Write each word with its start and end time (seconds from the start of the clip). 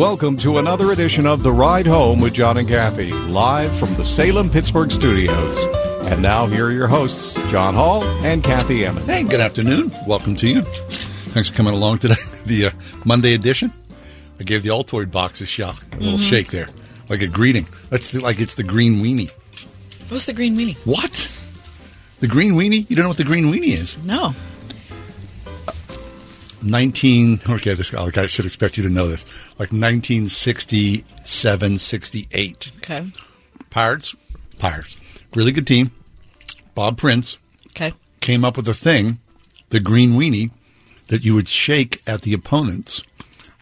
Welcome 0.00 0.38
to 0.38 0.56
another 0.56 0.92
edition 0.92 1.26
of 1.26 1.42
The 1.42 1.52
Ride 1.52 1.86
Home 1.86 2.22
with 2.22 2.32
John 2.32 2.56
and 2.56 2.66
Kathy, 2.66 3.12
live 3.12 3.70
from 3.78 3.92
the 3.96 4.02
Salem 4.02 4.48
Pittsburgh 4.48 4.90
studios. 4.90 5.66
And 6.06 6.22
now, 6.22 6.46
here 6.46 6.68
are 6.68 6.70
your 6.70 6.88
hosts, 6.88 7.34
John 7.50 7.74
Hall 7.74 8.02
and 8.24 8.42
Kathy 8.42 8.86
Emmons. 8.86 9.04
Hey, 9.04 9.24
good 9.24 9.40
afternoon. 9.40 9.92
Welcome 10.06 10.36
to 10.36 10.48
you. 10.48 10.62
Thanks 10.62 11.50
for 11.50 11.54
coming 11.54 11.74
along 11.74 11.98
today. 11.98 12.14
The 12.46 12.68
uh, 12.68 12.70
Monday 13.04 13.34
edition. 13.34 13.74
I 14.40 14.44
gave 14.44 14.62
the 14.62 14.70
Altoid 14.70 15.12
box 15.12 15.42
a 15.42 15.46
shot, 15.46 15.76
a 15.92 15.96
little 15.98 16.16
shake 16.16 16.50
there, 16.50 16.68
like 17.10 17.20
a 17.20 17.26
greeting. 17.26 17.68
That's 17.90 18.08
the, 18.08 18.20
like 18.20 18.40
it's 18.40 18.54
the 18.54 18.62
green 18.62 19.02
weenie. 19.02 19.30
What's 20.08 20.24
the 20.24 20.32
green 20.32 20.56
weenie? 20.56 20.78
What? 20.86 21.30
The 22.20 22.26
green 22.26 22.54
weenie? 22.54 22.88
You 22.88 22.96
don't 22.96 23.02
know 23.02 23.10
what 23.10 23.18
the 23.18 23.24
green 23.24 23.52
weenie 23.52 23.76
is? 23.76 24.02
No. 24.02 24.34
19, 26.62 27.40
okay, 27.48 27.74
this, 27.74 27.92
like 27.92 28.18
I 28.18 28.26
should 28.26 28.44
expect 28.46 28.76
you 28.76 28.82
to 28.84 28.88
know 28.88 29.08
this, 29.08 29.24
like 29.58 29.72
1967, 29.72 31.78
68. 31.78 32.70
Okay. 32.76 33.06
Pirates, 33.70 34.14
Pirates, 34.58 34.96
really 35.34 35.52
good 35.52 35.66
team. 35.66 35.90
Bob 36.74 36.98
Prince 36.98 37.38
Okay. 37.68 37.92
came 38.20 38.44
up 38.44 38.56
with 38.56 38.68
a 38.68 38.74
thing, 38.74 39.18
the 39.70 39.80
green 39.80 40.12
weenie, 40.12 40.50
that 41.08 41.24
you 41.24 41.34
would 41.34 41.48
shake 41.48 42.00
at 42.06 42.22
the 42.22 42.32
opponents 42.32 43.02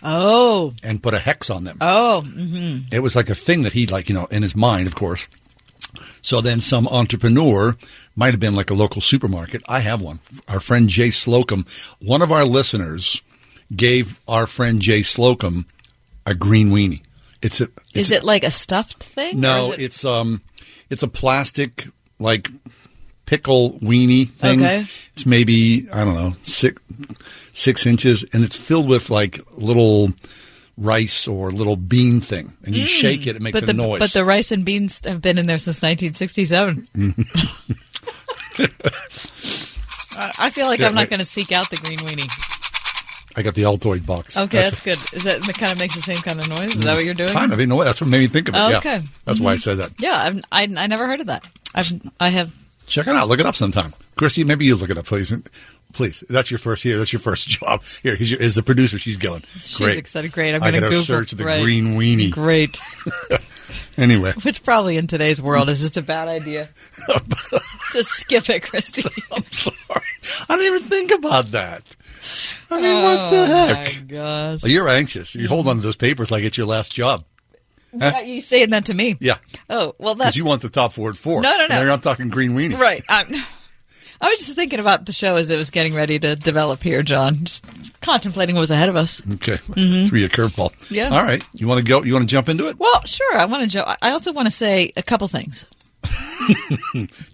Oh. 0.03 0.73
and 0.83 1.03
put 1.03 1.15
a 1.15 1.19
hex 1.19 1.51
on 1.51 1.65
them. 1.65 1.79
Oh. 1.81 2.23
hmm 2.23 2.79
It 2.93 3.01
was 3.01 3.17
like 3.17 3.29
a 3.31 3.35
thing 3.35 3.63
that 3.63 3.73
he 3.73 3.87
like, 3.87 4.09
you 4.09 4.15
know, 4.15 4.27
in 4.27 4.43
his 4.43 4.55
mind, 4.57 4.87
of 4.87 4.95
course. 4.95 5.29
So 6.23 6.41
then 6.41 6.61
some 6.61 6.87
entrepreneur 6.89 7.77
might 8.19 8.33
have 8.35 8.41
been 8.41 8.55
like 8.57 8.71
a 8.71 8.75
local 8.75 9.01
supermarket. 9.01 9.63
I 9.69 9.81
have 9.81 10.01
one. 10.01 10.19
Our 10.49 10.59
friend 10.61 10.89
Jay 10.89 11.11
Slocum, 11.11 11.65
one 12.01 12.21
of 12.21 12.33
our 12.33 12.45
listeners 12.45 13.23
gave 13.75 14.19
our 14.27 14.47
friend 14.47 14.81
Jay 14.83 15.03
Slocum 15.03 15.67
a 16.27 16.35
green 16.35 16.71
weenie. 16.71 17.03
It's 17.43 17.61
a 17.61 17.69
it's 17.95 17.97
Is 17.97 18.11
it 18.11 18.25
like 18.25 18.43
a 18.43 18.51
stuffed 18.51 19.03
thing? 19.05 19.41
no, 19.41 19.73
it- 19.73 19.81
it's 19.81 20.05
um 20.05 20.43
it's 20.91 21.03
a 21.05 21.09
plastic 21.09 21.87
like 22.19 22.51
pickle 23.27 23.79
weenie 23.81 24.29
thing. 24.33 24.61
Okay. 24.61 24.85
It's 25.13 25.25
maybe, 25.27 25.87
I 25.93 26.05
don't 26.05 26.15
know, 26.15 26.33
six 26.43 26.83
six 27.53 27.87
inches 27.87 28.25
and 28.33 28.43
it's 28.43 28.57
filled 28.57 28.89
with 28.89 29.11
like 29.11 29.39
little 29.57 30.11
rice 30.77 31.29
or 31.29 31.51
little 31.51 31.77
bean 31.77 32.21
thing. 32.21 32.53
And 32.65 32.75
you 32.75 32.87
shake 32.87 33.27
it, 33.27 33.37
it 33.37 33.43
makes 33.43 33.61
Mm. 33.61 33.63
a 33.63 33.67
the 33.67 33.75
noise. 33.75 33.99
but 34.01 34.13
the 34.13 34.25
rice 34.25 34.51
and 34.51 34.65
beans 34.65 35.03
have 35.05 35.21
been 35.21 35.37
in 35.39 35.47
there 35.47 35.59
since 35.59 35.83
1967. 35.83 36.89
I 38.61 40.33
I 40.39 40.51
feel 40.51 40.67
like 40.67 40.81
Yeah, 40.81 40.89
I'm 40.89 40.95
not 40.95 41.09
going 41.09 41.21
to 41.21 41.27
seek 41.27 41.53
out 41.53 41.71
the 41.71 41.77
green 41.77 41.99
weenie. 41.99 42.29
I 43.37 43.43
got 43.43 43.55
the 43.55 43.63
Altoid 43.63 44.05
box. 44.05 44.37
Okay, 44.37 44.63
that's, 44.63 44.81
good. 44.81 44.99
Is 45.13 45.23
that 45.23 45.41
kind 45.59 45.71
of 45.71 45.79
makes 45.79 45.95
the 45.95 46.03
same 46.03 46.17
kind 46.17 46.41
of 46.41 46.49
noise? 46.49 46.75
Is 46.75 46.83
that 46.83 46.97
what 46.97 47.05
you're 47.05 47.15
doing? 47.15 47.33
Kind 47.33 47.53
of, 47.53 47.61
you 47.61 47.69
know 47.69 47.77
what? 47.77 47.85
That's 47.85 48.01
what 48.01 48.11
made 48.11 48.19
me 48.19 48.27
think 48.27 48.49
of 48.49 48.57
it. 48.57 48.59
Oh, 48.59 48.69
yeah. 48.69 48.79
okay. 48.79 49.01
That's 49.27 49.39
why 49.39 49.53
I 49.53 49.55
mm-hmm. 49.55 49.61
said 49.61 49.79
that. 49.79 49.93
Yeah, 50.01 50.15
I've, 50.15 50.41
I 50.51 50.63
I 50.77 50.87
never 50.89 51.07
heard 51.07 51.21
of 51.21 51.27
that. 51.27 51.47
I've 51.75 51.93
I 52.19 52.31
have. 52.31 52.53
Check 52.89 53.07
it 53.07 53.15
out. 53.15 53.29
Look 53.29 53.39
it 53.39 53.47
up 53.47 53.55
sometime. 53.55 53.93
Christy, 54.17 54.43
maybe 54.43 54.65
you 54.65 54.75
look 54.75 54.91
it 54.91 54.99
up, 54.99 55.07
please. 55.07 55.33
Please. 55.93 56.25
That's 56.29 56.51
your 56.51 56.59
first 56.59 56.83
here. 56.83 56.99
That's 56.99 57.13
your 57.13 57.21
first 57.21 57.49
job. 57.61 57.85
Here, 58.03 58.17
he's 58.17 58.33
your, 58.33 58.41
is 58.41 58.55
the 58.55 58.63
producer. 58.63 58.99
She's 58.99 59.17
going. 59.17 59.43
She's 59.53 59.77
Great. 59.77 59.99
excited. 59.99 60.33
Great. 60.33 60.55
I'm 60.55 60.61
going 60.61 60.75
to 60.75 60.93
search 60.95 61.31
the 61.33 61.45
right. 61.45 61.63
green 61.63 61.97
weenie. 61.97 62.31
Great. 62.31 62.79
Anyway. 63.99 64.33
Which 64.43 64.63
probably 64.63 64.97
in 64.97 65.09
today's 65.09 65.43
world 65.43 65.69
is 65.69 65.81
just 65.81 65.97
a 65.97 66.03
bad 66.03 66.29
idea. 66.29 66.69
just 67.93 68.11
skip 68.11 68.49
it, 68.49 68.63
Christy. 68.63 69.11
I'm 69.33 69.45
sorry. 69.45 69.77
I 70.49 70.57
didn't 70.57 70.77
even 70.77 70.89
think 70.89 71.11
about 71.13 71.47
that. 71.47 71.83
I 72.71 72.81
mean, 72.81 73.03
what 73.03 73.31
the 73.31 73.47
heck? 73.47 73.69
Oh, 73.69 74.01
My 74.01 74.07
gosh. 74.07 74.63
Well, 74.63 74.71
you're 74.71 74.89
anxious. 74.89 75.35
You 75.35 75.49
hold 75.49 75.67
on 75.67 75.77
to 75.77 75.83
those 75.83 75.97
papers 75.97 76.31
like 76.31 76.45
it's 76.45 76.57
your 76.57 76.67
last 76.67 76.93
job. 76.93 77.25
Are 78.01 78.23
you 78.23 78.41
saying 78.41 78.71
that 78.71 78.85
to 78.87 78.95
me? 78.95 79.17
Yeah. 79.19 79.39
Oh, 79.71 79.95
well, 79.99 80.15
that's 80.15 80.37
you 80.37 80.45
want 80.45 80.63
the 80.63 80.69
top 80.69 80.93
four 80.93 81.11
at 81.11 81.17
four. 81.17 81.41
No, 81.41 81.57
no, 81.59 81.83
no. 81.83 81.93
I'm 81.93 82.01
talking 82.01 82.29
green 82.29 82.53
weenie. 82.53 82.79
right. 82.79 83.03
I'm, 83.09 83.33
I 84.21 84.29
was 84.31 84.39
just 84.41 84.55
thinking 84.55 84.81
about 84.81 85.07
the 85.07 85.13
show 85.13 85.37
as 85.37 85.49
it 85.51 85.57
was 85.57 85.71
getting 85.71 85.95
ready 85.95 86.19
to 86.19 86.35
develop 86.35 86.83
here, 86.83 87.03
John. 87.03 87.45
Just 87.45 88.01
contemplating 88.01 88.55
what 88.57 88.63
was 88.63 88.71
ahead 88.71 88.89
of 88.89 88.97
us. 88.97 89.23
Okay. 89.35 89.59
Threw 89.59 90.19
you 90.19 90.27
a 90.27 90.29
curveball. 90.29 90.73
Mm-hmm. 90.73 90.95
Yeah. 90.95 91.09
All 91.11 91.23
right. 91.23 91.43
You 91.55 91.69
want 91.69 91.79
to 91.79 91.85
go? 91.85 92.03
You 92.03 92.15
want 92.15 92.29
to 92.29 92.33
jump 92.33 92.49
into 92.49 92.67
it? 92.69 92.79
Well, 92.79 93.01
sure. 93.07 93.37
I 93.39 93.45
want 93.45 93.63
to. 93.63 93.69
Jo- 93.69 93.85
I 94.03 94.11
also 94.11 94.33
want 94.33 94.47
to 94.47 94.53
say 94.53 94.93
a 94.97 95.03
couple 95.03 95.29
things. 95.29 95.65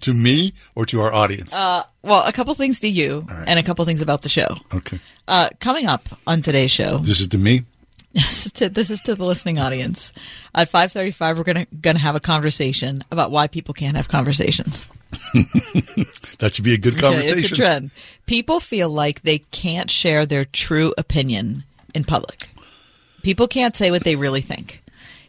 To 0.01 0.13
me 0.13 0.53
or 0.75 0.85
to 0.87 1.01
our 1.01 1.13
audience? 1.13 1.55
Uh, 1.55 1.85
well, 2.03 2.25
a 2.27 2.33
couple 2.33 2.53
things 2.55 2.81
to 2.81 2.89
you, 2.89 3.27
and 3.47 3.59
a 3.59 3.63
couple 3.63 3.85
things 3.85 4.03
about 4.03 4.23
the 4.23 4.29
show. 4.29 4.47
okay. 4.75 4.99
Uh, 5.29 5.49
coming 5.61 5.87
up 5.87 6.09
on 6.27 6.43
today's 6.43 6.71
show, 6.71 6.99
This 6.99 7.21
is 7.21 7.29
to 7.29 7.39
me. 7.39 7.63
Yes, 8.13 8.51
this 8.53 8.91
is 8.91 9.01
to 9.03 9.15
the 9.17 9.25
listening 9.25 9.59
audience. 9.59 10.13
At 10.55 10.69
five 10.69 10.93
thirty-five, 10.93 11.37
we're 11.37 11.43
gonna 11.45 11.67
gonna 11.81 11.99
have 11.99 12.15
a 12.15 12.21
conversation 12.21 12.99
about 13.11 13.31
why 13.33 13.49
people 13.49 13.75
can't 13.75 13.97
have 13.97 14.07
conversations. 14.09 14.87
That 16.39 16.53
should 16.55 16.65
be 16.65 16.75
a 16.75 16.79
good 16.79 16.99
conversation. 16.99 17.39
it's 17.39 17.53
a 17.53 17.55
trend. 17.55 17.91
People 18.27 18.61
feel 18.61 18.89
like 18.91 19.23
they 19.23 19.39
can't 19.39 19.91
share 19.91 20.27
their 20.27 20.45
true 20.45 20.93
opinion 20.99 21.65
in 21.95 22.05
public. 22.05 22.49
People 23.23 23.47
can't 23.49 23.77
say 23.77 23.91
what 23.91 24.05
they 24.05 24.17
really 24.17 24.41
think. 24.41 24.83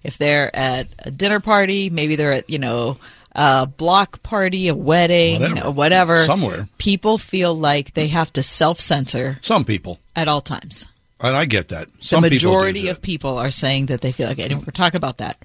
If 0.04 0.18
they're 0.18 0.54
at 0.56 0.88
a 1.00 1.12
dinner 1.12 1.40
party, 1.40 1.90
maybe 1.90 2.16
they're 2.16 2.34
at, 2.34 2.50
you 2.50 2.60
know, 2.60 2.98
a 3.34 3.68
block 3.68 4.22
party, 4.24 4.68
a 4.68 4.76
wedding, 4.76 5.42
Whatever. 5.42 5.72
whatever. 5.72 6.26
Somewhere. 6.26 6.68
People 6.78 7.18
feel 7.18 7.54
like 7.56 7.94
they 7.94 8.08
have 8.08 8.32
to 8.34 8.44
self 8.44 8.80
censor 8.80 9.38
Some 9.42 9.64
people, 9.66 10.00
at 10.16 10.28
all 10.28 10.42
times. 10.42 10.86
And 11.22 11.36
I 11.36 11.46
get 11.46 11.70
that. 11.70 11.88
Some 12.02 12.24
the 12.24 12.30
majority 12.30 12.84
that. 12.86 12.92
of 12.92 13.02
people 13.02 13.38
are 13.38 13.50
saying 13.50 13.86
that 13.86 14.02
they 14.02 14.12
feel 14.12 14.28
like 14.28 14.38
it. 14.38 14.52
And 14.52 14.62
we're 14.68 14.72
talking 14.72 14.98
about 14.98 15.18
that, 15.20 15.38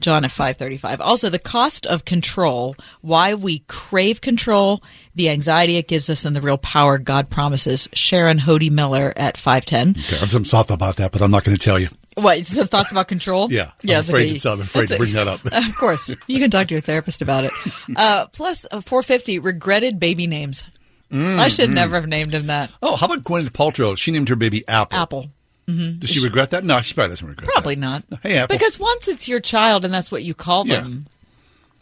John, 0.00 0.24
at 0.24 0.30
535. 0.30 1.02
Also, 1.02 1.28
the 1.28 1.38
cost 1.38 1.84
of 1.86 2.06
control, 2.06 2.74
why 3.02 3.34
we 3.34 3.58
crave 3.68 4.22
control, 4.22 4.82
the 5.14 5.28
anxiety 5.28 5.76
it 5.76 5.86
gives 5.86 6.08
us, 6.08 6.24
and 6.24 6.34
the 6.34 6.40
real 6.40 6.56
power 6.56 6.96
God 6.96 7.28
promises. 7.28 7.88
Sharon 7.92 8.38
Hodde 8.38 8.70
Miller 8.70 9.12
at 9.16 9.36
510. 9.36 10.02
Okay, 10.02 10.16
I 10.16 10.20
have 10.20 10.32
some 10.32 10.44
thoughts 10.44 10.70
about 10.70 10.96
that, 10.96 11.12
but 11.12 11.20
I'm 11.20 11.30
not 11.30 11.44
going 11.44 11.56
to 11.56 11.62
tell 11.62 11.78
you. 11.78 11.88
What, 12.16 12.46
some 12.46 12.66
thoughts 12.66 12.90
about 12.90 13.06
control? 13.08 13.48
Yeah, 13.52 13.70
I'm 13.82 13.90
it's 14.00 14.08
afraid 14.08 14.30
okay. 14.30 14.38
to- 14.38 14.50
I'm 14.52 14.60
afraid 14.62 14.88
to 14.88 14.96
bring 14.96 15.12
that 15.12 15.28
up. 15.28 15.40
Of 15.68 15.76
course. 15.76 16.12
You 16.26 16.40
can 16.40 16.50
talk 16.50 16.68
to 16.68 16.74
your 16.74 16.80
therapist 16.80 17.20
about 17.22 17.44
it. 17.44 17.52
Uh, 17.94 18.26
plus, 18.32 18.64
uh, 18.72 18.80
450, 18.80 19.38
regretted 19.40 20.00
baby 20.00 20.26
names. 20.26 20.64
Mm, 21.12 21.38
I 21.38 21.48
should 21.48 21.70
never 21.70 21.96
have 21.96 22.06
named 22.06 22.34
him 22.34 22.46
that. 22.46 22.70
Oh, 22.82 22.96
how 22.96 23.06
about 23.06 23.24
Gwyneth 23.24 23.50
Paltrow? 23.50 23.96
She 23.96 24.10
named 24.10 24.28
her 24.28 24.36
baby 24.36 24.62
Apple. 24.68 24.98
Apple. 24.98 25.26
Does 25.66 26.08
she 26.10 26.20
regret 26.24 26.50
that? 26.50 26.64
No, 26.64 26.80
she 26.80 26.94
probably 26.94 27.10
doesn't 27.10 27.28
regret 27.28 27.46
Probably 27.50 27.74
that. 27.74 27.80
not. 28.10 28.20
Hey, 28.22 28.38
Apple. 28.38 28.54
Because 28.56 28.78
once 28.80 29.06
it's 29.06 29.28
your 29.28 29.40
child 29.40 29.84
and 29.84 29.92
that's 29.92 30.10
what 30.10 30.22
you 30.22 30.32
call 30.34 30.66
Yeah. 30.66 30.80
them, 30.80 31.06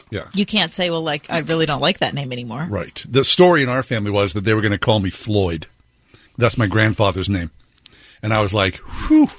Yeah. 0.09 0.27
you 0.33 0.45
can't 0.45 0.73
say, 0.73 0.89
well, 0.89 1.01
like, 1.03 1.25
I 1.29 1.39
really 1.39 1.65
don't 1.65 1.81
like 1.81 1.99
that 1.99 2.13
name 2.13 2.33
anymore. 2.33 2.67
Right. 2.69 3.01
The 3.09 3.23
story 3.23 3.63
in 3.63 3.69
our 3.69 3.83
family 3.83 4.11
was 4.11 4.33
that 4.33 4.41
they 4.43 4.53
were 4.53 4.59
going 4.61 4.73
to 4.73 4.77
call 4.77 4.99
me 4.99 5.09
Floyd. 5.09 5.67
That's 6.37 6.57
my 6.57 6.67
grandfather's 6.67 7.29
name. 7.29 7.49
And 8.21 8.33
I 8.33 8.41
was 8.41 8.53
like, 8.53 8.75
whew, 9.07 9.29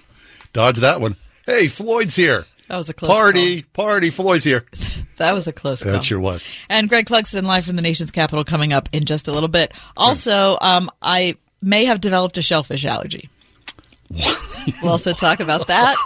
dodge 0.55 0.79
that 0.79 1.01
one. 1.03 1.17
Hey, 1.45 1.69
Floyd's 1.69 2.17
here. 2.17 2.47
That 2.69 2.77
was 2.77 2.89
a 2.91 2.95
close 2.95 3.11
Party, 3.11 3.63
party, 3.63 4.11
Floyd's 4.11 4.45
here. 4.45 4.65
That 5.19 5.35
was 5.35 5.49
a 5.49 5.53
close 5.53 5.83
call. 5.83 5.91
That 5.91 6.05
sure 6.05 6.21
was. 6.21 6.49
And 6.71 6.89
Greg 6.89 7.07
Clugston 7.07 7.43
live 7.43 7.65
from 7.65 7.75
the 7.75 7.83
nation's 7.83 8.13
capital 8.13 8.45
coming 8.45 8.73
up 8.73 8.89
in 8.93 9.05
just 9.05 9.27
a 9.27 9.33
little 9.33 9.49
bit. 9.49 9.73
Also, 9.97 10.57
um, 10.61 10.89
I 11.03 11.35
may 11.61 11.87
have 11.87 12.01
developed 12.01 12.39
a 12.39 12.43
shellfish 12.43 12.85
allergy. 12.85 13.29
we'll 14.81 14.93
also 14.93 15.13
talk 15.13 15.41
about 15.41 15.67
that 15.67 15.97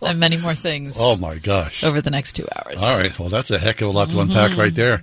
and 0.06 0.18
many 0.18 0.38
more 0.38 0.54
things 0.54 0.96
Oh, 0.98 1.18
my 1.20 1.36
gosh. 1.36 1.84
over 1.84 2.00
the 2.00 2.08
next 2.10 2.32
two 2.32 2.46
hours. 2.56 2.82
All 2.82 2.98
right. 2.98 3.16
Well, 3.18 3.28
that's 3.28 3.50
a 3.50 3.58
heck 3.58 3.82
of 3.82 3.88
a 3.88 3.92
lot 3.92 4.08
to 4.08 4.20
unpack 4.20 4.56
right 4.56 4.74
there. 4.74 5.02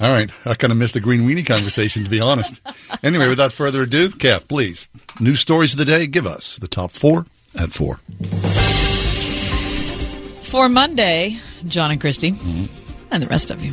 All 0.00 0.10
right. 0.10 0.28
I 0.44 0.54
kind 0.54 0.72
of 0.72 0.76
missed 0.78 0.94
the 0.94 1.00
green 1.00 1.20
weenie 1.28 1.46
conversation, 1.46 2.02
to 2.02 2.10
be 2.10 2.20
honest. 2.20 2.60
Anyway, 3.04 3.28
without 3.28 3.52
further 3.52 3.82
ado, 3.82 4.10
Kath, 4.10 4.48
please. 4.48 4.88
News 5.20 5.38
stories 5.38 5.72
of 5.72 5.78
the 5.78 5.84
day. 5.84 6.08
Give 6.08 6.26
us 6.26 6.56
the 6.56 6.66
top 6.66 6.90
four 6.90 7.26
at 7.56 7.72
four. 7.72 8.00
For 10.50 10.68
Monday, 10.68 11.36
John 11.66 11.90
and 11.92 12.00
Christy, 12.00 12.32
Mm-hmm. 12.32 13.12
and 13.12 13.22
the 13.22 13.28
rest 13.28 13.50
of 13.50 13.64
you, 13.64 13.72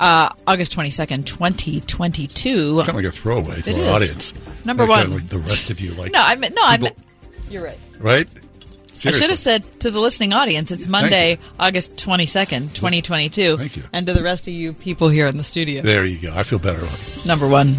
Uh, 0.00 0.28
August 0.46 0.72
22nd, 0.76 1.24
2022. 1.26 2.74
It's 2.74 2.80
kind 2.80 2.88
of 2.90 2.94
like 2.96 3.04
a 3.04 3.10
throwaway 3.12 3.60
to 3.62 3.70
It 3.70 3.74
our 3.76 3.82
is. 3.82 3.88
audience. 3.90 4.34
Number 4.64 4.84
Like, 4.86 5.06
uh, 5.06 5.10
one. 5.10 5.18
like 5.20 5.28
the 5.28 5.38
rest 5.38 5.70
of 5.70 5.80
you, 5.80 5.92
like 5.94 6.10
No, 6.12 6.20
I 6.20 6.34
meant, 6.36 6.54
no, 6.54 6.62
I 6.64 6.76
meant, 6.76 6.96
you're 7.50 7.62
right. 7.64 7.78
right. 8.00 8.28
I 9.04 9.10
should 9.12 9.30
have 9.30 9.38
said 9.38 9.62
to 9.80 9.90
the 9.90 9.98
listening 10.00 10.32
audience, 10.32 10.70
it's 10.70 10.86
Monday, 10.86 11.38
August 11.58 11.96
22nd, 11.96 12.74
2022. 12.74 13.56
Thank 13.56 13.76
you. 13.76 13.82
And 13.92 14.06
to 14.06 14.12
the 14.12 14.22
rest 14.22 14.46
of 14.46 14.52
you 14.54 14.74
people 14.74 15.08
here 15.08 15.26
in 15.28 15.36
the 15.38 15.44
studio. 15.44 15.82
There 15.82 16.04
you 16.04 16.18
go. 16.18 16.32
I 16.36 16.42
feel 16.42 16.58
better. 16.58 16.86
Number 17.26 17.48
one. 17.48 17.76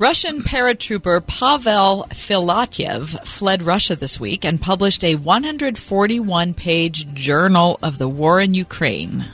Russian 0.00 0.40
paratrooper 0.40 1.20
Pavel 1.26 2.06
Filatyev 2.08 3.22
fled 3.26 3.60
Russia 3.60 3.94
this 3.94 4.18
week 4.18 4.46
and 4.46 4.58
published 4.58 5.04
a 5.04 5.16
141 5.16 6.54
page 6.54 7.12
journal 7.12 7.78
of 7.82 7.98
the 7.98 8.08
war 8.08 8.40
in 8.40 8.54
Ukraine, 8.54 9.26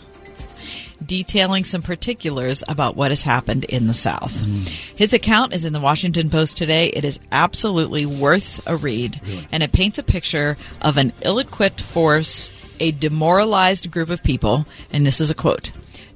detailing 1.05 1.63
some 1.63 1.83
particulars 1.83 2.65
about 2.69 2.97
what 2.97 3.13
has 3.13 3.23
happened 3.23 3.63
in 3.63 3.87
the 3.87 3.95
South. 3.95 4.35
Hmm. 4.45 4.97
His 4.97 5.13
account 5.13 5.55
is 5.55 5.65
in 5.65 5.73
the 5.73 5.79
Washington 5.79 6.31
Post 6.31 6.59
today. 6.59 6.89
It 6.89 7.05
is 7.05 7.21
absolutely 7.31 8.05
worth 8.05 8.67
a 8.67 8.77
read, 8.77 9.21
and 9.53 9.63
it 9.63 9.71
paints 9.71 9.99
a 9.99 10.03
picture 10.03 10.57
of 10.83 10.97
an 10.97 11.13
ill 11.23 11.39
equipped 11.39 11.81
force, 11.81 12.51
a 12.81 12.91
demoralized 12.91 13.93
group 13.93 14.11
of 14.11 14.25
people, 14.25 14.67
and 14.93 15.07
this 15.07 15.21
is 15.21 15.31
a 15.31 15.35
quote. 15.35 15.71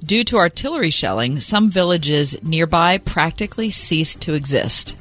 Due 0.04 0.24
to 0.24 0.36
artillery 0.36 0.90
shelling, 0.90 1.40
some 1.40 1.70
villages 1.70 2.42
nearby 2.42 2.98
practically 2.98 3.70
ceased 3.70 4.20
to 4.22 4.34
exist. 4.34 4.96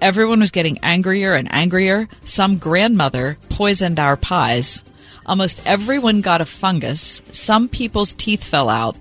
Everyone 0.00 0.40
was 0.40 0.50
getting 0.50 0.78
angrier 0.82 1.34
and 1.34 1.52
angrier. 1.52 2.08
Some 2.24 2.56
grandmother 2.56 3.36
poisoned 3.50 3.98
our 3.98 4.16
pies. 4.16 4.82
Almost 5.26 5.60
everyone 5.66 6.22
got 6.22 6.40
a 6.40 6.46
fungus. 6.46 7.20
Some 7.30 7.68
people's 7.68 8.14
teeth 8.14 8.42
fell 8.42 8.68
out. 8.68 8.96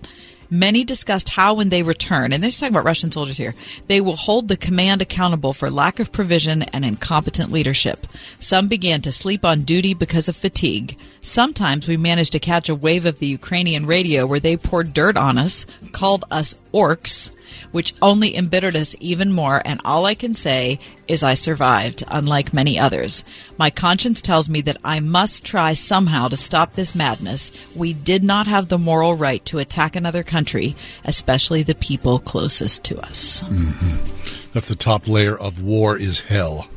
Many 0.50 0.84
discussed 0.84 1.30
how, 1.30 1.56
when 1.56 1.70
they 1.70 1.84
return, 1.84 2.32
and 2.32 2.42
they're 2.42 2.52
talking 2.52 2.74
about 2.74 2.86
Russian 2.86 3.12
soldiers 3.12 3.38
here, 3.38 3.54
they 3.88 4.00
will 4.00 4.16
hold 4.16 4.48
the 4.48 4.56
command 4.56 5.02
accountable 5.02 5.54
for 5.54 5.70
lack 5.70 6.00
of 6.00 6.12
provision 6.12 6.64
and 6.64 6.86
incompetent 6.86 7.52
leadership. 7.52 8.08
Some 8.40 8.68
began 8.68 9.02
to 9.02 9.12
sleep 9.12 9.44
on 9.44 9.64
duty 9.64 9.94
because 9.94 10.30
of 10.30 10.36
fatigue. 10.38 10.98
Sometimes 11.20 11.88
we 11.88 11.98
managed 11.98 12.32
to 12.32 12.40
catch 12.40 12.70
a 12.70 12.76
wave 12.76 13.06
of 13.06 13.20
the 13.20 13.28
Ukrainian 13.28 13.86
radio 13.86 14.26
where 14.26 14.40
they 14.40 14.56
poured 14.56 14.94
dirt 14.94 15.18
on 15.18 15.38
us, 15.38 15.66
called 15.92 16.24
us 16.32 16.56
orcs, 16.74 17.32
which 17.72 17.94
only 18.02 18.36
embittered 18.36 18.76
us 18.76 18.96
even 19.00 19.32
more. 19.32 19.62
And 19.66 19.82
all 19.84 20.06
I 20.06 20.14
can 20.16 20.34
say 20.34 20.80
is 21.08 21.24
I 21.24 21.34
survived, 21.34 22.04
unlike 22.08 22.54
many 22.54 22.80
others. 22.80 23.24
My 23.58 23.70
conscience 23.70 24.22
tells 24.22 24.50
me 24.50 24.62
that 24.62 24.78
I 24.84 25.00
must 25.00 25.46
try 25.46 25.74
somehow 25.74 26.28
to 26.28 26.38
stop 26.38 26.74
this 26.74 26.96
madness. 26.96 27.52
We 27.76 27.94
did 27.94 28.24
not 28.24 28.48
have 28.48 28.68
the 28.68 28.78
moral 28.78 29.16
right 29.16 29.44
to 29.46 29.60
attack 29.60 29.96
another 29.96 30.24
country, 30.24 30.76
especially 31.04 31.64
the 31.64 31.76
people 31.76 32.20
closest 32.20 32.84
to 32.86 33.00
us. 33.00 33.42
Mm-hmm. 33.44 34.52
That's 34.54 34.68
the 34.68 34.76
top 34.76 35.08
layer 35.08 35.38
of 35.38 35.62
war 35.62 35.98
is 35.98 36.22
hell. 36.22 36.68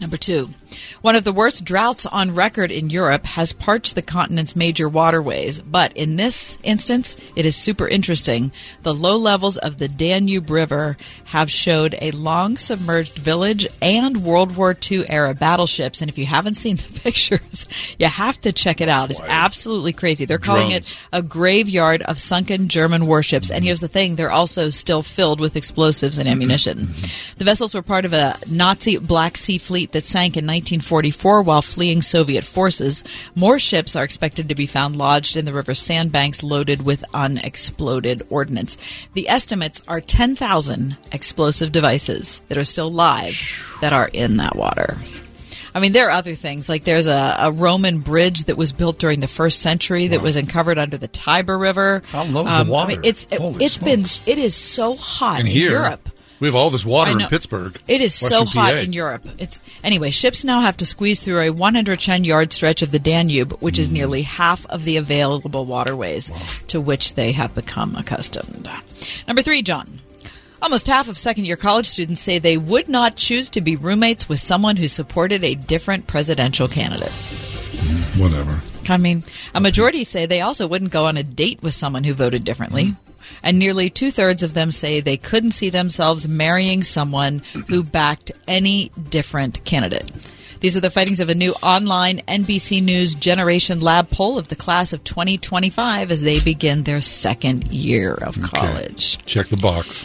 Number 0.00 0.16
two, 0.16 0.50
one 1.02 1.16
of 1.16 1.24
the 1.24 1.32
worst 1.32 1.64
droughts 1.64 2.06
on 2.06 2.34
record 2.34 2.70
in 2.70 2.90
Europe 2.90 3.26
has 3.26 3.52
parched 3.52 3.94
the 3.94 4.02
continent's 4.02 4.56
major 4.56 4.88
waterways. 4.88 5.60
But 5.60 5.96
in 5.96 6.16
this 6.16 6.58
instance, 6.62 7.16
it 7.36 7.46
is 7.46 7.56
super 7.56 7.88
interesting. 7.88 8.52
The 8.82 8.94
low 8.94 9.16
levels 9.16 9.56
of 9.56 9.78
the 9.78 9.88
Danube 9.88 10.50
River 10.50 10.96
have 11.26 11.50
showed 11.50 11.96
a 12.00 12.10
long 12.12 12.56
submerged 12.56 13.18
village 13.18 13.66
and 13.80 14.24
World 14.24 14.56
War 14.56 14.76
II 14.90 15.08
era 15.08 15.34
battleships. 15.34 16.00
And 16.00 16.10
if 16.10 16.18
you 16.18 16.26
haven't 16.26 16.54
seen 16.54 16.76
the 16.76 17.00
pictures, 17.02 17.66
you 17.98 18.06
have 18.06 18.40
to 18.42 18.52
check 18.52 18.80
it 18.80 18.88
out. 18.88 19.10
It's 19.10 19.20
absolutely 19.20 19.92
crazy. 19.92 20.24
They're 20.24 20.38
calling 20.38 20.70
Drones. 20.70 20.92
it 20.92 21.08
a 21.12 21.22
graveyard 21.22 22.02
of 22.02 22.18
sunken 22.18 22.68
German 22.68 23.06
warships. 23.06 23.50
And 23.50 23.64
here's 23.64 23.80
the 23.80 23.88
thing 23.88 24.16
they're 24.16 24.30
also 24.30 24.68
still 24.70 25.02
filled 25.02 25.40
with 25.40 25.56
explosives 25.56 26.18
and 26.18 26.26
mm-hmm. 26.26 26.32
ammunition. 26.32 26.78
Mm-hmm. 26.78 27.38
The 27.38 27.44
vessels 27.44 27.74
were 27.74 27.82
part 27.82 28.04
of 28.04 28.12
a 28.12 28.36
Nazi 28.48 28.98
Black 28.98 29.36
Sea 29.36 29.58
fleet 29.58 29.92
that 29.92 30.04
sank 30.04 30.36
in 30.36 30.46
1944 30.60 31.42
while 31.42 31.62
fleeing 31.62 32.02
Soviet 32.02 32.44
forces. 32.44 33.02
More 33.34 33.58
ships 33.58 33.96
are 33.96 34.04
expected 34.04 34.48
to 34.48 34.54
be 34.54 34.66
found 34.66 34.96
lodged 34.96 35.36
in 35.36 35.44
the 35.44 35.52
river's 35.54 35.78
sandbanks 35.78 36.42
loaded 36.42 36.82
with 36.84 37.04
unexploded 37.14 38.22
ordnance. 38.30 38.76
The 39.14 39.28
estimates 39.28 39.82
are 39.88 40.00
10,000 40.00 40.96
explosive 41.12 41.72
devices 41.72 42.40
that 42.48 42.58
are 42.58 42.64
still 42.64 42.90
live 42.92 43.78
that 43.80 43.92
are 43.92 44.08
in 44.12 44.36
that 44.36 44.56
water. 44.56 44.96
I 45.72 45.78
mean, 45.78 45.92
there 45.92 46.08
are 46.08 46.12
other 46.12 46.34
things. 46.34 46.68
Like 46.68 46.82
there's 46.84 47.06
a, 47.06 47.36
a 47.40 47.52
Roman 47.52 48.00
bridge 48.00 48.44
that 48.44 48.56
was 48.56 48.72
built 48.72 48.98
during 48.98 49.20
the 49.20 49.28
first 49.28 49.60
century 49.60 50.08
that 50.08 50.20
was 50.20 50.34
uncovered 50.36 50.78
under 50.78 50.96
the 50.96 51.06
Tiber 51.08 51.56
River. 51.56 52.02
How 52.08 52.24
low 52.24 52.42
is 52.46 52.52
the 52.52 52.60
Um, 52.60 52.66
I 52.66 52.70
water? 52.70 52.88
mean, 52.88 53.00
it's 53.04 53.26
it, 53.30 53.40
has 53.40 53.78
been 53.78 54.00
it 54.00 54.38
is 54.38 54.54
so 54.54 54.96
hot 54.96 55.40
in 55.40 55.46
here, 55.46 55.70
Europe. 55.70 56.08
We 56.40 56.48
have 56.48 56.56
all 56.56 56.70
this 56.70 56.84
water 56.84 57.12
in. 57.12 57.20
Pittsburgh. 57.28 57.78
It 57.86 58.00
is 58.00 58.14
so 58.14 58.44
hot 58.44 58.72
PA. 58.72 58.78
in 58.78 58.92
Europe. 58.92 59.22
It's 59.38 59.60
anyway. 59.84 60.10
Ships 60.10 60.44
now 60.44 60.60
have 60.60 60.76
to 60.78 60.86
squeeze 60.86 61.22
through 61.22 61.40
a 61.40 61.50
110 61.50 62.24
yard 62.24 62.52
stretch 62.52 62.82
of 62.82 62.92
the 62.92 62.98
Danube, 62.98 63.52
which 63.60 63.78
is 63.78 63.88
mm. 63.88 63.92
nearly 63.92 64.22
half 64.22 64.66
of 64.66 64.84
the 64.84 64.96
available 64.96 65.66
waterways 65.66 66.32
to 66.68 66.80
which 66.80 67.14
they 67.14 67.32
have 67.32 67.54
become 67.54 67.94
accustomed. 67.94 68.68
Number 69.28 69.42
three, 69.42 69.62
John. 69.62 70.00
Almost 70.62 70.88
half 70.88 71.08
of 71.08 71.16
second 71.16 71.46
year 71.46 71.56
college 71.56 71.86
students 71.86 72.20
say 72.20 72.38
they 72.38 72.58
would 72.58 72.88
not 72.88 73.16
choose 73.16 73.48
to 73.50 73.60
be 73.60 73.76
roommates 73.76 74.28
with 74.28 74.40
someone 74.40 74.76
who 74.76 74.88
supported 74.88 75.42
a 75.42 75.54
different 75.54 76.06
presidential 76.06 76.68
candidate. 76.68 77.12
Whatever. 78.16 78.60
I 78.88 78.96
mean, 78.98 79.24
a 79.54 79.60
majority 79.60 80.04
say 80.04 80.26
they 80.26 80.40
also 80.40 80.66
wouldn't 80.66 80.90
go 80.90 81.06
on 81.06 81.16
a 81.16 81.22
date 81.22 81.62
with 81.62 81.72
someone 81.72 82.04
who 82.04 82.12
voted 82.12 82.44
differently. 82.44 82.86
Mm. 82.86 82.96
And 83.42 83.58
nearly 83.58 83.90
two 83.90 84.10
thirds 84.10 84.42
of 84.42 84.54
them 84.54 84.70
say 84.70 85.00
they 85.00 85.16
couldn't 85.16 85.52
see 85.52 85.70
themselves 85.70 86.28
marrying 86.28 86.82
someone 86.82 87.42
who 87.68 87.82
backed 87.82 88.32
any 88.46 88.90
different 89.08 89.64
candidate. 89.64 90.10
These 90.60 90.76
are 90.76 90.80
the 90.80 90.90
findings 90.90 91.20
of 91.20 91.30
a 91.30 91.34
new 91.34 91.52
online 91.62 92.18
NBC 92.28 92.82
News 92.82 93.14
Generation 93.14 93.80
Lab 93.80 94.10
poll 94.10 94.36
of 94.36 94.48
the 94.48 94.56
class 94.56 94.92
of 94.92 95.02
2025 95.04 96.10
as 96.10 96.20
they 96.20 96.38
begin 96.38 96.82
their 96.82 97.00
second 97.00 97.72
year 97.72 98.12
of 98.12 98.36
Okay. 98.36 98.48
college. 98.58 99.24
Check 99.24 99.46
the 99.48 99.56
box. 99.56 100.04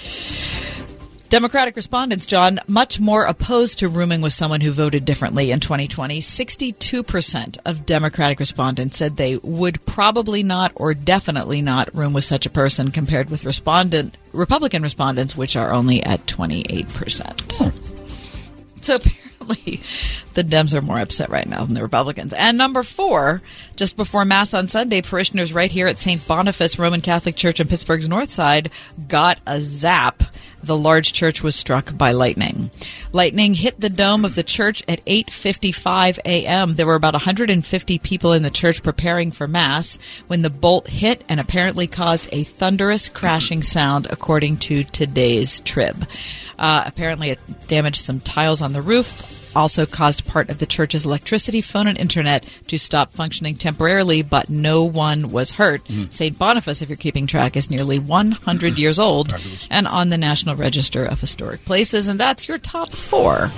Democratic 1.30 1.75
respondents, 1.75 2.25
John, 2.25 2.60
much 2.68 3.00
more 3.00 3.25
opposed 3.25 3.80
to 3.80 3.89
rooming 3.89 4.22
with 4.22 4.33
someone 4.33 4.62
who 4.62 4.72
voted 4.72 5.06
differently 5.06 5.51
in 5.51 5.60
2020. 5.60 6.22
62% 6.22 7.57
of 7.66 7.86
Democratic 7.86 8.39
respondents 8.39 8.98
said 8.98 9.18
they 9.18 9.38
would 9.38 9.86
probably 9.86 10.44
not 10.44 10.72
or 10.75 10.94
definitely 10.94 11.62
not 11.62 11.94
room 11.95 12.13
with 12.13 12.24
such 12.24 12.45
a 12.45 12.50
person 12.50 12.92
compared 12.92 13.30
with 13.30 13.44
respondent 13.44 14.18
Republican 14.33 14.83
respondents 14.83 15.36
which 15.36 15.56
are 15.56 15.74
only 15.74 16.03
at 16.03 16.25
28%. 16.27 17.53
Hmm. 17.58 18.82
So 18.82 18.96
apparently, 18.96 19.82
the 20.36 20.44
Dems 20.44 20.74
are 20.74 20.82
more 20.82 21.00
upset 21.00 21.29
right 21.29 21.48
now 21.48 21.65
than 21.65 21.74
the 21.74 21.82
Republicans. 21.82 22.34
And 22.34 22.58
number 22.58 22.84
four, 22.84 23.41
just 23.75 23.98
before 23.98 24.25
Mass 24.25 24.53
on 24.53 24.67
Sunday, 24.67 25.01
parishioners 25.01 25.53
right 25.53 25.72
here 25.72 25.88
at 25.88 25.98
St. 25.98 26.25
Boniface 26.27 26.77
Roman 26.77 27.01
Catholic 27.01 27.36
Church 27.36 27.60
in 27.60 27.67
Pittsburgh's 27.67 28.08
North 28.08 28.29
Side 28.29 28.70
got 29.08 29.39
a 29.48 29.60
zap. 29.60 30.22
The 30.65 30.75
large 30.75 31.13
church 31.13 31.43
was 31.43 31.55
struck 31.55 31.95
by 31.95 32.12
lightning. 32.12 32.72
Lightning 33.12 33.53
hit 33.53 33.79
the 33.79 33.88
dome 33.88 34.25
of 34.25 34.34
the 34.34 34.41
church 34.41 34.81
at 34.88 35.05
8:55 35.05 36.17
a.m. 36.25 36.74
There 36.74 36.88
were 36.88 36.95
about 36.95 37.13
150 37.13 38.00
people 38.00 38.34
in 38.34 38.41
the 38.41 38.50
church 38.50 38.81
preparing 38.81 39.29
for 39.29 39.48
mass 39.48 40.00
when 40.25 40.41
the 40.41 40.50
bolt 40.50 40.88
hit 40.88 41.24
and 41.29 41.39
apparently 41.39 41.86
caused 41.86 42.27
a 42.31 42.43
thunderous 42.43 43.10
crashing 43.10 43.62
sound, 43.62 44.07
according 44.10 44.57
to 44.57 44.84
today's 44.84 45.60
Trib. 45.60 46.07
Uh, 46.57 46.81
apparently, 46.88 47.29
it 47.29 47.39
damaged 47.67 48.03
some 48.03 48.19
tiles 48.19 48.63
on 48.63 48.74
the 48.74 48.81
roof. 48.81 49.45
Also 49.56 49.86
caused 49.86 50.26
part 50.28 50.50
of 50.50 50.58
the 50.60 50.66
church's 50.66 51.06
electricity, 51.06 51.62
phone, 51.62 51.88
and 51.88 51.98
internet 51.98 52.44
to 52.68 52.78
stop 52.78 53.12
functioning 53.14 53.56
temporarily, 53.56 54.22
but 54.22 54.50
no 54.50 54.84
one 54.84 55.32
was 55.32 55.52
hurt. 55.52 55.82
St. 56.10 56.38
Boniface, 56.38 56.82
if 56.82 56.90
you're 56.90 56.98
keeping 56.98 57.26
track, 57.28 57.56
is 57.56 57.70
nearly 57.72 57.98
100 58.00 58.78
years 58.78 59.00
old 59.00 59.34
and 59.72 59.88
on 59.88 60.10
the 60.10 60.18
National 60.18 60.56
Register 60.56 61.06
of 61.06 61.22
Historic 61.22 61.64
Places, 61.66 62.08
and 62.08 62.20
that's 62.20 62.48
your 62.48 62.58
top 62.58 62.90
four 62.90 63.52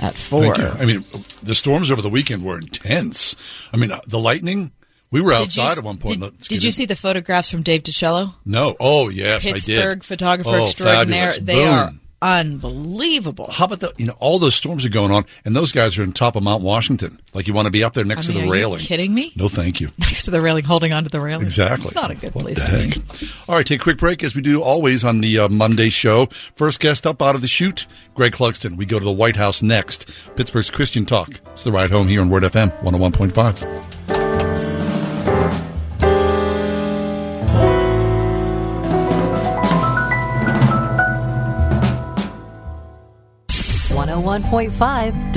at 0.00 0.14
four. 0.14 0.54
Thank 0.54 0.58
you. 0.58 0.80
I 0.80 0.84
mean, 0.86 1.04
the 1.42 1.54
storms 1.54 1.90
over 1.90 2.00
the 2.00 2.08
weekend 2.08 2.44
were 2.44 2.56
intense. 2.56 3.34
I 3.72 3.76
mean, 3.76 3.90
uh, 3.92 4.00
the 4.06 4.18
lightning. 4.20 4.72
We 5.12 5.20
were 5.20 5.32
Did 5.36 5.56
you- 5.56 5.62
outside 5.64 5.78
at 5.78 5.84
one 5.84 5.98
point. 5.98 6.20
Did, 6.20 6.38
did 6.38 6.62
you 6.62 6.70
see 6.70 6.84
the 6.86 6.94
photographs 6.94 7.50
from 7.50 7.62
Dave 7.64 7.82
DiCello? 7.82 8.34
No. 8.44 8.76
Oh, 8.78 9.08
yes, 9.08 9.44
I 9.44 9.54
did. 9.54 9.64
Pittsburgh 9.64 10.04
photographer 10.04 10.50
Oh, 10.50 10.64
extraordinaire. 10.66 11.32
fabulous. 11.32 11.38
They 11.38 11.64
Boom. 11.64 11.68
are 11.74 11.92
unbelievable. 12.22 13.50
How 13.50 13.64
about 13.66 13.80
the, 13.80 13.92
you 13.96 14.06
know, 14.06 14.14
all 14.18 14.38
those 14.38 14.54
storms 14.54 14.84
are 14.84 14.90
going 14.90 15.10
on, 15.10 15.24
and 15.44 15.54
those 15.56 15.72
guys 15.72 15.98
are 15.98 16.02
on 16.02 16.12
top 16.12 16.36
of 16.36 16.42
Mount 16.42 16.62
Washington. 16.62 17.18
Like 17.34 17.46
you 17.48 17.54
want 17.54 17.66
to 17.66 17.70
be 17.70 17.82
up 17.84 17.94
there 17.94 18.04
next 18.04 18.28
I 18.28 18.32
mean, 18.32 18.42
to 18.42 18.46
the 18.46 18.52
are 18.52 18.56
you 18.56 18.62
railing. 18.62 18.80
kidding 18.80 19.14
me? 19.14 19.32
No, 19.36 19.48
thank 19.48 19.80
you. 19.80 19.88
Next 19.98 20.24
to 20.24 20.30
the 20.30 20.40
railing, 20.40 20.64
holding 20.64 20.92
onto 20.92 21.08
the 21.08 21.20
railing. 21.20 21.44
Exactly. 21.44 21.86
It's 21.86 21.94
not 21.94 22.10
a 22.10 22.14
good 22.14 22.34
What 22.34 22.44
place 22.44 22.62
to 22.62 23.00
be. 23.00 23.32
All 23.48 23.54
right, 23.54 23.66
take 23.66 23.80
a 23.80 23.82
quick 23.82 23.98
break 23.98 24.22
as 24.24 24.34
we 24.34 24.42
do 24.42 24.62
always 24.62 25.04
on 25.04 25.20
the 25.20 25.38
uh, 25.38 25.48
Monday 25.48 25.88
show. 25.88 26.26
First 26.26 26.80
guest 26.80 27.06
up 27.06 27.22
out 27.22 27.34
of 27.34 27.40
the 27.40 27.48
chute, 27.48 27.86
Greg 28.14 28.32
Clugston. 28.32 28.76
We 28.76 28.86
go 28.86 28.98
to 28.98 29.04
the 29.04 29.10
White 29.12 29.36
House 29.36 29.62
next. 29.62 30.10
Pittsburgh's 30.36 30.70
Christian 30.70 31.06
Talk. 31.06 31.40
It's 31.52 31.64
the 31.64 31.72
ride 31.72 31.90
home 31.90 32.08
here 32.08 32.20
on 32.20 32.28
Word 32.30 32.42
FM 32.42 32.70
101.5. 32.82 33.99
101.5 44.30 45.34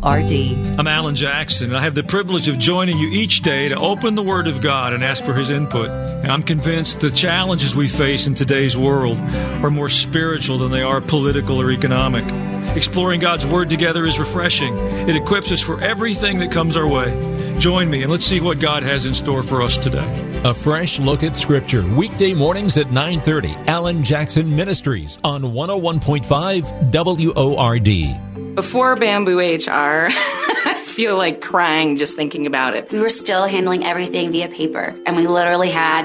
WORD. 0.00 0.78
I'm 0.80 0.88
Alan 0.88 1.14
Jackson, 1.14 1.66
and 1.66 1.76
I 1.76 1.82
have 1.82 1.94
the 1.94 2.02
privilege 2.02 2.48
of 2.48 2.58
joining 2.58 2.96
you 2.96 3.10
each 3.10 3.42
day 3.42 3.68
to 3.68 3.76
open 3.76 4.14
the 4.14 4.22
Word 4.22 4.46
of 4.46 4.62
God 4.62 4.94
and 4.94 5.04
ask 5.04 5.22
for 5.22 5.34
His 5.34 5.50
input. 5.50 5.90
And 5.90 6.32
I'm 6.32 6.42
convinced 6.42 7.00
the 7.00 7.10
challenges 7.10 7.76
we 7.76 7.86
face 7.86 8.26
in 8.26 8.34
today's 8.34 8.78
world 8.78 9.18
are 9.62 9.70
more 9.70 9.90
spiritual 9.90 10.56
than 10.56 10.70
they 10.70 10.80
are 10.80 11.02
political 11.02 11.60
or 11.60 11.70
economic. 11.70 12.24
Exploring 12.74 13.20
God's 13.20 13.44
Word 13.44 13.68
together 13.68 14.06
is 14.06 14.18
refreshing. 14.18 14.74
It 15.06 15.16
equips 15.16 15.52
us 15.52 15.60
for 15.60 15.78
everything 15.82 16.38
that 16.38 16.50
comes 16.50 16.78
our 16.78 16.88
way. 16.88 17.12
Join 17.58 17.88
me 17.88 18.02
and 18.02 18.10
let's 18.10 18.26
see 18.26 18.40
what 18.40 18.58
God 18.58 18.82
has 18.82 19.06
in 19.06 19.14
store 19.14 19.42
for 19.42 19.62
us 19.62 19.76
today. 19.76 20.40
A 20.44 20.52
fresh 20.52 20.98
look 20.98 21.22
at 21.22 21.36
Scripture, 21.36 21.82
weekday 21.94 22.34
mornings 22.34 22.76
at 22.76 22.88
9:30. 22.88 23.54
Alan 23.66 24.02
Jackson 24.02 24.54
Ministries 24.54 25.18
on 25.24 25.42
101.5 25.42 26.66
WORD. 26.92 28.54
Before 28.54 28.96
Bamboo 28.96 29.38
HR, 29.38 30.08
I 30.10 30.82
feel 30.84 31.16
like 31.16 31.40
crying 31.40 31.96
just 31.96 32.16
thinking 32.16 32.46
about 32.46 32.74
it. 32.74 32.90
We 32.92 33.00
were 33.00 33.08
still 33.08 33.46
handling 33.46 33.84
everything 33.84 34.30
via 34.32 34.48
paper, 34.48 34.94
and 35.06 35.16
we 35.16 35.26
literally 35.26 35.70
had 35.70 36.04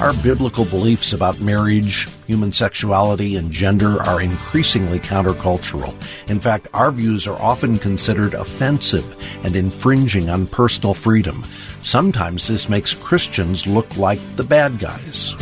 Our 0.00 0.14
biblical 0.22 0.64
beliefs 0.64 1.12
about 1.12 1.40
marriage, 1.40 2.08
human 2.26 2.52
sexuality, 2.52 3.36
and 3.36 3.52
gender 3.52 4.02
are 4.02 4.22
increasingly 4.22 4.98
countercultural. 4.98 5.94
In 6.30 6.40
fact, 6.40 6.68
our 6.72 6.90
views 6.90 7.26
are 7.26 7.38
often 7.38 7.78
considered 7.78 8.32
offensive 8.32 9.04
and 9.44 9.54
infringing 9.54 10.30
on 10.30 10.46
personal 10.46 10.94
freedom. 10.94 11.44
Sometimes 11.82 12.48
this 12.48 12.66
makes 12.66 12.94
Christians 12.94 13.66
look 13.66 13.98
like 13.98 14.20
the 14.36 14.42
bad 14.42 14.78
guys. 14.78 15.34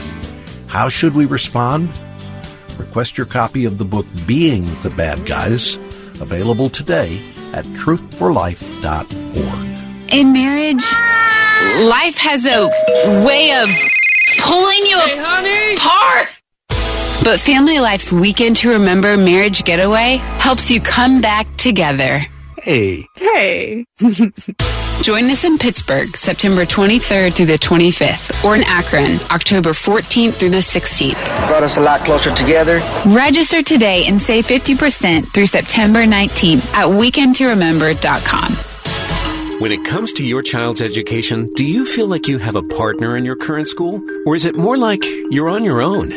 How 0.66 0.88
should 0.88 1.14
we 1.14 1.26
respond? 1.26 1.88
Request 2.78 3.16
your 3.16 3.26
copy 3.26 3.64
of 3.64 3.78
the 3.78 3.84
book 3.84 4.06
Being 4.26 4.64
the 4.82 4.90
Bad 4.90 5.24
Guys, 5.24 5.76
available 6.20 6.68
today 6.68 7.20
at 7.52 7.64
truthforlife.org. 7.64 10.12
In 10.12 10.32
marriage, 10.32 10.82
life 11.88 12.16
has 12.16 12.44
a 12.44 12.66
way 13.24 13.52
of 13.52 13.68
pulling 14.38 14.84
you 14.86 14.98
hey, 14.98 15.16
honey. 15.18 15.74
apart. 15.74 16.28
But 17.24 17.40
Family 17.40 17.78
Life's 17.78 18.12
Weekend 18.12 18.56
to 18.56 18.70
Remember 18.70 19.16
Marriage 19.16 19.64
Getaway 19.64 20.16
helps 20.38 20.70
you 20.70 20.80
come 20.80 21.20
back 21.20 21.46
together. 21.56 22.24
Hey. 22.62 23.06
Hey. 23.16 23.84
Join 25.02 25.24
us 25.26 25.44
in 25.44 25.58
Pittsburgh, 25.58 26.16
September 26.16 26.64
23rd 26.66 27.34
through 27.34 27.46
the 27.46 27.58
25th, 27.58 28.44
or 28.44 28.56
in 28.56 28.62
Akron, 28.64 29.18
October 29.30 29.70
14th 29.70 30.34
through 30.34 30.50
the 30.50 30.58
16th. 30.58 31.24
Brought 31.48 31.62
us 31.62 31.76
a 31.76 31.80
lot 31.80 32.00
closer 32.00 32.34
together. 32.34 32.80
Register 33.06 33.62
today 33.62 34.06
and 34.06 34.20
save 34.20 34.46
50% 34.46 35.32
through 35.32 35.46
September 35.46 36.00
19th 36.04 36.66
at 36.74 36.86
weekendtoremember.com. 36.88 38.67
When 39.58 39.72
it 39.72 39.84
comes 39.84 40.12
to 40.12 40.24
your 40.24 40.42
child's 40.42 40.80
education, 40.80 41.50
do 41.54 41.64
you 41.64 41.84
feel 41.84 42.06
like 42.06 42.28
you 42.28 42.38
have 42.38 42.54
a 42.54 42.62
partner 42.62 43.16
in 43.16 43.24
your 43.24 43.34
current 43.34 43.66
school? 43.66 44.00
Or 44.24 44.36
is 44.36 44.44
it 44.44 44.56
more 44.56 44.78
like 44.78 45.04
you're 45.32 45.48
on 45.48 45.64
your 45.64 45.82
own? 45.82 46.12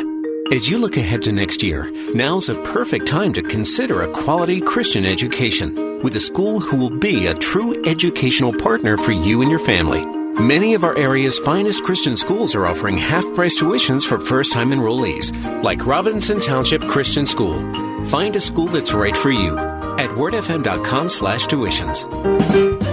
As 0.52 0.68
you 0.68 0.78
look 0.78 0.96
ahead 0.96 1.22
to 1.22 1.32
next 1.32 1.60
year, 1.60 1.90
now's 2.14 2.48
a 2.48 2.62
perfect 2.62 3.08
time 3.08 3.32
to 3.32 3.42
consider 3.42 4.02
a 4.02 4.12
quality 4.12 4.60
Christian 4.60 5.04
education 5.04 6.00
with 6.04 6.14
a 6.14 6.20
school 6.20 6.60
who 6.60 6.76
will 6.78 6.96
be 6.96 7.26
a 7.26 7.34
true 7.34 7.84
educational 7.84 8.52
partner 8.52 8.96
for 8.96 9.10
you 9.10 9.42
and 9.42 9.50
your 9.50 9.58
family. 9.58 10.04
Many 10.40 10.74
of 10.74 10.84
our 10.84 10.96
area's 10.96 11.40
finest 11.40 11.82
Christian 11.82 12.16
schools 12.16 12.54
are 12.54 12.66
offering 12.66 12.96
half 12.96 13.24
price 13.34 13.60
tuitions 13.60 14.06
for 14.06 14.20
first 14.20 14.52
time 14.52 14.70
enrollees, 14.70 15.32
like 15.64 15.84
Robinson 15.84 16.38
Township 16.38 16.82
Christian 16.82 17.26
School. 17.26 17.56
Find 18.04 18.36
a 18.36 18.40
school 18.40 18.66
that's 18.66 18.94
right 18.94 19.16
for 19.16 19.32
you 19.32 19.58
at 19.58 20.10
wordfm.com 20.10 21.08
slash 21.08 21.46
tuitions. 21.46 22.91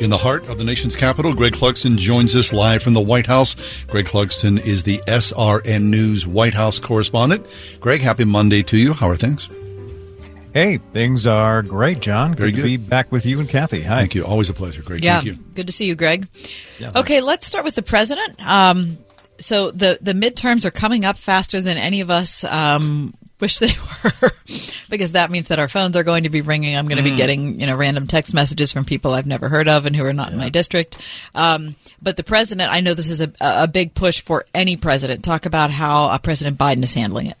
In 0.00 0.10
the 0.10 0.18
heart 0.18 0.46
of 0.48 0.58
the 0.58 0.64
nation's 0.64 0.94
capital, 0.94 1.32
Greg 1.34 1.54
Clugston 1.54 1.96
joins 1.96 2.36
us 2.36 2.52
live 2.52 2.82
from 2.82 2.92
the 2.92 3.00
White 3.00 3.26
House. 3.26 3.54
Greg 3.84 4.04
Clugston 4.04 4.64
is 4.64 4.82
the 4.82 4.98
SRN 5.08 5.84
News 5.84 6.26
White 6.26 6.52
House 6.52 6.78
correspondent. 6.78 7.46
Greg, 7.80 8.02
happy 8.02 8.24
Monday 8.24 8.62
to 8.64 8.76
you. 8.76 8.92
How 8.92 9.08
are 9.08 9.16
things? 9.16 9.48
Hey, 10.52 10.76
things 10.92 11.26
are 11.26 11.62
great, 11.62 12.00
John. 12.00 12.34
Very 12.34 12.50
good, 12.50 12.56
good. 12.56 12.62
to 12.62 12.68
be 12.68 12.76
back 12.76 13.10
with 13.10 13.24
you 13.24 13.40
and 13.40 13.48
Kathy. 13.48 13.80
Hi. 13.82 13.96
Thank 14.00 14.14
you. 14.14 14.24
Always 14.26 14.50
a 14.50 14.54
pleasure. 14.54 14.82
Great. 14.82 15.02
Yeah, 15.02 15.14
Thank 15.20 15.26
you. 15.26 15.34
good 15.54 15.66
to 15.66 15.72
see 15.72 15.86
you, 15.86 15.94
Greg. 15.94 16.28
Yeah, 16.78 16.92
okay, 16.94 17.22
let's 17.22 17.46
start 17.46 17.64
with 17.64 17.74
the 17.74 17.82
president. 17.82 18.38
Um, 18.46 18.98
so 19.38 19.70
the 19.70 19.98
the 20.00 20.12
midterms 20.12 20.64
are 20.66 20.70
coming 20.70 21.04
up 21.06 21.16
faster 21.16 21.60
than 21.62 21.78
any 21.78 22.00
of 22.02 22.10
us 22.10 22.44
um, 22.44 23.14
wish 23.40 23.58
they 23.58 23.68
were, 24.04 24.30
because 24.88 25.12
that 25.12 25.30
means 25.30 25.48
that 25.48 25.58
our 25.58 25.68
phones 25.68 25.96
are 25.96 26.02
going 26.02 26.22
to 26.24 26.30
be 26.30 26.40
ringing. 26.40 26.76
I'm 26.76 26.88
going 26.88 26.96
to 26.98 27.02
be 27.02 27.10
Mm. 27.12 27.16
getting 27.16 27.60
you 27.60 27.66
know 27.66 27.76
random 27.76 28.06
text 28.06 28.32
messages 28.34 28.72
from 28.72 28.84
people 28.84 29.12
I've 29.14 29.26
never 29.26 29.48
heard 29.48 29.68
of 29.68 29.86
and 29.86 29.94
who 29.94 30.04
are 30.04 30.12
not 30.12 30.32
in 30.32 30.38
my 30.38 30.48
district. 30.48 30.98
Um, 31.34 31.76
but 32.00 32.16
the 32.16 32.24
president, 32.24 32.70
I 32.72 32.80
know 32.80 32.94
this 32.94 33.10
is 33.10 33.20
a, 33.20 33.32
a 33.40 33.66
big 33.68 33.94
push 33.94 34.20
for 34.20 34.44
any 34.54 34.76
president. 34.76 35.24
Talk 35.24 35.46
about 35.46 35.70
how 35.70 36.06
uh, 36.06 36.18
President 36.18 36.58
Biden 36.58 36.82
is 36.84 36.94
handling 36.94 37.26
it. 37.28 37.36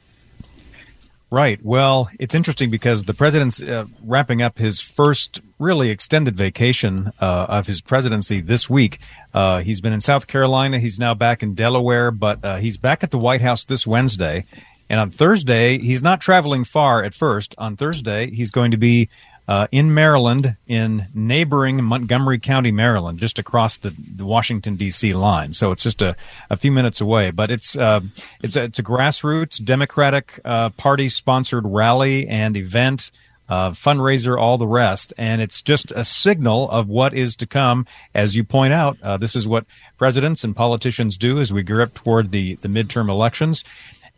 Right. 1.28 1.58
Well, 1.62 2.08
it's 2.20 2.36
interesting 2.36 2.70
because 2.70 3.04
the 3.04 3.12
president's 3.12 3.60
uh, 3.60 3.86
wrapping 4.04 4.42
up 4.42 4.58
his 4.58 4.80
first 4.80 5.40
really 5.58 5.90
extended 5.90 6.36
vacation 6.36 7.10
uh, 7.20 7.46
of 7.48 7.66
his 7.66 7.80
presidency 7.80 8.40
this 8.40 8.70
week. 8.70 8.98
Uh, 9.34 9.58
he's 9.60 9.80
been 9.80 9.92
in 9.92 10.00
South 10.00 10.28
Carolina. 10.28 10.78
He's 10.78 11.00
now 11.00 11.14
back 11.14 11.42
in 11.42 11.54
Delaware, 11.54 12.12
but 12.12 12.44
uh, 12.44 12.56
he's 12.56 12.76
back 12.76 13.02
at 13.02 13.10
the 13.10 13.18
White 13.18 13.40
House 13.40 13.64
this 13.64 13.84
Wednesday. 13.86 14.44
And 14.88 15.00
on 15.00 15.10
Thursday, 15.10 15.78
he's 15.78 16.02
not 16.02 16.20
traveling 16.20 16.64
far 16.64 17.02
at 17.02 17.14
first. 17.14 17.54
On 17.58 17.76
Thursday, 17.76 18.30
he's 18.30 18.50
going 18.50 18.70
to 18.70 18.76
be 18.76 19.08
uh, 19.48 19.66
in 19.70 19.94
Maryland, 19.94 20.56
in 20.66 21.06
neighboring 21.14 21.82
Montgomery 21.84 22.38
County, 22.38 22.72
Maryland, 22.72 23.18
just 23.18 23.38
across 23.38 23.76
the, 23.76 23.90
the 23.90 24.24
Washington 24.24 24.76
D.C. 24.76 25.14
line. 25.14 25.52
So 25.52 25.70
it's 25.70 25.84
just 25.84 26.02
a, 26.02 26.16
a 26.50 26.56
few 26.56 26.72
minutes 26.72 27.00
away. 27.00 27.30
But 27.30 27.50
it's 27.50 27.76
uh, 27.76 28.00
it's 28.42 28.56
a, 28.56 28.64
it's 28.64 28.78
a 28.78 28.82
grassroots 28.82 29.64
Democratic 29.64 30.40
uh, 30.44 30.70
Party 30.70 31.08
sponsored 31.08 31.64
rally 31.66 32.26
and 32.26 32.56
event. 32.56 33.10
Uh, 33.48 33.70
fundraiser, 33.70 34.36
all 34.36 34.58
the 34.58 34.66
rest, 34.66 35.14
and 35.16 35.40
it's 35.40 35.62
just 35.62 35.92
a 35.92 36.04
signal 36.04 36.68
of 36.68 36.88
what 36.88 37.14
is 37.14 37.36
to 37.36 37.46
come. 37.46 37.86
As 38.12 38.34
you 38.34 38.42
point 38.42 38.72
out, 38.72 39.00
uh, 39.04 39.18
this 39.18 39.36
is 39.36 39.46
what 39.46 39.66
presidents 39.98 40.42
and 40.42 40.56
politicians 40.56 41.16
do 41.16 41.38
as 41.38 41.52
we 41.52 41.62
gear 41.62 41.80
up 41.80 41.94
toward 41.94 42.32
the 42.32 42.56
the 42.56 42.66
midterm 42.66 43.08
elections. 43.08 43.62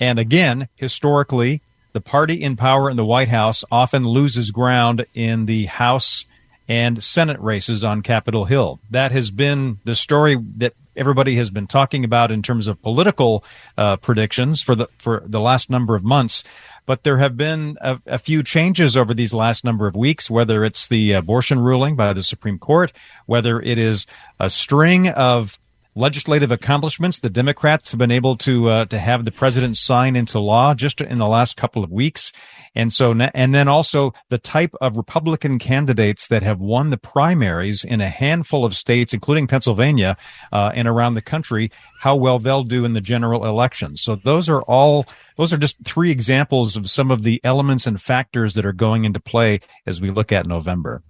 And 0.01 0.19
again, 0.19 0.69
historically, 0.77 1.63
the 1.93 2.01
party 2.01 2.43
in 2.43 2.57
power 2.57 2.91
in 2.91 2.97
the 2.97 3.05
White 3.05 3.29
House 3.29 3.65
often 3.71 4.07
loses 4.07 4.51
ground 4.51 5.07
in 5.15 5.47
the 5.47 5.67
House 5.67 6.25
and 6.69 7.03
Senate 7.03 7.41
races 7.41 7.83
on 7.83 8.03
Capitol 8.03 8.45
Hill. 8.45 8.79
That 8.91 9.11
has 9.13 9.31
been 9.31 9.79
the 9.85 9.95
story 9.95 10.37
that 10.59 10.75
everybody 10.95 11.37
has 11.37 11.49
been 11.49 11.67
talking 11.67 12.05
about 12.05 12.31
in 12.31 12.43
terms 12.43 12.67
of 12.67 12.83
political 12.83 13.45
uh, 13.79 13.97
predictions 13.97 14.63
for 14.63 14.75
the 14.75 14.87
for 14.99 15.23
the 15.25 15.41
last 15.41 15.71
number 15.71 15.97
of 15.97 16.05
months. 16.05 16.45
But 16.85 17.05
there 17.05 17.19
have 17.19 17.37
been 17.37 17.77
a, 17.81 18.01
a 18.07 18.19
few 18.19 18.43
changes 18.43 18.97
over 18.97 19.13
these 19.13 19.35
last 19.35 19.65
number 19.65 19.87
of 19.87 19.95
weeks, 19.95 20.31
whether 20.31 20.65
it's 20.65 20.89
the 20.89 21.13
abortion 21.13 21.59
ruling 21.59 21.97
by 21.97 22.13
the 22.13 22.23
Supreme 22.23 22.59
Court, 22.59 22.93
whether 23.27 23.61
it 23.61 23.79
is 23.79 24.07
a 24.41 24.49
string 24.49 25.09
of 25.09 25.59
legislative 25.95 26.53
accomplishments 26.53 27.19
the 27.19 27.31
Democrats 27.31 27.91
have 27.91 27.99
been 27.99 28.11
able 28.11 28.37
to 28.37 28.69
uh, 28.69 28.85
to 28.87 28.99
have 28.99 29.25
the 29.25 29.33
president 29.33 29.77
sign 29.77 30.17
into 30.17 30.39
law 30.39 30.75
just 30.75 31.01
in 31.01 31.19
the 31.19 31.29
last 31.29 31.57
couple 31.57 31.83
of 31.83 31.91
weeks. 31.91 32.33
And 32.79 32.93
so, 32.93 33.13
and 33.13 33.53
then 33.53 33.67
also 33.67 34.15
the 34.29 34.39
type 34.39 34.73
of 34.81 34.97
Republican 34.97 35.59
candidates 35.59 36.29
that 36.29 36.45
have 36.45 36.61
won 36.61 36.91
the 36.91 36.97
primaries 36.97 37.83
in 37.83 38.01
a 38.01 38.09
handful 38.09 38.65
of 38.65 38.77
states, 38.77 39.13
including 39.13 39.49
Pennsylvania 39.49 40.17
uh, 40.53 40.71
and 40.73 40.87
around 40.87 41.15
the 41.15 41.21
country, 41.21 41.73
how 41.99 42.15
well 42.15 42.39
they'll 42.39 42.63
do 42.63 42.85
in 42.85 42.93
the 42.93 43.01
general 43.01 43.45
election. 43.45 43.97
So 43.97 44.15
those 44.15 44.49
are 44.49 44.63
all, 44.63 45.07
those 45.35 45.53
are 45.53 45.57
just 45.57 45.77
three 45.85 46.13
examples 46.13 46.77
of 46.77 46.89
some 46.89 47.11
of 47.11 47.25
the 47.25 47.41
elements 47.43 47.85
and 47.85 48.01
factors 48.01 48.55
that 48.55 48.65
are 48.65 48.73
going 48.73 49.05
into 49.05 49.19
play 49.19 49.59
as 49.85 50.01
we 50.01 50.11
look 50.11 50.31
at 50.31 50.47
November. 50.47 51.03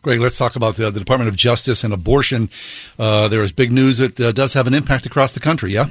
Greg, 0.00 0.18
let's 0.18 0.38
talk 0.38 0.56
about 0.56 0.76
the, 0.76 0.90
the 0.90 0.98
Department 0.98 1.28
of 1.28 1.36
Justice 1.36 1.84
and 1.84 1.92
abortion. 1.92 2.48
Uh, 2.98 3.28
there 3.28 3.42
is 3.42 3.52
big 3.52 3.70
news 3.70 3.98
that 3.98 4.18
uh, 4.18 4.32
does 4.32 4.54
have 4.54 4.66
an 4.66 4.72
impact 4.72 5.04
across 5.04 5.34
the 5.34 5.40
country, 5.40 5.72
yeah? 5.72 5.88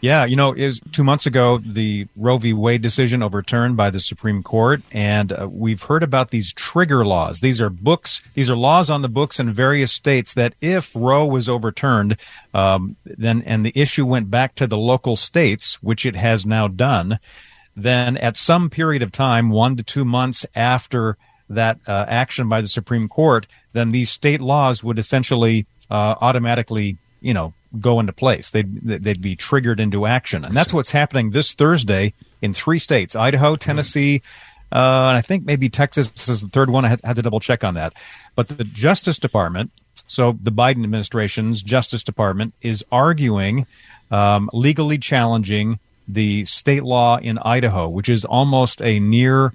Yeah, 0.00 0.24
you 0.26 0.36
know, 0.36 0.52
it 0.52 0.64
was 0.64 0.80
two 0.92 1.02
months 1.02 1.26
ago 1.26 1.58
the 1.58 2.06
Roe 2.16 2.38
v. 2.38 2.52
Wade 2.52 2.82
decision 2.82 3.22
overturned 3.22 3.76
by 3.76 3.90
the 3.90 3.98
Supreme 4.00 4.42
Court, 4.44 4.80
and 4.92 5.32
uh, 5.32 5.48
we've 5.50 5.82
heard 5.82 6.04
about 6.04 6.30
these 6.30 6.52
trigger 6.52 7.04
laws. 7.04 7.40
These 7.40 7.60
are 7.60 7.70
books, 7.70 8.20
these 8.34 8.48
are 8.48 8.56
laws 8.56 8.90
on 8.90 9.02
the 9.02 9.08
books 9.08 9.40
in 9.40 9.52
various 9.52 9.90
states 9.90 10.34
that 10.34 10.54
if 10.60 10.94
Roe 10.94 11.26
was 11.26 11.48
overturned, 11.48 12.16
um, 12.54 12.96
then 13.04 13.42
and 13.42 13.66
the 13.66 13.72
issue 13.74 14.06
went 14.06 14.30
back 14.30 14.54
to 14.56 14.68
the 14.68 14.78
local 14.78 15.16
states, 15.16 15.82
which 15.82 16.06
it 16.06 16.14
has 16.14 16.46
now 16.46 16.68
done, 16.68 17.18
then 17.76 18.16
at 18.18 18.36
some 18.36 18.70
period 18.70 19.02
of 19.02 19.10
time, 19.10 19.50
one 19.50 19.76
to 19.76 19.82
two 19.82 20.04
months 20.04 20.46
after 20.54 21.16
that 21.50 21.78
uh, 21.88 22.04
action 22.08 22.48
by 22.48 22.60
the 22.60 22.68
Supreme 22.68 23.08
Court, 23.08 23.46
then 23.72 23.90
these 23.90 24.10
state 24.10 24.40
laws 24.40 24.84
would 24.84 24.98
essentially 24.98 25.66
uh, 25.90 26.14
automatically, 26.20 26.98
you 27.20 27.34
know, 27.34 27.52
go 27.80 28.00
into 28.00 28.12
place. 28.12 28.50
They'd 28.50 28.80
they'd 28.82 29.22
be 29.22 29.36
triggered 29.36 29.80
into 29.80 30.06
action, 30.06 30.44
and 30.44 30.56
that's 30.56 30.72
what's 30.72 30.92
happening 30.92 31.30
this 31.30 31.52
Thursday 31.54 32.12
in 32.42 32.52
three 32.52 32.78
states: 32.78 33.16
Idaho, 33.16 33.56
Tennessee, 33.56 34.22
uh, 34.72 35.08
and 35.08 35.16
I 35.16 35.20
think 35.20 35.44
maybe 35.44 35.68
Texas 35.68 36.28
is 36.28 36.42
the 36.42 36.48
third 36.48 36.70
one. 36.70 36.84
I 36.84 36.88
had, 36.88 37.00
had 37.02 37.16
to 37.16 37.22
double 37.22 37.40
check 37.40 37.64
on 37.64 37.74
that. 37.74 37.94
But 38.34 38.48
the 38.48 38.64
Justice 38.64 39.18
Department, 39.18 39.70
so 40.06 40.32
the 40.40 40.52
Biden 40.52 40.84
administration's 40.84 41.62
Justice 41.62 42.04
Department, 42.04 42.54
is 42.62 42.84
arguing 42.92 43.66
um, 44.10 44.50
legally 44.52 44.98
challenging 44.98 45.78
the 46.06 46.44
state 46.44 46.84
law 46.84 47.18
in 47.18 47.38
Idaho, 47.38 47.88
which 47.88 48.08
is 48.08 48.24
almost 48.24 48.82
a 48.82 48.98
near 48.98 49.52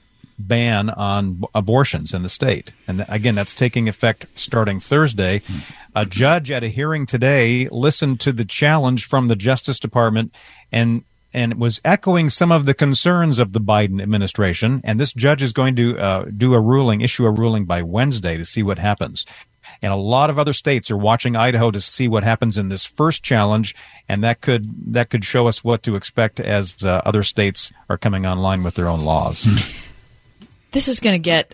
ban 0.48 0.90
on 0.90 1.42
abortions 1.54 2.14
in 2.14 2.24
the 2.24 2.30
state. 2.30 2.74
And 2.88 3.06
again, 3.08 3.36
that's 3.36 3.54
taking 3.54 3.88
effect 3.88 4.26
starting 4.34 4.80
Thursday. 4.80 5.42
A 5.96 6.06
judge 6.06 6.52
at 6.52 6.64
a 6.64 6.70
hearing 6.70 7.06
today 7.06 7.68
listened 7.70 8.20
to 8.22 8.32
the 8.32 8.46
challenge 8.46 9.06
from 9.06 9.28
the 9.28 9.36
Justice 9.36 9.80
Department 9.80 10.34
and 10.72 11.04
and 11.34 11.60
was 11.60 11.82
echoing 11.84 12.30
some 12.30 12.52
of 12.52 12.66
the 12.66 12.76
concerns 12.76 13.40
of 13.40 13.54
the 13.54 13.60
Biden 13.60 14.02
administration. 14.02 14.82
And 14.84 15.00
this 15.00 15.14
judge 15.14 15.42
is 15.42 15.52
going 15.52 15.76
to 15.78 15.98
uh, 15.98 16.26
do 16.26 16.54
a 16.54 16.60
ruling, 16.60 17.02
issue 17.02 17.26
a 17.26 17.32
ruling 17.32 17.66
by 17.66 17.82
Wednesday 17.82 18.38
to 18.38 18.46
see 18.46 18.62
what 18.62 18.78
happens. 18.78 19.26
And 19.82 19.92
a 19.92 19.98
lot 19.98 20.30
of 20.30 20.38
other 20.38 20.54
states 20.54 20.92
are 20.92 20.98
watching 20.98 21.36
Idaho 21.36 21.72
to 21.72 21.82
see 21.82 22.08
what 22.08 22.24
happens 22.24 22.58
in 22.58 22.70
this 22.70 22.86
first 22.86 23.24
challenge, 23.24 23.76
and 24.08 24.24
that 24.24 24.42
could 24.42 24.94
that 24.94 25.10
could 25.10 25.26
show 25.26 25.48
us 25.48 25.64
what 25.64 25.84
to 25.84 25.96
expect 25.96 26.40
as 26.40 26.84
uh, 26.84 27.02
other 27.04 27.24
states 27.24 27.72
are 27.90 27.98
coming 27.98 28.26
online 28.26 28.64
with 28.64 28.76
their 28.76 28.88
own 28.88 29.02
laws. 29.02 29.46
this 30.74 30.88
is 30.88 31.00
going 31.00 31.16
to 31.16 31.20
get 31.20 31.52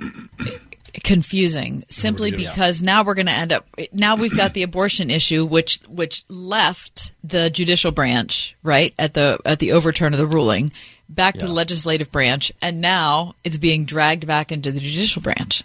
confusing 1.03 1.83
simply 1.89 2.31
because 2.31 2.81
now 2.81 3.03
we're 3.03 3.13
going 3.13 3.27
to 3.27 3.31
end 3.31 3.51
up 3.51 3.65
now 3.93 4.15
we've 4.15 4.35
got 4.35 4.53
the 4.53 4.63
abortion 4.63 5.09
issue 5.09 5.45
which 5.45 5.79
which 5.87 6.23
left 6.29 7.13
the 7.23 7.49
judicial 7.49 7.91
branch 7.91 8.55
right 8.63 8.93
at 8.97 9.13
the 9.13 9.39
at 9.45 9.59
the 9.59 9.71
overturn 9.73 10.13
of 10.13 10.19
the 10.19 10.25
ruling 10.25 10.69
back 11.07 11.35
yeah. 11.35 11.41
to 11.41 11.47
the 11.47 11.53
legislative 11.53 12.11
branch 12.11 12.51
and 12.61 12.81
now 12.81 13.35
it's 13.43 13.57
being 13.57 13.85
dragged 13.85 14.25
back 14.27 14.51
into 14.51 14.71
the 14.71 14.79
judicial 14.79 15.21
branch. 15.21 15.63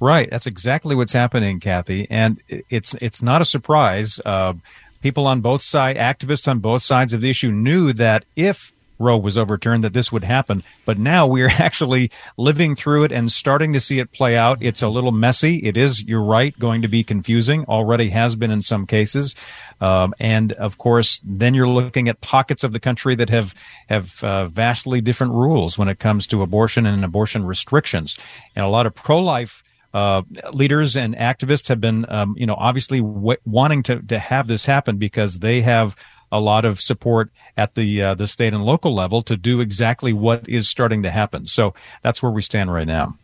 Right. 0.00 0.28
That's 0.28 0.46
exactly 0.46 0.94
what's 0.94 1.12
happening 1.12 1.60
kathy. 1.60 2.06
And 2.10 2.38
it's 2.48 2.94
it's 3.00 3.22
not 3.22 3.40
a 3.40 3.44
surprise 3.44 4.20
uh, 4.24 4.54
people 5.00 5.26
on 5.26 5.40
both 5.40 5.62
sides 5.62 5.98
activists 5.98 6.48
on 6.48 6.58
both 6.58 6.82
sides 6.82 7.14
of 7.14 7.20
the 7.20 7.30
issue 7.30 7.50
knew 7.50 7.92
that 7.94 8.24
if 8.36 8.72
Roe 8.98 9.16
was 9.16 9.36
overturned 9.36 9.84
that 9.84 9.92
this 9.92 10.12
would 10.12 10.24
happen. 10.24 10.62
But 10.84 10.98
now 10.98 11.26
we 11.26 11.42
are 11.42 11.50
actually 11.58 12.10
living 12.36 12.74
through 12.74 13.04
it 13.04 13.12
and 13.12 13.30
starting 13.30 13.72
to 13.72 13.80
see 13.80 13.98
it 13.98 14.12
play 14.12 14.36
out. 14.36 14.62
It's 14.62 14.82
a 14.82 14.88
little 14.88 15.12
messy. 15.12 15.58
It 15.58 15.76
is, 15.76 16.02
you're 16.04 16.22
right, 16.22 16.58
going 16.58 16.82
to 16.82 16.88
be 16.88 17.04
confusing. 17.04 17.64
Already 17.66 18.10
has 18.10 18.36
been 18.36 18.50
in 18.50 18.62
some 18.62 18.86
cases. 18.86 19.34
Um, 19.80 20.14
and 20.18 20.52
of 20.52 20.78
course, 20.78 21.20
then 21.24 21.54
you're 21.54 21.68
looking 21.68 22.08
at 22.08 22.20
pockets 22.20 22.64
of 22.64 22.72
the 22.72 22.80
country 22.80 23.14
that 23.16 23.30
have 23.30 23.54
have 23.88 24.22
uh, 24.22 24.46
vastly 24.46 25.00
different 25.00 25.32
rules 25.32 25.78
when 25.78 25.88
it 25.88 25.98
comes 25.98 26.26
to 26.28 26.42
abortion 26.42 26.86
and 26.86 27.04
abortion 27.04 27.44
restrictions. 27.44 28.16
And 28.54 28.64
a 28.64 28.68
lot 28.68 28.86
of 28.86 28.94
pro-life 28.94 29.62
uh, 29.92 30.22
leaders 30.52 30.96
and 30.96 31.16
activists 31.16 31.68
have 31.68 31.80
been, 31.80 32.04
um, 32.10 32.34
you 32.36 32.46
know, 32.46 32.56
obviously 32.58 33.00
w- 33.00 33.38
wanting 33.44 33.82
to 33.84 34.02
to 34.02 34.18
have 34.18 34.48
this 34.48 34.66
happen 34.66 34.96
because 34.96 35.38
they 35.38 35.60
have 35.62 35.96
a 36.34 36.40
lot 36.40 36.64
of 36.64 36.80
support 36.80 37.30
at 37.56 37.76
the 37.76 38.02
uh, 38.02 38.14
the 38.14 38.26
state 38.26 38.52
and 38.52 38.64
local 38.64 38.92
level 38.92 39.22
to 39.22 39.36
do 39.36 39.60
exactly 39.60 40.12
what 40.12 40.48
is 40.48 40.68
starting 40.68 41.04
to 41.04 41.10
happen. 41.10 41.46
So 41.46 41.74
that's 42.02 42.22
where 42.22 42.32
we 42.32 42.42
stand 42.42 42.72
right 42.72 42.86
now. 42.86 43.16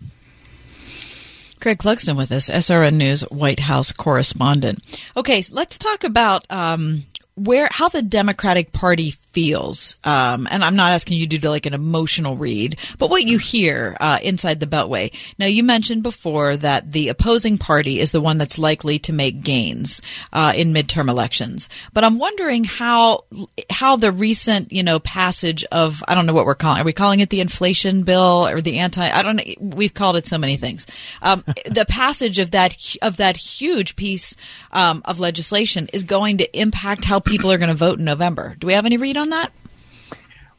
Greg 1.59 1.79
Clugston 1.79 2.17
with 2.17 2.33
us, 2.33 2.49
SRN 2.49 2.95
News 2.95 3.21
White 3.23 3.61
House 3.61 3.93
correspondent. 3.93 4.83
Okay, 5.17 5.43
let's 5.51 5.77
talk 5.77 6.05
about 6.05 6.47
um, 6.49 7.03
where 7.35 7.69
how 7.71 7.89
the 7.89 8.01
Democratic 8.01 8.73
Party 8.73 9.15
feels, 9.33 9.97
um, 10.05 10.49
and 10.51 10.65
I'm 10.65 10.77
not 10.77 10.93
asking 10.93 11.19
you 11.19 11.27
to 11.27 11.39
do 11.39 11.49
like 11.49 11.67
an 11.67 11.75
emotional 11.75 12.37
read, 12.37 12.77
but 12.99 13.11
what 13.11 13.25
you 13.25 13.39
hear 13.39 13.97
uh, 14.01 14.19
inside 14.23 14.61
the 14.61 14.67
Beltway. 14.67 15.15
Now, 15.39 15.47
you 15.47 15.63
mentioned 15.63 16.03
before 16.03 16.57
that 16.57 16.93
the 16.93 17.09
opposing 17.09 17.59
party 17.59 18.01
is 18.01 18.13
the 18.13 18.21
one 18.21 18.39
that's 18.39 18.59
likely 18.59 18.99
to 19.01 19.13
make 19.13 19.43
gains 19.43 20.03
uh, 20.33 20.53
in 20.55 20.75
midterm 20.75 21.09
elections, 21.09 21.69
but 21.93 22.05
I'm 22.05 22.19
wondering 22.19 22.65
how 22.65 23.21
how 23.71 23.97
the 23.97 24.13
recent 24.13 24.73
you 24.73 24.83
know 24.83 24.99
passage 25.01 25.65
of 25.73 26.03
I 26.09 26.15
don't 26.15 26.27
know 26.27 26.35
what 26.35 26.47
we're 26.47 26.55
calling 26.55 26.83
are 26.83 26.85
we 26.85 26.93
calling 26.93 27.21
it 27.21 27.31
the 27.31 27.41
inflation 27.41 28.03
bill 28.05 28.47
or 28.49 28.61
the 28.61 28.79
anti 28.79 29.09
I 29.09 29.23
don't 29.23 29.37
know 29.37 29.45
we've 29.61 29.95
called 29.95 30.17
it 30.17 30.27
so 30.27 30.39
many 30.39 30.57
things 30.57 30.87
um, 31.23 31.45
the 31.67 31.87
passage 31.89 32.39
of 32.39 32.53
that 32.53 32.77
of 33.03 33.17
that 33.19 33.37
huge 33.37 33.97
piece 33.97 34.37
um, 34.73 35.03
of 35.05 35.21
legislation 35.21 35.89
is 35.93 36.05
going 36.05 36.39
to 36.39 36.59
impact 36.59 37.05
how 37.05 37.21
people 37.21 37.51
are 37.51 37.59
going 37.59 37.71
to 37.71 37.75
vote 37.75 37.99
in 37.99 38.05
November. 38.05 38.55
Do 38.59 38.67
we 38.67 38.75
have 38.75 38.87
any 38.87 38.97
read 38.97 39.17
on 39.21 39.31
that? 39.31 39.53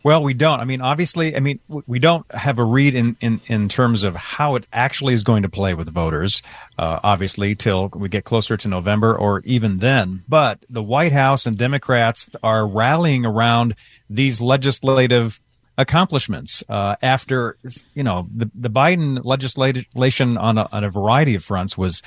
Well, 0.03 0.23
we 0.23 0.33
don't. 0.33 0.59
I 0.59 0.63
mean, 0.63 0.81
obviously, 0.81 1.35
I 1.35 1.39
mean, 1.41 1.59
we 1.85 1.99
don't 1.99 2.25
have 2.33 2.57
a 2.57 2.63
read 2.63 2.95
in, 2.95 3.15
in, 3.21 3.39
in 3.45 3.69
terms 3.69 4.01
of 4.01 4.15
how 4.15 4.55
it 4.55 4.65
actually 4.73 5.13
is 5.13 5.21
going 5.21 5.43
to 5.43 5.49
play 5.49 5.75
with 5.75 5.89
voters, 5.89 6.41
uh, 6.79 6.99
obviously, 7.03 7.53
till 7.53 7.89
we 7.93 8.09
get 8.09 8.23
closer 8.23 8.57
to 8.57 8.67
November 8.67 9.15
or 9.15 9.41
even 9.45 9.77
then. 9.77 10.23
But 10.27 10.57
the 10.69 10.81
White 10.81 11.11
House 11.11 11.45
and 11.45 11.55
Democrats 11.55 12.31
are 12.41 12.65
rallying 12.65 13.27
around 13.27 13.75
these 14.09 14.41
legislative 14.41 15.39
accomplishments 15.77 16.63
uh, 16.67 16.95
after, 17.03 17.57
you 17.93 18.03
know, 18.03 18.27
the, 18.35 18.49
the 18.55 18.69
Biden 18.71 19.23
legislation 19.23 20.37
on 20.37 20.57
a, 20.57 20.67
on 20.71 20.83
a 20.83 20.89
variety 20.89 21.35
of 21.35 21.43
fronts 21.43 21.77
was 21.77 22.01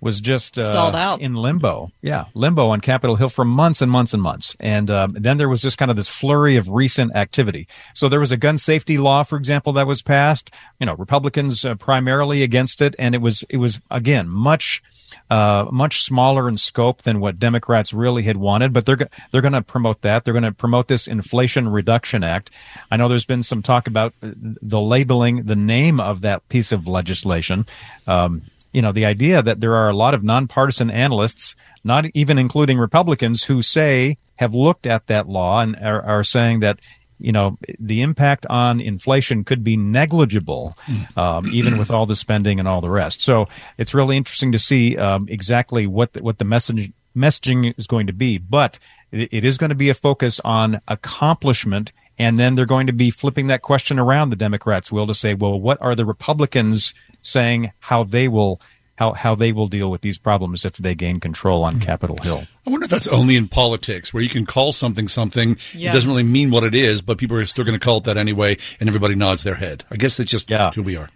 was 0.00 0.20
just 0.20 0.56
uh, 0.58 0.70
stalled 0.70 0.96
out 0.96 1.20
in 1.20 1.34
limbo. 1.34 1.90
Yeah, 2.02 2.24
limbo 2.34 2.68
on 2.68 2.80
Capitol 2.80 3.16
Hill 3.16 3.28
for 3.28 3.44
months 3.44 3.82
and 3.82 3.90
months 3.90 4.14
and 4.14 4.22
months. 4.22 4.56
And 4.58 4.90
um, 4.90 5.16
then 5.18 5.36
there 5.38 5.48
was 5.48 5.62
just 5.62 5.78
kind 5.78 5.90
of 5.90 5.96
this 5.96 6.08
flurry 6.08 6.56
of 6.56 6.68
recent 6.68 7.14
activity. 7.14 7.68
So 7.94 8.08
there 8.08 8.20
was 8.20 8.32
a 8.32 8.36
gun 8.36 8.58
safety 8.58 8.98
law, 8.98 9.22
for 9.22 9.36
example, 9.36 9.72
that 9.74 9.86
was 9.86 10.02
passed. 10.02 10.50
You 10.78 10.86
know, 10.86 10.94
Republicans 10.94 11.64
uh, 11.64 11.74
primarily 11.74 12.42
against 12.42 12.80
it, 12.80 12.94
and 12.98 13.14
it 13.14 13.20
was 13.20 13.44
it 13.48 13.58
was 13.58 13.80
again 13.90 14.28
much. 14.28 14.82
Uh, 15.28 15.66
much 15.70 16.02
smaller 16.02 16.48
in 16.48 16.56
scope 16.56 17.02
than 17.02 17.20
what 17.20 17.38
Democrats 17.38 17.92
really 17.92 18.22
had 18.22 18.36
wanted, 18.36 18.72
but 18.72 18.86
they're 18.86 19.08
they're 19.30 19.40
going 19.40 19.52
to 19.52 19.62
promote 19.62 20.02
that. 20.02 20.24
They're 20.24 20.34
going 20.34 20.44
to 20.44 20.52
promote 20.52 20.88
this 20.88 21.06
Inflation 21.08 21.68
Reduction 21.68 22.24
Act. 22.24 22.50
I 22.90 22.96
know 22.96 23.08
there's 23.08 23.26
been 23.26 23.42
some 23.42 23.62
talk 23.62 23.86
about 23.86 24.12
the 24.20 24.80
labeling, 24.80 25.44
the 25.44 25.56
name 25.56 26.00
of 26.00 26.20
that 26.22 26.48
piece 26.48 26.70
of 26.72 26.86
legislation. 26.88 27.66
Um, 28.06 28.42
you 28.72 28.82
know, 28.82 28.92
the 28.92 29.04
idea 29.04 29.42
that 29.42 29.60
there 29.60 29.74
are 29.74 29.88
a 29.88 29.96
lot 29.96 30.14
of 30.14 30.22
nonpartisan 30.22 30.90
analysts, 30.90 31.56
not 31.84 32.06
even 32.14 32.38
including 32.38 32.78
Republicans, 32.78 33.44
who 33.44 33.62
say 33.62 34.18
have 34.36 34.54
looked 34.54 34.86
at 34.86 35.06
that 35.08 35.28
law 35.28 35.60
and 35.60 35.76
are, 35.76 36.02
are 36.02 36.24
saying 36.24 36.60
that 36.60 36.78
you 37.18 37.32
know 37.32 37.58
the 37.78 38.00
impact 38.00 38.46
on 38.46 38.80
inflation 38.80 39.44
could 39.44 39.62
be 39.62 39.76
negligible, 39.76 40.76
um, 41.16 41.46
even 41.52 41.78
with 41.78 41.90
all 41.90 42.06
the 42.06 42.16
spending 42.16 42.58
and 42.58 42.66
all 42.66 42.80
the 42.80 42.90
rest. 42.90 43.20
So 43.20 43.48
it's 43.76 43.94
really 43.94 44.16
interesting 44.16 44.52
to 44.52 44.58
see 44.58 44.96
um, 44.96 45.26
exactly 45.28 45.86
what 45.86 46.14
the, 46.14 46.22
what 46.22 46.38
the 46.38 46.44
message 46.44 46.92
messaging 47.16 47.74
is 47.76 47.86
going 47.86 48.06
to 48.06 48.12
be, 48.12 48.38
but 48.38 48.78
it, 49.12 49.28
it 49.32 49.44
is 49.44 49.58
going 49.58 49.70
to 49.70 49.76
be 49.76 49.90
a 49.90 49.94
focus 49.94 50.40
on 50.44 50.80
accomplishment. 50.88 51.92
And 52.20 52.38
then 52.38 52.54
they're 52.54 52.66
going 52.66 52.86
to 52.86 52.92
be 52.92 53.10
flipping 53.10 53.46
that 53.46 53.62
question 53.62 53.98
around. 53.98 54.28
The 54.28 54.36
Democrats 54.36 54.92
will 54.92 55.06
to 55.06 55.14
say, 55.14 55.32
well, 55.32 55.58
what 55.58 55.78
are 55.80 55.94
the 55.94 56.04
Republicans 56.04 56.92
saying 57.22 57.72
how 57.78 58.04
they 58.04 58.28
will 58.28 58.60
how 58.96 59.14
how 59.14 59.34
they 59.34 59.52
will 59.52 59.66
deal 59.66 59.90
with 59.90 60.02
these 60.02 60.18
problems 60.18 60.66
if 60.66 60.76
they 60.76 60.94
gain 60.94 61.18
control 61.18 61.64
on 61.64 61.76
hmm. 61.76 61.80
Capitol 61.80 62.18
Hill. 62.18 62.44
I 62.66 62.70
wonder 62.70 62.84
if 62.84 62.90
that's 62.90 63.08
only 63.08 63.36
in 63.36 63.48
politics, 63.48 64.12
where 64.12 64.22
you 64.22 64.28
can 64.28 64.44
call 64.44 64.72
something 64.72 65.08
something. 65.08 65.56
Yeah. 65.72 65.88
It 65.88 65.92
doesn't 65.94 66.10
really 66.10 66.22
mean 66.22 66.50
what 66.50 66.62
it 66.62 66.74
is, 66.74 67.00
but 67.00 67.16
people 67.16 67.38
are 67.38 67.46
still 67.46 67.64
going 67.64 67.78
to 67.78 67.82
call 67.82 67.96
it 67.96 68.04
that 68.04 68.18
anyway, 68.18 68.58
and 68.78 68.88
everybody 68.90 69.14
nods 69.14 69.42
their 69.42 69.54
head. 69.54 69.84
I 69.90 69.96
guess 69.96 70.20
it's 70.20 70.30
just 70.30 70.50
who 70.74 70.82
we 70.82 70.96
are. 70.96 71.08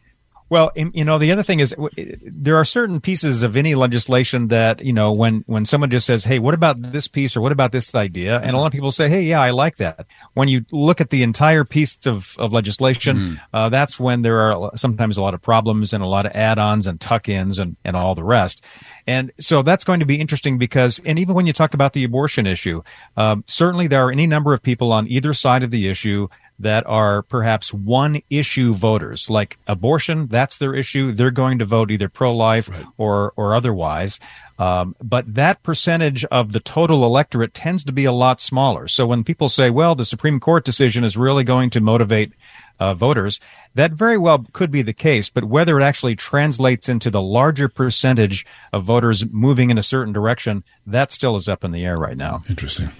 Well, 0.51 0.71
you 0.77 1.05
know, 1.05 1.19
the 1.19 1.33
other 1.33 1.43
thing 1.43 1.61
is 1.61 1.75
there 1.97 2.57
are 2.57 2.65
certain 2.65 3.01
pieces 3.01 3.43
of 3.43 3.57
any 3.57 3.75
legislation 3.75 4.49
that, 4.49 4.85
you 4.85 4.93
know, 4.93 5.11
when, 5.11 5.43
when 5.47 5.65
someone 5.65 5.91
just 5.91 6.07
says, 6.07 6.25
Hey, 6.25 6.39
what 6.39 6.53
about 6.55 6.81
this 6.81 7.09
piece 7.09 7.37
or 7.37 7.41
what 7.41 7.51
about 7.51 7.73
this 7.73 7.95
idea? 7.95 8.39
And 8.41 8.55
a 8.55 8.59
lot 8.59 8.67
of 8.67 8.73
people 8.73 8.93
say, 8.93 9.09
Hey, 9.09 9.23
yeah, 9.23 9.41
I 9.41 9.51
like 9.51 9.77
that. 9.77 10.07
When 10.35 10.49
you 10.49 10.65
look 10.71 11.01
at 11.01 11.11
the 11.11 11.23
entire 11.23 11.65
piece 11.65 12.07
of, 12.07 12.37
of 12.39 12.53
legislation, 12.53 13.41
uh, 13.55 13.69
that's 13.71 13.99
when 13.99 14.23
there 14.23 14.53
are 14.53 14.71
sometimes 14.77 15.17
a 15.17 15.23
lot 15.23 15.33
of 15.35 15.41
problems 15.41 15.93
and 15.95 16.05
a 16.05 16.07
lot 16.07 16.27
of 16.27 16.33
add-ons 16.35 16.87
and 16.87 17.01
tuck-ins 17.01 17.59
and, 17.59 17.77
and 17.85 17.97
all 17.97 18.15
the 18.15 18.25
rest. 18.25 18.63
And 19.07 19.33
so 19.41 19.63
that's 19.63 19.85
going 19.85 20.01
to 20.01 20.07
be 20.07 20.21
interesting 20.21 20.59
because, 20.59 21.01
and 21.05 21.19
even 21.19 21.35
when 21.35 21.47
you 21.47 21.53
talk 21.53 21.75
about 21.75 21.93
the 21.95 22.05
abortion 22.05 22.47
issue, 22.47 22.83
um, 23.17 23.45
certainly 23.47 23.87
there 23.87 24.07
are 24.07 24.11
any 24.11 24.27
number 24.27 24.53
of 24.53 24.63
people 24.63 24.93
on 24.93 25.09
either 25.09 25.35
side 25.35 25.63
of 25.63 25.71
the 25.71 25.89
issue 25.89 26.29
that 26.59 26.87
are 26.87 27.23
perhaps 27.23 27.75
one 27.75 28.23
issue 28.31 28.73
voters, 28.73 29.29
like 29.29 29.59
abortion, 29.67 30.29
that's 30.29 30.59
their 30.59 30.75
issue. 30.75 31.13
They're 31.13 31.31
going 31.31 31.59
to 31.59 31.65
vote 31.65 31.91
either 31.91 32.09
pro 32.09 32.35
life 32.35 32.71
or, 32.97 33.33
or 33.37 33.55
otherwise. 33.55 34.21
Um, 34.59 34.95
but 35.03 35.35
that 35.35 35.63
percentage 35.65 36.25
of 36.27 36.53
the 36.53 36.61
total 36.61 37.05
electorate 37.05 37.55
tends 37.55 37.83
to 37.85 37.93
be 37.93 38.05
a 38.05 38.13
lot 38.13 38.41
smaller. 38.41 38.87
So 38.87 39.05
when 39.05 39.25
people 39.25 39.49
say, 39.49 39.69
well, 39.69 39.97
the 39.97 40.05
Supreme 40.05 40.39
Court 40.39 40.65
decision 40.65 41.03
is 41.03 41.17
really 41.17 41.43
going 41.43 41.71
to 41.71 41.81
motivate 41.81 42.33
uh, 42.79 42.95
voters, 42.95 43.41
that 43.75 43.93
very 43.93 44.19
well 44.19 44.45
could 44.53 44.71
be 44.71 44.83
the 44.83 44.93
case. 44.93 45.29
But 45.29 45.45
whether 45.45 45.79
it 45.79 45.83
actually 45.83 46.17
translates 46.17 46.89
into 46.89 47.11
the 47.11 47.23
larger 47.23 47.69
percentage 47.69 48.47
of 48.73 48.85
voters 48.85 49.25
moving 49.27 49.71
in 49.71 49.79
a 49.79 49.83
certain 49.83 50.13
direction, 50.13 50.63
that 50.87 51.11
still 51.11 51.35
is 51.37 51.49
up 51.49 51.65
in 51.65 51.73
the 51.73 51.85
air 51.85 51.97
right 51.97 52.17
now. 52.17 52.43
Interesting. 52.49 52.91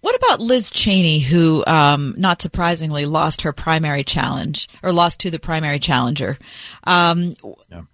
What 0.00 0.16
about 0.16 0.40
Liz 0.40 0.70
Cheney, 0.70 1.18
who, 1.18 1.64
um, 1.66 2.14
not 2.16 2.40
surprisingly, 2.40 3.04
lost 3.04 3.42
her 3.42 3.52
primary 3.52 4.02
challenge 4.02 4.68
or 4.82 4.92
lost 4.92 5.20
to 5.20 5.30
the 5.30 5.38
primary 5.38 5.78
challenger? 5.78 6.38
Um, 6.84 7.34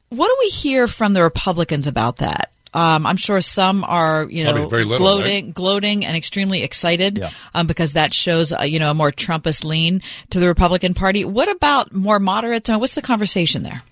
What 0.08 0.28
do 0.28 0.36
we 0.40 0.48
hear 0.48 0.86
from 0.86 1.14
the 1.14 1.22
Republicans 1.22 1.86
about 1.86 2.16
that? 2.18 2.52
Um, 2.72 3.06
I'm 3.06 3.16
sure 3.16 3.40
some 3.40 3.84
are, 3.84 4.26
you 4.30 4.44
Probably 4.44 4.62
know, 4.62 4.68
very 4.68 4.84
little, 4.84 4.98
gloating, 4.98 5.52
gloating, 5.52 6.04
and 6.04 6.16
extremely 6.16 6.62
excited 6.62 7.24
um, 7.54 7.66
because 7.66 7.94
that 7.94 8.12
shows, 8.12 8.52
uh, 8.52 8.62
you 8.62 8.78
know, 8.78 8.90
a 8.90 8.94
more 8.94 9.10
Trumpist 9.10 9.64
lean 9.64 10.00
to 10.30 10.38
the 10.38 10.46
Republican 10.46 10.92
Party. 10.92 11.24
What 11.24 11.50
about 11.50 11.92
more 11.92 12.18
moderates? 12.18 12.68
And 12.68 12.78
what's 12.80 12.94
the 12.94 13.02
conversation 13.02 13.62
there? 13.62 13.82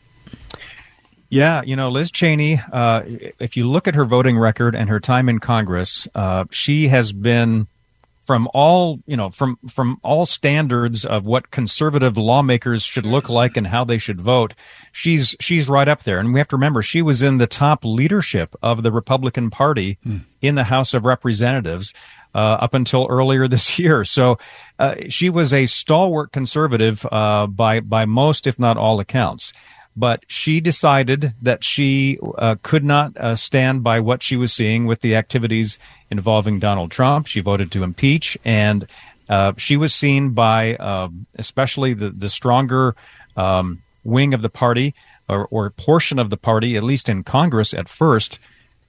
Yeah, 1.31 1.63
you 1.63 1.75
know, 1.75 1.89
Liz 1.89 2.11
Cheney, 2.11 2.61
uh, 2.73 3.03
if 3.41 3.57
you 3.57 3.69
look 3.69 3.89
at 3.89 3.95
her 3.95 4.05
voting 4.05 4.39
record 4.39 4.77
and 4.77 4.89
her 4.89 5.01
time 5.01 5.29
in 5.29 5.41
Congress, 5.41 6.07
uh, 6.15 6.45
she 6.51 6.89
has 6.89 7.11
been 7.11 7.67
from 8.25 8.49
all, 8.55 9.01
you 9.07 9.17
know, 9.17 9.31
from, 9.31 9.59
from 9.69 9.99
all 10.03 10.27
standards 10.27 11.05
of 11.05 11.27
what 11.27 11.51
conservative 11.51 12.17
lawmakers 12.17 12.83
should 12.83 13.07
look 13.07 13.29
like 13.29 13.57
and 13.57 13.67
how 13.67 13.85
they 13.85 13.99
should 13.99 14.21
vote. 14.21 14.55
She's, 14.93 15.37
she's 15.41 15.69
right 15.69 15.89
up 15.89 16.05
there. 16.05 16.19
And 16.19 16.33
we 16.33 16.41
have 16.41 16.49
to 16.49 16.57
remember 16.57 16.83
she 16.83 17.03
was 17.03 17.23
in 17.23 17.39
the 17.39 17.47
top 17.47 17.85
leadership 17.85 18.55
of 18.63 18.83
the 18.83 18.93
Republican 18.93 19.51
Party 19.51 19.99
in 20.41 20.55
the 20.55 20.65
House 20.65 20.95
of 20.95 21.05
Representatives. 21.05 21.93
Uh, 22.37 22.59
up 22.61 22.75
until 22.75 23.07
earlier 23.09 23.47
this 23.47 23.79
year, 23.79 24.05
so 24.05 24.39
uh, 24.81 24.97
she 25.09 25.31
was 25.31 25.53
a 25.53 25.67
stalwart 25.67 26.33
conservative 26.33 27.07
uh, 27.13 27.47
by 27.47 27.79
by 27.79 28.07
most, 28.07 28.49
if 28.49 28.59
not 28.59 28.77
all, 28.77 28.99
accounts 28.99 29.53
but 29.97 30.25
she 30.27 30.61
decided 30.61 31.33
that 31.43 31.63
she 31.63 32.19
uh, 32.39 32.57
could 32.63 32.85
not 32.85 33.17
uh, 33.17 33.37
stand 33.37 33.83
by 33.83 34.01
what 34.01 34.23
she 34.23 34.37
was 34.37 34.53
seeing 34.53 34.87
with 34.87 35.01
the 35.01 35.17
activities 35.17 35.79
involving 36.11 36.59
Donald 36.59 36.91
Trump. 36.91 37.27
She 37.27 37.41
voted 37.41 37.71
to 37.73 37.83
impeach, 37.83 38.37
and 38.45 38.87
uh, 39.29 39.53
she 39.57 39.77
was 39.77 39.95
seen 39.95 40.31
by 40.31 40.77
uh, 40.77 41.09
especially 41.37 41.95
the 41.95 42.11
the 42.11 42.31
stronger 42.31 42.95
um, 43.37 43.83
wing 44.05 44.35
of 44.35 44.43
the 44.43 44.51
party 44.51 44.95
or, 45.29 45.47
or 45.51 45.71
portion 45.71 46.19
of 46.19 46.31
the 46.31 46.37
party, 46.37 46.77
at 46.77 46.83
least 46.83 47.09
in 47.09 47.23
Congress 47.23 47.73
at 47.75 47.89
first, 47.89 48.39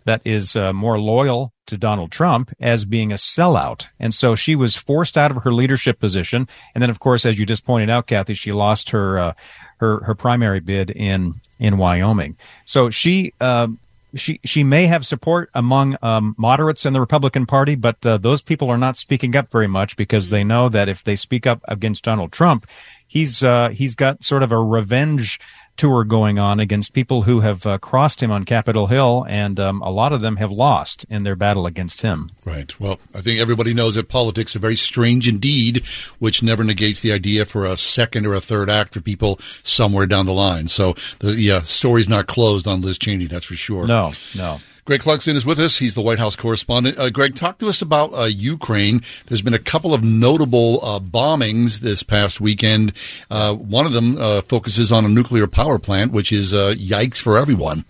that 0.06 0.22
is 0.24 0.56
uh, 0.56 0.72
more 0.72 1.00
loyal 1.00 1.52
to 1.66 1.78
Donald 1.78 2.12
Trump 2.12 2.52
as 2.60 2.86
being 2.86 3.12
a 3.12 3.16
sellout. 3.16 3.88
And 4.00 4.14
so 4.14 4.36
she 4.36 4.56
was 4.56 4.76
forced 4.76 5.18
out 5.18 5.32
of 5.32 5.44
her 5.44 5.54
leadership 5.54 6.00
position. 6.00 6.48
And 6.76 6.82
then, 6.82 6.92
of 6.92 7.00
course, 7.00 7.26
as 7.26 7.40
you 7.40 7.46
just 7.46 7.66
pointed 7.66 7.90
out, 7.90 8.06
Kathy, 8.06 8.36
she 8.36 8.52
lost 8.52 8.92
her, 8.92 9.18
uh, 9.18 9.34
her, 9.78 10.04
her 10.04 10.16
primary 10.16 10.60
bid 10.60 10.90
in, 10.90 11.36
in 11.60 11.78
Wyoming. 11.78 12.38
So 12.66 12.90
she, 12.90 13.34
uh, 13.42 13.68
she, 14.16 14.40
she 14.46 14.64
may 14.64 14.88
have 14.88 15.06
support 15.06 15.50
among 15.54 15.98
um, 16.02 16.36
moderates 16.38 16.86
in 16.86 16.94
the 16.94 17.02
Republican 17.02 17.46
Party, 17.46 17.76
but 17.76 18.04
uh, 18.06 18.18
those 18.18 18.42
people 18.42 18.70
are 18.70 18.78
not 18.78 18.98
speaking 18.98 19.36
up 19.36 19.52
very 19.52 19.68
much 19.68 19.98
because 19.98 20.30
they 20.30 20.44
know 20.44 20.70
that 20.70 20.90
if 20.90 21.04
they 21.04 21.16
speak 21.16 21.46
up 21.46 21.62
against 21.68 22.04
Donald 22.04 22.32
Trump, 22.32 22.66
he's 23.08 23.44
uh, 23.44 23.70
he's 23.70 23.96
got 23.96 24.24
sort 24.24 24.44
of 24.44 24.52
a 24.52 24.58
revenge 24.58 25.40
tour 25.78 26.04
going 26.04 26.40
on 26.40 26.60
against 26.60 26.94
people 26.94 27.24
who 27.24 27.42
have 27.42 27.66
uh, 27.66 27.78
crossed 27.78 28.22
him 28.22 28.32
on 28.32 28.44
Capitol 28.44 28.88
Hill, 28.88 29.26
and 29.28 29.60
um, 29.60 29.82
a 29.82 29.90
lot 29.90 30.14
of 30.14 30.22
them 30.22 30.38
have 30.38 30.52
lost 30.52 31.06
in 31.10 31.24
their 31.24 31.36
battle 31.36 31.66
against 31.66 32.02
him. 32.02 32.30
Right. 32.46 32.78
Well, 32.80 33.00
I 33.14 33.22
think 33.22 33.40
everybody 33.40 33.74
knows 33.74 33.96
that 33.96 34.10
politics 34.10 34.56
are 34.56 34.60
very 34.60 34.76
strange 34.76 35.28
indeed, 35.28 35.86
which 36.20 36.42
never 36.44 36.64
negates 36.64 37.02
the 37.02 37.12
idea 37.12 37.46
for 37.46 37.66
a 37.66 37.78
second 37.78 38.26
or 38.26 38.34
a 38.34 38.42
third 38.42 38.70
act 38.70 38.94
for 38.94 39.02
people 39.02 39.38
somewhere 39.64 40.06
down 40.06 40.26
the 40.26 40.34
line. 40.34 40.68
So, 40.68 40.94
the, 41.20 41.34
yeah, 41.34 41.62
story's 41.62 42.10
not 42.10 42.28
closed 42.28 42.68
on 42.68 42.82
Liz 42.82 42.98
Cheney, 42.98 43.26
that's 43.26 43.46
for 43.46 43.56
sure. 43.56 43.86
No, 43.88 44.14
no. 44.36 44.60
Greg 44.86 45.02
Clugston 45.02 45.34
is 45.34 45.48
with 45.48 45.60
us. 45.60 45.78
He's 45.78 45.96
the 45.96 46.04
White 46.04 46.20
House 46.20 46.36
correspondent. 46.36 47.00
Uh, 47.00 47.10
Greg, 47.10 47.34
talk 47.34 47.58
to 47.58 47.68
us 47.68 47.82
about 47.82 48.14
uh, 48.14 48.26
Ukraine. 48.26 49.02
There's 49.26 49.42
been 49.42 49.56
a 49.56 49.60
couple 49.60 49.96
of 49.96 50.04
notable 50.04 50.80
uh, 50.86 51.00
bombings 51.00 51.80
this 51.80 52.04
past 52.04 52.40
weekend. 52.40 52.94
Uh, 53.32 53.56
one 53.56 53.88
of 53.88 53.94
them 53.94 54.16
uh, 54.20 54.42
focuses 54.42 54.92
on 54.92 55.04
a 55.04 55.10
nuclear 55.10 55.48
power 55.48 55.80
plant, 55.80 56.12
which 56.12 56.32
is 56.32 56.54
uh, 56.54 56.76
yikes 56.78 57.20
for 57.20 57.36
everyone. 57.36 57.84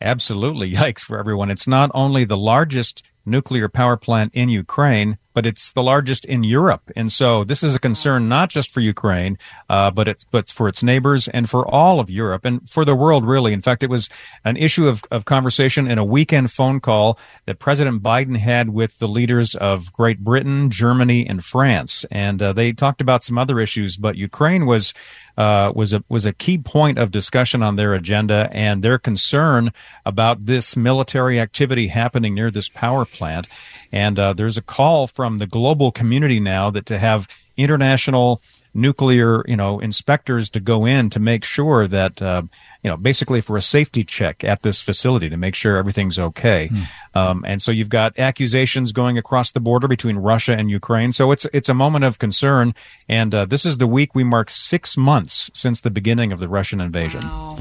Absolutely, 0.00 0.72
yikes 0.74 1.00
for 1.00 1.18
everyone. 1.18 1.50
It's 1.50 1.66
not 1.68 1.90
only 1.92 2.24
the 2.24 2.38
largest 2.38 3.02
nuclear 3.26 3.68
power 3.68 3.96
plant 3.96 4.32
in 4.34 4.48
Ukraine, 4.48 5.18
but 5.34 5.44
it's 5.44 5.72
the 5.72 5.82
largest 5.82 6.24
in 6.24 6.44
Europe. 6.44 6.90
And 6.96 7.10
so 7.10 7.44
this 7.44 7.62
is 7.62 7.74
a 7.74 7.80
concern 7.80 8.28
not 8.28 8.50
just 8.50 8.70
for 8.70 8.80
Ukraine, 8.80 9.36
uh, 9.68 9.90
but 9.90 10.08
it's 10.08 10.24
but 10.24 10.50
for 10.50 10.68
its 10.68 10.82
neighbors 10.82 11.28
and 11.28 11.50
for 11.50 11.66
all 11.66 12.00
of 12.00 12.08
Europe 12.08 12.44
and 12.44 12.68
for 12.70 12.84
the 12.84 12.94
world 12.94 13.26
really. 13.26 13.52
In 13.52 13.60
fact, 13.60 13.82
it 13.82 13.90
was 13.90 14.08
an 14.44 14.56
issue 14.56 14.86
of, 14.86 15.02
of 15.10 15.24
conversation 15.24 15.90
in 15.90 15.98
a 15.98 16.04
weekend 16.04 16.52
phone 16.52 16.80
call 16.80 17.18
that 17.46 17.58
President 17.58 18.02
Biden 18.02 18.36
had 18.36 18.70
with 18.70 18.98
the 18.98 19.08
leaders 19.08 19.54
of 19.56 19.92
Great 19.92 20.20
Britain, 20.20 20.70
Germany, 20.70 21.26
and 21.26 21.44
France. 21.44 22.04
And 22.10 22.40
uh, 22.40 22.52
they 22.52 22.72
talked 22.72 23.00
about 23.00 23.24
some 23.24 23.38
other 23.38 23.58
issues, 23.60 23.96
but 23.96 24.16
Ukraine 24.16 24.66
was 24.66 24.94
uh, 25.36 25.72
was 25.74 25.92
a 25.92 26.04
was 26.08 26.26
a 26.26 26.32
key 26.32 26.58
point 26.58 26.98
of 26.98 27.10
discussion 27.10 27.62
on 27.62 27.76
their 27.76 27.94
agenda 27.94 28.48
and 28.52 28.82
their 28.82 28.98
concern 28.98 29.72
about 30.06 30.46
this 30.46 30.76
military 30.76 31.40
activity 31.40 31.88
happening 31.88 32.34
near 32.34 32.50
this 32.50 32.68
power 32.68 33.04
plant. 33.04 33.48
And 33.92 34.18
uh, 34.18 34.32
there's 34.32 34.56
a 34.56 34.62
call 34.62 35.06
from 35.06 35.38
the 35.38 35.46
global 35.46 35.92
community 35.92 36.40
now 36.40 36.70
that 36.70 36.86
to 36.86 36.98
have 36.98 37.28
international 37.56 38.42
nuclear, 38.74 39.44
you 39.46 39.56
know, 39.56 39.78
inspectors 39.78 40.50
to 40.50 40.60
go 40.60 40.84
in 40.84 41.10
to 41.10 41.20
make 41.20 41.44
sure 41.44 41.86
that, 41.88 42.20
uh, 42.20 42.42
you 42.82 42.90
know, 42.90 42.96
basically 42.96 43.40
for 43.40 43.56
a 43.56 43.62
safety 43.62 44.04
check 44.04 44.44
at 44.44 44.62
this 44.62 44.82
facility 44.82 45.30
to 45.30 45.36
make 45.36 45.54
sure 45.54 45.76
everything's 45.76 46.18
okay. 46.18 46.68
Um, 47.14 47.44
and 47.46 47.62
so 47.62 47.70
you've 47.70 47.88
got 47.88 48.18
accusations 48.18 48.92
going 48.92 49.16
across 49.16 49.52
the 49.52 49.60
border 49.60 49.88
between 49.88 50.16
Russia 50.16 50.56
and 50.56 50.68
Ukraine. 50.68 51.12
So 51.12 51.30
it's 51.30 51.46
it's 51.52 51.68
a 51.68 51.74
moment 51.74 52.04
of 52.04 52.18
concern. 52.18 52.74
And 53.08 53.34
uh, 53.34 53.44
this 53.44 53.64
is 53.64 53.78
the 53.78 53.86
week 53.86 54.14
we 54.14 54.24
mark 54.24 54.50
six 54.50 54.96
months 54.96 55.50
since 55.54 55.80
the 55.80 55.90
beginning 55.90 56.32
of 56.32 56.40
the 56.40 56.48
Russian 56.48 56.80
invasion. 56.80 57.22
Wow, 57.22 57.56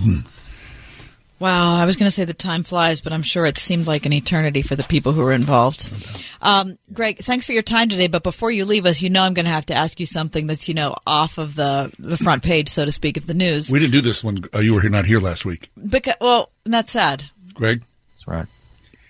I 1.41 1.85
was 1.85 1.97
going 1.97 2.07
to 2.07 2.11
say 2.11 2.25
the 2.25 2.33
time 2.33 2.63
flies, 2.63 3.01
but 3.01 3.11
I'm 3.11 3.21
sure 3.21 3.45
it 3.45 3.57
seemed 3.57 3.87
like 3.87 4.05
an 4.05 4.13
eternity 4.13 4.61
for 4.61 4.75
the 4.75 4.83
people 4.83 5.11
who 5.11 5.21
were 5.21 5.33
involved. 5.33 5.89
Um, 6.41 6.77
Greg, 6.91 7.17
thanks 7.17 7.45
for 7.45 7.53
your 7.53 7.61
time 7.63 7.89
today. 7.89 8.07
But 8.07 8.23
before 8.23 8.51
you 8.51 8.65
leave 8.65 8.85
us, 8.85 9.01
you 9.01 9.09
know 9.09 9.23
I'm 9.23 9.33
going 9.33 9.45
to 9.45 9.51
have 9.51 9.65
to 9.67 9.73
ask 9.73 9.99
you 9.99 10.05
something 10.05 10.47
that's 10.47 10.67
you 10.67 10.73
know 10.73 10.95
off 11.05 11.37
of 11.37 11.55
the 11.55 11.91
the 11.99 12.17
front 12.17 12.43
page, 12.43 12.69
so 12.69 12.85
to 12.85 12.91
speak, 12.91 13.17
of 13.17 13.27
the 13.27 13.33
news. 13.33 13.71
We 13.71 13.79
didn't 13.79 13.93
do 13.93 14.01
this 14.01 14.23
when 14.23 14.43
uh, 14.53 14.59
you 14.59 14.73
were 14.73 14.81
here, 14.81 14.89
not 14.89 15.05
here 15.05 15.19
last 15.19 15.45
week. 15.45 15.69
Because 15.89 16.15
well, 16.21 16.51
that's 16.65 16.91
sad. 16.91 17.23
Greg? 17.53 17.81
That's 18.11 18.27
right. 18.27 18.45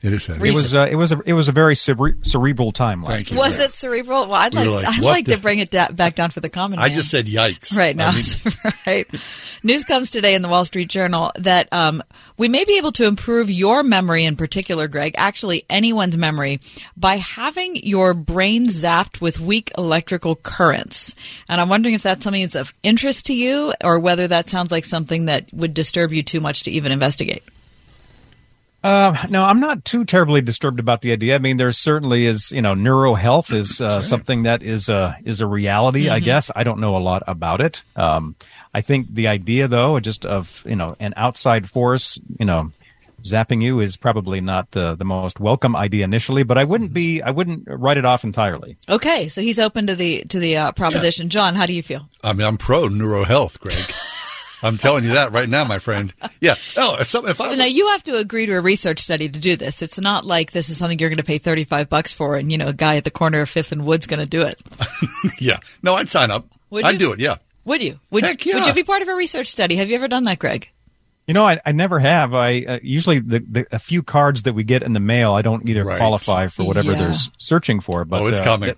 It 0.03 0.11
is 0.11 0.23
sad. 0.23 0.45
It 0.45 0.53
was 0.53 0.75
uh, 0.75 0.85
it 0.91 0.95
was 0.95 1.13
a 1.13 1.21
it 1.25 1.31
was 1.31 1.47
a 1.47 1.53
very 1.53 1.75
cere- 1.77 2.17
cerebral 2.23 2.73
time 2.73 3.03
last 3.03 3.11
Thank 3.15 3.31
you. 3.31 3.37
year. 3.37 3.45
Was 3.45 3.57
it 3.61 3.71
cerebral? 3.71 4.27
Well, 4.27 4.35
I'd 4.35 4.53
We 4.53 4.65
like, 4.65 4.83
like, 4.85 4.97
I'd 4.97 5.01
like 5.03 5.25
the- 5.27 5.35
to 5.37 5.41
bring 5.41 5.59
it 5.59 5.71
da- 5.71 5.91
back 5.93 6.15
down 6.15 6.29
for 6.29 6.41
the 6.41 6.49
common 6.49 6.77
I 6.77 6.89
man. 6.89 6.91
just 6.97 7.09
said 7.09 7.27
yikes. 7.27 7.73
Right 7.77 7.95
now, 7.95 8.09
I 8.09 8.15
mean, 8.15 8.73
right. 8.85 9.59
News 9.63 9.85
comes 9.85 10.09
today 10.11 10.35
in 10.35 10.41
the 10.41 10.49
Wall 10.49 10.65
Street 10.65 10.89
Journal 10.89 11.31
that 11.37 11.69
um, 11.71 12.03
we 12.37 12.49
may 12.49 12.65
be 12.65 12.77
able 12.77 12.91
to 12.91 13.05
improve 13.07 13.49
your 13.49 13.81
memory 13.81 14.25
in 14.25 14.35
particular, 14.35 14.89
Greg, 14.89 15.15
actually 15.17 15.63
anyone's 15.69 16.17
memory, 16.17 16.59
by 16.97 17.15
having 17.15 17.77
your 17.77 18.13
brain 18.13 18.67
zapped 18.67 19.21
with 19.21 19.39
weak 19.39 19.71
electrical 19.77 20.35
currents. 20.35 21.15
And 21.47 21.61
I'm 21.61 21.69
wondering 21.69 21.95
if 21.95 22.03
that's 22.03 22.25
something 22.25 22.41
that's 22.41 22.55
of 22.55 22.73
interest 22.83 23.27
to 23.27 23.33
you 23.33 23.71
or 23.81 24.01
whether 24.01 24.27
that 24.27 24.49
sounds 24.49 24.69
like 24.69 24.83
something 24.83 25.27
that 25.27 25.45
would 25.53 25.73
disturb 25.73 26.11
you 26.11 26.23
too 26.23 26.41
much 26.41 26.63
to 26.63 26.71
even 26.71 26.91
investigate. 26.91 27.43
Uh, 28.83 29.15
no, 29.29 29.45
I'm 29.45 29.61
not 29.61 29.85
too 29.85 30.03
terribly 30.03 30.41
disturbed 30.41 30.79
about 30.79 31.01
the 31.01 31.13
idea. 31.13 31.35
I 31.35 31.39
mean, 31.39 31.55
there 31.57 31.71
certainly 31.71 32.25
is, 32.25 32.51
you 32.51 32.61
know, 32.61 32.73
neuro 32.73 33.13
health 33.13 33.51
is 33.53 33.79
uh, 33.81 34.01
something 34.01 34.43
that 34.43 34.61
is 34.61 34.89
a 34.89 35.17
is 35.23 35.39
a 35.39 35.47
reality. 35.47 36.09
I 36.09 36.19
Mhm. 36.19 36.23
guess 36.25 36.51
I 36.55 36.63
don't 36.63 36.79
know 36.79 36.97
a 36.97 36.99
lot 36.99 37.23
about 37.25 37.61
it. 37.61 37.83
Um, 37.95 38.35
I 38.73 38.81
think 38.81 39.07
the 39.13 39.27
idea, 39.27 39.67
though, 39.69 39.99
just 40.01 40.25
of 40.25 40.61
you 40.65 40.75
know 40.75 40.95
an 40.99 41.13
outside 41.15 41.69
force, 41.69 42.19
you 42.39 42.45
know, 42.45 42.71
zapping 43.23 43.61
you 43.63 43.79
is 43.79 43.95
probably 43.95 44.41
not 44.41 44.71
the 44.71 44.95
the 44.95 45.05
most 45.05 45.39
welcome 45.39 45.77
idea 45.77 46.03
initially. 46.03 46.43
But 46.43 46.57
I 46.57 46.65
wouldn't 46.65 46.91
be, 46.93 47.21
I 47.21 47.31
wouldn't 47.31 47.63
write 47.67 47.95
it 47.97 48.03
off 48.05 48.25
entirely. 48.25 48.75
Okay, 48.89 49.29
so 49.29 49.41
he's 49.41 49.59
open 49.59 49.87
to 49.87 49.95
the 49.95 50.23
to 50.29 50.39
the 50.39 50.57
uh, 50.57 50.71
proposition. 50.73 51.29
John, 51.29 51.55
how 51.55 51.65
do 51.65 51.71
you 51.73 51.83
feel? 51.83 52.09
I 52.21 52.33
mean, 52.33 52.45
I'm 52.45 52.57
pro 52.57 52.89
neuro 52.89 53.23
health, 53.23 53.61
Greg. 53.61 53.77
I'm 54.63 54.77
telling 54.77 55.03
you 55.03 55.13
that 55.13 55.31
right 55.31 55.47
now, 55.47 55.65
my 55.65 55.79
friend. 55.79 56.13
Yeah. 56.39 56.55
Oh, 56.77 56.97
if, 56.99 57.07
some, 57.07 57.27
if 57.27 57.39
I 57.39 57.53
Now 57.55 57.65
you 57.65 57.89
have 57.89 58.03
to 58.03 58.17
agree 58.17 58.45
to 58.45 58.53
a 58.53 58.61
research 58.61 58.99
study 58.99 59.29
to 59.29 59.39
do 59.39 59.55
this. 59.55 59.81
It's 59.81 59.99
not 59.99 60.25
like 60.25 60.51
this 60.51 60.69
is 60.69 60.77
something 60.77 60.97
you're 60.99 61.09
going 61.09 61.17
to 61.17 61.23
pay 61.23 61.37
35 61.37 61.89
bucks 61.89 62.13
for 62.13 62.35
and 62.35 62.51
you 62.51 62.57
know 62.57 62.67
a 62.67 62.73
guy 62.73 62.95
at 62.95 63.03
the 63.03 63.11
corner 63.11 63.41
of 63.41 63.49
5th 63.49 63.71
and 63.71 63.85
Wood's 63.85 64.07
going 64.07 64.19
to 64.19 64.25
do 64.25 64.41
it. 64.41 64.61
yeah, 65.39 65.59
no, 65.81 65.95
I'd 65.95 66.09
sign 66.09 66.31
up. 66.31 66.47
Would 66.69 66.85
I'd 66.85 66.93
you? 66.93 66.99
do 66.99 67.11
it. 67.13 67.19
Yeah. 67.19 67.37
Would 67.65 67.81
you? 67.81 67.99
Would, 68.11 68.23
Heck 68.23 68.45
yeah. 68.45 68.55
would 68.55 68.65
you 68.65 68.73
be 68.73 68.83
part 68.83 69.01
of 69.01 69.07
a 69.07 69.15
research 69.15 69.47
study? 69.47 69.75
Have 69.75 69.89
you 69.89 69.95
ever 69.95 70.07
done 70.07 70.25
that, 70.25 70.39
Greg? 70.39 70.69
You 71.27 71.33
know, 71.33 71.45
I, 71.45 71.59
I 71.65 71.71
never 71.71 71.99
have. 71.99 72.33
I 72.35 72.61
uh, 72.63 72.79
usually 72.83 73.19
the, 73.19 73.39
the 73.39 73.65
a 73.71 73.79
few 73.79 74.03
cards 74.03 74.43
that 74.43 74.53
we 74.53 74.63
get 74.63 74.83
in 74.83 74.93
the 74.93 74.99
mail, 74.99 75.33
I 75.33 75.41
don't 75.41 75.67
either 75.69 75.83
Right. 75.85 75.97
qualify 75.97 76.47
for 76.47 76.65
whatever 76.65 76.91
Yeah. 76.91 76.97
they're 76.99 77.13
searching 77.37 77.79
for. 77.79 78.03
But 78.05 78.21
Oh, 78.21 78.27
it's 78.27 78.41
uh, 78.41 78.43
coming. 78.43 78.69
it- 78.69 78.77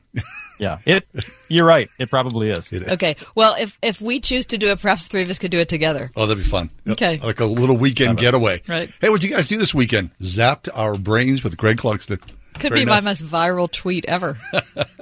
yeah, 0.59 0.77
it. 0.85 1.05
You're 1.49 1.65
right. 1.65 1.89
It 1.99 2.09
probably 2.09 2.49
is. 2.49 2.71
Okay. 2.71 3.17
Well, 3.35 3.55
if 3.59 3.77
if 3.81 3.99
we 3.99 4.21
choose 4.21 4.45
to 4.47 4.57
do 4.57 4.67
it, 4.67 4.79
perhaps 4.79 5.07
three 5.07 5.21
of 5.23 5.29
us 5.29 5.37
could 5.37 5.51
do 5.51 5.59
it 5.59 5.67
together. 5.67 6.11
Oh, 6.15 6.25
that'd 6.27 6.41
be 6.41 6.49
fun. 6.49 6.69
Okay. 6.87 7.17
Like 7.17 7.41
a 7.41 7.45
little 7.45 7.75
weekend 7.77 8.17
getaway. 8.19 8.61
Right. 8.67 8.89
Hey, 9.01 9.09
what'd 9.09 9.27
you 9.29 9.35
guys 9.35 9.47
do 9.47 9.57
this 9.57 9.75
weekend? 9.75 10.11
Zapped 10.21 10.69
our 10.73 10.97
brains 10.97 11.43
with 11.43 11.57
Greg 11.57 11.77
Clugston. 11.77 12.21
Could 12.53 12.69
Very 12.71 12.81
be 12.81 12.85
my 12.85 13.01
most 13.01 13.21
viral 13.25 13.69
tweet 13.69 14.05
ever. 14.05 14.37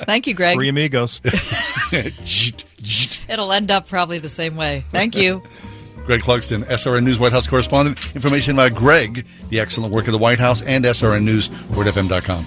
Thank 0.06 0.25
you, 0.25 0.34
Greg. 0.34 0.56
Three 0.56 0.69
amigos. 0.69 1.21
It'll 3.29 3.53
end 3.53 3.69
up 3.69 3.88
probably 3.88 4.17
the 4.17 4.29
same 4.29 4.56
way. 4.56 4.86
Thank 4.89 5.15
you. 5.15 5.43
Greg 6.05 6.21
Clugston, 6.21 6.63
SRN 6.65 7.03
News 7.03 7.19
White 7.19 7.31
House 7.31 7.47
correspondent. 7.47 8.15
Information 8.15 8.53
about 8.53 8.75
Greg, 8.75 9.25
the 9.49 9.59
excellent 9.59 9.93
work 9.93 10.07
of 10.07 10.11
the 10.11 10.17
White 10.17 10.39
House, 10.39 10.61
and 10.61 10.83
SRN 10.83 11.23
News, 11.23 11.49
wordfm.com. 11.49 12.45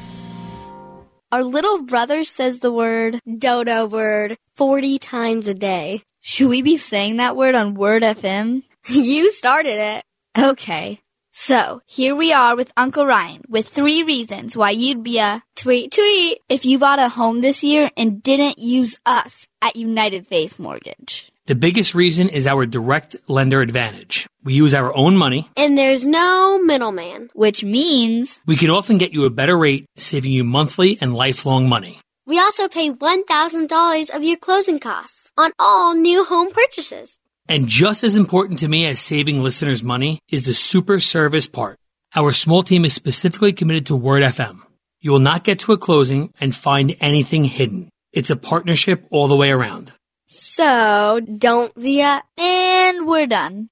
Our 1.32 1.42
little 1.42 1.82
brother 1.82 2.24
says 2.24 2.60
the 2.60 2.72
word 2.72 3.18
dodo 3.26 3.86
word 3.86 4.38
40 4.54 4.98
times 4.98 5.48
a 5.48 5.54
day. 5.54 6.02
Should 6.20 6.48
we 6.48 6.62
be 6.62 6.76
saying 6.76 7.16
that 7.16 7.36
word 7.36 7.54
on 7.54 7.74
Word 7.74 8.02
FM? 8.02 8.62
you 8.88 9.30
started 9.30 9.78
it. 9.78 10.04
Okay. 10.38 11.00
So, 11.32 11.82
here 11.84 12.16
we 12.16 12.32
are 12.32 12.56
with 12.56 12.72
Uncle 12.76 13.04
Ryan 13.04 13.42
with 13.48 13.68
three 13.68 14.02
reasons 14.02 14.56
why 14.56 14.70
you'd 14.70 15.02
be 15.02 15.18
a 15.18 15.42
tweet 15.54 15.92
tweet 15.92 16.40
if 16.48 16.64
you 16.64 16.78
bought 16.78 16.98
a 16.98 17.08
home 17.08 17.42
this 17.42 17.62
year 17.62 17.90
and 17.96 18.22
didn't 18.22 18.58
use 18.58 18.98
us 19.04 19.46
at 19.60 19.76
United 19.76 20.26
Faith 20.26 20.58
Mortgage. 20.58 21.30
The 21.46 21.54
biggest 21.54 21.94
reason 21.94 22.28
is 22.28 22.46
our 22.48 22.66
direct 22.66 23.14
lender 23.28 23.60
advantage. 23.60 24.26
We 24.42 24.54
use 24.54 24.74
our 24.74 24.92
own 24.96 25.16
money. 25.16 25.48
And 25.56 25.78
there's 25.78 26.04
no 26.04 26.60
middleman, 26.60 27.30
which 27.34 27.62
means 27.62 28.40
We 28.46 28.56
can 28.56 28.68
often 28.70 28.98
get 28.98 29.12
you 29.12 29.24
a 29.26 29.30
better 29.30 29.56
rate, 29.56 29.86
saving 29.96 30.32
you 30.32 30.42
monthly 30.42 30.98
and 31.00 31.14
lifelong 31.14 31.68
money. 31.68 32.00
we 32.26 32.40
also 32.40 32.66
pay 32.66 32.90
$1,000 32.90 34.10
of 34.16 34.24
your 34.24 34.36
closing 34.36 34.80
costs 34.80 35.30
on 35.38 35.52
all 35.60 35.94
new 35.94 36.24
home 36.24 36.50
purchases. 36.50 37.16
And 37.48 37.68
just 37.68 38.02
as 38.02 38.16
important 38.16 38.58
to 38.58 38.68
me 38.68 38.84
as 38.86 38.98
saving 38.98 39.40
listeners 39.40 39.84
money 39.84 40.18
is 40.28 40.46
the 40.46 40.54
super 40.54 40.98
service 40.98 41.46
part. 41.46 41.78
Our 42.16 42.32
small 42.32 42.64
team 42.64 42.84
is 42.84 42.92
specifically 42.92 43.52
committed 43.52 43.86
to 43.86 43.94
Word 43.94 44.24
FM. 44.24 44.62
You 45.00 45.12
will 45.12 45.20
not 45.20 45.44
get 45.44 45.60
to 45.60 45.72
a 45.72 45.78
closing 45.78 46.32
and 46.40 46.56
find 46.56 46.96
anything 47.00 47.44
hidden. 47.44 47.88
It's 48.12 48.30
a 48.30 48.36
partnership 48.36 49.06
all 49.12 49.28
the 49.28 49.36
way 49.36 49.50
around. 49.52 49.92
So, 50.38 51.20
don't 51.20 51.74
via, 51.76 52.22
and 52.36 53.06
we're 53.06 53.26
done. 53.26 53.70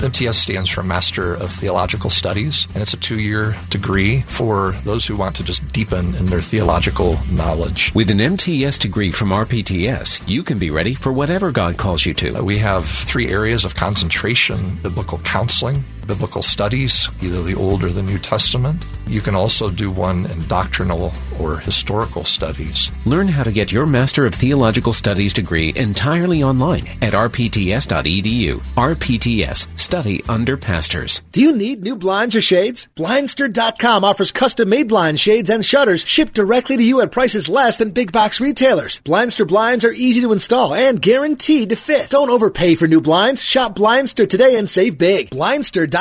MTS 0.00 0.38
stands 0.38 0.70
for 0.70 0.84
Master 0.84 1.34
of 1.34 1.50
Theological 1.50 2.08
Studies, 2.08 2.68
and 2.74 2.82
it's 2.82 2.94
a 2.94 2.96
two 2.96 3.18
year 3.18 3.56
degree 3.70 4.20
for 4.22 4.70
those 4.84 5.04
who 5.04 5.16
want 5.16 5.34
to 5.36 5.42
just 5.42 5.72
deepen 5.72 6.14
in 6.14 6.26
their 6.26 6.40
theological 6.40 7.18
knowledge. 7.32 7.92
With 7.92 8.08
an 8.10 8.20
MTS 8.20 8.78
degree 8.78 9.10
from 9.10 9.30
RPTS, 9.30 10.28
you 10.28 10.44
can 10.44 10.58
be 10.60 10.70
ready 10.70 10.94
for 10.94 11.12
whatever 11.12 11.50
God 11.50 11.76
calls 11.76 12.06
you 12.06 12.14
to. 12.14 12.40
We 12.42 12.58
have 12.58 12.86
three 12.86 13.28
areas 13.28 13.64
of 13.64 13.74
concentration 13.74 14.76
biblical 14.80 15.18
counseling, 15.18 15.82
biblical 16.08 16.42
studies, 16.42 17.08
either 17.22 17.42
the 17.42 17.54
Old 17.54 17.84
or 17.84 17.90
the 17.90 18.02
New 18.02 18.18
Testament. 18.18 18.84
You 19.06 19.20
can 19.20 19.34
also 19.34 19.70
do 19.70 19.90
one 19.90 20.26
in 20.26 20.46
doctrinal 20.48 21.12
or 21.40 21.58
historical 21.58 22.24
studies. 22.24 22.90
Learn 23.06 23.28
how 23.28 23.42
to 23.42 23.52
get 23.52 23.70
your 23.70 23.86
Master 23.86 24.26
of 24.26 24.34
Theological 24.34 24.92
Studies 24.92 25.32
degree 25.32 25.72
entirely 25.76 26.42
online 26.42 26.88
at 27.00 27.12
rpts.edu. 27.14 28.56
RPTS, 28.76 29.78
study 29.78 30.22
under 30.28 30.56
pastors. 30.56 31.22
Do 31.32 31.40
you 31.40 31.56
need 31.56 31.82
new 31.82 31.96
blinds 31.96 32.34
or 32.34 32.42
shades? 32.42 32.88
Blindster.com 32.96 34.04
offers 34.04 34.32
custom 34.32 34.68
made 34.68 34.88
blind 34.88 35.20
shades 35.20 35.50
and 35.50 35.64
shutters 35.64 36.04
shipped 36.04 36.34
directly 36.34 36.76
to 36.76 36.82
you 36.82 37.00
at 37.00 37.12
prices 37.12 37.48
less 37.48 37.76
than 37.76 37.92
big 37.92 38.12
box 38.12 38.40
retailers. 38.40 39.00
Blindster 39.00 39.46
blinds 39.46 39.84
are 39.84 39.92
easy 39.92 40.20
to 40.22 40.32
install 40.32 40.74
and 40.74 41.00
guaranteed 41.00 41.68
to 41.68 41.76
fit. 41.76 42.10
Don't 42.10 42.30
overpay 42.30 42.74
for 42.74 42.88
new 42.88 43.00
blinds. 43.00 43.44
Shop 43.44 43.76
Blindster 43.76 44.28
today 44.28 44.56
and 44.56 44.68
save 44.68 44.98
big. 44.98 45.30
Blindster.com. 45.30 45.97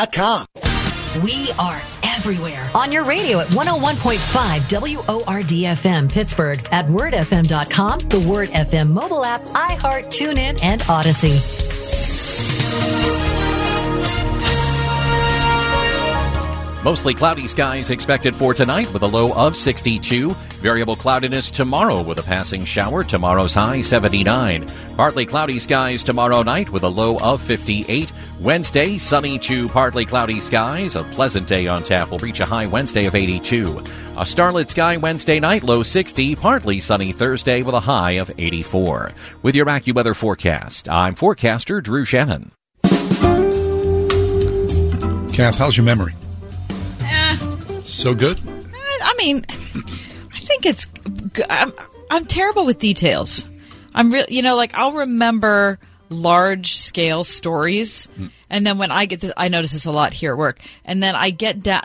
We 1.23 1.51
are 1.57 1.81
everywhere 2.03 2.69
on 2.75 2.91
your 2.91 3.03
radio 3.03 3.39
at 3.39 3.47
101.5 3.47 4.69
WORD 4.69 5.47
FM 5.47 6.11
Pittsburgh, 6.11 6.59
at 6.71 6.85
wordfm.com, 6.85 7.99
the 8.01 8.19
Word 8.19 8.49
FM 8.49 8.89
mobile 8.89 9.25
app, 9.25 9.41
iHeart, 9.41 10.09
TuneIn, 10.09 10.59
and 10.61 10.81
Audacy. 10.81 11.67
Mostly 16.83 17.13
cloudy 17.13 17.47
skies 17.49 17.89
expected 17.89 18.33
for 18.33 18.53
tonight 18.53 18.93
with 18.93 19.01
a 19.01 19.07
low 19.07 19.33
of 19.33 19.57
62. 19.57 20.29
Variable 20.61 20.95
cloudiness 20.95 21.51
tomorrow 21.51 22.01
with 22.01 22.19
a 22.19 22.23
passing 22.23 22.63
shower. 22.63 23.03
Tomorrow's 23.03 23.55
high 23.55 23.81
79. 23.81 24.65
Partly 24.95 25.25
cloudy 25.25 25.59
skies 25.59 26.01
tomorrow 26.01 26.43
night 26.43 26.69
with 26.69 26.83
a 26.83 26.87
low 26.87 27.17
of 27.19 27.41
58. 27.41 28.13
Wednesday, 28.39 28.97
sunny 28.99 29.39
to 29.39 29.67
partly 29.67 30.05
cloudy 30.05 30.39
skies. 30.39 30.95
A 30.95 31.03
pleasant 31.05 31.47
day 31.47 31.67
on 31.67 31.83
tap 31.83 32.11
will 32.11 32.19
reach 32.19 32.39
a 32.39 32.45
high 32.45 32.67
Wednesday 32.67 33.05
of 33.07 33.15
82. 33.15 33.81
A 34.15 34.25
starlit 34.25 34.69
sky 34.69 34.95
Wednesday 34.97 35.39
night, 35.39 35.63
low 35.63 35.81
60. 35.81 36.35
Partly 36.35 36.79
sunny 36.79 37.11
Thursday 37.11 37.63
with 37.63 37.73
a 37.73 37.79
high 37.79 38.11
of 38.11 38.31
84. 38.37 39.11
With 39.41 39.55
your 39.55 39.65
AccuWeather 39.65 40.15
forecast, 40.15 40.87
I'm 40.87 41.15
forecaster 41.15 41.81
Drew 41.81 42.05
Shannon. 42.05 42.51
Kath, 45.33 45.57
how's 45.57 45.75
your 45.77 45.85
memory? 45.85 46.13
Eh. 47.01 47.37
So 47.83 48.13
good? 48.13 48.37
Eh, 48.39 48.99
I 49.01 49.13
mean, 49.17 49.45
I 49.49 50.37
think 50.39 50.65
it's. 50.67 50.85
g- 51.33 51.43
I'm, 51.49 51.71
I'm 52.11 52.25
terrible 52.25 52.65
with 52.65 52.77
details. 52.79 53.47
I'm 53.95 54.11
real. 54.11 54.25
You 54.29 54.41
know, 54.43 54.55
like 54.55 54.73
I'll 54.75 54.93
remember 54.93 55.79
large 56.09 56.75
scale 56.75 57.23
stories, 57.23 58.07
and 58.49 58.65
then 58.65 58.77
when 58.77 58.91
I 58.91 59.05
get 59.05 59.19
this, 59.21 59.31
I 59.35 59.47
notice 59.49 59.73
this 59.73 59.85
a 59.85 59.91
lot 59.91 60.13
here 60.13 60.31
at 60.33 60.37
work. 60.37 60.59
And 60.85 61.01
then 61.03 61.15
I 61.15 61.29
get 61.31 61.61
down. 61.61 61.81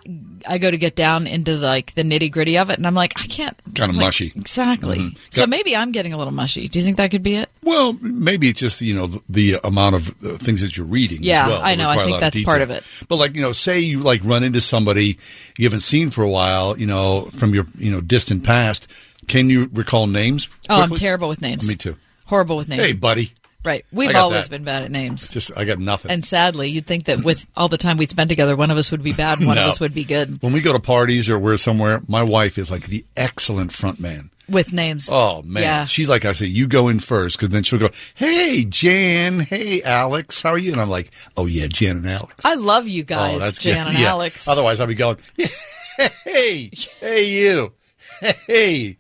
I 0.47 0.59
go 0.59 0.71
to 0.71 0.77
get 0.77 0.97
down 0.97 1.27
into 1.27 1.57
like 1.57 1.95
the 1.95 2.03
nitty 2.03 2.31
gritty 2.33 2.59
of 2.59 2.71
it, 2.71 2.79
and 2.79 2.87
I'm 2.87 2.95
like, 2.95 3.13
I 3.21 3.27
can't. 3.27 3.57
Kind 3.75 3.91
of 3.91 3.97
like, 3.97 4.07
mushy. 4.07 4.33
Exactly. 4.35 4.99
Mhm. 4.99 5.19
So 5.31 5.47
maybe 5.47 5.77
I'm 5.77 5.93
getting 5.93 6.13
a 6.13 6.19
little 6.19 6.33
mushy. 6.33 6.69
Do 6.69 6.79
you 6.79 6.85
think 6.85 6.97
that 6.97 7.11
could 7.11 7.23
be 7.23 7.37
it? 7.37 7.49
Well, 7.63 7.93
maybe 8.01 8.49
it's 8.49 8.61
just 8.61 8.81
you 8.81 8.95
know 8.95 9.07
the, 9.07 9.23
the 9.29 9.67
amount 9.67 9.95
of 9.97 10.09
uh, 10.25 10.37
things 10.39 10.61
that 10.61 10.77
you're 10.77 10.87
reading. 10.87 11.19
as 11.21 11.25
Yeah, 11.27 11.47
well 11.49 11.61
I 11.63 11.75
know. 11.75 11.89
I 11.89 12.05
think 12.05 12.21
that's 12.21 12.43
part 12.45 12.63
of 12.63 12.71
it. 12.71 12.83
But 13.09 13.17
like 13.17 13.35
you 13.35 13.43
know, 13.43 13.53
say 13.53 13.81
you 13.81 14.01
like 14.01 14.21
run 14.25 14.43
into 14.43 14.61
somebody 14.61 15.19
you 15.59 15.67
haven't 15.67 15.81
seen 15.81 16.11
for 16.11 16.23
a 16.23 16.29
while, 16.29 16.79
you 16.79 16.87
know, 16.87 17.29
from 17.37 17.55
your 17.55 17.67
you 17.79 17.91
know 17.91 18.01
distant 18.01 18.45
past. 18.45 18.89
Can 19.29 19.49
you 19.49 19.71
recall 19.73 20.09
names? 20.09 20.49
Oh, 20.69 20.81
I'm 20.81 20.91
terrible 20.91 21.29
with 21.29 21.41
names. 21.41 21.69
Me 21.69 21.77
too. 21.77 21.97
Horrible 22.27 22.57
with 22.57 22.69
names. 22.69 22.83
Hey, 22.85 22.93
buddy. 22.93 23.33
Right. 23.65 23.85
We've 23.93 24.15
always 24.17 24.49
that. 24.49 24.51
been 24.51 24.65
bad 24.65 24.83
at 24.83 24.91
names. 24.91 25.29
Just 25.31 25.51
I 25.57 25.65
got 25.65 25.79
nothing. 25.79 26.11
And 26.11 26.25
sadly, 26.25 26.69
you'd 26.69 26.87
think 26.87 27.05
that 27.05 27.23
with 27.23 27.47
all 27.57 27.69
the 27.69 27.79
time 27.79 27.97
we'd 27.97 28.11
spend 28.11 28.29
together, 28.31 28.57
one 28.57 28.71
of 28.71 28.77
us 28.77 28.91
would 28.91 29.03
be 29.03 29.13
bad 29.13 29.39
and 29.39 29.47
one 29.47 29.57
No. 29.57 29.65
of 29.65 29.71
us 29.71 29.81
would 29.81 29.95
be 29.95 30.05
good 30.05 30.43
when 30.43 30.53
we 30.53 30.61
go 30.61 30.73
to 30.73 30.81
parties 30.81 31.31
or 31.31 31.39
we're 31.39 31.57
somewhere, 31.57 32.01
my 32.09 32.23
wife 32.23 32.59
is 32.59 32.71
like 32.71 32.87
the 32.89 33.05
excellent 33.17 33.73
front 33.73 34.01
man. 34.01 34.31
with 34.49 34.73
names. 34.73 35.09
Oh 35.13 35.43
man, 35.43 35.63
Yeah. 35.63 35.85
she's 35.85 36.09
like 36.09 36.25
I 36.25 36.33
say, 36.33 36.47
you 36.47 36.67
go 36.67 36.89
in 36.89 36.99
first 36.99 37.37
because 37.39 37.51
then 37.51 37.63
she'll 37.63 37.79
go, 37.79 37.91
hey 38.17 38.65
Jan, 38.69 39.39
hey 39.41 39.81
Alex, 39.83 40.43
how 40.43 40.51
are 40.51 40.59
you? 40.59 40.73
And 40.73 40.81
I'm 40.81 40.91
like, 40.91 41.11
oh 41.37 41.47
yeah, 41.47 41.69
Jan 41.69 41.99
and 41.99 42.11
Alex. 42.11 42.45
I 42.45 42.55
love 42.57 42.89
you 42.89 43.03
oh, 43.03 43.07
guys, 43.07 43.37
oh, 43.37 43.39
that's 43.39 43.59
Jan 43.59 43.87
good. 43.87 43.91
and 43.95 43.99
Yeah. 44.03 44.09
Alex. 44.11 44.49
Otherwise, 44.49 44.81
I'd 44.81 44.89
be 44.89 44.95
going, 44.97 45.17
hey, 46.25 46.71
hey 47.01 47.25
you, 47.25 47.73
hey, 48.47 48.97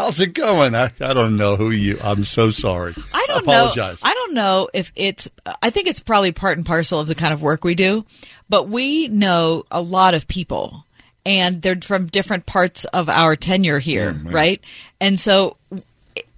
how's 0.00 0.20
it 0.20 0.34
going? 0.34 0.74
I, 0.74 0.90
I 1.00 1.14
don't 1.14 1.36
know 1.36 1.56
who 1.56 1.70
you. 1.70 1.98
I'm 2.02 2.24
so 2.24 2.50
sorry. 2.50 2.94
I 3.14 3.24
don't 3.28 3.42
apologize. 3.42 4.02
know. 4.02 4.10
I 4.10 4.14
don't 4.14 4.34
know 4.34 4.68
if 4.72 4.92
it's. 4.96 5.28
I 5.62 5.70
think 5.70 5.86
it's 5.86 6.00
probably 6.00 6.32
part 6.32 6.56
and 6.56 6.66
parcel 6.66 7.00
of 7.00 7.06
the 7.06 7.14
kind 7.14 7.32
of 7.32 7.42
work 7.42 7.64
we 7.64 7.74
do, 7.74 8.04
but 8.48 8.68
we 8.68 9.08
know 9.08 9.64
a 9.70 9.80
lot 9.80 10.14
of 10.14 10.26
people, 10.26 10.84
and 11.24 11.62
they're 11.62 11.76
from 11.76 12.06
different 12.06 12.46
parts 12.46 12.84
of 12.86 13.08
our 13.08 13.36
tenure 13.36 13.78
here, 13.78 14.12
right? 14.24 14.62
And 15.00 15.18
so 15.18 15.56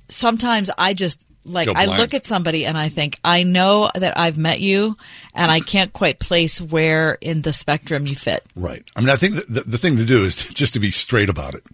sometimes 0.09 0.71
I 0.77 0.95
just 0.95 1.25
like 1.45 1.69
I 1.69 1.97
look 1.97 2.15
at 2.15 2.25
somebody 2.25 2.67
and 2.67 2.79
I 2.79 2.89
think 2.89 3.19
I 3.25 3.43
know 3.43 3.91
that 3.95 4.19
I've 4.19 4.39
met 4.39 4.61
you, 4.61 4.97
and 5.35 5.51
I 5.51 5.61
can't 5.61 5.93
quite 5.93 6.19
place 6.19 6.61
where 6.61 7.17
in 7.21 7.43
the 7.43 7.53
spectrum 7.53 8.07
you 8.07 8.17
fit. 8.17 8.45
Right. 8.57 8.85
I 8.97 9.01
mean, 9.01 9.11
I 9.11 9.17
think 9.17 9.35
the, 9.49 9.63
the 9.67 9.79
thing 9.79 9.97
to 9.97 10.05
do 10.05 10.25
is 10.25 10.37
just 10.53 10.75
to 10.75 10.81
be 10.81 10.91
straight 10.91 11.29
about 11.29 11.55
it 11.55 11.65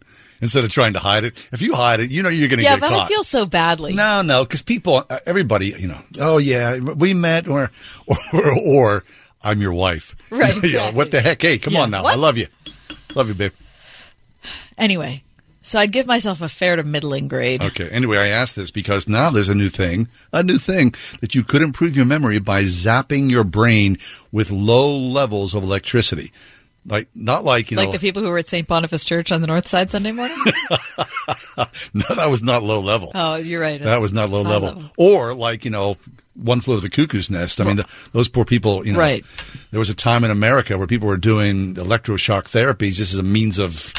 instead 0.40 0.64
of 0.64 0.70
trying 0.70 0.92
to 0.94 0.98
hide 1.00 1.24
it. 1.24 1.36
If 1.52 1.62
you 1.62 1.74
hide 1.74 2.00
it, 2.00 2.10
you 2.10 2.22
know 2.22 2.28
you're 2.28 2.48
going 2.48 2.58
to 2.58 2.64
Yeah, 2.64 2.74
get 2.76 2.80
caught. 2.80 2.90
Yeah, 2.90 2.96
but. 2.98 3.04
I 3.04 3.08
feel 3.08 3.22
so 3.22 3.46
badly. 3.46 3.94
No, 3.94 4.22
no, 4.22 4.44
because 4.44 4.62
people, 4.62 5.04
uh, 5.08 5.18
everybody, 5.26 5.74
you 5.78 5.88
know, 5.88 6.00
oh 6.20 6.38
yeah, 6.38 6.78
we 6.78 7.14
met, 7.14 7.48
or 7.48 7.70
or, 8.32 8.58
or 8.66 9.04
I'm 9.42 9.60
your 9.60 9.72
wife. 9.72 10.14
Right, 10.30 10.62
You 10.62 10.74
know, 10.74 10.90
what 10.92 11.10
the 11.10 11.20
heck? 11.22 11.40
Hey, 11.40 11.58
come 11.58 11.72
Yeah, 11.74 11.82
on 11.82 11.90
now, 11.90 12.02
what? 12.02 12.12
I 12.12 12.16
love 12.16 12.36
you, 12.36 12.46
love 13.14 13.28
you, 13.28 13.34
babe. 13.34 13.52
Anyway, 14.76 15.22
so 15.62 15.78
I'd 15.78 15.90
give 15.92 16.06
myself 16.06 16.40
a 16.42 16.48
fair 16.48 16.76
to 16.76 16.84
middling 16.84 17.28
grade. 17.28 17.62
Okay. 17.64 17.88
Anyway, 17.90 18.16
I 18.18 18.28
asked 18.28 18.56
this 18.56 18.70
because 18.70 19.08
now 19.08 19.30
there's 19.30 19.48
a 19.48 19.54
new 19.54 19.68
thing, 19.68 20.08
a 20.32 20.42
new 20.42 20.58
thing 20.58 20.94
that 21.20 21.34
you 21.34 21.42
could 21.42 21.62
improve 21.62 21.96
your 21.96 22.06
memory 22.06 22.38
by 22.38 22.62
zapping 22.64 23.30
your 23.30 23.44
brain 23.44 23.96
with 24.32 24.50
low 24.50 24.96
levels 24.96 25.54
of 25.54 25.62
electricity. 25.62 26.30
Like 26.88 27.08
not 27.14 27.44
like 27.44 27.70
you 27.70 27.76
like 27.76 27.88
know, 27.88 27.92
the 27.92 27.98
people 27.98 28.22
who 28.22 28.28
were 28.30 28.38
at 28.38 28.48
St. 28.48 28.66
Boniface 28.66 29.04
Church 29.04 29.30
on 29.30 29.40
the 29.42 29.46
north 29.46 29.66
side 29.68 29.90
Sunday 29.90 30.12
morning. 30.12 30.36
no, 31.94 32.14
that 32.14 32.28
was 32.30 32.42
not 32.42 32.62
low 32.62 32.80
level. 32.80 33.12
oh, 33.14 33.36
you're 33.36 33.60
right. 33.60 33.80
That 33.82 34.00
was 34.00 34.12
not 34.12 34.30
low 34.30 34.40
It's 34.40 34.48
level. 34.48 34.82
Or 34.96 35.34
like, 35.34 35.64
you 35.64 35.70
know, 35.70 35.96
one 36.34 36.60
flew 36.60 36.76
of 36.76 36.82
the 36.82 36.88
cuckoo's 36.90 37.30
nest. 37.30 37.60
I 37.60 37.64
mean, 37.64 37.76
the, 37.76 37.86
those 38.12 38.28
poor 38.28 38.44
people, 38.44 38.86
you 38.86 38.92
know, 38.92 38.98
Right. 38.98 39.24
there 39.70 39.80
was 39.80 39.90
a 39.90 39.94
time 39.94 40.24
in 40.24 40.30
America 40.30 40.78
where 40.78 40.86
people 40.86 41.08
were 41.08 41.16
doing 41.16 41.74
electroshock 41.74 42.44
therapies 42.44 42.94
just 42.94 43.12
as 43.12 43.18
a 43.18 43.22
means 43.24 43.58
of, 43.58 43.92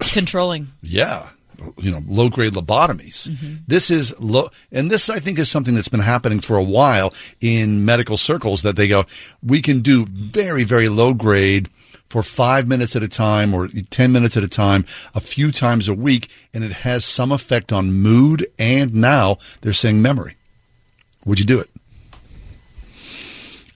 Controlling. 0.00 0.68
yeah, 0.82 1.30
you 1.78 1.90
know, 1.90 2.00
low 2.06 2.28
grade 2.28 2.52
lobotomies. 2.52 3.28
Mm-hmm. 3.30 3.54
This 3.66 3.90
is 3.90 4.18
low, 4.20 4.48
and 4.70 4.90
this 4.90 5.08
I 5.08 5.20
think 5.20 5.38
is 5.38 5.48
something 5.50 5.74
that's 5.74 5.88
been 5.88 6.00
happening 6.00 6.40
for 6.40 6.56
a 6.56 6.62
while 6.62 7.14
in 7.40 7.84
medical 7.86 8.16
circles 8.18 8.60
that 8.62 8.76
they 8.76 8.88
go, 8.88 9.04
we 9.42 9.62
can 9.62 9.80
do 9.80 10.04
very, 10.06 10.64
very 10.64 10.88
low 10.90 11.14
grade 11.14 11.70
for 12.08 12.22
five 12.22 12.68
minutes 12.68 12.94
at 12.94 13.02
a 13.02 13.08
time 13.08 13.52
or 13.52 13.68
10 13.68 14.12
minutes 14.12 14.36
at 14.36 14.42
a 14.42 14.48
time, 14.48 14.84
a 15.14 15.20
few 15.20 15.50
times 15.50 15.88
a 15.88 15.94
week, 15.94 16.30
and 16.54 16.62
it 16.62 16.72
has 16.72 17.04
some 17.04 17.32
effect 17.32 17.72
on 17.72 17.92
mood 17.92 18.46
and 18.58 18.94
now 18.94 19.38
they're 19.60 19.72
saying 19.72 20.00
memory. 20.00 20.36
Would 21.24 21.40
you 21.40 21.46
do 21.46 21.60
it? 21.60 21.68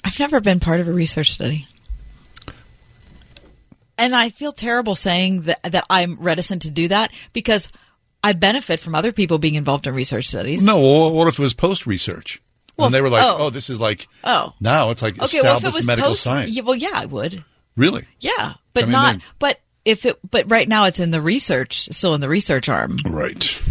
I've 0.05 0.19
never 0.19 0.41
been 0.41 0.61
part 0.61 0.81
of 0.81 0.89
a 0.89 0.93
research 0.93 1.31
study. 1.31 1.67
And 3.99 4.15
I 4.15 4.31
feel 4.31 4.53
terrible 4.53 4.95
saying 4.95 5.43
that, 5.43 5.63
that 5.63 5.85
I'm 5.91 6.15
reticent 6.15 6.63
to 6.63 6.71
do 6.71 6.89
that 6.89 7.13
because 7.35 7.69
I 8.25 8.33
benefit 8.33 8.81
from 8.81 8.95
other 8.95 9.13
people 9.13 9.39
being 9.39 9.57
involved 9.57 9.87
in 9.87 9.95
research 9.95 10.27
studies. 10.27 10.65
No, 10.65 10.81
well, 10.81 11.13
what 11.13 11.29
if 11.29 11.39
it 11.39 11.43
was 11.43 11.53
post 11.53 11.87
research? 11.87 12.41
Well, 12.77 12.87
and 12.87 12.95
they 12.95 13.03
were 13.03 13.11
like, 13.11 13.23
oh. 13.23 13.37
oh. 13.39 13.51
this 13.51 13.69
is 13.69 13.79
like, 13.79 14.09
Oh. 14.25 14.55
now 14.59 14.89
it's 14.91 15.03
like 15.03 15.21
Okay, 15.21 15.41
well, 15.43 15.59
if 15.59 15.65
established 15.65 15.65
it 15.65 15.75
was 15.75 15.87
medical 15.87 16.11
post, 16.11 16.23
science. 16.23 16.51
Yeah, 16.57 16.63
well, 16.63 16.77
yeah, 16.77 16.93
I 16.95 17.05
would. 17.07 17.45
Really? 17.81 18.07
Yeah, 18.21 18.55
but 18.75 18.85
I 18.85 18.87
mean, 18.87 18.93
not. 18.93 19.13
then- 19.13 19.23
But 19.39 19.61
if 19.85 20.05
it, 20.05 20.19
but 20.31 20.51
right 20.51 20.69
now 20.69 20.85
it's 20.85 21.01
in 21.01 21.11
the 21.11 21.21
research, 21.23 21.89
still 21.91 22.15
in 22.15 22.21
the 22.21 22.29
research 22.29 22.69
arm. 22.69 22.99
Right. 23.07 23.63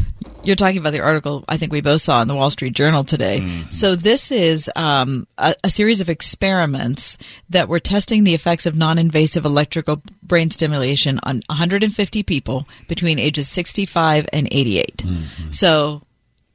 You're 0.44 0.56
talking 0.56 0.78
about 0.80 0.94
the 0.94 1.02
article 1.02 1.44
I 1.48 1.58
think 1.58 1.72
we 1.72 1.82
both 1.82 2.02
saw 2.02 2.22
in 2.22 2.28
the 2.28 2.36
Wall 2.36 2.50
Street 2.50 2.74
Journal 2.74 3.04
today. 3.04 3.42
Mm-hmm. 3.42 3.70
So 3.72 3.94
this 3.96 4.32
is 4.32 4.72
um, 4.76 5.28
a, 5.38 5.54
a 5.64 5.70
series 5.70 6.02
of 6.02 6.10
experiments 6.10 7.18
that 7.50 7.68
were 7.68 7.80
testing 7.80 8.24
the 8.24 8.34
effects 8.34 8.66
of 8.66 8.76
non-invasive 8.76 9.46
electrical 9.46 10.02
brain 10.24 10.50
stimulation 10.50 11.20
on 11.24 11.42
150 11.48 12.24
people 12.24 12.68
between 12.88 13.20
ages 13.20 13.48
65 13.50 14.28
and 14.34 14.48
88. 14.50 14.98
Mm-hmm. 14.98 15.52
So 15.52 16.02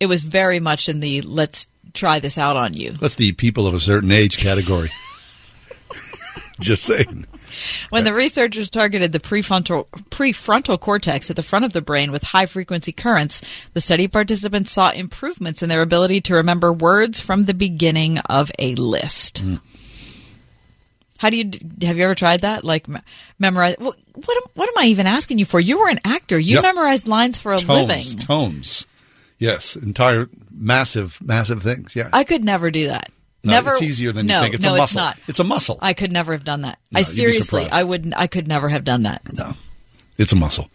it 0.00 0.06
was 0.06 0.22
very 0.22 0.60
much 0.60 0.88
in 0.88 1.00
the 1.00 1.20
let's 1.20 1.68
try 1.92 2.18
this 2.18 2.38
out 2.38 2.56
on 2.56 2.74
you. 2.74 2.92
That's 2.92 3.14
the 3.16 3.32
people 3.32 3.66
of 3.66 3.74
a 3.74 3.80
certain 3.80 4.10
age 4.10 4.38
category. 4.38 4.90
Just 6.60 6.84
saying. 6.84 7.26
When 7.90 8.04
the 8.04 8.14
researchers 8.14 8.70
targeted 8.70 9.12
the 9.12 9.18
prefrontal 9.18 9.88
prefrontal 10.10 10.78
cortex 10.78 11.28
at 11.28 11.36
the 11.36 11.42
front 11.42 11.64
of 11.64 11.72
the 11.72 11.82
brain 11.82 12.12
with 12.12 12.22
high 12.22 12.46
frequency 12.46 12.92
currents, 12.92 13.42
the 13.72 13.80
study 13.80 14.06
participants 14.06 14.70
saw 14.70 14.90
improvements 14.92 15.62
in 15.62 15.68
their 15.68 15.82
ability 15.82 16.20
to 16.22 16.34
remember 16.34 16.72
words 16.72 17.18
from 17.18 17.42
the 17.44 17.54
beginning 17.54 18.18
of 18.18 18.52
a 18.58 18.74
list. 18.76 19.40
Hmm. 19.40 19.56
How 21.18 21.30
do 21.30 21.38
you 21.38 21.50
have 21.82 21.96
you 21.96 22.04
ever 22.04 22.14
tried 22.14 22.40
that? 22.40 22.64
Like 22.64 22.86
memorize 23.38 23.76
what 23.78 23.96
what 24.14 24.36
am, 24.36 24.42
what 24.54 24.68
am 24.68 24.78
I 24.78 24.86
even 24.86 25.06
asking 25.06 25.38
you 25.38 25.44
for? 25.44 25.58
You 25.58 25.78
were 25.80 25.88
an 25.88 26.00
actor. 26.04 26.38
You 26.38 26.56
Yep. 26.56 26.62
memorized 26.62 27.08
lines 27.08 27.38
for 27.38 27.52
a 27.52 27.58
tones, 27.58 27.88
living. 27.88 28.18
Tones. 28.18 28.86
Yes. 29.38 29.74
Entire 29.76 30.28
massive, 30.52 31.18
massive 31.20 31.62
things. 31.62 31.96
Yeah. 31.96 32.10
I 32.12 32.24
could 32.24 32.44
never 32.44 32.70
do 32.70 32.86
that. 32.88 33.10
No, 33.44 33.52
never. 33.52 33.72
it's 33.72 33.82
easier 33.82 34.12
than 34.12 34.26
you 34.26 34.32
no, 34.34 34.40
think. 34.42 34.54
It's 34.54 34.64
no, 34.64 34.74
a 34.74 34.78
muscle. 34.78 35.00
It's 35.02 35.18
not. 35.18 35.28
It's 35.28 35.38
a 35.38 35.44
muscle. 35.44 35.78
I 35.82 35.92
could 35.92 36.12
never 36.12 36.32
have 36.32 36.44
done 36.44 36.62
that. 36.62 36.78
No, 36.92 37.00
I 37.00 37.02
seriously. 37.02 37.66
I 37.70 37.84
wouldn't. 37.84 38.16
I 38.16 38.26
could 38.26 38.48
never 38.48 38.68
have 38.68 38.84
done 38.84 39.02
that. 39.04 39.22
No. 39.32 39.52
It's 40.18 40.32
a 40.32 40.36
muscle. 40.36 40.70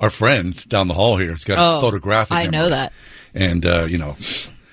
Our 0.00 0.10
friend 0.10 0.68
down 0.68 0.88
the 0.88 0.94
hall 0.94 1.16
here 1.16 1.30
has 1.30 1.44
got 1.44 1.58
Oh, 1.60 1.80
photographic. 1.80 2.36
I 2.36 2.46
know 2.46 2.68
that. 2.68 2.92
and 3.34 3.64
uh, 3.64 3.86
you 3.88 3.98
know, 3.98 4.16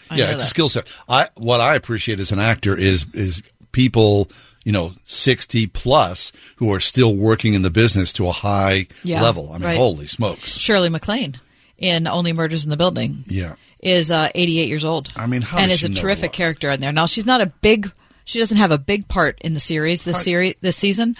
I 0.09 0.15
yeah, 0.15 0.25
know 0.25 0.31
it's 0.31 0.43
a 0.43 0.47
skill 0.47 0.69
set. 0.69 0.87
I 1.07 1.27
what 1.35 1.59
I 1.61 1.75
appreciate 1.75 2.19
as 2.19 2.31
an 2.31 2.39
actor 2.39 2.75
is 2.75 3.05
is 3.13 3.43
people 3.71 4.27
you 4.65 4.71
know 4.71 4.93
sixty 5.03 5.67
plus 5.67 6.31
who 6.55 6.73
are 6.73 6.79
still 6.79 7.15
working 7.15 7.53
in 7.53 7.61
the 7.61 7.69
business 7.69 8.11
to 8.13 8.27
a 8.27 8.31
high 8.31 8.87
Yeah, 9.03 9.21
level. 9.21 9.49
I 9.51 9.59
mean, 9.59 9.63
right. 9.67 9.77
holy 9.77 10.07
smokes! 10.07 10.57
Shirley 10.57 10.89
MacLaine 10.89 11.35
in 11.79 12.07
Only 12.07 12.33
Murders 12.33 12.63
in 12.63 12.69
the 12.69 12.77
Building 12.77 13.23
Yeah, 13.27 13.55
is 13.81 14.11
uh, 14.11 14.29
88 14.35 14.67
years 14.67 14.85
old. 14.85 15.09
I 15.15 15.25
mean, 15.25 15.41
how 15.41 15.59
and 15.59 15.71
is 15.71 15.83
a 15.83 15.89
terrific 15.89 16.31
character 16.31 16.69
in 16.69 16.79
there. 16.79 16.91
Now 16.91 17.05
she's 17.05 17.25
not 17.25 17.41
a 17.41 17.47
big, 17.47 17.91
she 18.25 18.39
doesn't 18.39 18.57
have 18.57 18.71
a 18.71 18.77
big 18.77 19.07
part 19.07 19.39
in 19.41 19.53
the 19.53 19.59
series 19.59 20.03
this 20.05 20.21
series 20.23 20.55
this 20.61 20.75
season, 20.75 21.15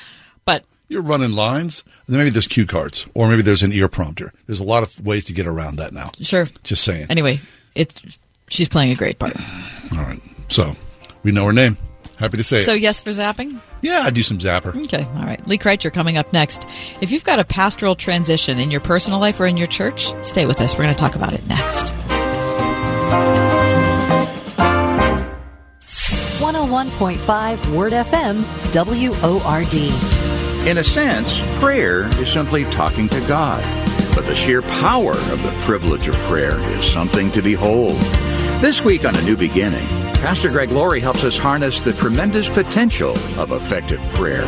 but 0.46 0.64
you're 0.88 1.02
running 1.02 1.32
lines. 1.32 1.84
Maybe 2.08 2.30
there's 2.30 2.48
cue 2.48 2.66
cards, 2.66 3.08
or 3.14 3.28
maybe 3.30 3.42
there's 3.42 3.64
an 3.64 3.72
ear 3.74 3.88
prompter. 3.88 4.34
There's 4.46 4.60
a 4.60 4.66
lot 4.66 4.84
of 4.84 5.06
ways 5.06 5.26
to 5.26 5.34
get 5.34 5.48
around 5.48 5.78
that 5.78 5.94
now. 5.94 6.10
Sure. 6.22 6.48
Just 6.64 6.84
saying. 6.84 7.08
Anyway, 7.10 7.40
it's 7.76 8.20
she's 8.50 8.70
playing 8.70 8.92
a 8.92 8.96
great 8.96 9.20
part. 9.20 9.36
All 9.98 10.04
right. 10.04 10.22
So 10.50 10.76
we 11.24 11.32
know 11.32 11.46
her 11.46 11.54
name. 11.54 11.78
Happy 12.20 12.36
to 12.38 12.44
say 12.44 12.60
So 12.64 12.74
it. 12.74 12.82
yes 12.82 13.00
for 13.00 13.12
zapping. 13.12 13.60
Yeah, 13.82 14.04
I 14.06 14.10
do 14.10 14.22
some 14.24 14.38
zapper. 14.40 14.76
Okay, 14.86 15.04
all 15.16 15.24
right. 15.26 15.46
Lee 15.48 15.58
Kricher 15.58 15.92
coming 15.92 16.18
up 16.18 16.34
next. 16.34 16.68
If 17.00 17.12
you've 17.12 17.24
got 17.24 17.40
a 17.40 17.46
pastoral 17.46 17.96
transition 17.96 18.60
in 18.60 18.72
your 18.72 18.82
personal 18.82 19.20
life 19.20 19.40
or 19.40 19.46
in 19.46 19.56
your 19.56 19.68
church, 19.68 20.14
stay 20.26 20.46
with 20.46 20.60
us. 20.60 20.74
We're 20.74 20.84
going 20.84 20.94
to 20.94 21.00
talk 21.00 21.16
about 21.16 21.34
it 21.34 21.48
next. 21.48 21.94
101.5 26.40 27.76
Word 27.76 27.94
FM, 27.94 28.44
WORD. 28.74 30.68
In 30.68 30.78
a 30.78 30.84
sense, 30.84 31.40
prayer 31.60 32.06
is 32.22 32.32
simply 32.32 32.66
talking 32.66 33.08
to 33.10 33.20
God. 33.28 33.64
But 34.16 34.26
the 34.26 34.36
sheer 34.36 34.62
power 34.62 35.14
of 35.14 35.42
the 35.44 35.52
privilege 35.62 36.08
of 36.08 36.16
prayer 36.28 36.60
is 36.78 36.86
something 36.86 37.32
to 37.32 37.42
behold. 37.42 37.96
This 38.62 38.84
week 38.84 39.06
on 39.06 39.16
A 39.16 39.22
New 39.22 39.38
Beginning, 39.38 39.88
Pastor 40.16 40.50
Greg 40.50 40.70
Laurie 40.70 41.00
helps 41.00 41.24
us 41.24 41.38
harness 41.38 41.80
the 41.80 41.94
tremendous 41.94 42.50
potential 42.50 43.12
of 43.40 43.54
effective 43.54 44.02
prayer. 44.16 44.44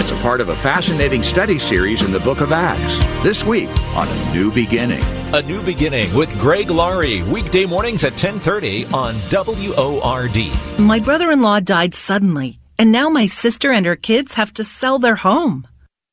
It's 0.00 0.10
a 0.10 0.16
part 0.22 0.40
of 0.40 0.48
a 0.48 0.56
fascinating 0.56 1.22
study 1.22 1.58
series 1.58 2.02
in 2.02 2.10
the 2.10 2.20
book 2.20 2.40
of 2.40 2.52
Acts. 2.52 2.96
This 3.22 3.44
week 3.44 3.68
on 3.94 4.08
A 4.08 4.32
New 4.32 4.50
Beginning. 4.50 5.04
A 5.34 5.42
New 5.42 5.60
Beginning 5.60 6.14
with 6.14 6.32
Greg 6.38 6.70
Laurie, 6.70 7.22
weekday 7.24 7.66
mornings 7.66 8.02
at 8.02 8.12
1030 8.12 8.86
on 8.86 9.14
WORD. 9.30 10.78
My 10.78 10.98
brother 11.00 11.30
in 11.30 11.42
law 11.42 11.60
died 11.60 11.94
suddenly, 11.94 12.58
and 12.78 12.92
now 12.92 13.10
my 13.10 13.26
sister 13.26 13.70
and 13.70 13.84
her 13.84 13.94
kids 13.96 14.32
have 14.32 14.54
to 14.54 14.64
sell 14.64 14.98
their 14.98 15.16
home. 15.16 15.68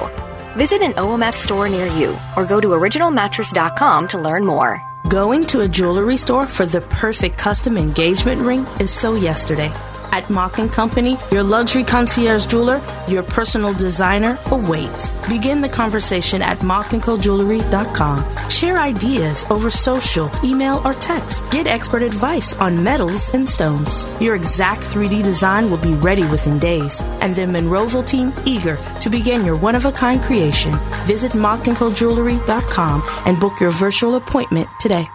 Visit 0.56 0.80
an 0.80 0.92
OMF 0.92 1.34
store 1.34 1.68
near 1.68 1.88
you 1.88 2.16
or 2.36 2.44
go 2.44 2.60
to 2.60 2.68
originalmattress.com 2.68 4.06
to 4.08 4.18
learn 4.18 4.46
more. 4.46 4.80
Going 5.12 5.44
to 5.48 5.60
a 5.60 5.68
jewelry 5.68 6.16
store 6.16 6.46
for 6.46 6.64
the 6.64 6.80
perfect 6.80 7.36
custom 7.36 7.76
engagement 7.76 8.40
ring 8.40 8.64
is 8.80 8.90
so 8.90 9.14
yesterday. 9.14 9.70
At 10.12 10.28
Mock 10.30 10.52
& 10.52 10.72
Company, 10.72 11.16
your 11.30 11.42
luxury 11.42 11.82
concierge 11.84 12.46
jeweler, 12.46 12.80
your 13.08 13.22
personal 13.22 13.74
designer 13.74 14.38
awaits. 14.50 15.10
Begin 15.28 15.60
the 15.60 15.68
conversation 15.68 16.42
at 16.42 16.58
mockandcojewelry.com. 16.58 18.48
Share 18.48 18.78
ideas 18.78 19.44
over 19.50 19.70
social, 19.70 20.30
email, 20.44 20.80
or 20.84 20.92
text. 20.92 21.50
Get 21.50 21.66
expert 21.66 22.02
advice 22.02 22.52
on 22.54 22.84
metals 22.84 23.30
and 23.34 23.48
stones. 23.48 24.06
Your 24.20 24.36
exact 24.36 24.82
3D 24.82 25.24
design 25.24 25.70
will 25.70 25.78
be 25.78 25.94
ready 25.94 26.26
within 26.26 26.58
days, 26.58 27.00
and 27.20 27.34
the 27.34 27.42
Monroeville 27.42 28.06
team 28.06 28.32
eager 28.44 28.76
to 29.00 29.10
begin 29.10 29.44
your 29.44 29.56
one-of-a-kind 29.56 30.20
creation. 30.22 30.72
Visit 31.06 31.32
mockandcojewelry.com 31.32 33.02
and 33.26 33.40
book 33.40 33.58
your 33.60 33.70
virtual 33.70 34.16
appointment 34.16 34.68
today. 34.78 35.08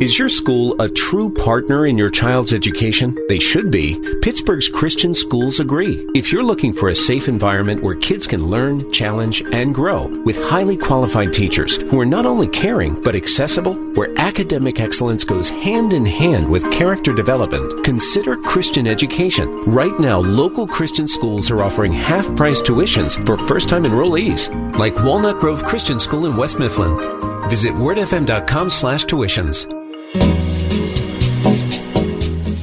Is 0.00 0.18
your 0.18 0.28
school 0.28 0.74
a 0.82 0.88
true 0.88 1.32
partner 1.32 1.86
in 1.86 1.96
your 1.96 2.10
child's 2.10 2.52
education? 2.52 3.16
They 3.28 3.38
should 3.38 3.70
be. 3.70 3.96
Pittsburgh's 4.22 4.68
Christian 4.68 5.14
schools 5.14 5.60
agree. 5.60 6.04
If 6.14 6.32
you're 6.32 6.42
looking 6.42 6.72
for 6.72 6.88
a 6.88 6.96
safe 6.96 7.28
environment 7.28 7.80
where 7.80 7.94
kids 7.94 8.26
can 8.26 8.44
learn, 8.44 8.90
challenge, 8.90 9.42
and 9.52 9.72
grow 9.72 10.06
with 10.24 10.36
highly 10.50 10.76
qualified 10.76 11.32
teachers 11.32 11.76
who 11.76 12.00
are 12.00 12.04
not 12.04 12.26
only 12.26 12.48
caring 12.48 13.00
but 13.02 13.14
accessible, 13.14 13.74
where 13.94 14.12
academic 14.18 14.80
excellence 14.80 15.22
goes 15.22 15.48
hand 15.48 15.92
in 15.92 16.04
hand 16.04 16.50
with 16.50 16.72
character 16.72 17.14
development, 17.14 17.84
consider 17.84 18.36
Christian 18.36 18.88
education. 18.88 19.48
Right 19.64 19.98
now, 20.00 20.18
local 20.18 20.66
Christian 20.66 21.06
schools 21.06 21.52
are 21.52 21.62
offering 21.62 21.92
half 21.92 22.26
price 22.34 22.60
tuitions 22.60 23.24
for 23.24 23.38
first 23.46 23.68
time 23.68 23.84
enrollees, 23.84 24.50
like 24.76 24.96
Walnut 25.04 25.38
Grove 25.38 25.62
Christian 25.62 26.00
School 26.00 26.26
in 26.26 26.36
West 26.36 26.58
Mifflin. 26.58 27.48
Visit 27.48 27.72
wordfm.com 27.74 28.70
slash 28.70 29.04
tuitions. 29.04 29.83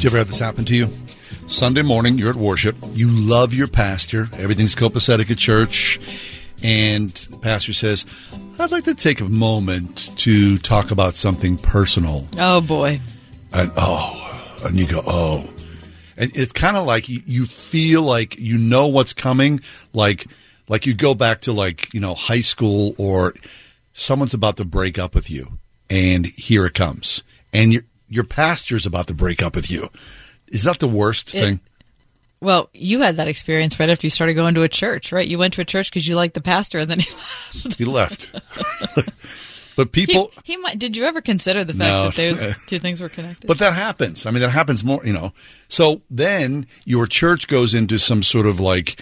Did 0.01 0.03
you 0.03 0.09
ever 0.09 0.17
have 0.17 0.27
this 0.27 0.39
happen 0.39 0.65
to 0.65 0.75
you? 0.75 0.89
Sunday 1.47 1.81
morning, 1.81 2.17
you're 2.17 2.29
at 2.29 2.35
worship. 2.35 2.75
You 2.93 3.09
love 3.09 3.53
your 3.53 3.67
pastor. 3.67 4.29
Everything's 4.33 4.75
copacetic 4.75 5.29
at 5.29 5.37
church. 5.37 5.99
And 6.63 7.09
the 7.09 7.37
pastor 7.37 7.73
says, 7.73 8.05
I'd 8.57 8.71
like 8.71 8.85
to 8.85 8.95
take 8.95 9.19
a 9.19 9.25
moment 9.25 10.17
to 10.19 10.57
talk 10.59 10.91
about 10.91 11.13
something 11.13 11.57
personal. 11.57 12.27
Oh 12.37 12.61
boy. 12.61 13.01
And 13.53 13.71
oh, 13.75 14.59
and 14.63 14.79
you 14.79 14.87
go, 14.87 15.03
oh. 15.05 15.49
And 16.17 16.31
it's 16.35 16.53
kind 16.53 16.77
of 16.77 16.85
like 16.85 17.09
you, 17.09 17.21
you 17.25 17.45
feel 17.45 18.01
like 18.03 18.39
you 18.39 18.57
know 18.57 18.87
what's 18.87 19.13
coming. 19.13 19.61
Like, 19.93 20.27
like 20.67 20.85
you 20.85 20.93
go 20.93 21.15
back 21.15 21.41
to 21.41 21.51
like, 21.51 21.93
you 21.93 21.99
know, 21.99 22.13
high 22.13 22.41
school 22.41 22.95
or 22.97 23.33
someone's 23.93 24.33
about 24.33 24.57
to 24.57 24.65
break 24.65 24.97
up 24.97 25.13
with 25.15 25.29
you 25.29 25.59
and 25.89 26.25
here 26.25 26.65
it 26.65 26.73
comes. 26.73 27.21
And 27.53 27.73
your, 27.73 27.83
your 28.09 28.23
pastor's 28.23 28.85
about 28.85 29.07
to 29.07 29.13
break 29.13 29.41
up 29.43 29.55
with 29.55 29.69
you. 29.69 29.89
Is 30.47 30.63
that 30.63 30.79
the 30.79 30.87
worst 30.87 31.33
It- 31.35 31.39
thing? 31.41 31.59
Well, 32.43 32.71
you 32.73 33.01
had 33.01 33.17
that 33.17 33.27
experience 33.27 33.79
right 33.79 33.87
after 33.91 34.07
you 34.07 34.09
started 34.09 34.33
going 34.33 34.55
to 34.55 34.63
a 34.63 34.67
church, 34.67 35.11
right? 35.11 35.27
You 35.27 35.37
went 35.37 35.53
to 35.53 35.61
a 35.61 35.65
church 35.65 35.91
because 35.91 36.07
you 36.07 36.15
liked 36.15 36.33
the 36.33 36.41
pastor, 36.41 36.79
and 36.79 36.89
then 36.89 36.97
he 36.99 37.11
left. 37.15 37.77
He 37.77 37.85
left. 37.85 38.41
but 39.75 39.91
people, 39.91 40.31
he 40.43 40.57
might. 40.57 40.79
Did 40.79 40.97
you 40.97 41.03
ever 41.05 41.21
consider 41.21 41.63
the 41.63 41.73
fact 41.75 41.79
No. 41.79 42.03
that 42.09 42.15
those 42.15 42.55
two 42.65 42.79
things 42.79 42.99
were 42.99 43.09
connected? 43.09 43.45
But 43.47 43.59
that 43.59 43.75
happens. 43.75 44.25
I 44.25 44.31
mean, 44.31 44.41
that 44.41 44.49
happens 44.49 44.83
more, 44.83 45.05
you 45.05 45.13
know. 45.13 45.33
So 45.67 46.01
then 46.09 46.65
your 46.83 47.05
church 47.05 47.47
goes 47.47 47.75
into 47.75 47.99
some 47.99 48.23
sort 48.23 48.47
of 48.47 48.59
like 48.59 48.99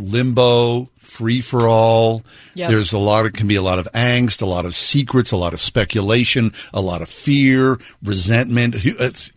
limbo, 0.00 0.88
free 1.16 1.40
for 1.40 1.66
all. 1.66 2.22
Yep. 2.54 2.70
There's 2.70 2.92
a 2.92 2.98
lot 2.98 3.26
of, 3.26 3.32
can 3.32 3.46
be 3.46 3.56
a 3.56 3.62
lot 3.62 3.78
of 3.78 3.88
angst, 3.94 4.42
a 4.42 4.46
lot 4.46 4.64
of 4.64 4.74
secrets, 4.74 5.32
a 5.32 5.36
lot 5.36 5.54
of 5.54 5.60
speculation, 5.60 6.52
a 6.74 6.80
lot 6.80 7.02
of 7.02 7.08
fear, 7.08 7.78
resentment. 8.02 8.74
It's, 8.84 9.32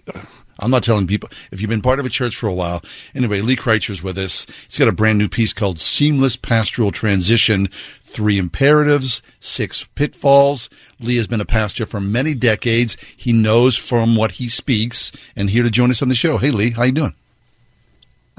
I'm 0.59 0.71
not 0.71 0.84
telling 0.84 1.07
people 1.07 1.30
if 1.51 1.61
you've 1.61 1.69
been 1.69 1.82
part 1.82 1.99
of 1.99 2.05
a 2.05 2.09
church 2.09 2.36
for 2.36 2.47
a 2.47 2.53
while. 2.53 2.82
Anyway, 3.15 3.41
Lee 3.41 3.55
Kricher's 3.55 4.03
with 4.03 4.17
us. 4.17 4.45
He's 4.67 4.77
got 4.77 4.89
a 4.89 4.93
brand 4.93 5.17
new 5.17 5.30
piece 5.30 5.53
called 5.53 5.80
Seamless 5.80 6.36
Pastoral 6.36 6.91
Transition 6.91 7.67
Three 8.03 8.38
Imperatives, 8.38 9.21
Six 9.39 9.88
Pitfalls. 9.95 10.69
Lee 10.99 11.15
has 11.15 11.27
been 11.27 11.41
a 11.41 11.45
pastor 11.45 11.86
for 11.86 12.01
many 12.01 12.34
decades. 12.34 12.97
He 13.15 13.32
knows 13.32 13.77
from 13.77 14.15
what 14.15 14.32
he 14.32 14.49
speaks 14.49 15.11
and 15.36 15.49
here 15.49 15.63
to 15.63 15.69
join 15.69 15.91
us 15.91 16.01
on 16.01 16.09
the 16.09 16.15
show. 16.15 16.38
Hey, 16.38 16.51
Lee, 16.51 16.71
how 16.71 16.84
you 16.84 16.91
doing? 16.91 17.15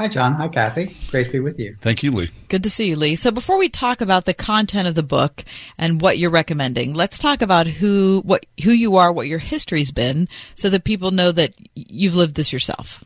Hi, 0.01 0.09
John. 0.09 0.32
Hi, 0.36 0.48
Kathy. 0.48 0.96
Great 1.11 1.26
to 1.26 1.32
be 1.32 1.40
with 1.40 1.61
you. 1.61 1.76
Thank 1.82 2.03
you, 2.03 2.11
Lee. 2.11 2.30
Good 2.48 2.62
to 2.62 2.70
see 2.70 2.88
you, 2.88 2.96
Lee. 2.96 3.16
So 3.16 3.30
before 3.30 3.59
we 3.59 3.68
talk 3.68 4.01
about 4.01 4.24
the 4.24 4.32
content 4.32 4.88
of 4.88 4.94
the 4.94 5.03
book 5.03 5.44
and 5.76 6.01
what 6.01 6.18
you're 6.18 6.30
recommending, 6.30 6.94
let's 6.94 7.18
talk 7.18 7.42
about 7.42 7.66
who 7.66 8.22
what 8.24 8.46
who 8.64 8.70
you 8.70 8.96
are, 8.96 9.12
what 9.12 9.26
your 9.26 9.38
history's 9.38 9.90
been, 9.90 10.26
so 10.55 10.70
that 10.70 10.84
people 10.84 11.11
know 11.11 11.32
that 11.32 11.55
you've 11.74 12.14
lived 12.14 12.36
this 12.36 12.51
yourself. 12.51 13.05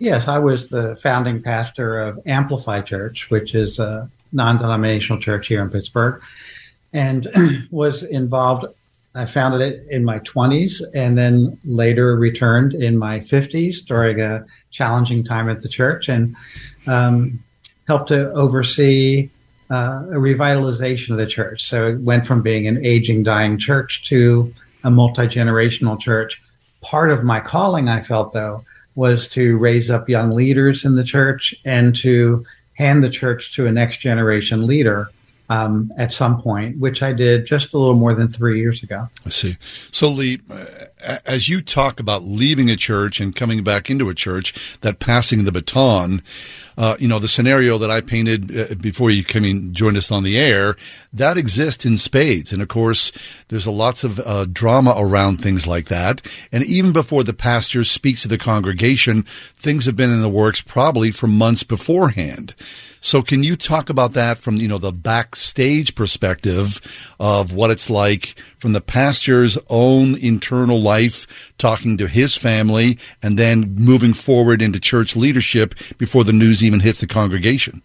Yes, 0.00 0.26
I 0.26 0.40
was 0.40 0.70
the 0.70 0.96
founding 0.96 1.40
pastor 1.40 2.00
of 2.00 2.18
Amplify 2.26 2.80
Church, 2.80 3.30
which 3.30 3.54
is 3.54 3.78
a 3.78 4.10
non 4.32 4.56
denominational 4.56 5.22
church 5.22 5.46
here 5.46 5.62
in 5.62 5.70
Pittsburgh, 5.70 6.20
and 6.92 7.28
was 7.70 8.02
involved. 8.02 8.66
I 9.18 9.26
founded 9.26 9.60
it 9.62 9.84
in 9.90 10.04
my 10.04 10.20
20s 10.20 10.80
and 10.94 11.18
then 11.18 11.58
later 11.64 12.16
returned 12.16 12.72
in 12.72 12.96
my 12.96 13.18
50s 13.18 13.84
during 13.84 14.20
a 14.20 14.46
challenging 14.70 15.24
time 15.24 15.48
at 15.48 15.60
the 15.60 15.68
church 15.68 16.08
and 16.08 16.36
um, 16.86 17.42
helped 17.88 18.08
to 18.08 18.30
oversee 18.32 19.28
uh, 19.70 20.04
a 20.10 20.14
revitalization 20.14 21.10
of 21.10 21.16
the 21.16 21.26
church. 21.26 21.64
So 21.64 21.88
it 21.88 22.00
went 22.00 22.28
from 22.28 22.42
being 22.42 22.68
an 22.68 22.86
aging, 22.86 23.24
dying 23.24 23.58
church 23.58 24.04
to 24.08 24.54
a 24.84 24.90
multi 24.90 25.22
generational 25.22 25.98
church. 25.98 26.40
Part 26.80 27.10
of 27.10 27.24
my 27.24 27.40
calling, 27.40 27.88
I 27.88 28.02
felt, 28.02 28.32
though, 28.32 28.64
was 28.94 29.28
to 29.30 29.58
raise 29.58 29.90
up 29.90 30.08
young 30.08 30.30
leaders 30.30 30.84
in 30.84 30.94
the 30.94 31.02
church 31.02 31.56
and 31.64 31.94
to 31.96 32.46
hand 32.74 33.02
the 33.02 33.10
church 33.10 33.52
to 33.56 33.66
a 33.66 33.72
next 33.72 33.98
generation 33.98 34.64
leader 34.64 35.10
um, 35.48 35.92
at 35.96 36.12
some 36.12 36.40
point, 36.40 36.78
which 36.78 37.02
I 37.02 37.12
did 37.12 37.46
just 37.46 37.72
a 37.72 37.78
little 37.78 37.94
more 37.94 38.14
than 38.14 38.28
three 38.28 38.60
years 38.60 38.82
ago. 38.82 39.08
I 39.24 39.30
see. 39.30 39.56
So, 39.90 40.08
Lee, 40.08 40.40
as 41.24 41.48
you 41.48 41.60
talk 41.60 42.00
about 42.00 42.24
leaving 42.24 42.70
a 42.70 42.76
church 42.76 43.20
and 43.20 43.34
coming 43.34 43.64
back 43.64 43.88
into 43.88 44.08
a 44.08 44.14
church, 44.14 44.78
that 44.80 44.98
passing 44.98 45.44
the 45.44 45.52
baton, 45.52 46.22
uh, 46.78 46.96
you 47.00 47.08
know, 47.08 47.18
the 47.18 47.26
scenario 47.26 47.76
that 47.76 47.90
I 47.90 48.00
painted 48.00 48.56
uh, 48.56 48.74
before 48.76 49.10
you 49.10 49.24
came 49.24 49.44
in, 49.44 49.74
joined 49.74 49.96
us 49.96 50.12
on 50.12 50.22
the 50.22 50.38
air, 50.38 50.76
that 51.12 51.36
exists 51.36 51.84
in 51.84 51.98
spades. 51.98 52.52
And 52.52 52.62
of 52.62 52.68
course, 52.68 53.10
there's 53.48 53.66
a 53.66 53.72
lots 53.72 54.04
of 54.04 54.20
uh, 54.20 54.46
drama 54.50 54.94
around 54.96 55.38
things 55.38 55.66
like 55.66 55.86
that. 55.86 56.24
And 56.52 56.64
even 56.64 56.92
before 56.92 57.24
the 57.24 57.34
pastor 57.34 57.82
speaks 57.82 58.22
to 58.22 58.28
the 58.28 58.38
congregation, 58.38 59.24
things 59.24 59.86
have 59.86 59.96
been 59.96 60.12
in 60.12 60.22
the 60.22 60.28
works 60.28 60.60
probably 60.62 61.10
for 61.10 61.26
months 61.26 61.64
beforehand. 61.64 62.54
So 63.00 63.22
can 63.22 63.42
you 63.42 63.56
talk 63.56 63.90
about 63.90 64.12
that 64.14 64.38
from, 64.38 64.56
you 64.56 64.68
know, 64.68 64.78
the 64.78 64.92
backstage 64.92 65.94
perspective 65.94 66.80
of 67.20 67.52
what 67.52 67.70
it's 67.70 67.88
like 67.88 68.34
from 68.56 68.72
the 68.72 68.80
pastor's 68.80 69.56
own 69.68 70.18
internal 70.18 70.80
life, 70.80 71.52
talking 71.58 71.96
to 71.98 72.08
his 72.08 72.36
family, 72.36 72.98
and 73.22 73.38
then 73.38 73.74
moving 73.76 74.14
forward 74.14 74.60
into 74.60 74.80
church 74.80 75.14
leadership 75.14 75.74
before 75.96 76.24
the 76.24 76.32
news 76.32 76.62
even 76.68 76.80
hits 76.80 77.00
the 77.00 77.06
congregation? 77.06 77.82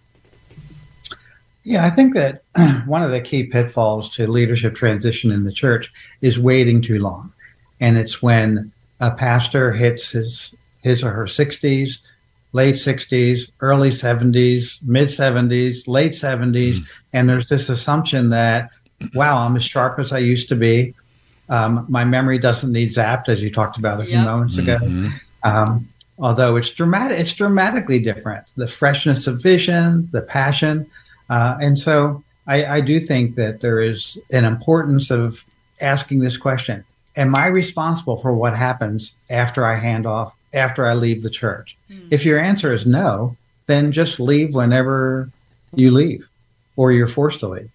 Yeah, 1.63 1.85
I 1.85 1.89
think 1.89 2.13
that 2.13 2.43
one 2.85 3.01
of 3.01 3.11
the 3.11 3.21
key 3.21 3.45
pitfalls 3.45 4.09
to 4.11 4.27
leadership 4.27 4.75
transition 4.75 5.31
in 5.31 5.45
the 5.45 5.51
church 5.51 5.91
is 6.21 6.37
waiting 6.37 6.81
too 6.81 6.99
long. 6.99 7.31
And 7.79 7.97
it's 7.97 8.21
when 8.21 8.71
a 8.99 9.11
pastor 9.11 9.71
hits 9.71 10.11
his 10.11 10.53
his 10.83 11.01
or 11.01 11.11
her 11.11 11.25
60s 11.25 11.99
late 12.53 12.75
60s, 12.75 13.49
early 13.59 13.89
70s, 13.89 14.81
mid 14.83 15.09
70s, 15.09 15.87
late 15.87 16.13
70s. 16.13 16.75
Mm. 16.75 16.87
And 17.11 17.29
there's 17.29 17.49
this 17.49 17.67
assumption 17.67 18.29
that, 18.29 18.69
wow, 19.13 19.45
I'm 19.45 19.57
as 19.57 19.65
sharp 19.65 19.99
as 19.99 20.13
I 20.13 20.19
used 20.19 20.47
to 20.49 20.55
be. 20.55 20.93
Um, 21.49 21.85
my 21.89 22.05
memory 22.05 22.39
doesn't 22.39 22.71
need 22.71 22.93
zapped, 22.93 23.27
as 23.27 23.41
you 23.41 23.51
talked 23.51 23.77
about 23.77 23.99
a 23.99 24.05
few 24.05 24.13
yep. 24.13 24.25
moments 24.25 24.57
ago. 24.57 24.77
Mm-hmm. 24.77 25.09
Um, 25.43 25.89
although 26.19 26.55
it's 26.55 26.69
dramatic, 26.69 27.19
it's 27.19 27.33
dramatically 27.33 27.99
different. 27.99 28.45
The 28.55 28.67
freshness 28.67 29.27
of 29.27 29.41
vision, 29.41 30.09
the 30.11 30.21
passion. 30.21 30.89
Uh, 31.29 31.57
and 31.61 31.77
so 31.77 32.23
I, 32.47 32.65
I 32.65 32.81
do 32.81 33.05
think 33.05 33.35
that 33.35 33.61
there 33.61 33.81
is 33.81 34.17
an 34.31 34.45
importance 34.45 35.11
of 35.11 35.43
asking 35.81 36.19
this 36.19 36.37
question 36.37 36.83
Am 37.15 37.35
I 37.35 37.47
responsible 37.47 38.19
for 38.21 38.33
what 38.33 38.55
happens 38.55 39.13
after 39.29 39.65
I 39.65 39.75
hand 39.75 40.05
off 40.05 40.33
after 40.53 40.85
I 40.85 40.93
leave 40.93 41.23
the 41.23 41.29
church? 41.29 41.75
Mm. 41.89 42.07
If 42.11 42.25
your 42.25 42.39
answer 42.39 42.73
is 42.73 42.85
no, 42.85 43.37
then 43.67 43.91
just 43.91 44.19
leave 44.19 44.55
whenever 44.55 45.29
you 45.75 45.91
leave 45.91 46.27
or 46.75 46.91
you're 46.91 47.07
forced 47.07 47.39
to 47.41 47.47
leave. 47.47 47.69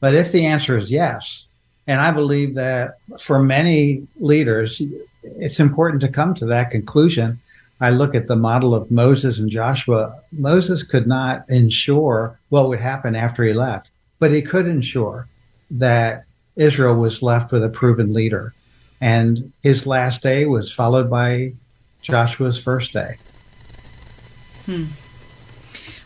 But 0.00 0.14
if 0.14 0.32
the 0.32 0.46
answer 0.46 0.78
is 0.78 0.90
yes, 0.90 1.44
and 1.86 2.00
I 2.00 2.10
believe 2.10 2.54
that 2.54 2.98
for 3.20 3.42
many 3.42 4.06
leaders, 4.18 4.80
it's 5.22 5.60
important 5.60 6.00
to 6.02 6.08
come 6.08 6.34
to 6.36 6.46
that 6.46 6.70
conclusion. 6.70 7.38
I 7.80 7.90
look 7.90 8.14
at 8.14 8.26
the 8.26 8.36
model 8.36 8.74
of 8.74 8.90
Moses 8.90 9.38
and 9.38 9.50
Joshua. 9.50 10.20
Moses 10.32 10.82
could 10.82 11.06
not 11.06 11.48
ensure 11.48 12.38
what 12.50 12.68
would 12.68 12.80
happen 12.80 13.16
after 13.16 13.42
he 13.42 13.52
left, 13.52 13.88
but 14.18 14.32
he 14.32 14.42
could 14.42 14.66
ensure 14.66 15.26
that 15.70 16.24
Israel 16.56 16.96
was 16.96 17.22
left 17.22 17.52
with 17.52 17.64
a 17.64 17.68
proven 17.68 18.12
leader. 18.12 18.52
And 19.00 19.50
his 19.62 19.86
last 19.86 20.22
day 20.22 20.44
was 20.44 20.70
followed 20.70 21.08
by 21.08 21.54
Joshua's 22.02 22.58
first 22.58 22.92
day. 22.92 23.16
Hmm. 24.66 24.84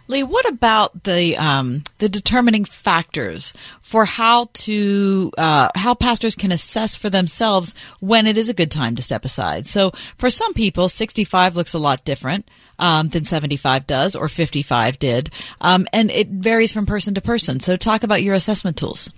Lee, 0.07 0.22
what 0.22 0.46
about 0.46 1.05
the 1.05 1.36
um, 1.36 1.82
the 1.98 2.09
determining 2.09 2.64
factors 2.64 3.55
for 3.80 4.05
how 4.05 4.48
to 4.52 5.32
uh, 5.38 5.70
how 5.74 5.94
pastors 5.94 6.34
can 6.34 6.52
assess 6.52 6.94
for 6.94 7.09
themselves 7.09 7.74
when 8.00 8.26
it 8.26 8.36
is 8.36 8.48
a 8.48 8.55
good 8.55 8.70
time 8.70 8.96
to 8.96 9.02
step 9.02 9.24
aside? 9.24 9.66
So, 9.66 9.92
for 10.18 10.28
some 10.28 10.52
people, 10.52 10.88
sixty 10.88 11.24
five 11.24 11.57
looks 11.57 11.72
a 11.72 11.78
lot 11.78 12.05
different 12.05 12.46
um, 12.78 13.09
than 13.09 13.24
seventy 13.24 13.57
five 13.57 13.86
does, 13.86 14.14
or 14.14 14.28
fifty 14.28 14.62
five 14.62 14.98
did, 14.98 15.30
um, 15.62 15.86
and 15.92 16.11
it 16.11 16.28
varies 16.28 16.72
from 16.72 16.84
person 16.84 17.14
to 17.14 17.22
person. 17.22 17.61
So, 17.61 17.76
talk 17.76 18.02
about 18.02 18.22
your 18.22 18.34
assessment 18.34 18.76
tools. 18.76 19.11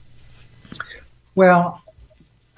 Well, 1.35 1.83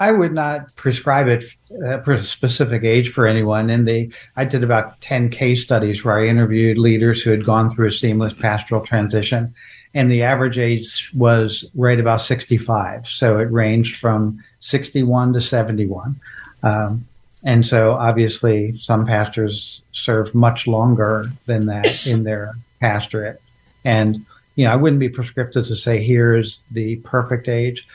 I 0.01 0.13
would 0.13 0.33
not 0.33 0.75
prescribe 0.77 1.27
it 1.27 1.45
uh, 1.85 1.99
for 2.03 2.13
a 2.13 2.23
specific 2.23 2.85
age 2.85 3.13
for 3.13 3.27
anyone. 3.27 3.69
And 3.69 4.13
I 4.37 4.45
did 4.45 4.63
about 4.63 5.01
10 5.01 5.31
case 5.31 5.63
studies 5.63 6.05
where 6.05 6.19
I 6.19 6.27
interviewed 6.27 6.79
leaders 6.79 7.23
who 7.23 7.31
had 7.31 7.45
gone 7.45 7.75
through 7.75 7.89
a 7.89 7.93
seamless 7.93 8.35
pastoral 8.35 8.85
transition. 8.85 9.55
And 9.95 10.11
the 10.11 10.23
average 10.23 10.59
age 10.59 11.11
was 11.15 11.65
right 11.75 11.99
about 11.99 12.21
65. 12.21 13.09
So 13.09 13.39
it 13.39 13.51
ranged 13.51 13.97
from 13.97 14.43
61 14.61 15.33
to 15.33 15.41
71. 15.41 16.21
Um, 16.63 17.07
and 17.43 17.67
so 17.67 17.93
obviously 17.93 18.79
some 18.79 19.07
pastors 19.07 19.81
serve 19.93 20.35
much 20.35 20.67
longer 20.67 21.25
than 21.47 21.67
that 21.67 22.07
in 22.07 22.25
their 22.25 22.55
pastorate. 22.81 23.41
And, 23.85 24.25
you 24.55 24.65
know, 24.65 24.73
I 24.73 24.77
wouldn't 24.77 25.01
be 25.01 25.09
prescriptive 25.09 25.67
to 25.67 25.77
say 25.77 26.03
here's 26.03 26.63
the 26.71 26.97
perfect 26.97 27.49
age. 27.49 27.87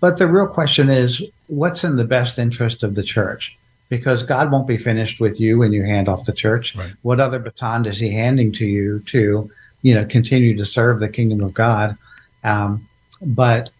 But 0.00 0.18
the 0.18 0.26
real 0.26 0.46
question 0.46 0.90
is, 0.90 1.22
what's 1.48 1.84
in 1.84 1.96
the 1.96 2.04
best 2.04 2.38
interest 2.38 2.82
of 2.82 2.94
the 2.94 3.02
church? 3.02 3.56
Because 3.88 4.22
God 4.22 4.52
won't 4.52 4.68
be 4.68 4.76
finished 4.76 5.18
with 5.18 5.40
you 5.40 5.58
when 5.58 5.72
you 5.72 5.82
hand 5.82 6.08
off 6.08 6.26
the 6.26 6.32
church. 6.32 6.76
Right. 6.76 6.92
What 7.02 7.20
other 7.20 7.38
baton 7.38 7.86
is 7.86 7.98
He 7.98 8.10
handing 8.10 8.52
to 8.52 8.66
you 8.66 9.00
to, 9.06 9.50
you 9.82 9.94
know, 9.94 10.04
continue 10.04 10.56
to 10.56 10.66
serve 10.66 11.00
the 11.00 11.08
kingdom 11.08 11.42
of 11.42 11.54
God? 11.54 11.96
Um, 12.44 12.86
but 13.22 13.70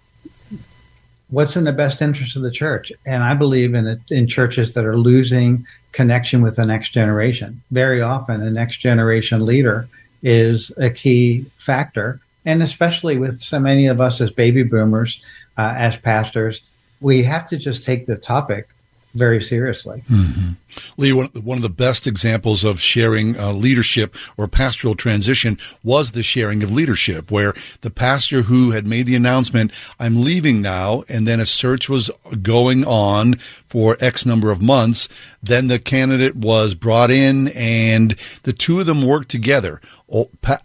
what's 1.29 1.57
in 1.57 1.65
the 1.65 1.73
best 1.73 2.01
interest 2.01 2.37
of 2.37 2.43
the 2.43 2.51
church? 2.51 2.91
And 3.07 3.23
I 3.23 3.35
believe 3.35 3.75
in 3.75 4.01
in 4.11 4.27
churches 4.27 4.73
that 4.73 4.85
are 4.85 4.97
losing 4.97 5.67
connection 5.93 6.43
with 6.43 6.57
the 6.57 6.67
next 6.67 6.91
generation. 6.91 7.63
Very 7.71 8.01
often, 8.01 8.43
a 8.43 8.51
next 8.51 8.79
generation 8.79 9.45
leader 9.45 9.89
is 10.23 10.73
a 10.79 10.91
key 10.91 11.47
factor, 11.59 12.21
and 12.45 12.63
especially 12.63 13.19
with 13.19 13.41
so 13.41 13.59
many 13.59 13.87
of 13.87 14.01
us 14.01 14.21
as 14.21 14.31
baby 14.31 14.63
boomers, 14.63 15.21
uh, 15.57 15.75
as 15.77 15.97
pastors, 15.97 16.61
we 17.01 17.23
have 17.23 17.49
to 17.51 17.57
just 17.57 17.85
take 17.85 18.07
the 18.07 18.17
topic 18.17 18.69
very 19.15 19.43
seriously. 19.43 20.03
Mm-hmm. 20.11 20.53
Lee, 20.97 21.13
one, 21.13 21.59
of 21.59 21.63
the 21.63 21.69
best 21.69 22.07
examples 22.07 22.65
of 22.65 22.81
sharing 22.81 23.39
uh, 23.39 23.53
leadership 23.53 24.15
or 24.37 24.49
pastoral 24.49 24.95
transition 24.95 25.59
was 25.83 26.11
the 26.11 26.23
sharing 26.23 26.63
of 26.63 26.73
leadership, 26.73 27.31
where 27.31 27.55
the 27.81 27.91
pastor 27.91 28.43
who 28.43 28.71
had 28.73 28.87
made 28.87 29.07
the 29.07 29.17
announcement, 29.17 29.73
I'm 29.99 30.23
leaving 30.23 30.63
now, 30.63 31.05
and 31.09 31.27
then 31.27 31.41
a 31.41 31.47
search 31.47 31.89
was 31.89 32.11
going 32.43 32.85
on 32.85 33.35
for 33.69 33.97
X 34.01 34.25
number 34.25 34.51
of 34.51 34.63
months. 34.63 35.09
Then 35.43 35.69
the 35.69 35.79
candidate 35.79 36.37
was 36.37 36.75
brought 36.75 37.11
in, 37.11 37.49
and 37.49 38.13
the 38.43 38.53
two 38.53 38.81
of 38.81 38.87
them 38.87 39.03
worked 39.03 39.29
together 39.29 39.81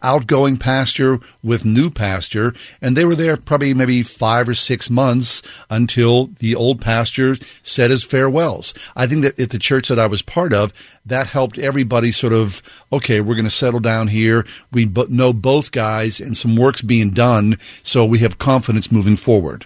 outgoing 0.02 0.58
pastor 0.58 1.20
with 1.44 1.66
new 1.66 1.90
pastor, 1.90 2.54
and 2.82 2.96
they 2.96 3.06
were 3.06 3.16
there 3.16 3.36
probably 3.36 3.74
maybe 3.74 4.02
five 4.02 4.48
or 4.48 4.54
six 4.54 4.90
months 4.90 5.42
until 5.70 6.28
the 6.40 6.56
old 6.56 6.82
pastor 6.82 7.36
said 7.62 7.92
his 7.92 8.04
farewells. 8.04 8.74
I 8.96 9.08
think 9.08 9.24
that 9.24 9.40
at 9.40 9.50
the 9.50 9.60
church 9.60 9.90
that 9.94 10.04
I 10.04 10.08
was 10.08 10.22
part 10.22 10.54
of, 10.54 10.74
that 11.06 11.28
helped 11.28 11.58
everybody 11.58 12.12
sort 12.12 12.34
of, 12.34 12.62
okay, 12.92 13.22
we're 13.22 13.36
going 13.36 13.46
to 13.46 13.52
settle 13.52 13.80
down 13.80 14.08
here. 14.08 14.46
We 14.72 14.86
know 15.10 15.34
both 15.34 15.72
guys 15.72 16.20
and 16.20 16.36
some 16.36 16.56
work's 16.56 16.82
being 16.82 17.12
done, 17.12 17.58
so 17.84 18.06
we 18.06 18.20
have 18.20 18.40
confidence 18.40 18.92
moving 18.92 19.16
forward. 19.16 19.66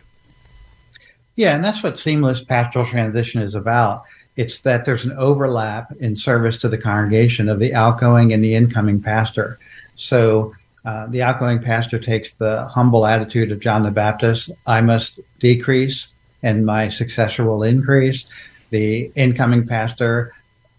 Yeah, 1.36 1.56
and 1.56 1.64
that's 1.64 1.84
what 1.84 2.00
seamless 2.00 2.42
pastoral 2.42 2.86
transition 2.86 3.42
is 3.42 3.56
about. 3.56 4.04
It's 4.36 4.60
that 4.60 4.86
there's 4.86 5.06
an 5.06 5.14
overlap 5.14 5.92
in 6.00 6.18
service 6.18 6.58
to 6.58 6.68
the 6.68 6.78
congregation 6.78 7.48
of 7.50 7.60
the 7.60 7.74
outgoing 7.74 8.34
and 8.34 8.44
the 8.44 8.56
incoming 8.56 9.02
pastor. 9.02 9.60
So 9.96 10.56
uh, 10.86 11.08
the 11.08 11.24
outgoing 11.24 11.60
pastor 11.60 12.00
takes 12.00 12.34
the 12.34 12.66
humble 12.66 13.06
attitude 13.06 13.52
of 13.52 13.60
John 13.60 13.84
the 13.84 13.92
Baptist 13.92 14.52
I 14.66 14.82
must 14.82 15.20
decrease 15.40 16.08
and 16.44 16.66
my 16.66 16.90
successor 16.90 17.44
will 17.44 17.64
increase. 17.64 18.26
The 18.70 19.12
incoming 19.16 19.68
pastor 19.68 20.34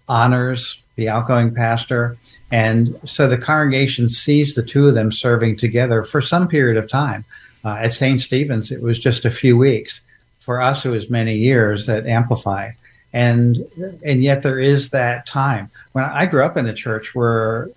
honors 0.09 0.81
the 0.97 1.09
outgoing 1.09 1.55
pastor. 1.55 2.17
And 2.51 2.99
so 3.05 3.29
the 3.29 3.39
congregation 3.39 4.11
sees 4.11 4.55
the 4.55 4.63
two 4.63 4.89
of 4.89 4.95
them 4.95 5.13
serving 5.13 5.57
together 5.57 6.03
for 6.03 6.21
some 6.21 6.49
period 6.49 6.77
of 6.77 6.91
time. 6.91 7.25
Uh, 7.65 7.79
at 7.81 7.93
St. 7.93 8.21
Stephen's, 8.21 8.73
it 8.73 8.83
was 8.83 8.99
just 8.99 9.25
a 9.25 9.31
few 9.31 9.57
weeks. 9.57 10.01
For 10.41 10.61
us, 10.61 10.85
it 10.85 10.91
was 10.91 11.11
many 11.11 11.37
years 11.37 11.89
at 11.89 12.07
Amplify. 12.07 12.73
And, 13.13 13.65
and 14.05 14.23
yet 14.23 14.43
there 14.43 14.59
is 14.59 14.91
that 14.91 15.27
time. 15.27 15.71
When 15.93 16.05
I 16.05 16.27
grew 16.27 16.45
up 16.45 16.57
in 16.57 16.67
a 16.67 16.75
church 16.75 17.15
where 17.15 17.69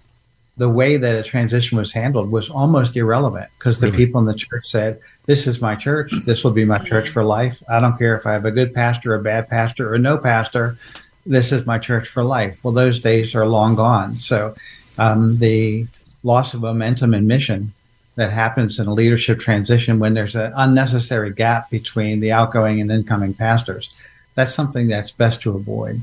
the 0.62 0.70
way 0.70 0.96
that 0.96 1.16
a 1.16 1.24
transition 1.24 1.76
was 1.76 1.92
handled 1.92 2.30
was 2.30 2.48
almost 2.48 2.96
irrelevant 2.96 3.50
because 3.58 3.80
the 3.80 3.88
Really? 3.88 3.98
people 3.98 4.20
in 4.22 4.28
the 4.28 4.36
church 4.36 4.68
said, 4.68 5.00
This 5.26 5.48
is 5.48 5.60
my 5.60 5.74
church. 5.76 6.12
This 6.24 6.44
will 6.44 6.52
be 6.52 6.66
my 6.66 6.78
church 6.78 7.10
for 7.10 7.24
life. 7.24 7.64
I 7.68 7.80
don't 7.80 7.98
care 7.98 8.16
if 8.16 8.28
I 8.28 8.34
have 8.34 8.46
a 8.46 8.52
good 8.52 8.72
pastor, 8.72 9.16
a 9.16 9.24
bad 9.24 9.50
pastor, 9.50 9.92
or 9.92 9.98
no 9.98 10.20
pastor. 10.20 10.78
This 11.26 11.52
is 11.52 11.66
my 11.66 11.80
church 11.80 12.08
for 12.10 12.24
life. 12.24 12.60
Well, 12.62 12.76
those 12.76 13.00
days 13.00 13.34
are 13.34 13.48
long 13.48 13.74
gone. 13.76 14.20
So 14.20 14.54
um, 15.00 15.40
the 15.40 15.88
loss 16.24 16.54
of 16.54 16.62
momentum 16.62 17.16
and 17.16 17.28
mission 17.28 17.74
that 18.16 18.32
happens 18.32 18.78
in 18.78 18.86
a 18.86 18.94
leadership 18.94 19.40
transition 19.40 19.98
when 19.98 20.14
there's 20.14 20.36
an 20.36 20.54
unnecessary 20.56 21.34
gap 21.34 21.72
between 21.72 22.20
the 22.20 22.34
outgoing 22.34 22.80
and 22.82 22.92
incoming 22.92 23.34
pastors, 23.34 23.90
that's 24.36 24.54
something 24.54 24.86
that's 24.88 25.10
best 25.10 25.42
to 25.42 25.56
avoid. 25.56 26.00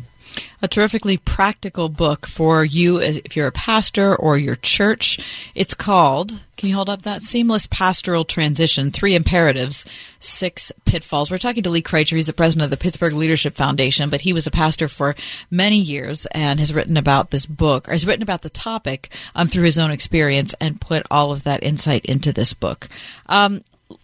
A 0.62 0.68
terrifically 0.68 1.16
practical 1.16 1.88
book 1.88 2.26
for 2.26 2.64
you 2.64 3.00
if 3.00 3.36
you're 3.36 3.46
a 3.46 3.52
pastor 3.52 4.14
or 4.14 4.36
your 4.36 4.56
church. 4.56 5.18
It's 5.54 5.74
called, 5.74 6.42
can 6.56 6.68
you 6.68 6.74
hold 6.74 6.90
up 6.90 7.02
that? 7.02 7.22
Seamless 7.22 7.66
Pastoral 7.68 8.24
Transition, 8.24 8.90
Three 8.90 9.14
Imperatives, 9.14 9.84
Six 10.18 10.72
Pitfalls. 10.84 11.30
We're 11.30 11.38
talking 11.38 11.62
to 11.62 11.70
Lee 11.70 11.82
Kricher. 11.82 12.16
He's 12.16 12.26
the 12.26 12.32
president 12.32 12.64
of 12.64 12.70
the 12.70 12.82
Pittsburgh 12.82 13.12
Leadership 13.12 13.54
Foundation, 13.54 14.10
but 14.10 14.22
he 14.22 14.32
was 14.32 14.46
a 14.46 14.50
pastor 14.50 14.88
for 14.88 15.14
many 15.50 15.78
years 15.80 16.26
and 16.26 16.58
has 16.58 16.74
written 16.74 16.96
about 16.96 17.30
this 17.30 17.46
book, 17.46 17.88
or 17.88 17.92
has 17.92 18.06
written 18.06 18.24
about 18.24 18.42
the 18.42 18.50
topic 18.50 19.10
um, 19.36 19.46
through 19.46 19.64
his 19.64 19.78
own 19.78 19.92
experience 19.92 20.54
and 20.60 20.80
put 20.80 21.06
all 21.10 21.30
of 21.30 21.44
that 21.44 21.62
insight 21.62 22.04
into 22.04 22.32
this 22.32 22.52
book. 22.52 22.88
Um, 23.26 23.62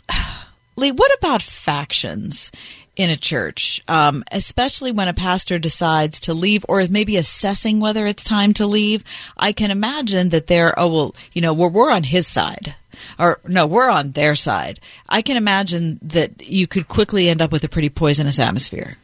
Lee, 0.76 0.92
what 0.92 1.12
about 1.18 1.42
factions 1.42 2.50
in 2.96 3.10
a 3.10 3.16
church, 3.16 3.82
um, 3.88 4.24
especially 4.30 4.92
when 4.92 5.08
a 5.08 5.14
pastor 5.14 5.58
decides 5.58 6.20
to 6.20 6.34
leave 6.34 6.64
or 6.68 6.80
is 6.80 6.90
maybe 6.90 7.16
assessing 7.16 7.80
whether 7.80 8.06
it's 8.06 8.24
time 8.24 8.52
to 8.54 8.66
leave? 8.66 9.04
I 9.36 9.52
can 9.52 9.70
imagine 9.70 10.28
that 10.30 10.46
they're, 10.46 10.78
oh, 10.78 10.88
well, 10.88 11.14
you 11.32 11.42
know, 11.42 11.52
we're, 11.52 11.70
we're 11.70 11.92
on 11.92 12.04
his 12.04 12.26
side. 12.26 12.76
Or 13.18 13.40
no, 13.46 13.66
we're 13.66 13.90
on 13.90 14.12
their 14.12 14.36
side. 14.36 14.80
I 15.08 15.22
can 15.22 15.36
imagine 15.36 15.98
that 16.02 16.48
you 16.48 16.66
could 16.66 16.88
quickly 16.88 17.28
end 17.28 17.42
up 17.42 17.52
with 17.52 17.64
a 17.64 17.68
pretty 17.68 17.88
poisonous 17.90 18.38
atmosphere. 18.38 18.94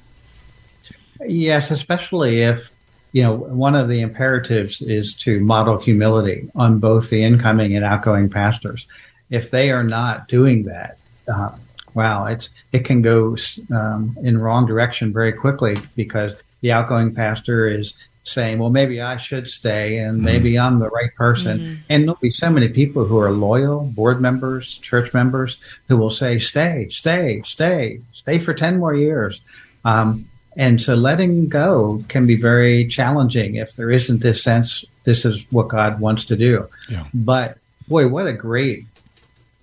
Yes, 1.26 1.70
especially 1.70 2.43
if 2.43 2.70
you 3.12 3.22
know 3.22 3.34
one 3.34 3.74
of 3.74 3.88
the 3.88 4.01
imperatives 4.01 4.80
is 4.80 5.14
to 5.16 5.41
model 5.41 5.78
humility 5.78 6.49
on 6.55 6.78
both 6.78 7.11
the 7.11 7.22
incoming 7.22 7.74
and 7.74 7.84
outgoing 7.84 8.30
pastors. 8.30 8.86
If 9.28 9.51
they 9.51 9.70
are 9.70 9.84
not 9.84 10.28
doing 10.28 10.64
that, 10.64 10.97
uh, 11.32 11.51
wow, 11.95 12.26
it's 12.26 12.51
it 12.72 12.84
can 12.84 13.03
go 13.03 13.36
um, 13.72 14.16
in 14.22 14.38
wrong 14.38 14.66
direction 14.66 15.12
very 15.12 15.32
quickly 15.32 15.76
because 15.97 16.34
the 16.61 16.72
outgoing 16.72 17.14
pastor 17.14 17.68
is 17.68 17.95
saying, 18.24 18.59
"Well, 18.59 18.70
maybe 18.70 19.01
I 19.01 19.16
should 19.16 19.49
stay, 19.49 19.99
and 19.99 20.22
maybe 20.22 20.59
I'm 20.59 20.78
the 20.78 20.91
right 20.91 21.14
person." 21.14 21.82
And 21.88 22.05
there'll 22.05 22.18
be 22.20 22.30
so 22.30 22.51
many 22.51 22.68
people 22.68 23.05
who 23.05 23.18
are 23.18 23.30
loyal, 23.30 23.84
board 23.84 24.20
members, 24.20 24.76
church 24.78 25.12
members, 25.14 25.57
who 25.88 25.97
will 25.97 26.11
say, 26.11 26.38
"Stay, 26.38 26.88
stay, 26.91 27.43
stay, 27.45 28.01
stay 28.12 28.38
for 28.38 28.55
ten 28.55 28.78
more 28.78 28.95
years." 28.95 29.41
Um, 29.84 30.26
and 30.57 30.80
so 30.80 30.95
letting 30.95 31.49
go 31.49 32.03
can 32.09 32.26
be 32.26 32.34
very 32.34 32.84
challenging 32.86 33.55
if 33.55 33.76
there 33.76 33.91
isn't 33.91 34.20
this 34.20 34.43
sense 34.43 34.84
this 35.05 35.24
is 35.24 35.45
what 35.51 35.68
God 35.68 36.01
wants 36.01 36.24
to 36.24 36.36
do. 36.36 36.68
Yeah. 36.88 37.07
But 37.14 37.59
boy, 37.88 38.09
what 38.09 38.26
a 38.26 38.32
great 38.32 38.84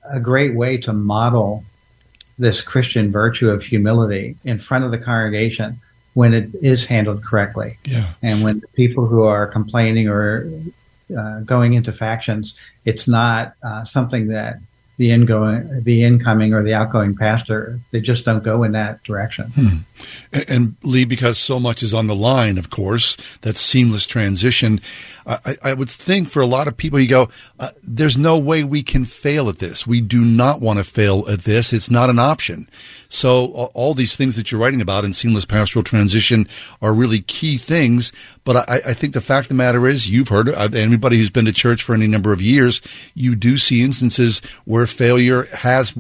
a 0.09 0.19
great 0.19 0.55
way 0.55 0.77
to 0.77 0.93
model 0.93 1.63
this 2.37 2.61
Christian 2.61 3.11
virtue 3.11 3.49
of 3.49 3.63
humility 3.63 4.35
in 4.43 4.59
front 4.59 4.85
of 4.85 4.91
the 4.91 4.97
congregation 4.97 5.79
when 6.13 6.33
it 6.33 6.49
is 6.61 6.85
handled 6.85 7.23
correctly. 7.23 7.77
Yeah. 7.85 8.13
And 8.23 8.43
when 8.43 8.61
people 8.73 9.05
who 9.05 9.23
are 9.23 9.45
complaining 9.45 10.07
or 10.07 10.49
uh, 11.15 11.41
going 11.41 11.73
into 11.73 11.91
factions, 11.91 12.55
it's 12.85 13.07
not 13.07 13.53
uh, 13.63 13.85
something 13.85 14.27
that 14.27 14.57
the 14.97 15.11
ingoing, 15.11 15.83
the 15.83 16.03
incoming 16.03 16.53
or 16.53 16.63
the 16.63 16.73
outgoing 16.73 17.15
pastor, 17.15 17.79
they 17.91 18.01
just 18.01 18.25
don't 18.25 18.43
go 18.43 18.63
in 18.63 18.71
that 18.71 19.03
direction. 19.03 19.51
And, 20.31 20.45
and 20.49 20.75
Lee, 20.83 21.05
because 21.05 21.37
so 21.37 21.59
much 21.59 21.83
is 21.83 21.93
on 21.93 22.07
the 22.07 22.15
line, 22.15 22.57
of 22.57 22.69
course, 22.69 23.17
that 23.41 23.57
seamless 23.57 24.07
transition. 24.07 24.79
I, 25.25 25.57
I 25.61 25.73
would 25.73 25.89
think 25.89 26.29
for 26.29 26.41
a 26.41 26.45
lot 26.45 26.69
of 26.69 26.77
people, 26.77 26.99
you 26.99 27.07
go, 27.07 27.29
uh, 27.59 27.71
there's 27.83 28.17
no 28.17 28.37
way 28.37 28.63
we 28.63 28.81
can 28.81 29.03
fail 29.03 29.49
at 29.49 29.59
this. 29.59 29.85
We 29.85 29.99
do 29.99 30.21
not 30.21 30.61
want 30.61 30.79
to 30.79 30.85
fail 30.85 31.25
at 31.27 31.41
this. 31.41 31.73
It's 31.73 31.91
not 31.91 32.09
an 32.09 32.17
option. 32.17 32.69
So 33.09 33.69
all, 33.73 33.93
these 33.93 34.15
things 34.15 34.37
that 34.37 34.51
you're 34.51 34.61
writing 34.61 34.81
about 34.81 35.03
in 35.03 35.11
seamless 35.11 35.43
pastoral 35.43 35.83
transition 35.83 36.45
are 36.81 36.93
really 36.93 37.19
key 37.19 37.57
things. 37.57 38.13
But 38.45 38.69
I, 38.69 38.79
I 38.87 38.93
think 38.93 39.13
the 39.13 39.21
fact 39.21 39.45
of 39.45 39.49
the 39.49 39.55
matter 39.55 39.85
is, 39.85 40.09
you've 40.09 40.29
heard 40.29 40.47
it. 40.47 40.75
Anybody 40.75 41.17
who's 41.17 41.29
been 41.29 41.45
to 41.45 41.53
church 41.53 41.83
for 41.83 41.93
any 41.93 42.07
number 42.07 42.31
of 42.31 42.41
years, 42.41 42.81
you 43.13 43.35
do 43.35 43.57
see 43.57 43.83
instances 43.83 44.39
where 44.63 44.87
failure 44.87 45.43
has 45.55 45.93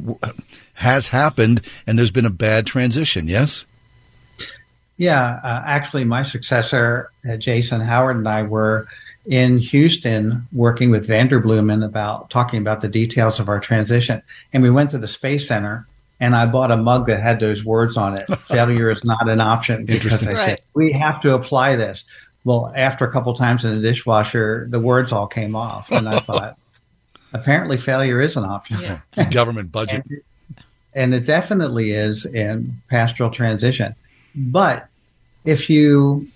has 0.75 1.07
happened, 1.07 1.61
and 1.85 1.97
there's 1.97 2.11
been 2.11 2.25
a 2.25 2.29
bad 2.29 2.65
transition. 2.65 3.27
Yes. 3.27 3.65
Yeah, 4.97 5.39
uh, 5.43 5.61
actually, 5.65 6.03
my 6.05 6.23
successor, 6.23 7.11
uh, 7.29 7.37
Jason 7.37 7.81
Howard, 7.81 8.17
and 8.17 8.27
I 8.27 8.41
were 8.43 8.87
in 9.25 9.57
Houston 9.59 10.47
working 10.51 10.89
with 10.89 11.07
Vanderbloemen 11.07 11.83
about 11.85 12.29
talking 12.29 12.59
about 12.61 12.81
the 12.81 12.87
details 12.87 13.39
of 13.39 13.49
our 13.49 13.59
transition. 13.59 14.21
And 14.53 14.63
we 14.63 14.69
went 14.71 14.89
to 14.91 14.97
the 14.97 15.07
Space 15.07 15.47
Center, 15.47 15.85
and 16.19 16.35
I 16.35 16.45
bought 16.47 16.71
a 16.71 16.77
mug 16.77 17.07
that 17.07 17.21
had 17.21 17.39
those 17.39 17.63
words 17.63 17.95
on 17.97 18.17
it. 18.17 18.25
Failure 18.39 18.89
is 18.89 19.03
not 19.03 19.29
an 19.29 19.39
option. 19.41 19.85
Because 19.85 19.95
Interesting. 20.05 20.29
I 20.29 20.31
said, 20.33 20.47
Right. 20.49 20.61
we 20.73 20.91
have 20.93 21.21
to 21.21 21.33
apply 21.35 21.75
this. 21.75 22.03
Well, 22.43 22.71
after 22.75 23.05
a 23.05 23.11
couple 23.11 23.35
times 23.35 23.65
in 23.65 23.75
the 23.75 23.81
dishwasher, 23.81 24.65
the 24.69 24.79
words 24.79 25.11
all 25.11 25.27
came 25.27 25.55
off, 25.55 25.91
and 25.91 26.07
I 26.07 26.19
thought, 26.21 26.57
apparently, 27.33 27.77
failure 27.77 28.21
is 28.21 28.37
an 28.37 28.45
option. 28.45 28.79
Yeah. 28.79 28.99
It's 29.09 29.19
a 29.19 29.25
government 29.25 29.71
budget. 29.71 30.05
and 30.95 31.13
it 31.13 31.25
definitely 31.25 31.91
is 31.91 32.25
in 32.25 32.73
pastoral 32.89 33.29
transition. 33.29 33.93
But 34.37 34.89
if 35.45 35.69
you 35.69 36.27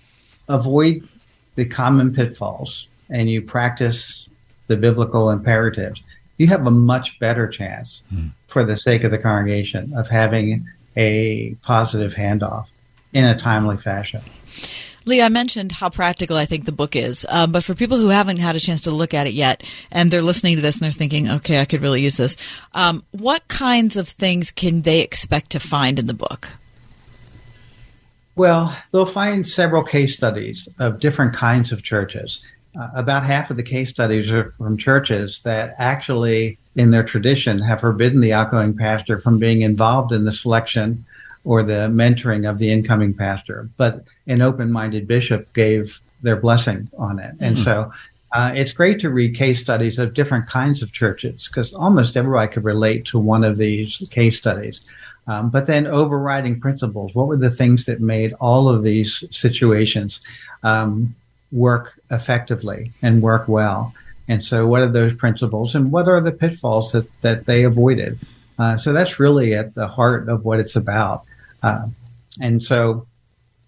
avoid 0.48 1.08
the 1.54 1.64
common 1.64 2.12
pitfalls 2.12 2.88
and 3.08 3.30
you 3.30 3.40
practice 3.42 4.28
the 4.66 4.76
biblical 4.76 5.30
imperatives, 5.30 6.02
you 6.36 6.48
have 6.48 6.66
a 6.66 6.70
much 6.70 7.18
better 7.20 7.46
chance, 7.46 8.02
for 8.48 8.64
the 8.64 8.76
sake 8.76 9.04
of 9.04 9.12
the 9.12 9.18
congregation, 9.18 9.92
of 9.94 10.08
having 10.08 10.66
a 10.96 11.54
positive 11.62 12.14
handoff 12.14 12.66
in 13.12 13.24
a 13.24 13.38
timely 13.38 13.76
fashion. 13.76 14.20
Lee, 15.04 15.22
I 15.22 15.28
mentioned 15.28 15.72
how 15.72 15.88
practical 15.88 16.36
I 16.36 16.44
think 16.44 16.64
the 16.64 16.72
book 16.72 16.94
is, 16.94 17.26
um, 17.28 17.50
but 17.52 17.64
for 17.64 17.74
people 17.74 17.98
who 17.98 18.08
haven't 18.08 18.36
had 18.38 18.56
a 18.56 18.60
chance 18.60 18.82
to 18.82 18.90
look 18.90 19.14
at 19.14 19.26
it 19.26 19.34
yet, 19.34 19.62
and 19.90 20.10
they're 20.10 20.22
listening 20.22 20.56
to 20.56 20.62
this 20.62 20.76
and 20.76 20.84
they're 20.84 20.92
thinking, 20.92 21.28
"Okay, 21.28 21.60
I 21.60 21.64
could 21.64 21.82
really 21.82 22.02
use 22.02 22.16
this," 22.16 22.36
um, 22.74 23.02
what 23.10 23.46
kinds 23.48 23.96
of 23.96 24.08
things 24.08 24.50
can 24.50 24.82
they 24.82 25.00
expect 25.00 25.50
to 25.50 25.60
find 25.60 25.98
in 25.98 26.06
the 26.06 26.14
book? 26.14 26.50
Well, 28.34 28.76
they'll 28.90 29.04
find 29.06 29.46
several 29.46 29.82
case 29.82 30.14
studies 30.14 30.68
of 30.78 31.00
different 31.00 31.34
kinds 31.34 31.72
of 31.72 31.82
churches. 31.82 32.40
Uh, 32.78 32.88
about 32.94 33.24
half 33.24 33.50
of 33.50 33.58
the 33.58 33.62
case 33.62 33.90
studies 33.90 34.30
are 34.30 34.52
from 34.56 34.78
churches 34.78 35.40
that 35.44 35.74
actually, 35.78 36.56
in 36.74 36.90
their 36.90 37.04
tradition, 37.04 37.58
have 37.58 37.80
forbidden 37.80 38.20
the 38.20 38.32
outgoing 38.32 38.74
pastor 38.74 39.18
from 39.18 39.38
being 39.38 39.60
involved 39.60 40.12
in 40.12 40.24
the 40.24 40.32
selection 40.32 41.04
or 41.44 41.62
the 41.62 41.88
mentoring 41.88 42.48
of 42.48 42.58
the 42.58 42.70
incoming 42.70 43.12
pastor. 43.12 43.68
But 43.76 44.04
an 44.26 44.40
open 44.40 44.72
minded 44.72 45.06
bishop 45.06 45.52
gave 45.52 46.00
their 46.22 46.36
blessing 46.36 46.88
on 46.96 47.18
it. 47.18 47.34
And 47.40 47.58
so 47.58 47.92
uh, 48.32 48.52
it's 48.54 48.72
great 48.72 48.98
to 49.00 49.10
read 49.10 49.34
case 49.36 49.60
studies 49.60 49.98
of 49.98 50.14
different 50.14 50.46
kinds 50.46 50.80
of 50.80 50.92
churches 50.92 51.48
because 51.48 51.74
almost 51.74 52.16
everybody 52.16 52.50
could 52.50 52.64
relate 52.64 53.04
to 53.06 53.18
one 53.18 53.44
of 53.44 53.58
these 53.58 54.02
case 54.10 54.38
studies. 54.38 54.80
Um, 55.26 55.50
but 55.50 55.66
then 55.66 55.86
overriding 55.86 56.60
principles. 56.60 57.14
What 57.14 57.28
were 57.28 57.36
the 57.36 57.50
things 57.50 57.84
that 57.84 58.00
made 58.00 58.32
all 58.40 58.68
of 58.68 58.82
these 58.82 59.22
situations 59.30 60.20
um, 60.64 61.14
work 61.52 62.00
effectively 62.10 62.92
and 63.02 63.22
work 63.22 63.46
well? 63.46 63.94
And 64.28 64.44
so, 64.44 64.66
what 64.66 64.82
are 64.82 64.88
those 64.88 65.14
principles, 65.14 65.74
and 65.74 65.92
what 65.92 66.08
are 66.08 66.20
the 66.20 66.32
pitfalls 66.32 66.92
that 66.92 67.06
that 67.22 67.46
they 67.46 67.64
avoided? 67.64 68.18
Uh, 68.58 68.76
so 68.76 68.92
that's 68.92 69.18
really 69.18 69.54
at 69.54 69.74
the 69.74 69.88
heart 69.88 70.28
of 70.28 70.44
what 70.44 70.60
it's 70.60 70.76
about. 70.76 71.24
Uh, 71.62 71.86
and 72.40 72.64
so, 72.64 73.06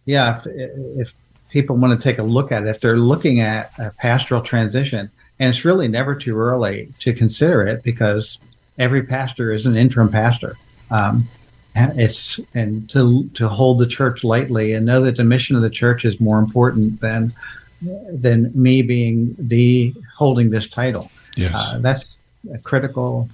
yeah, 0.04 0.40
if, 0.44 1.08
if 1.08 1.14
people 1.50 1.76
want 1.76 1.98
to 1.98 2.08
take 2.08 2.18
a 2.18 2.22
look 2.22 2.52
at 2.52 2.64
it, 2.64 2.68
if 2.68 2.80
they're 2.80 2.96
looking 2.96 3.40
at 3.40 3.70
a 3.78 3.90
pastoral 3.98 4.40
transition, 4.40 5.10
and 5.38 5.50
it's 5.50 5.64
really 5.64 5.88
never 5.88 6.14
too 6.14 6.36
early 6.36 6.88
to 7.00 7.12
consider 7.12 7.66
it 7.66 7.82
because 7.82 8.38
every 8.78 9.02
pastor 9.02 9.52
is 9.52 9.66
an 9.66 9.76
interim 9.76 10.10
pastor. 10.10 10.56
Um, 10.90 11.28
it's 11.74 12.40
and 12.54 12.88
to 12.90 13.28
to 13.34 13.48
hold 13.48 13.78
the 13.78 13.86
church 13.86 14.22
lightly 14.22 14.72
and 14.72 14.86
know 14.86 15.00
that 15.02 15.16
the 15.16 15.24
mission 15.24 15.56
of 15.56 15.62
the 15.62 15.70
church 15.70 16.04
is 16.04 16.20
more 16.20 16.38
important 16.38 17.00
than 17.00 17.34
than 17.82 18.50
me 18.54 18.82
being 18.82 19.34
the 19.38 19.92
holding 20.16 20.50
this 20.50 20.66
title. 20.66 21.10
Yes. 21.36 21.52
Uh, 21.54 21.78
that's 21.78 22.16
a 22.52 22.58
critical 22.58 23.28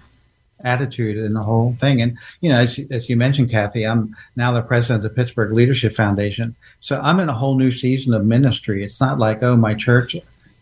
attitude 0.65 1.17
in 1.17 1.33
the 1.33 1.43
whole 1.43 1.77
thing. 1.81 2.03
And, 2.03 2.19
you 2.41 2.51
know, 2.51 2.57
as, 2.57 2.79
as 2.91 3.09
you 3.09 3.17
mentioned, 3.17 3.51
Kathy, 3.51 3.87
I'm 3.87 4.15
now 4.37 4.53
the 4.53 4.63
president 4.63 5.05
of 5.05 5.11
the 5.11 5.15
Pittsburgh 5.15 5.53
Leadership 5.53 5.95
Foundation. 5.95 6.55
So 6.81 7.01
I'm 7.03 7.21
in 7.21 7.29
a 7.29 7.35
whole 7.35 7.57
new 7.57 7.71
season 7.71 8.13
of 8.15 8.25
ministry. 8.25 8.85
It's 8.85 9.01
not 9.01 9.19
like, 9.19 9.43
oh, 9.43 9.57
my 9.57 9.75
church, 9.75 10.17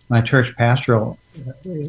my 0.09 0.21
church 0.21 0.55
pastoral 0.57 1.19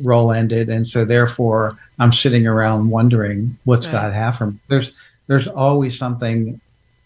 role 0.01 0.31
ended. 0.31 0.69
And 0.69 0.87
so 0.87 1.05
therefore 1.05 1.71
I'm 1.99 2.13
sitting 2.13 2.47
around 2.47 2.89
wondering 2.89 3.57
what's 3.65 3.85
Right. 3.87 3.93
God 3.93 4.13
have 4.13 4.37
for 4.37 4.47
me. 4.47 4.59
There's, 4.67 4.91
there's 5.29 5.47
always 5.47 5.97
something 5.97 6.59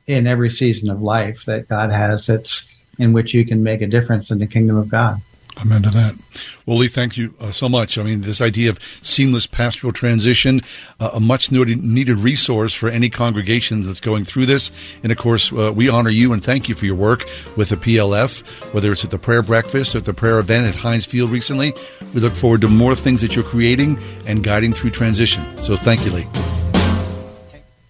in 0.08 0.26
every 0.28 0.50
season 0.50 0.90
of 0.90 1.02
life 1.02 1.46
that 1.46 1.68
God 1.68 1.92
has 1.92 2.26
that's 2.26 2.64
in 2.98 3.14
which 3.14 3.34
you 3.34 3.46
can 3.46 3.64
make 3.64 3.82
a 3.82 3.88
difference 3.88 4.32
in 4.32 4.40
the 4.40 4.48
kingdom 4.48 4.78
of 4.78 4.90
God. 4.90 5.22
Amen 5.62 5.84
to 5.84 5.90
that. 5.92 6.20
Well, 6.66 6.78
Lee, 6.78 6.88
thank 6.88 7.16
you 7.16 7.36
uh, 7.40 7.52
so 7.52 7.70
much. 7.70 8.00
I 8.00 8.04
mean, 8.04 8.22
this 8.22 8.42
idea 8.42 8.72
of 8.72 8.82
seamless 9.04 9.46
pastoral 9.46 9.94
transition, 9.94 10.62
uh, 11.00 11.12
a 11.14 11.20
much 11.20 11.52
needed, 11.52 12.18
resource 12.18 12.74
for 12.74 12.90
any 12.90 13.10
congregation 13.10 13.82
that's 13.82 14.00
going 14.00 14.26
through 14.26 14.48
this. 14.48 14.72
And 15.04 15.12
of 15.12 15.18
course, 15.20 15.54
uh, 15.54 15.72
we 15.76 15.90
honor 15.90 16.10
you 16.10 16.34
and 16.34 16.44
thank 16.44 16.70
you 16.70 16.76
for 16.76 16.86
your 16.86 16.96
work 16.96 17.26
with 17.56 17.70
the 17.70 17.76
PLF, 17.76 18.42
whether 18.74 18.92
it's 18.92 19.04
at 19.04 19.12
the 19.12 19.20
prayer 19.20 19.44
breakfast 19.44 19.94
or 19.94 20.00
at 20.00 20.06
the 20.06 20.14
prayer 20.14 20.40
event 20.40 20.66
at 20.66 20.76
Heinz 20.76 21.06
Field 21.06 21.30
recently. 21.30 21.74
We 22.16 22.22
look 22.22 22.34
forward 22.34 22.62
to 22.62 22.70
more 22.70 22.96
things 22.96 23.22
that 23.22 23.36
you're 23.36 23.46
creating 23.46 24.00
and 24.26 24.44
guiding 24.44 24.74
through 24.74 24.92
transition. 24.92 25.44
So 25.58 25.76
thank 25.76 26.04
you, 26.04 26.14
Lee. 26.14 26.63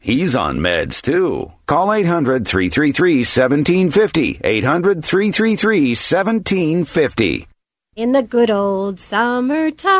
He's 0.00 0.36
on 0.36 0.58
meds 0.58 1.02
too. 1.02 1.52
Call 1.66 1.92
800 1.92 2.46
333 2.46 3.18
1750. 3.18 4.40
800 4.42 5.04
333 5.04 5.88
1750. 5.90 7.48
In 7.96 8.12
the 8.12 8.22
good 8.22 8.50
old 8.50 9.00
summertime, 9.00 9.90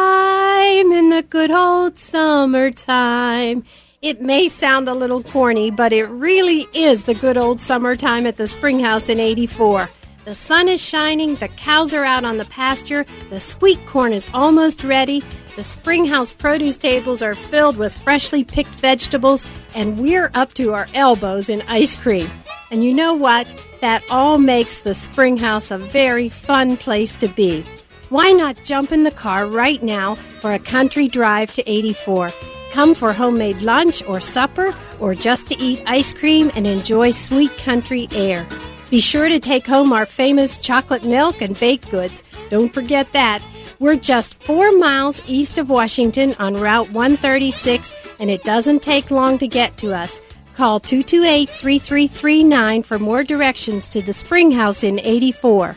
in 0.93 1.11
the 1.11 1.25
good 1.29 1.51
old 1.51 1.99
summertime. 1.99 3.65
It 4.01 4.23
may 4.23 4.47
sound 4.47 4.89
a 4.89 4.95
little 4.95 5.25
corny, 5.25 5.73
but 5.73 5.93
it 5.93 6.05
really 6.05 6.69
is 6.73 7.03
the 7.05 7.15
good 7.15 7.37
old 7.37 7.61
summertime 7.61 8.27
at 8.27 8.37
the 8.37 8.47
Springhouse 8.47 9.09
in 9.09 9.19
84. 9.19 9.91
The 10.29 10.35
sun 10.35 10.69
is 10.69 10.87
shining, 10.87 11.37
the 11.37 11.49
cows 11.49 11.95
are 11.95 12.05
out 12.05 12.27
on 12.27 12.37
the 12.37 12.45
pasture, 12.45 13.07
the 13.31 13.41
sweet 13.41 13.79
corn 13.87 14.13
is 14.13 14.29
almost 14.35 14.85
ready, 14.85 15.23
the 15.57 15.63
Springhouse 15.63 16.33
produce 16.33 16.77
tables 16.77 17.23
are 17.23 17.33
filled 17.33 17.79
with 17.79 17.97
freshly 17.97 18.45
picked 18.45 18.79
vegetables, 18.79 19.47
and 19.75 19.99
we're 19.99 20.31
up 20.35 20.53
to 20.53 20.75
our 20.75 20.87
elbows 20.93 21.49
in 21.49 21.63
ice 21.63 21.97
cream. 21.97 22.29
And 22.71 22.85
you 22.85 22.93
know 22.93 23.15
what? 23.15 23.49
That 23.81 24.05
all 24.11 24.37
makes 24.37 24.81
the 24.81 24.93
Springhouse 24.93 25.71
a 25.71 25.79
very 25.79 26.29
fun 26.29 26.77
place 26.77 27.17
to 27.17 27.29
be. 27.29 27.65
Why 28.11 28.33
not 28.33 28.63
jump 28.65 28.93
in 28.93 29.05
the 29.05 29.11
car 29.11 29.47
right 29.47 29.83
now 29.83 30.17
for 30.17 30.53
a 30.53 30.59
country 30.59 31.09
drive 31.09 31.55
to 31.55 31.67
84? 31.67 32.33
Come 32.73 32.95
for 32.95 33.15
homemade 33.15 33.63
lunch 33.63 34.03
or 34.07 34.21
supper, 34.21 34.75
or 35.01 35.15
just 35.15 35.49
to 35.49 35.57
eat 35.57 35.83
ice 35.87 36.13
cream 36.13 36.53
and 36.55 36.67
enjoy 36.67 37.13
sweet 37.13 37.57
country 37.57 38.09
air. 38.13 38.47
Be 38.91 39.01
sure 39.01 39.29
to 39.29 39.39
take 39.39 39.67
home 39.67 39.93
our 39.93 40.07
famous 40.07 40.57
chocolate 40.57 41.05
milk 41.05 41.43
and 41.43 41.59
baked 41.61 41.91
goods. 41.91 42.25
Don't 42.49 42.73
forget 42.73 43.13
that. 43.13 43.45
We're 43.79 43.97
just 43.97 44.43
four 44.43 44.77
miles 44.79 45.21
east 45.29 45.59
of 45.59 45.69
Washington 45.69 46.35
on 46.39 46.55
Route 46.55 46.91
136, 46.91 47.93
and 48.19 48.31
it 48.31 48.45
doesn't 48.45 48.81
take 48.81 49.11
long 49.11 49.37
to 49.39 49.47
get 49.47 49.77
to 49.79 49.95
us. 49.95 50.23
Call 50.55 50.81
228 50.81 51.51
3339 51.51 52.83
for 52.83 52.99
more 52.99 53.23
directions 53.23 53.87
to 53.89 54.01
the 54.01 54.15
Spring 54.15 54.51
House 54.51 54.83
in 54.83 54.99
84. 55.01 55.77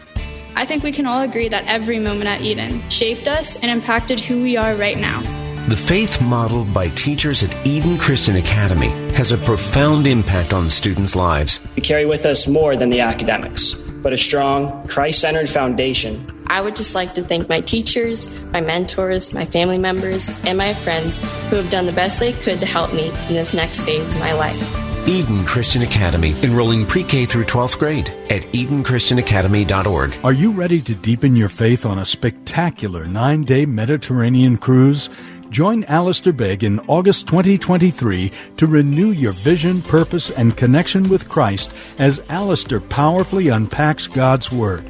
I 0.55 0.65
think 0.65 0.81
we 0.81 0.93
can 0.93 1.05
all 1.05 1.21
agree 1.21 1.49
that 1.49 1.67
every 1.67 1.99
moment 1.99 2.29
at 2.29 2.41
Eden 2.41 2.89
shaped 2.89 3.27
us 3.27 3.61
and 3.61 3.69
impacted 3.69 4.21
who 4.21 4.41
we 4.41 4.55
are 4.55 4.75
right 4.75 4.97
now. 4.97 5.21
The 5.67 5.77
faith 5.77 6.19
modeled 6.19 6.73
by 6.73 6.89
teachers 6.89 7.43
at 7.43 7.55
Eden 7.67 7.99
Christian 7.99 8.35
Academy 8.35 8.89
has 9.13 9.31
a 9.31 9.37
profound 9.37 10.07
impact 10.07 10.53
on 10.53 10.71
students' 10.71 11.15
lives. 11.15 11.59
We 11.75 11.83
carry 11.83 12.05
with 12.05 12.25
us 12.25 12.47
more 12.47 12.75
than 12.75 12.89
the 12.89 13.01
academics, 13.01 13.75
but 13.75 14.11
a 14.11 14.17
strong, 14.17 14.87
Christ 14.87 15.21
centered 15.21 15.49
foundation. 15.49 16.25
I 16.47 16.61
would 16.61 16.75
just 16.75 16.95
like 16.95 17.13
to 17.13 17.23
thank 17.23 17.47
my 17.47 17.61
teachers, 17.61 18.51
my 18.51 18.59
mentors, 18.59 19.35
my 19.35 19.45
family 19.45 19.77
members, 19.77 20.29
and 20.45 20.57
my 20.57 20.73
friends 20.73 21.21
who 21.49 21.57
have 21.57 21.69
done 21.69 21.85
the 21.85 21.93
best 21.93 22.19
they 22.19 22.33
could 22.33 22.59
to 22.59 22.65
help 22.65 22.91
me 22.91 23.09
in 23.29 23.35
this 23.35 23.53
next 23.53 23.83
phase 23.83 24.09
of 24.09 24.19
my 24.19 24.33
life. 24.33 25.07
Eden 25.07 25.45
Christian 25.45 25.83
Academy, 25.83 26.35
enrolling 26.43 26.85
pre 26.85 27.03
K 27.03 27.25
through 27.25 27.45
12th 27.45 27.77
grade 27.77 28.09
at 28.29 28.41
EdenChristianAcademy.org. 28.53 30.17
Are 30.23 30.33
you 30.33 30.51
ready 30.51 30.81
to 30.81 30.95
deepen 30.95 31.35
your 31.35 31.49
faith 31.49 31.85
on 31.85 31.99
a 31.99 32.05
spectacular 32.05 33.05
nine 33.05 33.43
day 33.43 33.65
Mediterranean 33.65 34.57
cruise? 34.57 35.09
Join 35.51 35.83
Alistair 35.83 36.31
Begg 36.31 36.63
in 36.63 36.79
August 36.87 37.27
2023 37.27 38.31
to 38.55 38.67
renew 38.67 39.11
your 39.11 39.33
vision, 39.33 39.81
purpose, 39.81 40.29
and 40.29 40.55
connection 40.55 41.09
with 41.09 41.27
Christ 41.27 41.73
as 41.99 42.23
Alistair 42.29 42.79
powerfully 42.79 43.49
unpacks 43.49 44.07
God's 44.07 44.49
Word. 44.49 44.85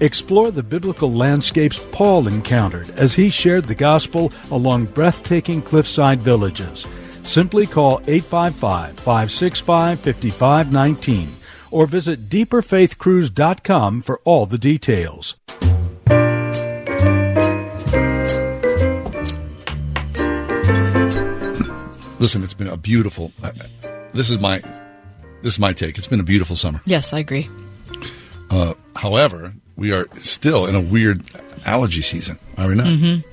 Explore 0.00 0.50
the 0.50 0.64
biblical 0.64 1.12
landscapes 1.12 1.78
Paul 1.92 2.26
encountered 2.26 2.90
as 2.90 3.14
he 3.14 3.30
shared 3.30 3.66
the 3.66 3.74
gospel 3.76 4.32
along 4.50 4.86
breathtaking 4.86 5.62
cliffside 5.62 6.18
villages. 6.18 6.88
Simply 7.22 7.68
call 7.68 8.02
855 8.08 8.98
565 8.98 10.00
5519 10.00 11.28
or 11.70 11.86
visit 11.86 12.28
deeperfaithcruise.com 12.28 14.00
for 14.00 14.20
all 14.24 14.46
the 14.46 14.58
details. 14.58 15.36
Listen, 22.20 22.42
it's 22.42 22.52
been 22.54 22.68
a 22.68 22.76
beautiful. 22.76 23.32
Uh, 23.42 23.50
this 24.12 24.28
is 24.30 24.38
my 24.38 24.58
this 25.42 25.54
is 25.54 25.58
my 25.58 25.72
take. 25.72 25.96
It's 25.96 26.06
been 26.06 26.20
a 26.20 26.22
beautiful 26.24 26.54
summer. 26.54 26.82
Yes, 26.84 27.14
I 27.14 27.18
agree. 27.18 27.48
Uh, 28.50 28.74
however, 28.94 29.54
we 29.74 29.92
are 29.92 30.06
still 30.18 30.66
in 30.66 30.74
a 30.74 30.80
weird 30.82 31.22
allergy 31.64 32.02
season. 32.02 32.38
Are 32.58 32.68
we 32.68 32.74
not? 32.74 32.86
Mm-hmm. 32.86 33.26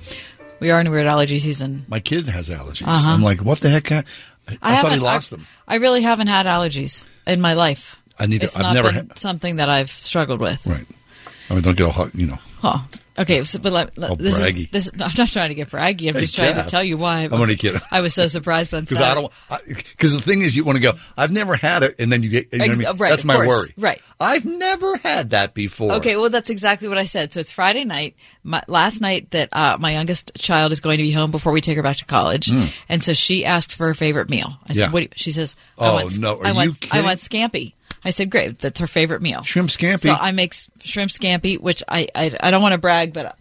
We 0.61 0.71
are 0.71 0.79
in 0.79 0.87
a 0.87 0.91
weird 0.91 1.07
allergy 1.07 1.37
season. 1.39 1.83
My 1.89 1.99
kid 1.99 2.29
has 2.29 2.47
allergies. 2.47 2.87
Uh-huh. 2.87 3.09
I'm 3.09 3.21
like, 3.21 3.39
what 3.41 3.59
the 3.59 3.69
heck? 3.69 3.91
I, 3.91 4.03
I, 4.61 4.81
thought 4.81 4.93
he 4.93 4.99
lost 4.99 5.33
I, 5.33 5.35
them. 5.35 5.47
I 5.67 5.75
really 5.75 6.01
haven't 6.01 6.27
had 6.27 6.45
allergies 6.45 7.07
in 7.27 7.41
my 7.41 7.53
life. 7.53 8.01
I 8.17 8.25
need 8.25 8.39
to- 8.39 8.45
It's 8.45 8.57
I've 8.57 8.73
never 8.73 9.05
something 9.15 9.57
that 9.57 9.69
I've 9.69 9.91
struggled 9.91 10.39
with. 10.39 10.65
Right. 10.65 10.85
I 11.49 11.53
mean, 11.53 11.63
don't 11.63 11.77
get 11.77 11.83
all 11.83 11.91
hot, 11.91 12.15
you 12.15 12.27
know. 12.27 12.39
Huh. 12.59 12.79
Okay, 13.19 13.43
so, 13.45 13.57
but 13.59 13.71
let, 13.71 13.97
let- 13.97 14.11
Oh, 14.11 14.15
this 14.15 14.37
is 14.37 14.69
this. 14.69 14.91
I'm 14.93 15.11
not 15.17 15.27
trying 15.29 15.49
to 15.49 15.55
get 15.55 15.69
braggy. 15.69 16.07
I'm 16.07 16.13
Hey, 16.15 16.21
just 16.21 16.35
trying 16.35 16.53
Jeff. 16.53 16.65
to 16.65 16.69
tell 16.71 16.83
you 16.83 16.97
why. 16.97 17.21
I'm 17.23 17.33
only 17.33 17.55
kidding. 17.55 17.81
I 17.89 18.01
was 18.01 18.13
so 18.13 18.27
surprised 18.27 18.73
on 18.73 18.81
Because 18.83 19.01
I 19.01 19.15
don't. 19.15 19.31
Because 19.67 20.13
the 20.15 20.21
thing 20.21 20.41
is, 20.41 20.55
you 20.55 20.63
want 20.63 20.75
to 20.77 20.81
go. 20.81 20.93
I've 21.17 21.31
never 21.31 21.55
had 21.55 21.81
it, 21.83 21.95
and 21.99 22.11
then 22.11 22.21
you 22.23 22.29
get. 22.29 22.47
You 22.53 22.59
know 22.59 22.65
what 22.67 22.71
I 22.73 22.77
mean? 22.91 22.97
right, 22.97 23.09
That's 23.09 23.25
my 23.25 23.35
course. 23.35 23.47
worry. 23.47 23.73
Right. 23.77 24.01
I've 24.19 24.45
never 24.45 24.97
had 24.97 25.31
that 25.31 25.53
before. 25.53 25.93
Okay, 25.93 26.15
well, 26.15 26.29
that's 26.29 26.49
exactly 26.49 26.87
what 26.87 26.97
I 26.97 27.05
said. 27.05 27.33
So 27.33 27.39
it's 27.39 27.51
Friday 27.51 27.85
night. 27.85 28.15
My, 28.43 28.61
last 28.67 29.01
night 29.01 29.31
that 29.31 29.49
uh, 29.51 29.77
my 29.79 29.91
youngest 29.93 30.31
child 30.37 30.71
is 30.71 30.79
going 30.79 30.97
to 30.97 31.03
be 31.03 31.11
home 31.11 31.31
before 31.31 31.51
we 31.53 31.61
take 31.61 31.77
her 31.77 31.83
back 31.83 31.97
to 31.97 32.05
college, 32.05 32.47
Mm. 32.47 32.71
and 32.89 33.03
so 33.03 33.13
she 33.13 33.45
asks 33.45 33.75
for 33.75 33.87
her 33.87 33.93
favorite 33.93 34.29
meal. 34.29 34.57
I 34.65 34.73
said, 34.73 34.75
Yeah. 34.77 34.91
"What?" 34.91 34.99
Do 34.99 35.03
you, 35.03 35.09
she 35.15 35.31
says, 35.31 35.55
I 35.77 35.89
Oh, 35.89 35.93
want, 35.95 36.17
no. 36.19 36.39
Are 36.39 36.45
I 36.45 36.51
want, 36.51 36.83
you 36.83 36.89
I 36.91 37.01
want 37.01 37.19
scampi." 37.19 37.73
I 38.05 38.11
said, 38.11 38.29
"Great, 38.29 38.59
that's 38.59 38.79
her 38.79 38.87
favorite 38.87 39.21
meal." 39.21 39.43
Shrimp 39.43 39.69
scampi. 39.69 39.99
So 39.99 40.13
I 40.13 40.31
make 40.31 40.53
shrimp 40.83 41.11
scampi, 41.11 41.59
which 41.59 41.83
I 41.87 42.07
I, 42.15 42.35
I 42.39 42.51
don't 42.51 42.61
want 42.61 42.73
to 42.73 42.79
brag, 42.79 43.13
but 43.13 43.37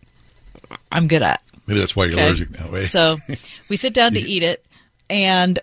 I'm 0.91 1.09
good 1.09 1.23
at. 1.23 1.43
Maybe 1.67 1.81
that's 1.81 1.95
why 1.97 2.05
you're 2.07 2.15
Okay. 2.15 2.27
allergic 2.27 2.51
now. 2.59 2.73
Eh? 2.75 2.85
So 2.85 3.17
we 3.69 3.77
sit 3.77 3.93
down 3.95 4.15
to 4.15 4.21
eat 4.21 4.43
it. 4.43 4.65
and 5.09 5.59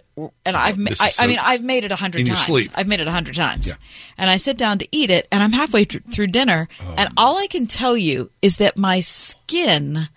and 0.45 0.55
I've 0.55 0.77
This 0.77 1.01
I, 1.01 1.11
I 1.23 1.27
mean 1.27 1.39
I've 1.41 1.63
made 1.63 1.83
it 1.83 1.91
a 1.91 1.95
hundred 1.97 2.25
times. 2.27 2.45
sleep. 2.45 2.71
I've 2.75 2.87
made 2.87 2.99
it 3.01 3.07
a 3.07 3.11
hundred 3.11 3.35
times, 3.35 3.73
and 4.17 4.29
I 4.29 4.37
sit 4.37 4.57
down 4.57 4.77
to 4.79 4.87
eat 4.91 5.09
it, 5.09 5.27
and 5.31 5.43
I'm 5.43 5.51
halfway 5.51 5.83
thr- 5.85 5.97
through 6.11 6.27
dinner, 6.27 6.69
Oh. 6.81 6.95
and 6.97 7.09
all 7.17 7.37
I 7.37 7.47
can 7.47 7.67
tell 7.67 7.97
you 7.97 8.29
is 8.41 8.57
that 8.57 8.77
my 8.77 8.99
skin 9.01 10.07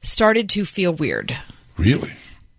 started 0.00 0.48
to 0.50 0.64
feel 0.66 0.92
weird. 0.92 1.36
Really? 1.78 2.12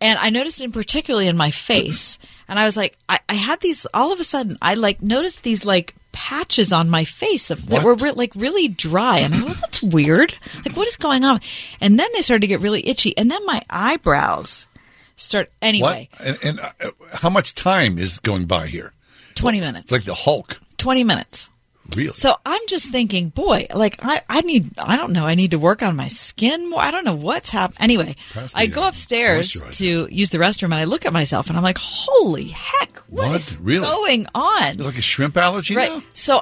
And 0.05 0.19
I 0.19 0.29
noticed 0.29 0.61
it 0.61 0.71
particularly 0.71 1.27
in 1.27 1.35
my 1.35 1.49
face. 1.51 2.19
And 2.47 2.59
I 2.59 2.65
was 2.65 2.77
like, 2.77 2.95
I, 3.09 3.19
I 3.27 3.33
had 3.33 3.59
these 3.61 3.87
all 3.91 4.13
of 4.13 4.19
a 4.19 4.23
sudden. 4.23 4.55
I 4.61 4.75
like 4.75 5.01
noticed 5.01 5.41
these 5.41 5.65
like 5.65 5.95
patches 6.11 6.71
on 6.71 6.89
my 6.89 7.03
face 7.05 7.49
of, 7.49 7.67
that 7.69 7.83
were 7.83 7.95
re- 7.95 8.11
like 8.11 8.33
really 8.35 8.67
dry, 8.67 9.17
and 9.19 9.33
I 9.33 9.39
thought 9.39 9.61
that's 9.61 9.81
weird. 9.81 10.35
Like, 10.63 10.77
what 10.77 10.87
is 10.87 10.95
going 10.97 11.25
on? 11.25 11.39
And 11.81 11.99
then 11.99 12.07
they 12.13 12.21
started 12.21 12.41
to 12.41 12.47
get 12.47 12.61
really 12.61 12.87
itchy, 12.87 13.17
and 13.17 13.31
then 13.31 13.43
my 13.45 13.59
eyebrows 13.69 14.67
start. 15.15 15.51
Anyway, 15.61 16.07
What? 16.17 16.27
And, 16.27 16.37
and 16.43 16.59
uh, 16.59 16.91
how 17.13 17.29
much 17.31 17.55
time 17.55 17.97
is 17.97 18.19
going 18.19 18.45
by 18.45 18.67
here? 18.67 18.93
twenty 19.33 19.59
minutes. 19.59 19.85
It's 19.85 19.91
like 19.91 20.03
the 20.03 20.13
Hulk. 20.13 20.61
twenty 20.77 21.03
minutes. 21.03 21.49
Really? 21.95 22.13
So 22.13 22.33
I'm 22.45 22.61
just 22.67 22.91
thinking, 22.91 23.29
boy, 23.29 23.67
like 23.73 23.97
I, 24.03 24.21
I 24.27 24.41
need, 24.41 24.71
I 24.79 24.97
don't 24.97 25.13
know, 25.13 25.25
I 25.25 25.35
need 25.35 25.51
to 25.51 25.59
work 25.59 25.83
on 25.83 25.95
my 25.95 26.07
skin 26.07 26.69
more. 26.69 26.79
I 26.81 26.91
don't 26.91 27.05
know 27.05 27.15
what's 27.15 27.49
happening. 27.49 27.77
Anyway, 27.81 28.15
I 28.53 28.65
go 28.67 28.83
uh, 28.83 28.89
upstairs 28.89 29.61
to 29.73 30.07
use 30.11 30.29
the 30.31 30.37
restroom 30.39 30.65
and 30.65 30.75
I 30.75 30.85
look 30.85 31.05
at 31.05 31.13
myself 31.13 31.47
and 31.47 31.57
I'm 31.57 31.63
like, 31.63 31.77
holy 31.79 32.45
heck, 32.47 32.97
What? 33.09 33.35
is 33.39 33.57
really? 33.59 33.85
going 33.85 34.25
on? 34.33 34.77
Like 34.77 34.97
a 34.97 35.01
shrimp 35.01 35.37
allergy 35.37 35.75
Right. 35.75 35.89
now? 35.91 36.01
So, 36.13 36.41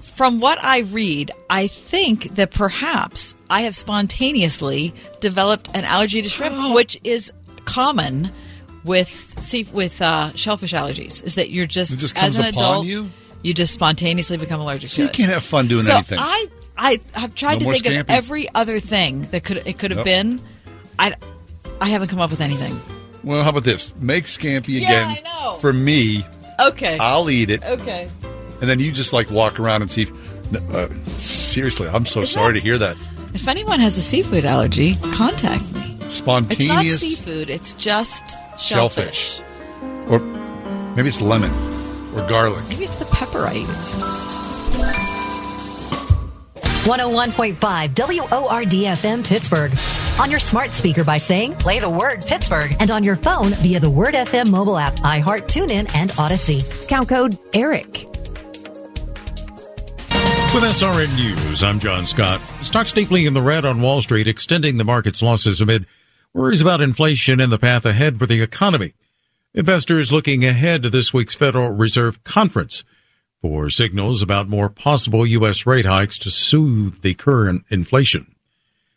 from 0.00 0.38
what 0.40 0.62
I 0.62 0.80
read, 0.80 1.30
I 1.50 1.66
think 1.66 2.34
that 2.36 2.50
perhaps 2.52 3.34
I 3.50 3.62
have 3.62 3.74
spontaneously 3.74 4.92
developed 5.20 5.70
an 5.74 5.84
allergy 5.84 6.22
to 6.22 6.28
shrimp, 6.28 6.74
which 6.74 6.98
is 7.04 7.32
common 7.64 8.30
with 8.84 9.08
see 9.42 9.64
with 9.72 10.00
uh, 10.02 10.32
shellfish 10.36 10.72
allergies. 10.72 11.24
Is 11.24 11.34
that 11.36 11.50
you're 11.50 11.66
just, 11.66 11.92
It 11.92 11.96
just 11.96 12.16
as 12.22 12.38
an 12.38 12.44
adult, 12.46 12.86
you? 12.86 13.10
Just 13.52 13.72
spontaneously 13.74 14.38
become 14.38 14.60
allergic 14.60 14.88
So 14.88 14.96
to 14.96 15.02
you 15.02 15.08
it. 15.08 15.12
can't 15.14 15.30
have 15.32 15.42
fun 15.44 15.68
doing 15.68 15.82
so 15.82 15.94
anything. 15.94 16.18
I 16.20 16.46
I 16.76 16.98
have 17.14 17.34
tried 17.34 17.60
No 17.62 17.72
to 17.72 17.78
think 17.78 18.00
of 18.00 18.10
every 18.10 18.48
other 18.54 18.80
thing 18.80 19.22
that 19.32 19.44
could 19.44 19.58
it 19.66 19.78
could 19.78 19.90
have 19.90 19.98
Yep. 19.98 20.04
been. 20.06 20.40
I 20.98 21.14
I 21.80 21.88
haven't 21.88 22.08
come 22.08 22.20
up 22.20 22.30
with 22.30 22.40
anything. 22.40 22.80
Well, 23.22 23.42
how 23.42 23.50
about 23.50 23.64
this? 23.64 23.92
Make 23.98 24.24
scampi 24.24 24.68
Yeah, 24.80 24.88
again 24.88 25.08
I 25.08 25.20
know. 25.20 25.56
for 25.60 25.72
me. 25.72 26.24
Okay. 26.60 26.96
I'll 26.98 27.28
eat 27.30 27.50
it, 27.50 27.64
Okay. 27.64 28.08
and 28.60 28.70
then 28.70 28.78
you 28.80 28.92
just 28.92 29.12
like 29.12 29.30
walk 29.30 29.58
around 29.58 29.82
and 29.82 29.90
see. 29.90 30.02
If, 30.02 30.10
uh, 30.74 30.88
seriously, 31.18 31.88
I'm 31.88 32.06
so 32.06 32.20
Is 32.20 32.30
sorry 32.30 32.52
that- 32.54 32.60
to 32.60 32.64
hear 32.64 32.78
that. 32.78 32.96
If 33.34 33.48
anyone 33.48 33.80
has 33.80 33.98
a 33.98 34.02
seafood 34.02 34.44
allergy, 34.44 34.94
contact 35.12 35.64
me. 35.72 35.96
Spontaneous. 36.08 37.02
It's 37.02 37.02
not 37.02 37.24
seafood. 37.26 37.50
It's 37.50 37.72
just 37.72 38.22
shellfish. 38.58 39.40
shellfish, 39.40 39.40
or 40.08 40.20
maybe 40.94 41.08
it's 41.08 41.20
lemon 41.20 41.50
or 42.14 42.26
garlic. 42.28 42.68
Maybe 42.68 42.84
it's 42.84 42.94
the 42.96 43.06
pepper 43.06 43.46
I 43.46 43.52
use. 43.52 44.02
101.5 46.84 47.58
WORD 48.30 48.70
FM 48.70 49.24
Pittsburgh. 49.24 49.72
On 50.20 50.30
your 50.30 50.38
smart 50.38 50.70
speaker 50.72 51.02
by 51.02 51.16
saying, 51.16 51.56
play 51.56 51.80
the 51.80 51.88
word 51.88 52.24
Pittsburgh. 52.26 52.76
And 52.78 52.90
on 52.90 53.02
your 53.02 53.16
phone 53.16 53.52
via 53.54 53.80
the 53.80 53.88
Word 53.88 54.14
FM 54.14 54.50
mobile 54.50 54.76
app, 54.76 54.94
iHeart, 54.96 55.44
TuneIn, 55.44 55.92
and 55.94 56.10
Audacy. 56.12 56.62
Discount 56.62 57.08
code 57.08 57.38
ERIC. 57.54 58.06
With 60.54 60.62
SRN 60.62 61.16
News, 61.16 61.64
I'm 61.64 61.80
John 61.80 62.06
Scott. 62.06 62.40
Stocks 62.62 62.92
deeply 62.92 63.26
in 63.26 63.34
the 63.34 63.42
red 63.42 63.64
on 63.64 63.80
Wall 63.80 64.02
Street, 64.02 64.28
extending 64.28 64.76
the 64.76 64.84
market's 64.84 65.20
losses 65.20 65.60
amid 65.60 65.86
worries 66.32 66.60
about 66.60 66.80
inflation 66.80 67.40
and 67.40 67.50
the 67.50 67.58
path 67.58 67.84
ahead 67.86 68.18
for 68.18 68.26
the 68.26 68.40
economy. 68.40 68.92
Investors 69.56 70.10
looking 70.10 70.44
ahead 70.44 70.82
to 70.82 70.90
this 70.90 71.14
week's 71.14 71.36
Federal 71.36 71.70
Reserve 71.70 72.24
conference 72.24 72.82
for 73.40 73.70
signals 73.70 74.20
about 74.20 74.48
more 74.48 74.68
possible 74.68 75.24
U.S. 75.24 75.64
rate 75.64 75.86
hikes 75.86 76.18
to 76.18 76.30
soothe 76.32 77.02
the 77.02 77.14
current 77.14 77.64
inflation. 77.68 78.34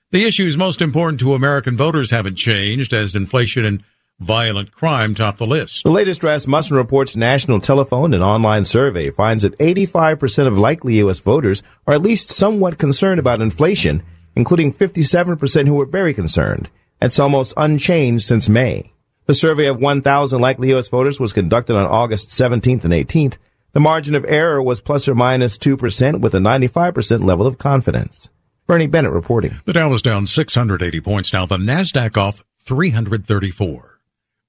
The 0.09 0.25
issues 0.25 0.57
most 0.57 0.81
important 0.81 1.19
to 1.19 1.35
American 1.35 1.77
voters 1.77 2.09
haven't 2.09 2.37
changed 2.37 2.91
as 2.91 3.13
inflation 3.13 3.65
and 3.65 3.83
violent 4.19 4.71
crime 4.71 5.13
top 5.13 5.37
the 5.37 5.45
list. 5.45 5.83
The 5.83 5.91
latest 5.91 6.23
Rasmussen 6.23 6.75
Report's 6.75 7.15
national 7.15 7.59
telephone 7.59 8.11
and 8.15 8.23
online 8.23 8.65
survey 8.65 9.11
finds 9.11 9.43
that 9.43 9.59
85% 9.59 10.47
of 10.47 10.57
likely 10.57 10.95
U.S. 10.95 11.19
voters 11.19 11.61
are 11.85 11.93
at 11.93 12.01
least 12.01 12.31
somewhat 12.31 12.79
concerned 12.79 13.19
about 13.19 13.41
inflation, 13.41 14.01
including 14.35 14.73
57% 14.73 15.67
who 15.67 15.79
are 15.79 15.85
very 15.85 16.15
concerned. 16.15 16.67
That's 16.99 17.19
almost 17.19 17.53
unchanged 17.57 18.25
since 18.25 18.49
May. 18.49 18.91
The 19.27 19.33
survey 19.33 19.65
of 19.67 19.81
1,000 19.81 20.39
likely 20.39 20.69
U.S. 20.69 20.87
voters 20.87 21.19
was 21.19 21.33
conducted 21.33 21.75
on 21.75 21.85
August 21.85 22.29
17th 22.29 22.85
and 22.85 22.93
18th. 22.93 23.37
The 23.73 23.81
margin 23.81 24.15
of 24.15 24.23
error 24.25 24.63
was 24.63 24.79
plus 24.79 25.07
or 25.09 25.15
minus 25.15 25.57
2% 25.57 26.21
with 26.21 26.33
a 26.33 26.39
95% 26.39 27.25
level 27.25 27.45
of 27.45 27.57
confidence. 27.57 28.29
Bernie 28.67 28.87
Bennett 28.87 29.11
reporting. 29.11 29.51
The 29.65 29.73
Dow 29.73 29.91
is 29.91 30.01
down 30.01 30.27
680 30.27 31.01
points 31.01 31.33
now. 31.33 31.45
The 31.45 31.57
Nasdaq 31.57 32.15
off 32.15 32.45
334. 32.59 33.99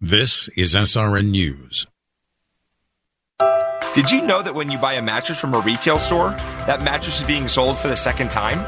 This 0.01 0.47
is 0.57 0.77
SRN 0.77 1.31
News. 1.31 1.87
Did 3.95 4.13
you 4.13 4.23
know 4.23 4.43
that 4.43 4.55
when 4.55 4.71
you 4.71 4.79
buy 4.79 4.93
a 4.93 5.03
mattress 5.03 5.41
from 5.41 5.55
a 5.55 5.61
retail 5.61 5.99
store, 5.99 6.31
that 6.67 6.83
mattress 6.83 7.21
is 7.21 7.27
being 7.27 7.49
sold 7.49 7.79
for 7.79 7.89
the 7.89 7.97
second 7.97 8.31
time? 8.31 8.61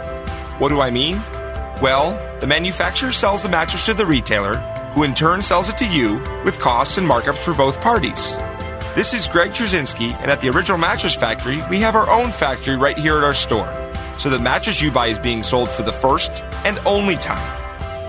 What 0.61 0.71
do 0.71 0.81
I 0.81 0.91
mean? 0.91 1.17
Well, 1.81 2.19
the 2.41 2.49
manufacturer 2.49 3.13
sells 3.13 3.45
the 3.45 3.49
mattress 3.49 3.87
to 3.87 3.95
the 3.95 4.05
retailer, 4.05 4.55
who 4.93 5.03
in 5.03 5.15
turn 5.15 5.43
sells 5.43 5.69
it 5.69 5.79
to 5.79 5.87
you 5.87 6.15
with 6.45 6.59
costs 6.59 6.99
and 6.99 7.07
markups 7.07 7.39
for 7.39 7.55
both 7.55 7.81
parties. 7.81 8.37
This 8.95 9.15
is 9.15 9.29
Greg 9.29 9.53
Trzynski, 9.53 10.13
and 10.21 10.31
at 10.31 10.41
the 10.41 10.49
Original 10.49 10.77
Mattress 10.77 11.15
Factory, 11.15 11.63
we 11.71 11.79
have 11.81 11.95
our 11.95 12.11
own 12.11 12.33
factory 12.33 12.77
right 12.77 12.99
here 12.99 13.17
at 13.17 13.25
our 13.25 13.35
store. 13.35 13.69
So 14.19 14.29
the 14.29 14.39
mattress 14.39 14.83
you 14.83 14.91
buy 14.91 15.07
is 15.07 15.19
being 15.19 15.43
sold 15.43 15.71
for 15.71 15.83
the 15.83 15.93
first 15.93 16.43
and 16.65 16.79
only 16.85 17.17
time. 17.17 17.39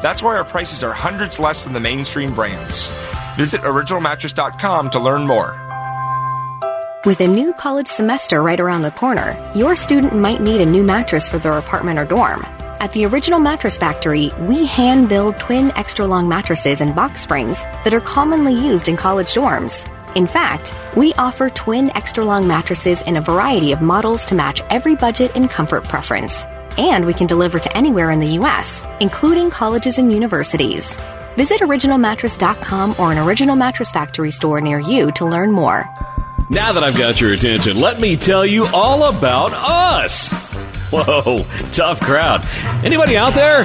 That's 0.01 0.23
why 0.23 0.35
our 0.37 0.43
prices 0.43 0.83
are 0.83 0.91
hundreds 0.91 1.39
less 1.39 1.63
than 1.63 1.73
the 1.73 1.79
mainstream 1.79 2.33
brands. 2.33 2.87
Visit 3.37 3.61
originalmattress.com 3.61 4.89
to 4.89 4.99
learn 4.99 5.27
more. 5.27 5.57
With 7.05 7.21
a 7.21 7.27
new 7.27 7.53
college 7.53 7.87
semester 7.87 8.41
right 8.41 8.59
around 8.59 8.81
the 8.81 8.91
corner, 8.91 9.35
your 9.55 9.75
student 9.75 10.15
might 10.15 10.41
need 10.41 10.61
a 10.61 10.65
new 10.65 10.83
mattress 10.83 11.29
for 11.29 11.37
their 11.37 11.57
apartment 11.57 11.97
or 11.97 12.05
dorm. 12.05 12.45
At 12.81 12.93
the 12.93 13.05
Original 13.05 13.39
Mattress 13.39 13.77
Factory, 13.77 14.31
we 14.39 14.65
hand 14.65 15.07
build 15.07 15.37
twin 15.37 15.69
extra 15.77 16.07
long 16.07 16.27
mattresses 16.27 16.81
and 16.81 16.95
box 16.95 17.21
springs 17.21 17.61
that 17.61 17.93
are 17.93 18.01
commonly 18.01 18.55
used 18.55 18.89
in 18.89 18.97
college 18.97 19.35
dorms. 19.35 19.85
In 20.15 20.25
fact, 20.25 20.73
we 20.97 21.13
offer 21.13 21.51
twin 21.51 21.95
extra 21.95 22.25
long 22.25 22.47
mattresses 22.47 23.03
in 23.03 23.17
a 23.17 23.21
variety 23.21 23.71
of 23.71 23.83
models 23.83 24.25
to 24.25 24.33
match 24.33 24.63
every 24.71 24.95
budget 24.95 25.35
and 25.35 25.47
comfort 25.47 25.83
preference. 25.83 26.43
And 26.75 27.05
we 27.05 27.13
can 27.13 27.27
deliver 27.27 27.59
to 27.59 27.77
anywhere 27.77 28.09
in 28.09 28.17
the 28.17 28.33
U.S., 28.39 28.83
including 28.99 29.51
colleges 29.51 29.99
and 29.99 30.11
universities. 30.11 30.97
Visit 31.35 31.61
originalmattress.com 31.61 32.95
or 32.97 33.11
an 33.11 33.19
Original 33.19 33.55
Mattress 33.55 33.91
Factory 33.91 34.31
store 34.31 34.59
near 34.59 34.79
you 34.79 35.11
to 35.11 35.25
learn 35.25 35.51
more. 35.51 35.87
Now 36.49 36.73
that 36.73 36.83
I've 36.83 36.97
got 36.97 37.21
your 37.21 37.31
attention, 37.31 37.77
let 37.79 38.01
me 38.01 38.17
tell 38.17 38.43
you 38.43 38.65
all 38.73 39.03
about 39.03 39.53
us. 39.53 40.57
Whoa, 40.91 41.43
tough 41.71 42.01
crowd. 42.01 42.45
Anybody 42.83 43.15
out 43.15 43.33
there? 43.33 43.63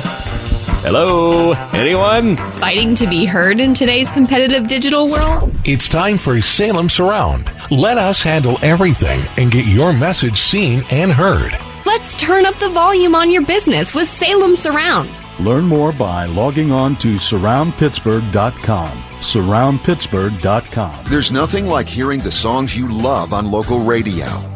Hello? 0.87 1.55
Anyone? 1.72 2.37
Fighting 2.37 2.95
to 2.95 3.09
be 3.09 3.24
heard 3.24 3.59
in 3.59 3.74
today's 3.74 4.09
competitive 4.12 4.68
digital 4.68 5.11
world? 5.11 5.53
It's 5.64 5.89
time 5.89 6.18
for 6.18 6.41
Salem 6.41 6.89
Surround. 6.89 7.51
Let 7.72 7.99
us 7.99 8.22
handle 8.22 8.59
everything 8.62 9.20
and 9.37 9.51
get 9.51 9.66
your 9.66 9.93
message 9.93 10.41
seen 10.41 10.85
and 10.93 11.11
heard. 11.11 11.59
Let's 11.85 12.14
turn 12.14 12.47
up 12.47 12.57
the 12.61 12.68
volume 12.68 13.16
on 13.16 13.33
your 13.33 13.45
business 13.45 13.93
with 13.93 14.09
Salem 14.09 14.55
Surround. 14.55 15.11
Learn 15.41 15.64
more 15.64 15.93
by 15.93 16.27
logging 16.27 16.70
on 16.70 16.95
to 16.99 17.16
surroundpittsburgh.com. 17.16 19.03
Surroundpittsburgh.com. 19.18 21.05
There's 21.07 21.33
nothing 21.33 21.66
like 21.66 21.89
hearing 21.89 22.20
the 22.20 22.31
songs 22.31 22.79
you 22.79 22.93
love 22.97 23.33
on 23.33 23.51
local 23.51 23.81
radio 23.81 24.55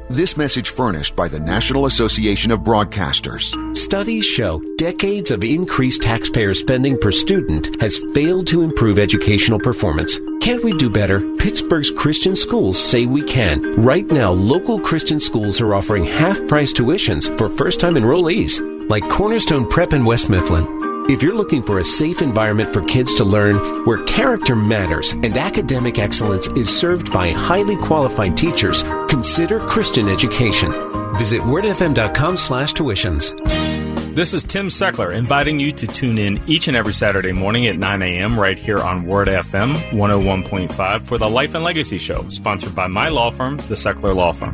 This 0.11 0.35
message 0.35 0.71
furnished 0.71 1.15
by 1.15 1.29
the 1.29 1.39
National 1.39 1.85
Association 1.85 2.51
of 2.51 2.59
Broadcasters. 2.59 3.55
Studies 3.77 4.25
show 4.25 4.61
decades 4.75 5.31
of 5.31 5.41
increased 5.41 6.01
taxpayer 6.01 6.53
spending 6.53 6.97
per 6.97 7.13
student 7.13 7.81
has 7.81 8.03
failed 8.13 8.45
to 8.47 8.61
improve 8.61 8.99
educational 8.99 9.57
performance. 9.57 10.19
Can't 10.41 10.65
we 10.65 10.75
do 10.75 10.89
better? 10.89 11.21
Pittsburgh's 11.37 11.91
Christian 11.91 12.35
schools 12.35 12.77
say 12.77 13.05
we 13.05 13.23
can. 13.23 13.61
Right 13.81 14.05
now, 14.07 14.31
local 14.31 14.81
Christian 14.81 15.17
schools 15.17 15.61
are 15.61 15.73
offering 15.73 16.03
half 16.03 16.45
price 16.45 16.73
tuitions 16.73 17.35
for 17.37 17.47
first 17.47 17.79
time 17.79 17.95
enrollees, 17.95 18.59
like 18.89 19.07
Cornerstone 19.07 19.65
Prep 19.65 19.93
in 19.93 20.03
West 20.03 20.29
Mifflin. 20.29 21.00
If 21.11 21.21
you're 21.21 21.35
looking 21.35 21.61
for 21.61 21.79
a 21.79 21.83
safe 21.83 22.21
environment 22.21 22.71
for 22.71 22.81
kids 22.83 23.13
to 23.15 23.25
learn 23.25 23.57
where 23.83 24.01
character 24.05 24.55
matters 24.55 25.11
and 25.11 25.35
academic 25.35 25.99
excellence 25.99 26.47
is 26.47 26.69
served 26.73 27.11
by 27.11 27.31
highly 27.31 27.75
qualified 27.75 28.37
teachers, 28.37 28.83
consider 29.09 29.59
Christian 29.59 30.07
education. 30.07 30.71
Visit 31.17 31.41
wordfm.com 31.41 32.37
slash 32.37 32.73
tuitions. 32.73 33.35
This 34.15 34.33
is 34.33 34.45
Tim 34.45 34.69
Seckler 34.69 35.13
inviting 35.13 35.59
you 35.59 35.73
to 35.73 35.85
tune 35.85 36.17
in 36.17 36.39
each 36.47 36.69
and 36.69 36.77
every 36.77 36.93
Saturday 36.93 37.33
morning 37.33 37.67
at 37.67 37.77
9 37.77 38.01
a.m. 38.03 38.39
right 38.39 38.57
here 38.57 38.79
on 38.79 39.05
Word 39.05 39.27
FM 39.27 39.75
101.5 39.91 41.01
for 41.01 41.17
the 41.17 41.29
Life 41.29 41.55
and 41.55 41.65
Legacy 41.65 41.97
Show, 41.97 42.25
sponsored 42.29 42.73
by 42.73 42.87
my 42.87 43.09
law 43.09 43.31
firm, 43.31 43.57
the 43.57 43.75
Seckler 43.75 44.15
Law 44.15 44.31
Firm. 44.31 44.53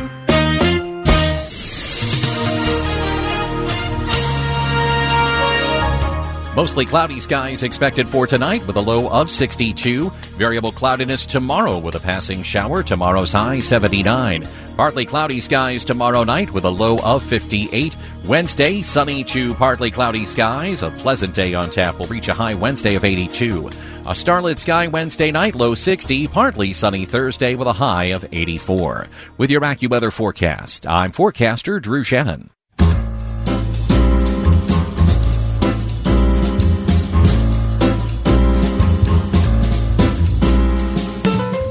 Mostly 6.53 6.85
cloudy 6.85 7.21
skies 7.21 7.63
expected 7.63 8.09
for 8.09 8.27
tonight 8.27 8.65
with 8.67 8.75
a 8.75 8.81
low 8.81 9.09
of 9.09 9.31
62. 9.31 10.09
Variable 10.35 10.73
cloudiness 10.73 11.25
tomorrow 11.25 11.77
with 11.79 11.95
a 11.95 11.99
passing 12.01 12.43
shower. 12.43 12.83
Tomorrow's 12.83 13.31
high 13.31 13.59
79. 13.59 14.45
Partly 14.75 15.05
cloudy 15.05 15.39
skies 15.39 15.85
tomorrow 15.85 16.25
night 16.25 16.51
with 16.51 16.65
a 16.65 16.69
low 16.69 16.97
of 16.99 17.23
58. 17.23 17.95
Wednesday, 18.25 18.81
sunny 18.81 19.23
to 19.23 19.53
partly 19.55 19.89
cloudy 19.91 20.25
skies. 20.25 20.83
A 20.83 20.91
pleasant 20.91 21.33
day 21.33 21.53
on 21.53 21.69
tap 21.69 21.97
will 21.97 22.07
reach 22.07 22.27
a 22.27 22.33
high 22.33 22.55
Wednesday 22.55 22.95
of 22.95 23.05
82. 23.05 23.69
A 24.07 24.13
starlit 24.13 24.59
sky 24.59 24.87
Wednesday 24.87 25.31
night, 25.31 25.55
low 25.55 25.73
60. 25.73 26.27
Partly 26.27 26.73
sunny 26.73 27.05
Thursday 27.05 27.55
with 27.55 27.69
a 27.69 27.73
high 27.73 28.05
of 28.05 28.25
84. 28.29 29.07
With 29.37 29.51
your 29.51 29.61
AccuWeather 29.61 30.11
forecast, 30.11 30.85
I'm 30.85 31.13
forecaster 31.13 31.79
Drew 31.79 32.03
Shannon. 32.03 32.49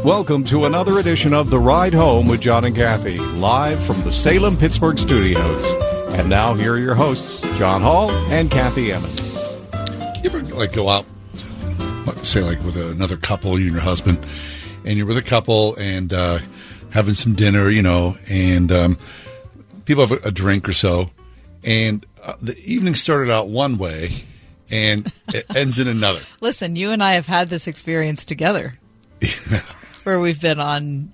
Welcome 0.04 0.44
to 0.44 0.64
another 0.64 0.98
edition 0.98 1.34
of 1.34 1.50
The 1.50 1.58
Ride 1.58 1.92
Home 1.92 2.26
with 2.26 2.40
John 2.40 2.64
and 2.64 2.74
Kathy, 2.74 3.18
live 3.18 3.78
from 3.84 4.00
the 4.00 4.10
Salem 4.10 4.56
Pittsburgh 4.56 4.98
studios. 4.98 5.62
And 6.14 6.30
now 6.30 6.54
here 6.54 6.72
are 6.72 6.78
your 6.78 6.94
hosts, 6.94 7.42
John 7.58 7.82
Hall 7.82 8.10
and 8.10 8.50
Kathy 8.50 8.92
Emmons. 8.92 9.20
You 10.24 10.30
ever 10.30 10.40
like 10.54 10.72
go 10.72 10.88
out, 10.88 11.04
say 12.22 12.40
like 12.40 12.64
with 12.64 12.78
another 12.78 13.18
couple, 13.18 13.58
you 13.58 13.66
and 13.66 13.74
your 13.74 13.82
husband, 13.82 14.24
and 14.86 14.96
you're 14.96 15.06
with 15.06 15.18
a 15.18 15.22
couple 15.22 15.76
and 15.76 16.10
uh, 16.14 16.38
having 16.88 17.12
some 17.12 17.34
dinner, 17.34 17.68
you 17.68 17.82
know, 17.82 18.16
and 18.26 18.72
um, 18.72 18.98
people 19.84 20.06
have 20.06 20.24
a, 20.24 20.28
a 20.28 20.30
drink 20.30 20.66
or 20.66 20.72
so, 20.72 21.10
and 21.62 22.06
uh, 22.22 22.36
the 22.40 22.58
evening 22.60 22.94
started 22.94 23.30
out 23.30 23.50
one 23.50 23.76
way, 23.76 24.08
and 24.70 25.12
it 25.28 25.44
ends 25.54 25.78
in 25.78 25.88
another. 25.88 26.20
Listen, 26.40 26.74
you 26.74 26.90
and 26.90 27.02
I 27.02 27.12
have 27.12 27.26
had 27.26 27.50
this 27.50 27.68
experience 27.68 28.24
together. 28.24 28.78
where 30.04 30.20
we've 30.20 30.40
been 30.40 30.60
on 30.60 31.12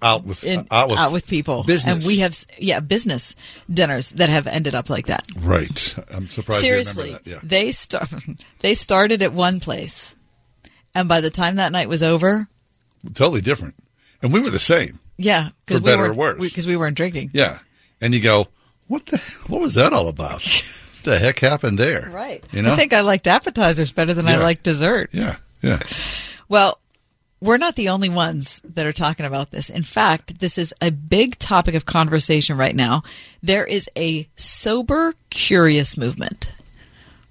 out 0.00 0.24
with 0.24 0.44
in, 0.44 0.66
out 0.70 0.88
with, 0.90 0.98
out 0.98 1.12
with 1.12 1.26
people, 1.26 1.64
business. 1.64 1.96
and 1.96 2.04
we 2.06 2.18
have 2.18 2.36
yeah 2.58 2.80
business 2.80 3.34
dinners 3.68 4.12
that 4.12 4.28
have 4.28 4.46
ended 4.46 4.74
up 4.74 4.88
like 4.90 5.06
that. 5.06 5.26
Right. 5.38 5.94
I'm 6.10 6.28
surprised. 6.28 6.64
you 6.64 6.70
remember 6.72 6.90
Seriously, 6.90 7.12
that. 7.12 7.26
Yeah. 7.26 7.40
they 7.42 7.70
start 7.72 8.08
they 8.60 8.74
started 8.74 9.22
at 9.22 9.32
one 9.32 9.60
place, 9.60 10.14
and 10.94 11.08
by 11.08 11.20
the 11.20 11.30
time 11.30 11.56
that 11.56 11.72
night 11.72 11.88
was 11.88 12.02
over, 12.02 12.48
totally 13.14 13.40
different, 13.40 13.74
and 14.22 14.32
we 14.32 14.40
were 14.40 14.50
the 14.50 14.58
same. 14.58 15.00
yeah, 15.16 15.48
For 15.66 15.74
we 15.74 15.80
better 15.80 16.06
or 16.06 16.14
worse. 16.14 16.40
because 16.40 16.66
we, 16.66 16.76
weren't 16.76 16.96
drinking. 16.96 17.30
Yeah, 17.32 17.58
and 18.00 18.14
you 18.14 18.20
go, 18.20 18.46
what 18.86 19.06
the 19.06 19.18
what 19.48 19.60
was 19.60 19.74
that 19.74 19.92
all 19.92 20.06
about? 20.08 20.42
what 20.44 21.02
the 21.02 21.18
heck 21.18 21.40
happened 21.40 21.76
there? 21.78 22.08
Right. 22.12 22.46
You 22.52 22.62
know. 22.62 22.72
I 22.72 22.76
think 22.76 22.92
I 22.92 23.00
liked 23.00 23.26
appetizers 23.26 23.92
better 23.92 24.14
than 24.14 24.28
I 24.28 24.36
liked 24.36 24.62
dessert. 24.62 25.10
yeah. 25.12 25.36
Yeah. 25.60 25.82
Well, 26.48 26.78
we're 27.40 27.58
not 27.58 27.76
the 27.76 27.88
only 27.88 28.08
ones 28.08 28.60
that 28.64 28.86
are 28.86 28.92
talking 28.92 29.26
about 29.26 29.50
this. 29.50 29.70
In 29.70 29.82
fact, 29.82 30.40
this 30.40 30.58
is 30.58 30.74
a 30.80 30.90
big 30.90 31.38
topic 31.38 31.74
of 31.74 31.86
conversation 31.86 32.56
right 32.56 32.74
now. 32.74 33.02
There 33.42 33.64
is 33.64 33.88
a 33.96 34.28
sober, 34.36 35.14
curious 35.30 35.96
movement 35.96 36.54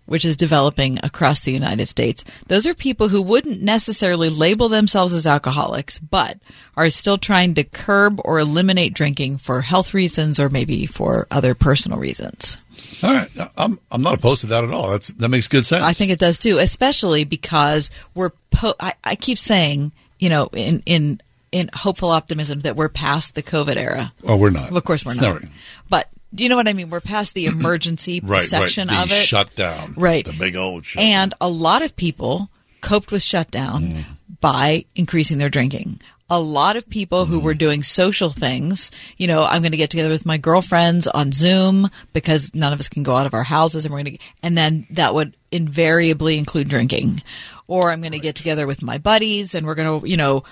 which 0.07 0.25
is 0.25 0.35
developing 0.35 0.99
across 1.03 1.41
the 1.41 1.51
United 1.51 1.85
States. 1.85 2.23
Those 2.47 2.65
are 2.65 2.73
people 2.73 3.09
who 3.09 3.21
wouldn't 3.21 3.61
necessarily 3.61 4.29
label 4.29 4.67
themselves 4.69 5.13
as 5.13 5.27
alcoholics, 5.27 5.99
but 5.99 6.37
are 6.75 6.89
still 6.89 7.17
trying 7.17 7.53
to 7.53 7.63
curb 7.63 8.19
or 8.25 8.39
eliminate 8.39 8.93
drinking 8.93 9.37
for 9.37 9.61
health 9.61 9.93
reasons 9.93 10.39
or 10.39 10.49
maybe 10.49 10.85
for 10.85 11.27
other 11.29 11.53
personal 11.53 11.99
reasons. 11.99 12.57
All 13.03 13.13
right. 13.13 13.29
I'm 13.57 13.79
I'm 13.91 14.01
not 14.01 14.15
opposed 14.15 14.41
to 14.41 14.47
that 14.47 14.63
at 14.63 14.71
all. 14.71 14.89
That's 14.91 15.07
that 15.09 15.29
makes 15.29 15.47
good 15.47 15.65
sense. 15.65 15.83
I 15.83 15.93
think 15.93 16.11
it 16.11 16.19
does 16.19 16.37
too, 16.37 16.57
especially 16.57 17.23
because 17.25 17.89
we're. 18.15 18.31
Po- 18.51 18.73
I, 18.79 18.93
I 19.03 19.15
keep 19.15 19.37
saying, 19.37 19.91
you 20.19 20.29
know, 20.29 20.47
in 20.53 20.81
in 20.85 21.21
in 21.51 21.69
hopeful 21.73 22.09
optimism 22.09 22.61
that 22.61 22.75
we're 22.75 22.89
past 22.89 23.35
the 23.35 23.43
COVID 23.43 23.75
era. 23.77 24.13
Oh, 24.23 24.37
we're 24.37 24.49
not. 24.49 24.75
Of 24.75 24.83
course, 24.83 25.05
we're 25.05 25.13
not. 25.15 25.21
never- 25.21 25.41
But 25.89 26.07
do 26.33 26.43
you 26.43 26.49
know 26.49 26.55
what 26.55 26.67
I 26.67 26.73
mean? 26.73 26.89
We're 26.89 27.01
past 27.01 27.33
the 27.35 27.45
emergency 27.53 28.19
right, 28.23 28.41
section 28.41 28.87
right. 28.89 29.03
of 29.03 29.11
it. 29.11 29.25
shutdown. 29.25 29.93
Right. 29.97 30.25
The 30.25 30.33
big 30.33 30.55
old 30.55 30.85
shut. 30.85 31.01
And 31.03 31.33
a 31.41 31.47
lot 31.49 31.81
of 31.83 31.95
people 31.95 32.49
coped 32.81 33.11
with 33.11 33.23
shutdown 33.23 33.83
Mm. 33.83 34.03
by 34.41 34.85
increasing 34.95 35.37
their 35.39 35.49
drinking. 35.49 35.99
A 36.29 36.39
lot 36.39 36.75
of 36.75 36.89
people 36.89 37.25
who 37.25 37.39
Mm. 37.39 37.43
were 37.43 37.53
doing 37.53 37.83
social 37.83 38.29
things, 38.29 38.91
you 39.17 39.27
know, 39.27 39.43
I'm 39.43 39.61
going 39.61 39.71
to 39.71 39.77
get 39.77 39.89
together 39.89 40.09
with 40.09 40.25
my 40.25 40.37
girlfriends 40.37 41.07
on 41.07 41.31
Zoom 41.31 41.89
because 42.13 42.53
none 42.53 42.73
of 42.73 42.79
us 42.79 42.89
can 42.89 43.03
go 43.03 43.15
out 43.15 43.25
of 43.25 43.33
our 43.33 43.43
houses 43.43 43.85
and 43.85 43.93
we're 43.93 44.03
going 44.03 44.17
to, 44.17 44.23
and 44.43 44.57
then 44.57 44.85
that 44.91 45.13
would 45.13 45.35
invariably 45.53 46.37
include 46.37 46.67
drinking. 46.67 47.21
Or 47.67 47.91
I'm 47.91 48.01
going 48.01 48.11
to 48.11 48.19
get 48.19 48.35
together 48.35 48.67
with 48.67 48.81
my 48.81 48.97
buddies 48.97 49.55
and 49.55 49.65
we're 49.65 49.75
going 49.75 50.01
to, 50.01 50.07
you 50.07 50.17
know, 50.17 50.43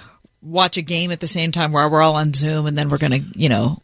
watch 0.42 0.78
a 0.78 0.82
game 0.82 1.12
at 1.12 1.20
the 1.20 1.28
same 1.28 1.52
time 1.52 1.72
while 1.74 1.90
we're 1.90 2.02
all 2.02 2.16
on 2.16 2.32
Zoom 2.34 2.66
and 2.68 2.78
then 2.78 2.88
we're 2.90 2.98
going 2.98 3.12
to, 3.24 3.40
you 3.40 3.50
know, 3.50 3.82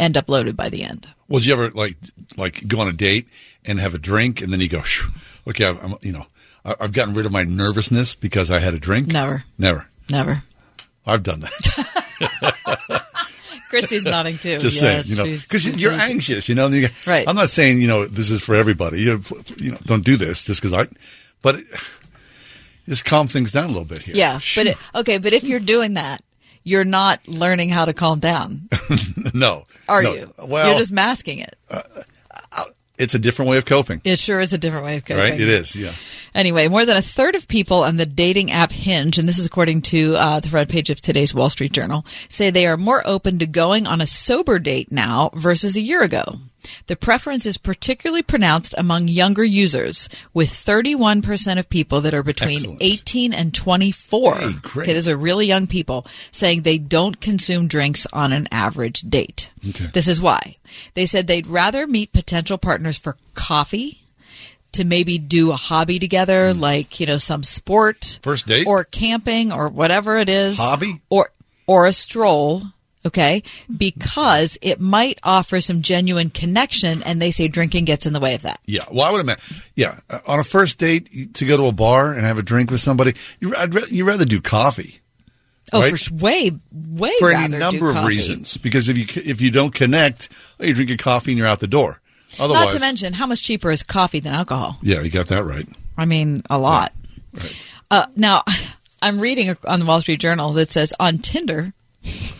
end 0.00 0.16
up 0.16 0.28
loaded 0.28 0.56
by 0.56 0.68
the 0.68 0.82
end. 0.82 1.08
Well, 1.28 1.38
did 1.40 1.46
you 1.46 1.52
ever 1.52 1.70
like 1.70 1.96
like 2.36 2.66
go 2.66 2.80
on 2.80 2.88
a 2.88 2.92
date 2.92 3.28
and 3.64 3.78
have 3.78 3.94
a 3.94 3.98
drink 3.98 4.40
and 4.40 4.52
then 4.52 4.60
you 4.60 4.68
go, 4.68 4.82
okay, 5.48 5.66
I'm, 5.66 5.94
you 6.02 6.12
know, 6.12 6.26
I- 6.64 6.76
I've 6.80 6.92
gotten 6.92 7.14
rid 7.14 7.26
of 7.26 7.32
my 7.32 7.44
nervousness 7.44 8.14
because 8.14 8.50
I 8.50 8.58
had 8.58 8.74
a 8.74 8.78
drink. 8.78 9.08
Never. 9.12 9.44
Never. 9.58 9.86
Never. 10.10 10.42
I've 11.06 11.22
done 11.22 11.40
that. 11.40 13.02
Christy's 13.70 14.04
nodding 14.04 14.36
too. 14.36 14.58
Just 14.58 14.80
Yes, 14.82 15.06
saying, 15.06 15.06
you 15.06 15.16
know, 15.16 15.24
because 15.24 15.80
you're 15.80 15.92
anxious, 15.92 16.48
you 16.48 16.54
know. 16.56 16.66
you- 16.68 16.88
Right. 17.06 17.26
I'm 17.28 17.36
not 17.36 17.50
saying 17.50 17.80
you 17.80 17.86
know 17.86 18.04
this 18.06 18.30
is 18.30 18.42
for 18.42 18.54
everybody. 18.56 19.00
You 19.02 19.22
you 19.58 19.72
know 19.72 19.78
don't 19.84 20.04
do 20.04 20.16
this 20.16 20.42
just 20.44 20.60
because 20.60 20.72
I, 20.72 20.88
but 21.42 21.54
it, 21.56 21.66
just 22.88 23.04
calm 23.04 23.28
things 23.28 23.52
down 23.52 23.64
a 23.64 23.68
little 23.68 23.84
bit 23.84 24.02
here. 24.02 24.16
Yeah, 24.16 24.40
but 24.56 24.66
it, 24.66 24.76
okay, 24.96 25.18
but 25.18 25.32
if 25.32 25.44
you're 25.44 25.60
doing 25.60 25.94
that, 25.94 26.20
you're 26.64 26.84
not 26.84 27.26
learning 27.28 27.70
how 27.70 27.84
to 27.84 27.92
calm 27.92 28.18
down, 28.18 28.68
no, 29.34 29.66
are 29.88 30.02
no. 30.02 30.14
you? 30.14 30.34
Well, 30.46 30.68
you're 30.68 30.76
just 30.78 30.92
masking 30.92 31.38
it. 31.38 31.56
it's 32.98 33.14
a 33.14 33.18
different 33.18 33.50
way 33.50 33.56
of 33.56 33.64
coping, 33.64 34.00
It 34.04 34.18
sure 34.18 34.40
is 34.40 34.52
a 34.52 34.58
different 34.58 34.84
way 34.84 34.96
of 34.98 35.04
coping. 35.04 35.22
right? 35.22 35.32
It 35.40 35.48
is, 35.48 35.74
yeah. 35.74 35.92
Anyway, 36.34 36.68
more 36.68 36.84
than 36.84 36.96
a 36.96 37.02
third 37.02 37.34
of 37.34 37.48
people 37.48 37.82
on 37.82 37.96
the 37.96 38.06
dating 38.06 38.50
app 38.52 38.70
Hinge, 38.72 39.18
and 39.18 39.26
this 39.28 39.38
is 39.38 39.46
according 39.46 39.82
to 39.82 40.14
uh, 40.16 40.40
the 40.40 40.48
front 40.48 40.68
page 40.68 40.90
of 40.90 41.00
today's 41.00 41.34
Wall 41.34 41.50
Street 41.50 41.72
Journal, 41.72 42.04
say 42.28 42.50
they 42.50 42.66
are 42.66 42.76
more 42.76 43.02
open 43.06 43.38
to 43.40 43.46
going 43.46 43.86
on 43.86 44.00
a 44.00 44.06
sober 44.06 44.58
date 44.58 44.92
now 44.92 45.30
versus 45.34 45.76
a 45.76 45.80
year 45.80 46.02
ago. 46.02 46.34
The 46.86 46.96
preference 46.96 47.46
is 47.46 47.58
particularly 47.58 48.22
pronounced 48.22 48.74
among 48.76 49.08
younger 49.08 49.44
users, 49.44 50.08
with 50.34 50.50
31% 50.50 51.58
of 51.58 51.68
people 51.70 52.00
that 52.00 52.14
are 52.14 52.22
between 52.22 52.56
Excellent. 52.58 52.82
18 52.82 53.32
and 53.32 53.54
24. 53.54 54.34
Hey. 54.36 54.46
Okay, 54.80 54.92
those 54.92 55.08
are 55.08 55.16
really 55.16 55.46
young 55.46 55.66
people 55.66 56.06
saying 56.30 56.62
they 56.62 56.78
don't 56.78 57.20
consume 57.20 57.68
drinks 57.68 58.06
on 58.12 58.32
an 58.32 58.48
average 58.50 59.02
date. 59.02 59.50
Okay. 59.68 59.86
This 59.92 60.08
is 60.08 60.20
why. 60.20 60.56
They 60.94 61.06
said 61.06 61.26
they'd 61.26 61.46
rather 61.46 61.86
meet 61.86 62.12
potential 62.12 62.58
partners 62.58 62.98
for 62.98 63.16
coffee, 63.34 64.00
to 64.72 64.84
maybe 64.84 65.18
do 65.18 65.50
a 65.50 65.56
hobby 65.56 65.98
together, 65.98 66.52
mm. 66.54 66.60
like 66.60 67.00
you 67.00 67.06
know 67.06 67.18
some 67.18 67.42
sport, 67.42 68.20
First 68.22 68.46
date? 68.46 68.66
or 68.66 68.84
camping, 68.84 69.52
or 69.52 69.68
whatever 69.68 70.16
it 70.18 70.28
is, 70.28 70.58
Hobby? 70.58 71.00
or 71.10 71.30
or 71.66 71.86
a 71.86 71.92
stroll. 71.92 72.62
Okay, 73.06 73.42
because 73.74 74.58
it 74.60 74.78
might 74.78 75.18
offer 75.22 75.62
some 75.62 75.80
genuine 75.80 76.28
connection, 76.28 77.02
and 77.02 77.20
they 77.20 77.30
say 77.30 77.48
drinking 77.48 77.86
gets 77.86 78.04
in 78.04 78.12
the 78.12 78.20
way 78.20 78.34
of 78.34 78.42
that. 78.42 78.60
Yeah. 78.66 78.84
Well, 78.92 79.06
I 79.06 79.10
would 79.10 79.22
imagine. 79.22 79.42
Yeah. 79.74 80.00
uh, 80.10 80.18
On 80.26 80.38
a 80.38 80.44
first 80.44 80.78
date 80.78 81.32
to 81.34 81.46
go 81.46 81.56
to 81.56 81.64
a 81.66 81.72
bar 81.72 82.12
and 82.12 82.26
have 82.26 82.38
a 82.38 82.42
drink 82.42 82.70
with 82.70 82.80
somebody, 82.80 83.14
you, 83.40 83.52
ra- 83.54 83.66
you 83.88 84.06
rather 84.06 84.26
do 84.26 84.38
coffee. 84.42 85.00
Oh, 85.72 85.80
right? 85.80 85.96
for 85.98 86.14
way, 86.16 86.50
way 86.72 87.12
for 87.20 87.30
any 87.30 87.56
number 87.56 87.88
of 87.90 88.04
reasons. 88.04 88.58
Because 88.58 88.88
if 88.90 88.98
you 88.98 89.06
if 89.24 89.40
you 89.40 89.50
don't 89.50 89.72
connect, 89.74 90.28
oh, 90.58 90.64
you 90.66 90.74
drink 90.74 90.90
your 90.90 90.98
coffee 90.98 91.30
and 91.30 91.38
you're 91.38 91.46
out 91.46 91.60
the 91.60 91.66
door. 91.68 92.00
Otherwise, 92.38 92.64
Not 92.64 92.72
to 92.74 92.80
mention, 92.80 93.12
how 93.14 93.26
much 93.26 93.42
cheaper 93.42 93.70
is 93.70 93.82
coffee 93.82 94.20
than 94.20 94.32
alcohol? 94.34 94.78
yeah, 94.82 95.00
you 95.00 95.10
got 95.10 95.28
that 95.28 95.44
right. 95.44 95.66
I 95.96 96.04
mean, 96.04 96.42
a 96.50 96.58
lot. 96.58 96.92
Uh, 97.90 98.06
now, 98.16 98.42
I'm 99.02 99.20
reading 99.20 99.56
on 99.64 99.80
the 99.80 99.86
Wall 99.86 100.00
Street 100.02 100.20
Journal 100.20 100.52
that 100.52 100.70
says 100.70 100.92
on 101.00 101.18
Tinder, 101.18 101.72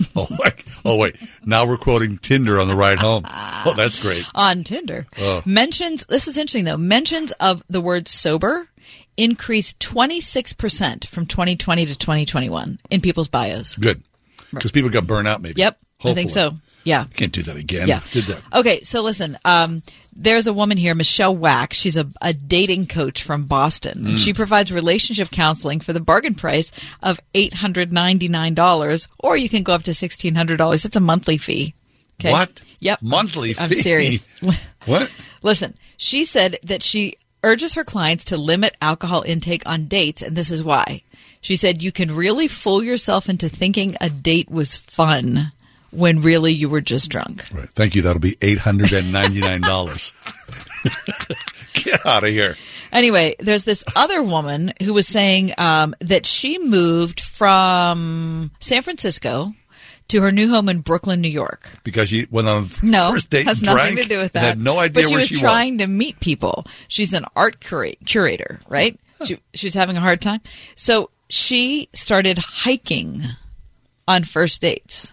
Oh, 0.16 0.26
like, 0.42 0.64
oh 0.84 0.96
wait, 0.96 1.16
now 1.44 1.66
we're 1.66 1.76
quoting 1.76 2.18
Tinder 2.18 2.61
on 2.61 2.68
the 2.68 2.76
ride 2.76 2.98
home. 2.98 3.24
Oh, 3.26 3.74
that's 3.76 4.01
great. 4.01 4.24
on 4.34 4.64
Tinder, 4.64 5.07
Oh. 5.18 5.42
mentions, 5.44 6.07
this 6.07 6.26
is 6.28 6.36
interesting 6.36 6.64
though, 6.64 6.76
mentions 6.76 7.32
of 7.32 7.62
the 7.68 7.80
word 7.80 8.09
sober 8.09 8.68
increased 9.16 9.78
26% 9.80 11.07
from 11.07 11.26
2020 11.26 11.86
to 11.86 11.96
2021 11.98 12.78
in 12.90 13.01
people's 13.01 13.28
bios. 13.28 13.76
Good, 13.76 14.03
because 14.53 14.72
people 14.72 14.90
got 14.90 15.07
burnt 15.07 15.28
out. 15.28 15.42
Maybe. 15.42 15.61
Yep, 15.61 15.76
I 16.05 16.14
think 16.14 16.30
so. 16.30 16.53
Yeah. 16.84 17.05
Can't 17.14 17.32
do 17.32 17.42
that 17.42 17.57
again. 17.57 17.88
Yeah. 17.88 18.01
Did 18.11 18.24
that. 18.24 18.40
Okay, 18.55 18.80
so 18.80 19.03
listen, 19.03 19.36
um, 19.44 19.82
there's 20.12 20.46
a 20.46 20.52
woman 20.52 20.76
here, 20.76 20.94
Michelle 20.94 21.34
Wax. 21.34 21.76
She's 21.76 21.96
a, 21.96 22.06
a 22.20 22.32
dating 22.32 22.86
coach 22.86 23.22
from 23.22 23.44
Boston. 23.44 24.00
Mm. 24.00 24.18
She 24.18 24.34
provides 24.34 24.72
relationship 24.72 25.30
counseling 25.30 25.80
for 25.80 25.92
the 25.92 26.00
bargain 26.00 26.34
price 26.34 26.72
of 27.02 27.20
$899, 27.34 29.08
or 29.18 29.36
you 29.36 29.48
can 29.48 29.62
go 29.62 29.72
up 29.72 29.82
to 29.84 29.92
$1,600. 29.92 30.84
It's 30.84 30.96
a 30.96 31.00
monthly 31.00 31.38
fee. 31.38 31.74
Okay. 32.20 32.32
What? 32.32 32.62
Yep. 32.80 33.02
Monthly 33.02 33.54
I'm 33.58 33.68
fee? 33.68 33.76
serious. 33.76 34.26
What? 34.86 35.11
Listen, 35.42 35.74
she 35.98 36.24
said 36.24 36.56
that 36.62 36.82
she 36.82 37.12
urges 37.44 37.74
her 37.74 37.84
clients 37.84 38.24
to 38.26 38.38
limit 38.38 38.74
alcohol 38.80 39.22
intake 39.26 39.62
on 39.66 39.88
dates, 39.88 40.22
and 40.22 40.34
this 40.34 40.50
is 40.50 40.64
why. 40.64 41.02
She 41.42 41.54
said 41.54 41.82
you 41.82 41.92
can 41.92 42.16
really 42.16 42.48
fool 42.48 42.82
yourself 42.82 43.28
into 43.28 43.50
thinking 43.50 43.94
a 44.00 44.08
date 44.08 44.50
was 44.50 44.76
fun 44.76 45.52
when 45.93 46.20
really 46.20 46.53
you 46.53 46.68
were 46.68 46.80
just 46.80 47.11
drunk. 47.11 47.45
Right. 47.53 47.70
Thank 47.72 47.95
you. 47.95 48.03
That'll 48.03 48.20
be 48.20 48.36
eight 48.43 48.59
hundred 48.59 48.93
and 48.93 49.12
ninety 49.12 49.41
nine 49.41 49.61
dollars. 49.61 50.12
Get 51.74 52.05
out 52.07 52.24
of 52.24 52.30
here. 52.30 52.57
Anyway, 52.93 53.36
there's 53.38 53.64
this 53.64 53.84
other 53.95 54.22
woman 54.22 54.72
who 54.82 54.93
was 54.93 55.07
saying 55.07 55.53
um, 55.59 55.95
that 56.01 56.26
she 56.26 56.59
moved 56.59 57.20
from 57.20 58.51
San 58.59 58.82
Francisco 58.82 59.49
to 60.09 60.20
her 60.22 60.32
new 60.32 60.51
home 60.51 60.68
in 60.68 60.80
Brooklyn, 60.80 61.20
New 61.20 61.28
York. 61.28 61.70
Because 61.84 62.09
she 62.09 62.26
went 62.30 62.49
on 62.49 62.68
No, 62.82 63.11
first 63.12 63.30
date, 63.30 63.47
has 63.47 63.62
nothing 63.62 63.97
to 63.97 64.03
do 64.03 64.18
with 64.18 64.32
that. 64.32 64.41
Had 64.43 64.59
no 64.59 64.78
idea 64.78 65.03
but 65.03 65.09
she 65.09 65.14
where 65.14 65.20
was 65.20 65.28
she 65.28 65.36
trying 65.36 65.78
to 65.78 65.86
meet 65.86 66.18
people. 66.20 66.66
She's 66.88 67.14
an 67.14 67.24
art 67.36 67.61
cura- 67.61 67.95
curator, 68.07 68.59
right? 68.68 68.99
She, 69.24 69.38
she 69.55 69.66
was 69.66 69.74
having 69.74 69.97
a 69.97 70.01
hard 70.01 70.20
time, 70.20 70.41
so 70.76 71.11
she 71.28 71.88
started 71.93 72.38
hiking 72.38 73.22
on 74.09 74.24
first 74.24 74.61
dates. 74.62 75.12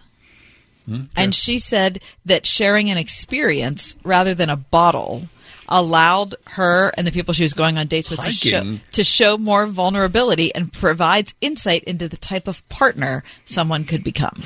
Hmm? 0.88 1.02
And 1.16 1.34
she 1.34 1.58
said 1.58 2.00
that 2.24 2.46
sharing 2.46 2.90
an 2.90 2.96
experience 2.96 3.94
rather 4.04 4.32
than 4.32 4.48
a 4.48 4.56
bottle 4.56 5.28
allowed 5.68 6.34
her 6.46 6.90
and 6.96 7.06
the 7.06 7.12
people 7.12 7.34
she 7.34 7.42
was 7.42 7.52
going 7.52 7.76
on 7.76 7.86
dates 7.86 8.08
with 8.08 8.20
to 8.20 8.30
show, 8.30 8.78
to 8.92 9.04
show 9.04 9.36
more 9.36 9.66
vulnerability 9.66 10.54
and 10.54 10.72
provides 10.72 11.34
insight 11.42 11.84
into 11.84 12.08
the 12.08 12.16
type 12.16 12.48
of 12.48 12.66
partner 12.70 13.22
someone 13.44 13.84
could 13.84 14.02
become. 14.02 14.42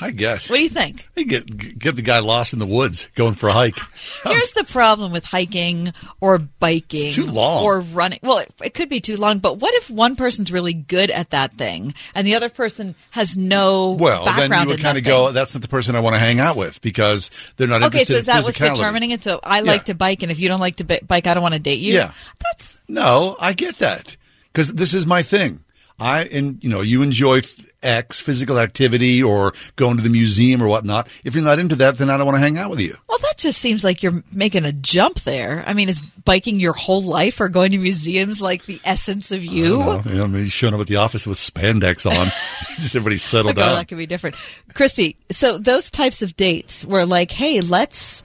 I 0.00 0.10
guess. 0.10 0.50
What 0.50 0.56
do 0.56 0.62
you 0.62 0.68
think? 0.68 1.08
Hey, 1.16 1.24
get 1.24 1.78
get 1.78 1.96
the 1.96 2.02
guy 2.02 2.18
lost 2.18 2.52
in 2.52 2.58
the 2.58 2.66
woods 2.66 3.08
going 3.14 3.34
for 3.34 3.48
a 3.48 3.52
hike. 3.52 3.78
Here's 4.24 4.52
the 4.52 4.64
problem 4.64 5.12
with 5.12 5.24
hiking 5.24 5.92
or 6.20 6.38
biking 6.38 7.06
It's 7.06 7.14
too 7.14 7.26
long. 7.26 7.64
or 7.64 7.80
running. 7.80 8.18
Well, 8.22 8.38
it, 8.38 8.52
it 8.62 8.74
could 8.74 8.88
be 8.88 9.00
too 9.00 9.16
long, 9.16 9.38
but 9.38 9.58
what 9.58 9.72
if 9.74 9.88
one 9.90 10.16
person's 10.16 10.52
really 10.52 10.74
good 10.74 11.10
at 11.10 11.30
that 11.30 11.52
thing 11.52 11.94
and 12.14 12.26
the 12.26 12.34
other 12.34 12.48
person 12.50 12.94
has 13.12 13.36
no 13.36 13.92
Well, 13.92 14.24
Background 14.26 14.52
then 14.52 14.62
you 14.64 14.68
would 14.68 14.80
kind 14.82 14.98
of 14.98 15.04
go, 15.04 15.32
"That's 15.32 15.54
not 15.54 15.62
the 15.62 15.68
person 15.68 15.96
I 15.96 16.00
want 16.00 16.14
to 16.14 16.20
hang 16.20 16.40
out 16.40 16.56
with 16.56 16.80
because 16.82 17.52
they're 17.56 17.66
not 17.68 17.82
Okay, 17.84 18.04
so 18.04 18.20
that 18.20 18.44
what's 18.44 18.58
determining 18.58 19.10
it? 19.12 19.22
So 19.22 19.40
I 19.42 19.58
Yeah. 19.60 19.70
like 19.72 19.84
to 19.86 19.94
bike, 19.94 20.22
and 20.22 20.30
if 20.30 20.38
you 20.38 20.48
don't 20.48 20.60
like 20.60 20.76
to 20.76 20.84
bi- 20.84 21.00
bike, 21.06 21.26
I 21.26 21.34
don't 21.34 21.42
want 21.42 21.54
to 21.54 21.60
date 21.60 21.80
you. 21.80 21.94
Yeah. 21.94 22.12
That's 22.42 22.80
No, 22.88 23.36
I 23.40 23.52
get 23.54 23.78
that 23.78 24.16
because 24.52 24.72
this 24.72 24.92
is 24.94 25.06
my 25.06 25.22
thing. 25.22 25.60
I 25.98 26.24
and 26.24 26.62
you 26.62 26.68
know 26.68 26.82
you 26.82 27.00
enjoy 27.02 27.38
f- 27.38 27.54
X 27.86 28.20
physical 28.20 28.58
activity 28.58 29.22
or 29.22 29.52
going 29.76 29.96
to 29.96 30.02
the 30.02 30.10
museum 30.10 30.62
or 30.62 30.66
whatnot. 30.68 31.08
If 31.24 31.34
you're 31.34 31.44
not 31.44 31.58
into 31.58 31.76
that, 31.76 31.98
then 31.98 32.10
I 32.10 32.16
don't 32.16 32.26
want 32.26 32.36
to 32.36 32.40
hang 32.40 32.58
out 32.58 32.70
with 32.70 32.80
you. 32.80 32.96
well. 33.08 33.18
That 33.22 33.38
just 33.38 33.58
seems 33.60 33.84
like 33.84 34.02
you're 34.02 34.22
making 34.32 34.64
a 34.64 34.72
jump 34.72 35.20
there. 35.20 35.62
I 35.66 35.72
mean, 35.74 35.88
is 35.88 36.00
biking 36.00 36.58
your 36.58 36.72
whole 36.72 37.02
life 37.02 37.40
or 37.40 37.48
going 37.48 37.70
to 37.72 37.78
museums 37.78 38.40
like 38.40 38.64
the 38.66 38.80
essence 38.84 39.30
of 39.30 39.44
you? 39.44 39.80
I 39.82 39.84
don't 39.84 40.06
know. 40.06 40.12
You 40.12 40.28
maybe 40.28 40.48
showing 40.48 40.74
up 40.74 40.80
at 40.80 40.86
the 40.86 40.96
office 40.96 41.26
with 41.26 41.36
spandex 41.38 42.06
on, 42.06 42.26
just 42.76 42.94
everybody 42.96 43.18
settled 43.18 43.56
down. 43.56 43.74
that 43.76 43.88
could 43.88 43.98
be 43.98 44.06
different. 44.06 44.36
Christy, 44.74 45.16
so 45.30 45.58
those 45.58 45.90
types 45.90 46.22
of 46.22 46.36
dates 46.36 46.84
were 46.84 47.04
like, 47.04 47.30
hey, 47.30 47.60
let's 47.60 48.22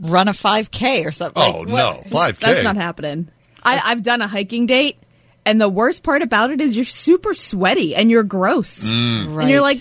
run 0.00 0.28
a 0.28 0.32
5K 0.32 1.06
or 1.06 1.12
something. 1.12 1.42
Oh, 1.42 1.60
Like, 1.60 1.68
no, 1.68 2.02
5K. 2.10 2.38
That's 2.38 2.62
not 2.62 2.76
happening. 2.76 3.28
I, 3.62 3.80
I've 3.84 4.02
done 4.02 4.20
a 4.22 4.26
hiking 4.28 4.66
date, 4.66 4.98
and 5.46 5.58
the 5.60 5.68
worst 5.68 6.02
part 6.02 6.20
about 6.20 6.50
it 6.50 6.60
is 6.60 6.76
you're 6.76 6.84
super 6.84 7.32
sweaty 7.32 7.94
and 7.94 8.10
you're 8.10 8.22
gross. 8.24 8.84
Mm. 8.86 9.40
And 9.40 9.48
you're 9.50 9.62
like, 9.62 9.78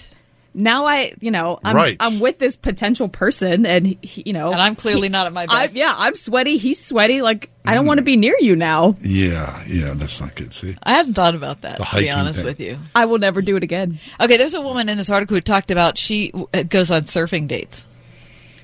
now 0.53 0.85
I, 0.85 1.13
you 1.19 1.31
know, 1.31 1.59
I'm, 1.65 1.75
Right. 1.75 1.97
I'm 1.99 2.21
with 2.21 2.39
this 2.39 2.55
potential 2.55 3.09
person, 3.09 3.65
and 3.65 3.85
he, 4.01 4.23
you 4.27 4.31
know, 4.31 4.53
And 4.53 4.61
I'm 4.61 4.75
clearly 4.75 5.09
not 5.09 5.25
at 5.27 5.33
my 5.33 5.45
I, 5.49 5.65
best. 5.65 5.75
yeah, 5.75 5.93
I'm 5.97 6.15
sweaty. 6.15 6.57
He's 6.57 6.79
sweaty. 6.79 7.21
Like 7.21 7.49
I 7.65 7.71
Mm. 7.71 7.75
don't 7.75 7.85
want 7.87 7.97
to 7.97 8.03
be 8.03 8.15
near 8.15 8.35
you 8.39 8.55
now. 8.55 8.95
Yeah, 9.01 9.61
yeah, 9.67 9.93
that's 9.95 10.21
not 10.21 10.33
good. 10.35 10.53
See, 10.53 10.77
I 10.81 10.93
hadn't 10.93 11.13
thought 11.15 11.35
about 11.35 11.61
that, 11.63 11.79
The 11.79 11.83
to 11.83 11.97
be 11.97 12.09
honest 12.09 12.37
thing. 12.37 12.45
with 12.45 12.61
you. 12.61 12.79
I 12.95 13.03
will 13.05 13.17
never 13.19 13.41
do 13.41 13.57
it 13.57 13.63
again. 13.63 13.99
Okay, 14.21 14.37
there's 14.37 14.53
a 14.53 14.61
woman 14.61 14.87
in 14.87 14.97
this 14.97 15.09
article 15.09 15.35
who 15.35 15.41
talked 15.41 15.71
about 15.71 15.97
she 15.97 16.31
uh, 16.53 16.63
goes 16.63 16.89
on 16.89 17.01
surfing 17.03 17.49
dates. 17.49 17.85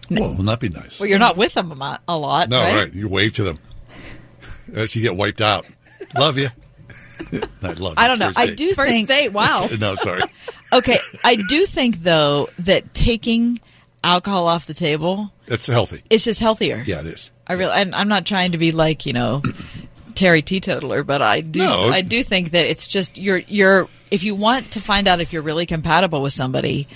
well, 0.10 0.30
wouldn't 0.30 0.46
that 0.48 0.60
be 0.62 0.70
nice? 0.70 1.00
Well, 1.00 1.10
you're 1.10 1.20
not 1.20 1.36
with 1.36 1.56
them 1.56 1.72
a, 1.82 2.00
a 2.08 2.18
lot, 2.18 2.48
no, 2.48 2.60
right? 2.60 2.76
right. 2.84 2.94
You 2.94 3.10
wave 3.10 3.34
to 3.34 3.44
them 3.44 3.60
as 4.74 4.96
you 4.96 5.02
get 5.02 5.16
wiped 5.18 5.42
out. 5.42 5.66
Love 6.16 6.38
you. 6.38 6.50
I 7.64 7.72
love. 7.74 7.96
I 7.98 8.08
don't 8.08 8.20
know. 8.20 8.32
I 8.36 8.48
date. 8.48 8.58
do 8.58 8.74
First 8.74 8.92
think. 8.92 9.08
date. 9.08 9.30
Wow. 9.34 9.68
No, 9.80 9.96
sorry. 9.96 10.22
Okay, 10.74 10.98
I 11.26 11.36
do 11.36 11.66
think 11.66 11.98
though 12.04 12.48
that 12.60 12.94
taking 12.94 13.60
alcohol 14.06 14.48
off 14.48 14.68
the 14.68 14.74
table 14.74 15.34
That's 15.48 15.68
healthy. 15.68 16.02
It's 16.10 16.24
just 16.24 16.40
healthier. 16.40 16.82
Yeah, 16.88 17.02
it 17.02 17.08
is. 17.08 17.32
I 17.46 17.54
really, 17.54 17.74
and 17.74 17.94
I'm 17.94 18.08
not 18.08 18.26
trying 18.26 18.54
to 18.54 18.58
be 18.58 18.72
like 18.72 19.06
you 19.06 19.12
know 19.12 19.42
Terry 20.16 20.42
teetotaler, 20.42 21.04
but 21.04 21.22
I 21.22 21.42
do, 21.42 21.60
No. 21.60 21.88
I 21.90 22.02
do 22.02 22.24
think 22.24 22.52
that 22.52 22.66
it's 22.66 22.88
just 22.88 23.18
you're 23.18 23.40
you're 23.48 23.90
if 24.12 24.24
you 24.24 24.34
want 24.36 24.72
to 24.72 24.80
find 24.82 25.08
out 25.10 25.20
if 25.20 25.34
you're 25.34 25.42
really 25.42 25.66
compatible 25.66 26.22
with 26.22 26.32
somebody, 26.34 26.88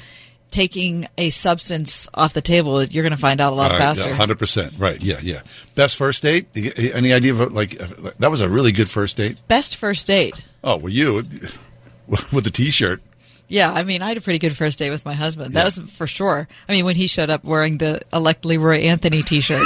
taking 0.52 1.08
a 1.18 1.30
substance 1.30 2.08
off 2.14 2.34
the 2.34 2.42
table, 2.42 2.84
you're 2.84 3.04
going 3.04 3.12
to 3.12 3.18
find 3.18 3.42
out 3.42 3.54
a 3.54 3.56
lot 3.56 3.72
uh, 3.72 3.78
faster. 3.78 4.14
Hundred 4.14 4.40
percent. 4.40 4.74
Right. 4.78 5.02
Yeah. 5.04 5.20
Yeah. 5.22 5.42
Best 5.76 5.98
first 5.98 6.24
date. 6.24 6.48
Any 6.56 7.14
idea 7.14 7.34
of 7.34 7.54
like 7.54 7.80
uh, 7.82 8.12
that 8.20 8.32
was 8.32 8.42
a 8.42 8.50
really 8.50 8.72
good 8.72 8.90
first 8.90 9.18
date? 9.18 9.38
Best 9.48 9.76
first 9.76 10.08
date. 10.08 10.44
Oh, 10.64 10.78
well, 10.78 10.92
you 10.92 11.16
with 12.08 12.44
the 12.44 12.52
T-shirt. 12.52 13.02
Yeah, 13.48 13.72
I 13.72 13.84
mean, 13.84 14.02
I 14.02 14.08
had 14.08 14.18
a 14.18 14.22
pretty 14.22 14.40
good 14.40 14.58
first 14.58 14.80
date 14.80 14.90
with 14.90 15.06
my 15.06 15.14
husband. 15.14 15.54
That 15.54 15.66
was 15.66 15.78
for 15.78 16.08
sure. 16.08 16.48
I 16.68 16.72
mean, 16.72 16.86
when 16.86 16.96
he 16.96 17.06
showed 17.06 17.30
up 17.30 17.44
wearing 17.44 17.78
the 17.78 18.02
elect 18.12 18.44
Leroy 18.44 18.82
Anthony 18.82 19.22
T-shirt, 19.22 19.62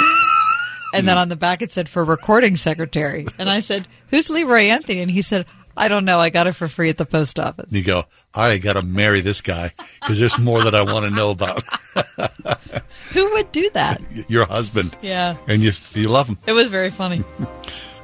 and 0.93 1.07
then 1.07 1.15
mm. 1.15 1.21
on 1.21 1.30
the 1.30 1.38
back 1.38 1.61
it 1.61 1.71
said 1.71 1.88
for 1.88 2.03
recording 2.03 2.57
secretary, 2.57 3.25
and 3.38 3.49
I 3.49 3.59
said, 3.59 3.88
"Who's 4.09 4.30
Leroy 4.30 4.63
Anthony?" 4.63 4.99
And 4.99 5.09
he 5.09 5.21
said, 5.21 5.45
"I 5.78 5.88
don't 5.88 6.05
know. 6.05 6.20
I 6.20 6.30
got 6.30 6.47
it 6.47 6.53
for 6.53 6.67
free 6.67 6.89
at 6.89 6.97
the 6.97 7.05
post 7.05 7.39
office." 7.39 7.72
You 7.74 7.84
go. 7.84 8.03
I 8.34 8.57
got 8.57 8.74
to 8.74 8.82
marry 8.84 9.22
this 9.22 9.41
guy 9.41 9.74
because 10.01 10.20
there's 10.20 10.38
more 10.39 10.63
that 10.63 10.76
I 10.76 10.82
want 10.84 11.05
to 11.05 11.11
know 11.11 11.32
about 11.32 11.63
Who 13.13 13.30
would 13.34 13.51
do 13.51 13.70
that? 13.72 14.01
your 14.30 14.45
husband. 14.45 14.95
Yeah. 15.01 15.36
And 15.47 15.61
you 15.61 15.72
you 15.95 16.10
love 16.10 16.27
him. 16.27 16.38
It 16.48 16.53
was 16.53 16.68
very 16.68 16.89
funny. 16.89 17.23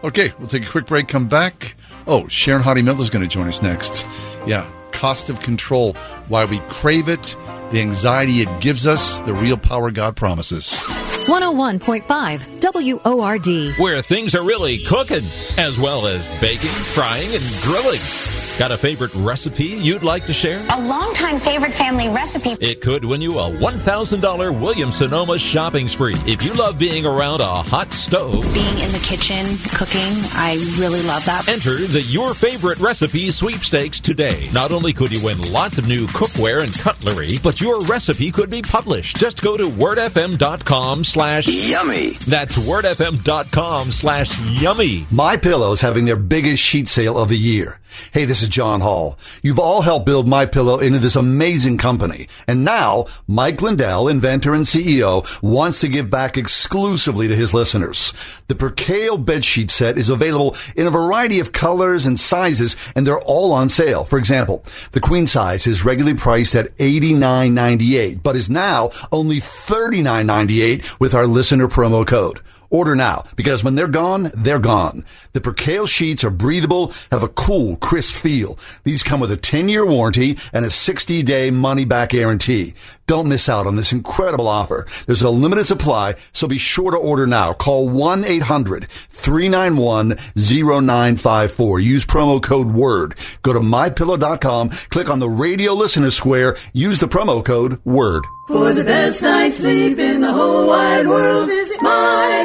Okay, 0.04 0.32
we'll 0.38 0.48
take 0.48 0.64
a 0.64 0.70
quick 0.70 0.86
break. 0.86 1.08
Come 1.08 1.28
back. 1.28 1.74
Oh, 2.06 2.28
Sharon 2.28 2.62
Hodde 2.62 2.84
Miller 2.84 3.02
is 3.02 3.10
going 3.10 3.24
to 3.24 3.30
join 3.30 3.48
us 3.48 3.64
next. 3.64 4.06
Yeah, 4.46 4.70
cost 4.92 5.30
of 5.30 5.40
control, 5.40 5.94
why 6.28 6.46
we 6.46 6.60
crave 6.70 7.10
it, 7.10 7.36
the 7.72 7.82
anxiety 7.82 8.42
it 8.42 8.62
gives 8.62 8.86
us, 8.86 9.18
the 9.20 9.34
real 9.34 9.58
power 9.58 9.90
God 9.90 10.16
promises. 10.16 10.80
101.5 11.26 13.04
WORD. 13.04 13.80
Where 13.80 14.02
things 14.02 14.36
are 14.36 14.44
really 14.44 14.78
cooking, 14.78 15.26
as 15.58 15.80
well 15.80 16.06
as 16.06 16.28
baking, 16.40 16.70
frying, 16.70 17.34
and 17.34 17.44
grilling. 17.64 18.35
Got 18.58 18.72
a 18.72 18.78
favorite 18.78 19.14
recipe 19.16 19.66
you'd 19.66 20.04
like 20.04 20.26
to 20.28 20.34
share? 20.34 20.66
A 20.72 20.80
longtime 20.80 21.40
favorite 21.40 21.74
family 21.74 22.08
recipe. 22.08 22.52
It 22.66 22.80
could 22.80 23.04
win 23.04 23.20
you 23.20 23.38
a 23.38 23.50
$1,000 23.52 24.62
Williams 24.62 24.96
Sonoma 24.96 25.38
shopping 25.38 25.90
spree. 25.90 26.16
If 26.26 26.42
you 26.46 26.54
love 26.54 26.80
being 26.80 27.06
around 27.06 27.42
a 27.42 27.46
hot 27.64 27.92
stove, 27.92 28.44
Being 28.54 28.78
in 28.80 28.92
the 28.94 29.04
kitchen, 29.06 29.46
cooking, 29.78 30.14
I 30.36 30.54
really 30.80 31.02
love 31.02 31.26
that. 31.26 31.50
enter 31.50 31.76
the 31.76 32.02
Your 32.04 32.34
Favorite 32.34 32.80
Recipe 32.80 33.30
sweepstakes 33.30 34.00
today. 34.00 34.48
Not 34.54 34.72
only 34.72 34.94
could 34.94 35.12
you 35.12 35.22
win 35.26 35.52
lots 35.52 35.78
of 35.78 35.86
new 35.90 36.06
cookware 36.08 36.64
and 36.64 36.74
cutlery, 36.74 37.38
but 37.44 37.60
your 37.60 37.82
recipe 37.82 38.32
could 38.32 38.50
be 38.50 38.62
published. 38.62 39.18
Just 39.18 39.42
go 39.42 39.58
to 39.58 39.66
wordfm.com 39.66 41.04
slash 41.04 41.48
Yummy. 41.48 42.12
That's 42.26 42.56
wordfm.com 42.58 43.92
slash 43.92 44.40
yummy. 44.62 45.06
My 45.12 45.36
Pillow's 45.36 45.82
having 45.82 46.06
their 46.06 46.16
biggest 46.16 46.64
sheet 46.64 46.88
sale 46.88 47.18
of 47.18 47.28
the 47.28 47.38
year. 47.38 47.80
Hey, 48.12 48.26
this 48.26 48.42
is 48.42 48.50
John 48.50 48.82
Hall. 48.82 49.18
You've 49.42 49.60
all 49.60 49.82
helped 49.82 50.06
build 50.06 50.28
My 50.28 50.46
Pillow 50.46 50.80
into 50.80 51.00
this 51.00 51.16
amazing 51.16 51.78
company. 51.78 52.28
And 52.48 52.64
now, 52.64 53.06
Mike 53.28 53.62
Lindell, 53.62 54.08
inventor 54.08 54.54
and 54.54 54.66
CEO, 54.66 55.26
wants 55.42 55.82
to 55.82 55.88
give 55.88 56.10
back 56.10 56.38
exclusively 56.38 57.28
to 57.28 57.36
his 57.36 57.54
listeners. 57.54 58.14
The 58.48 58.56
Percale 58.56 59.18
bedsheet 59.18 59.70
set 59.70 59.98
is 59.98 60.10
available 60.10 60.56
in 60.76 60.88
a 60.88 60.92
variety 60.92 61.40
of 61.40 61.52
colors 61.52 62.06
and 62.06 62.20
sizes, 62.20 62.94
and 62.96 63.06
they're 63.06 63.20
all 63.22 63.52
on 63.54 63.70
sale. 63.70 64.06
For 64.06 64.20
example, 64.20 64.64
the 64.92 65.00
queen 65.00 65.28
size 65.28 65.68
is 65.68 65.86
regularly 65.86 66.18
priced 66.18 66.56
at 66.56 66.76
$89.98, 66.78 68.22
but 68.22 68.36
is 68.36 68.50
now 68.50 68.90
only 69.12 69.38
$39.98 69.38 71.00
with 71.00 71.14
our 71.14 71.28
listener 71.28 71.68
promo 71.68 72.06
code. 72.06 72.40
Order 72.70 72.96
now 72.96 73.24
because 73.36 73.64
when 73.64 73.76
they're 73.76 73.88
gone, 73.88 74.32
they're 74.34 74.60
gone. 74.60 75.06
The 75.34 75.42
Percale 75.42 75.86
sheets 75.86 76.24
are 76.24 76.30
breathable, 76.30 76.94
have 77.12 77.24
a 77.24 77.28
cool, 77.30 77.76
crisp 77.78 78.16
feel. 78.16 78.58
These 78.84 79.04
come 79.04 79.20
with 79.20 79.32
a 79.32 79.38
10 79.38 79.70
year 79.70 79.86
warranty 79.86 80.38
and 80.54 80.66
a 80.66 80.70
60 80.70 81.24
day 81.24 81.52
money 81.52 81.86
back 81.86 82.10
guarantee. 82.10 82.74
Don't 83.08 83.30
miss 83.30 83.48
out 83.48 83.68
on 83.68 83.76
this 83.76 83.92
incredible 83.92 84.48
offer. 84.48 84.88
There's 85.06 85.22
a 85.22 85.30
limited 85.30 85.66
supply, 85.66 86.16
so 86.32 86.48
be 86.48 86.58
sure 86.58 86.90
to 86.92 86.98
order 86.98 87.28
now. 87.28 87.54
Call 87.54 87.88
1 87.88 88.26
800 88.26 88.88
391 88.90 90.18
0954. 90.36 91.80
Use 91.80 92.06
promo 92.06 92.42
code 92.42 92.72
WORD. 92.72 93.16
Go 93.44 93.54
to 93.54 93.60
mypillow.com, 93.60 94.70
click 94.90 95.10
on 95.10 95.20
the 95.20 95.30
radio 95.30 95.74
listener 95.74 96.10
square, 96.10 96.56
use 96.74 97.00
the 97.00 97.08
promo 97.08 97.46
code 97.46 97.80
WORD. 97.86 98.26
For 98.48 98.74
the 98.74 98.84
best 98.84 99.22
night's 99.22 99.58
sleep 99.58 99.98
in 99.98 100.22
the 100.22 100.32
whole 100.32 100.68
wide 100.68 101.08
world, 101.08 101.48
visit 101.48 101.82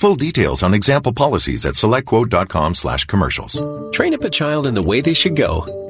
Full 0.00 0.16
details 0.16 0.62
on 0.62 0.72
example 0.72 1.12
policies 1.12 1.66
at 1.66 1.74
selectquote.com 1.74 2.74
slash 2.74 3.04
commercials. 3.04 3.60
Train 3.92 4.14
up 4.14 4.24
a 4.24 4.30
child 4.30 4.66
in 4.66 4.72
the 4.72 4.80
way 4.82 5.02
they 5.02 5.12
should 5.12 5.36
go. 5.36 5.89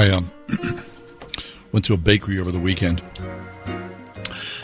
I 0.00 0.08
um, 0.10 0.30
went 1.72 1.84
to 1.84 1.92
a 1.94 1.98
bakery 1.98 2.38
over 2.40 2.50
the 2.50 2.58
weekend. 2.58 3.02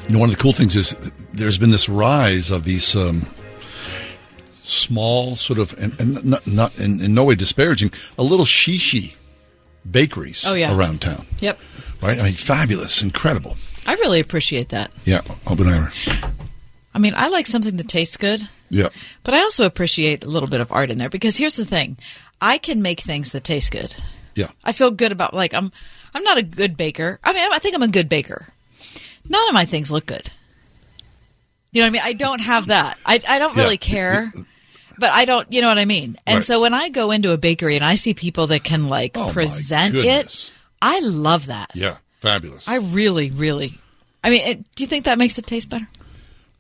You 0.09 0.15
know, 0.15 0.19
one 0.19 0.31
of 0.31 0.37
the 0.37 0.41
cool 0.43 0.53
things 0.55 0.75
is 0.77 0.97
there's 1.35 1.59
been 1.59 1.71
this 1.71 1.89
rise 1.91 2.51
of 2.51 2.65
these 2.65 2.97
um, 2.97 3.27
small, 4.63 5.37
sort 5.37 5.59
of, 5.59 5.75
and, 5.79 5.99
and 6.01 6.25
not, 6.25 6.47
not 6.47 6.79
in, 6.79 7.01
in 7.03 7.13
no 7.15 7.25
way 7.25 7.35
disparaging, 7.35 7.91
a 8.17 8.23
little 8.23 8.47
shishi 8.47 9.15
bakeries 9.89 10.45
Oh, 10.47 10.55
yeah. 10.55 10.75
around 10.77 11.03
town. 11.03 11.27
Yep. 11.41 11.59
Right? 12.01 12.19
I 12.19 12.23
mean, 12.23 12.35
fabulous, 12.35 13.03
incredible. 13.03 13.57
I 13.87 13.95
really 13.97 14.21
appreciate 14.21 14.71
that. 14.71 14.91
Yeah, 15.05 15.21
Oppenheimer. 15.47 15.93
I 16.95 16.99
mean, 16.99 17.13
I 17.17 17.29
like 17.29 17.47
something 17.47 17.77
that 17.77 17.89
tastes 17.89 18.17
good, 18.17 18.41
Yeah. 18.71 18.89
but 19.23 19.35
I 19.35 19.41
also 19.41 19.67
appreciate 19.67 20.25
a 20.25 20.29
little 20.29 20.49
bit 20.49 20.61
of 20.63 20.73
art 20.73 20.91
in 20.91 20.97
there 20.99 21.11
because 21.11 21.37
here's 21.37 21.57
the 21.57 21.65
thing. 21.67 21.99
I 22.41 22.57
can 22.59 22.81
make 22.81 23.01
things 23.01 23.33
that 23.33 23.45
taste 23.45 23.71
good. 23.71 23.95
Yeah. 24.37 24.51
I 24.63 24.71
feel 24.73 24.93
good 24.93 25.11
about 25.11 25.35
like 25.35 25.53
I'm 25.53 25.73
I'm 26.15 26.23
not 26.23 26.39
a 26.39 26.43
good 26.43 26.77
baker. 26.77 27.19
I 27.25 27.33
mean, 27.33 27.49
I 27.53 27.59
think 27.59 27.75
I'm 27.75 27.83
a 27.83 27.89
good 27.89 28.09
baker. 28.09 28.47
None 29.29 29.49
of 29.49 29.55
my 29.55 29.65
things 29.65 29.91
look 29.91 30.07
good. 30.07 30.31
You 31.73 31.83
know 31.83 31.87
what 31.87 31.89
I 31.89 31.93
mean? 31.93 32.03
I 32.05 32.13
don't 32.13 32.41
have 32.41 32.69
that. 32.69 32.97
I 33.05 33.21
I 33.29 33.39
don't 33.41 33.57
Yeah. 33.57 33.63
really 33.65 33.77
care. 33.79 34.33
But 34.99 35.11
I 35.13 35.27
don't, 35.27 35.53
you 35.53 35.61
know 35.61 35.69
what 35.69 35.77
I 35.77 35.85
mean? 35.85 36.17
And 36.27 36.37
Right. 36.37 36.45
so 36.45 36.59
when 36.63 36.73
I 36.73 36.89
go 36.89 37.11
into 37.11 37.31
a 37.33 37.37
bakery 37.37 37.77
and 37.77 37.85
I 37.85 37.97
see 37.97 38.15
people 38.15 38.47
that 38.47 38.65
can 38.65 38.89
like 38.89 39.17
oh, 39.19 39.31
present 39.31 39.95
it. 39.95 40.53
I 40.81 41.01
love 41.01 41.47
that. 41.47 41.71
Yeah, 41.75 41.97
fabulous. 42.21 42.67
I 42.67 42.77
really, 42.77 43.31
really. 43.31 43.79
I 44.25 44.31
mean, 44.31 44.41
it, 44.47 44.75
do 44.75 44.83
you 44.83 44.87
think 44.87 45.05
that 45.05 45.19
makes 45.19 45.37
it 45.39 45.47
taste 45.47 45.69
better? 45.69 45.87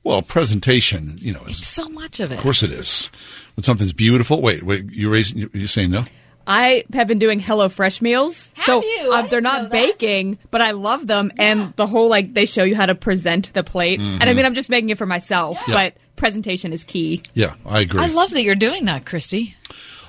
Well, 0.04 0.20
presentation, 0.22 1.14
you 1.16 1.32
know, 1.32 1.42
is, 1.44 1.66
So 1.66 1.88
much 1.88 2.20
of 2.20 2.30
it. 2.30 2.34
of 2.36 2.40
course 2.42 2.62
it 2.62 2.70
is. 2.70 3.10
When 3.56 3.64
something's 3.64 3.94
beautiful, 3.94 4.42
wait, 4.42 4.62
wait, 4.62 4.84
you 4.92 5.10
raising, 5.10 5.38
you, 5.38 5.50
you 5.54 5.66
saying 5.66 5.90
no? 5.90 6.04
I 6.46 6.84
have 6.92 7.08
been 7.08 7.18
doing 7.18 7.40
HelloFresh 7.40 8.00
meals. 8.02 8.50
so 8.60 8.82
uh, 9.12 9.22
they're 9.26 9.40
not 9.40 9.70
baking, 9.70 10.38
but 10.50 10.60
I 10.62 10.70
love 10.72 11.06
them. 11.06 11.32
And 11.38 11.72
the 11.76 11.86
whole 11.86 12.08
like 12.08 12.34
they 12.34 12.46
show 12.46 12.62
you 12.64 12.76
how 12.76 12.86
to 12.86 12.94
present 12.94 13.52
the 13.52 13.64
plate. 13.64 13.98
And 14.00 14.22
I 14.22 14.26
Mhm. 14.32 14.36
mean, 14.36 14.46
I'm 14.46 14.54
just 14.54 14.70
making 14.70 14.90
it 14.90 14.98
for 14.98 15.06
myself, 15.06 15.58
Yeah. 15.66 15.74
but 15.74 15.96
presentation 16.16 16.72
is 16.72 16.84
key. 16.84 17.22
Yeah, 17.34 17.54
I 17.66 17.80
agree. 17.80 18.00
I 18.02 18.06
love 18.06 18.30
that 18.30 18.42
you're 18.44 18.54
doing 18.54 18.84
that, 18.86 19.04
Christy. 19.06 19.54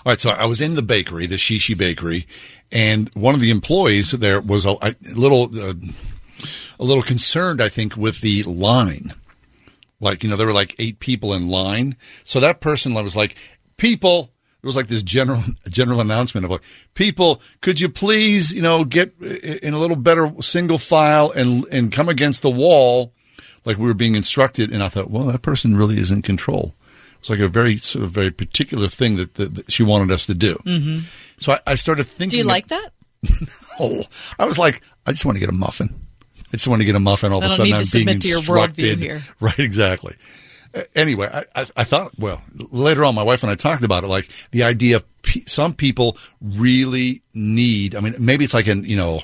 All 0.06 0.12
right, 0.12 0.20
so 0.20 0.30
I 0.30 0.46
was 0.46 0.62
in 0.62 0.76
the 0.76 0.82
bakery, 0.82 1.26
the 1.26 1.36
Shishi 1.36 1.76
Bakery, 1.78 2.28
and 2.72 3.10
one 3.14 3.34
of 3.36 3.42
the 3.42 3.50
employees 3.50 4.12
there 4.12 4.40
was 4.40 4.66
a, 4.66 4.78
a 4.82 4.96
little, 5.16 5.50
uh, 5.60 5.74
a 6.80 6.84
little 6.84 7.04
concerned, 7.04 7.60
I 7.62 7.68
think, 7.70 7.98
with 7.98 8.22
the 8.22 8.44
line. 8.44 9.12
Like, 10.00 10.24
you 10.24 10.30
know, 10.30 10.36
there 10.36 10.46
were 10.48 10.54
like 10.54 10.76
eight 10.80 11.00
people 11.00 11.34
in 11.34 11.50
line, 11.50 11.96
so 12.24 12.40
that 12.40 12.62
person 12.62 12.94
was 12.94 13.16
like, 13.16 13.36
"People." 13.78 14.32
It 14.62 14.66
was 14.66 14.76
like 14.76 14.88
this 14.88 15.04
general 15.04 15.44
general 15.70 16.02
announcement 16.02 16.46
of 16.46 16.52
like, 16.52 16.62
"People, 16.94 17.42
could 17.62 17.80
you 17.80 17.90
please, 17.90 18.54
you 18.54 18.62
know, 18.62 18.84
get 18.84 19.14
in 19.22 19.74
a 19.74 19.80
little 19.80 19.96
better 19.96 20.32
single 20.42 20.78
file 20.78 21.32
and 21.32 21.66
and 21.72 21.92
come 21.92 22.10
against 22.10 22.42
the 22.42 22.50
wall?" 22.50 23.14
Like 23.66 23.78
we 23.78 23.86
were 23.88 23.94
being 23.94 24.16
instructed, 24.16 24.72
and 24.72 24.82
I 24.82 24.88
thought, 24.88 25.12
well, 25.12 25.26
that 25.26 25.42
person 25.42 25.76
really 25.76 25.98
is 25.98 26.10
in 26.10 26.22
control. 26.22 26.74
It's 27.20 27.30
like 27.30 27.40
a 27.40 27.50
very 27.50 27.76
sort 27.78 28.06
of 28.06 28.12
very 28.12 28.32
particular 28.32 28.88
thing 28.88 29.18
that, 29.18 29.34
that, 29.36 29.56
that 29.56 29.72
she 29.72 29.84
wanted 29.84 30.10
us 30.12 30.26
to 30.28 30.34
do. 30.34 30.56
Mm-hmm. 30.66 31.00
So 31.38 31.52
I, 31.54 31.60
I 31.68 31.76
started 31.76 32.06
thinking. 32.06 32.30
Do 32.30 32.38
you 32.38 32.46
like 32.48 32.68
that? 32.68 32.90
Oh, 33.80 34.04
I 34.40 34.46
was 34.46 34.58
like, 34.58 34.82
I 35.06 35.12
just 35.12 35.24
want 35.24 35.36
to 35.36 35.40
get 35.40 35.50
a 35.50 35.52
muffin. 35.52 35.94
I 36.48 36.58
just 36.58 36.68
want 36.68 36.82
to 36.82 36.86
get 36.86 36.96
a 36.96 37.00
muffin. 37.00 37.32
All 37.32 37.44
I 37.44 37.46
of 37.46 37.52
a 37.52 37.56
sudden, 37.56 37.74
I'm 37.74 37.84
being 37.94 38.20
to 38.20 38.28
your 38.28 38.40
instructed. 38.40 38.98
here. 38.98 39.22
Right, 39.40 39.60
exactly. 39.60 40.16
Anyway, 40.96 41.30
I, 41.32 41.44
I, 41.62 41.68
I 41.78 41.84
thought, 41.84 42.12
well, 42.20 42.42
later 42.72 43.04
on, 43.06 43.16
my 43.16 43.24
wife 43.24 43.44
and 43.44 43.52
I 43.52 43.56
talked 43.56 43.84
about 43.84 44.04
it, 44.04 44.08
like 44.08 44.30
the 44.52 44.64
idea 44.64 44.98
of, 44.98 45.22
pe- 45.22 45.44
some 45.46 45.74
people 45.74 46.18
really 46.42 47.22
need. 47.34 47.96
I 47.96 48.00
mean, 48.00 48.16
maybe 48.20 48.44
it's 48.44 48.54
like 48.54 48.68
an 48.68 48.84
you 48.84 48.96
know, 48.96 49.22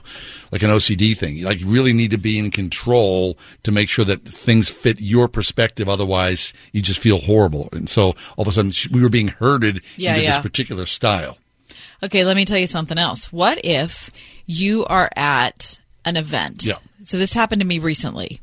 like 0.51 0.61
an 0.63 0.69
OCD 0.69 1.17
thing. 1.17 1.35
You 1.37 1.45
like 1.45 1.59
really 1.65 1.93
need 1.93 2.11
to 2.11 2.17
be 2.17 2.37
in 2.39 2.51
control 2.51 3.37
to 3.63 3.71
make 3.71 3.89
sure 3.89 4.05
that 4.05 4.23
things 4.27 4.69
fit 4.69 4.99
your 5.01 5.27
perspective. 5.27 5.87
Otherwise, 5.89 6.53
you 6.71 6.81
just 6.81 6.99
feel 6.99 7.19
horrible. 7.19 7.69
And 7.71 7.89
so 7.89 8.13
all 8.37 8.41
of 8.43 8.47
a 8.47 8.51
sudden, 8.51 8.71
we 8.91 9.01
were 9.01 9.09
being 9.09 9.29
herded 9.29 9.83
Yeah, 9.97 10.11
into 10.13 10.23
yeah. 10.23 10.31
this 10.35 10.41
particular 10.41 10.85
style. 10.85 11.37
Okay, 12.03 12.23
let 12.25 12.35
me 12.35 12.43
tell 12.45 12.57
you 12.57 12.67
something 12.67 12.97
else. 12.97 13.31
What 13.31 13.63
if 13.63 14.11
you 14.45 14.85
are 14.85 15.09
at 15.15 15.79
an 16.03 16.17
event? 16.17 16.65
Yeah. 16.65 16.73
So 17.05 17.17
this 17.17 17.33
happened 17.33 17.61
to 17.61 17.67
me 17.67 17.79
recently. 17.79 18.41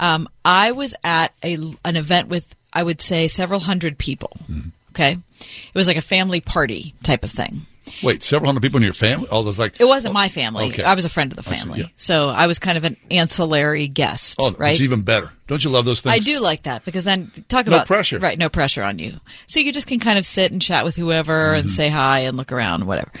Um, 0.00 0.28
I 0.44 0.72
was 0.72 0.94
at 1.04 1.32
a 1.44 1.56
an 1.84 1.96
event 1.96 2.28
with 2.28 2.54
I 2.72 2.82
would 2.82 3.00
say 3.00 3.28
several 3.28 3.60
hundred 3.60 3.98
people. 3.98 4.30
Mm-hmm. 4.50 4.68
Okay, 4.92 5.18
it 5.42 5.74
was 5.74 5.88
like 5.88 5.96
a 5.96 6.00
family 6.02 6.40
party 6.40 6.94
type 7.02 7.24
of 7.24 7.30
thing. 7.30 7.66
Wait, 8.02 8.22
several 8.22 8.48
hundred 8.48 8.62
people 8.62 8.78
in 8.78 8.82
your 8.82 8.92
family? 8.94 9.28
Oh, 9.30 9.42
there's 9.42 9.58
like 9.58 9.78
It 9.80 9.84
wasn't 9.84 10.14
my 10.14 10.28
family. 10.28 10.68
Okay. 10.68 10.82
I 10.82 10.94
was 10.94 11.04
a 11.04 11.08
friend 11.10 11.30
of 11.30 11.36
the 11.36 11.48
I 11.48 11.54
see, 11.54 11.60
family, 11.60 11.80
yeah. 11.80 11.86
so 11.96 12.28
I 12.30 12.46
was 12.46 12.58
kind 12.58 12.78
of 12.78 12.84
an 12.84 12.96
ancillary 13.10 13.88
guest. 13.88 14.36
Oh, 14.40 14.52
right? 14.58 14.72
it's 14.72 14.80
even 14.80 15.02
better. 15.02 15.30
Don't 15.46 15.62
you 15.62 15.70
love 15.70 15.84
those 15.84 16.00
things? 16.00 16.14
I 16.14 16.18
do 16.18 16.40
like 16.40 16.62
that 16.62 16.84
because 16.84 17.04
then 17.04 17.30
talk 17.48 17.66
No 17.66 17.74
about 17.74 17.86
pressure. 17.86 18.18
right? 18.18 18.38
No 18.38 18.48
pressure 18.48 18.82
on 18.82 18.98
you, 18.98 19.20
so 19.46 19.60
you 19.60 19.72
just 19.72 19.86
can 19.86 20.00
kind 20.00 20.18
of 20.18 20.24
sit 20.26 20.50
and 20.50 20.62
chat 20.62 20.84
with 20.84 20.96
whoever 20.96 21.48
Mm-hmm. 21.50 21.60
and 21.60 21.70
say 21.70 21.88
hi 21.90 22.20
and 22.20 22.36
look 22.36 22.52
around, 22.52 22.86
whatever. 22.86 23.12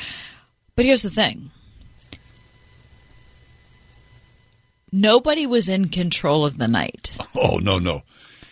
But 0.76 0.86
here's 0.86 1.02
the 1.02 1.10
thing: 1.10 1.50
nobody 4.94 5.46
was 5.46 5.68
in 5.68 5.88
control 5.88 6.46
of 6.46 6.56
the 6.58 6.68
night. 6.68 7.16
Oh 7.36 7.58
no, 7.58 7.78
no. 7.78 8.02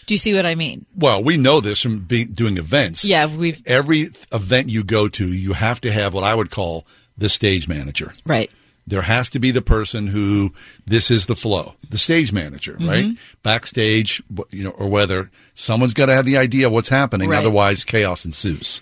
Do 0.06 0.14
you 0.14 0.18
see 0.18 0.34
what 0.34 0.44
I 0.44 0.56
mean? 0.56 0.84
Well, 0.96 1.22
we 1.22 1.36
know 1.36 1.60
this 1.60 1.80
from 1.80 2.00
being, 2.00 2.32
doing 2.32 2.58
events. 2.58 3.04
Yeah, 3.04 3.26
we've 3.26 3.62
Every 3.66 4.08
event 4.32 4.68
you 4.68 4.82
go 4.82 5.08
to, 5.08 5.32
you 5.32 5.52
have 5.52 5.80
to 5.82 5.92
have 5.92 6.12
what 6.12 6.24
I 6.24 6.34
would 6.34 6.50
call 6.50 6.86
the 7.16 7.28
stage 7.28 7.68
manager. 7.68 8.10
right. 8.26 8.52
There 8.84 9.02
has 9.02 9.30
to 9.30 9.38
be 9.38 9.52
the 9.52 9.62
person 9.62 10.08
who 10.08 10.52
this 10.84 11.08
is 11.08 11.26
the 11.26 11.36
flow, 11.36 11.74
the 11.88 11.98
stage 11.98 12.32
manager, 12.32 12.76
right? 12.80 13.04
Mhm. 13.04 13.18
Backstage, 13.44 14.20
you 14.50 14.64
know, 14.64 14.70
or 14.70 14.88
whether 14.88 15.30
someone's 15.54 15.94
got 15.94 16.06
to 16.06 16.14
have 16.16 16.24
the 16.24 16.36
idea 16.36 16.66
of 16.66 16.72
what's 16.72 16.88
happening. 16.88 17.30
Right. 17.30 17.38
Otherwise, 17.38 17.84
chaos 17.84 18.24
ensues. 18.24 18.80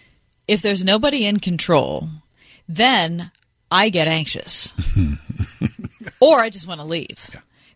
If 0.49 0.63
there's 0.63 0.83
nobody 0.85 1.27
in 1.27 1.39
control, 1.39 2.09
then 2.67 3.31
I 3.71 3.91
get 3.91 4.09
anxious, 4.09 4.73
or 6.21 6.41
I 6.41 6.49
just 6.49 6.67
want 6.67 6.81
to 6.81 6.87
leave. 6.87 7.31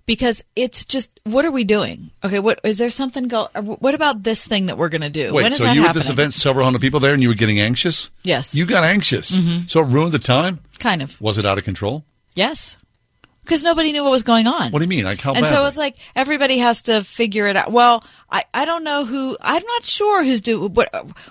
Because 0.06 0.44
it's 0.54 0.84
just, 0.84 1.08
what 1.24 1.46
are 1.46 1.50
we 1.50 1.64
doing? 1.64 2.10
Okay, 2.22 2.38
what 2.38 2.60
is 2.62 2.76
there 2.76 2.90
something 2.90 3.26
go? 3.28 3.48
What 3.54 3.94
about 3.94 4.22
this 4.22 4.46
thing 4.46 4.66
that 4.66 4.76
we're 4.76 4.90
going 4.90 5.00
to 5.00 5.08
do? 5.10 5.32
Wait, 5.32 5.44
when 5.44 5.52
is 5.52 5.58
so 5.58 5.72
you 5.72 5.80
were 5.82 5.88
at 5.88 5.94
this 5.94 6.10
event, 6.10 6.34
several 6.34 6.64
hundred 6.64 6.82
people 6.82 7.00
there, 7.00 7.14
and 7.14 7.22
you 7.22 7.28
were 7.28 7.34
getting 7.34 7.58
anxious? 7.58 8.10
Yes. 8.22 8.54
You 8.54 8.66
got 8.66 8.84
anxious. 8.84 9.32
Mhm. 9.32 9.68
So 9.70 9.80
it 9.80 9.86
ruined 9.86 10.12
the 10.12 10.18
time? 10.18 10.60
Kind 10.78 11.00
of. 11.00 11.18
Was 11.22 11.38
it 11.38 11.46
out 11.46 11.56
of 11.56 11.64
control? 11.64 12.04
Yes. 12.34 12.76
Because 13.42 13.62
nobody 13.62 13.92
knew 13.92 14.02
what 14.04 14.10
was 14.10 14.22
going 14.22 14.46
on. 14.46 14.70
What 14.72 14.78
do 14.78 14.84
you 14.84 14.88
mean? 14.88 15.04
Like 15.04 15.20
how 15.20 15.32
and 15.34 15.46
so 15.46 15.66
it's 15.66 15.76
like 15.76 15.96
everybody 16.16 16.58
has 16.58 16.82
to 16.82 17.02
figure 17.04 17.46
it 17.46 17.56
out. 17.56 17.72
Well, 17.72 18.02
I, 18.30 18.42
I 18.54 18.64
don't 18.64 18.84
know 18.84 19.04
who. 19.04 19.36
I'm 19.40 19.62
not 19.62 19.84
sure 19.84 20.24
who's 20.24 20.40
do. 20.40 20.66
What 20.68 20.88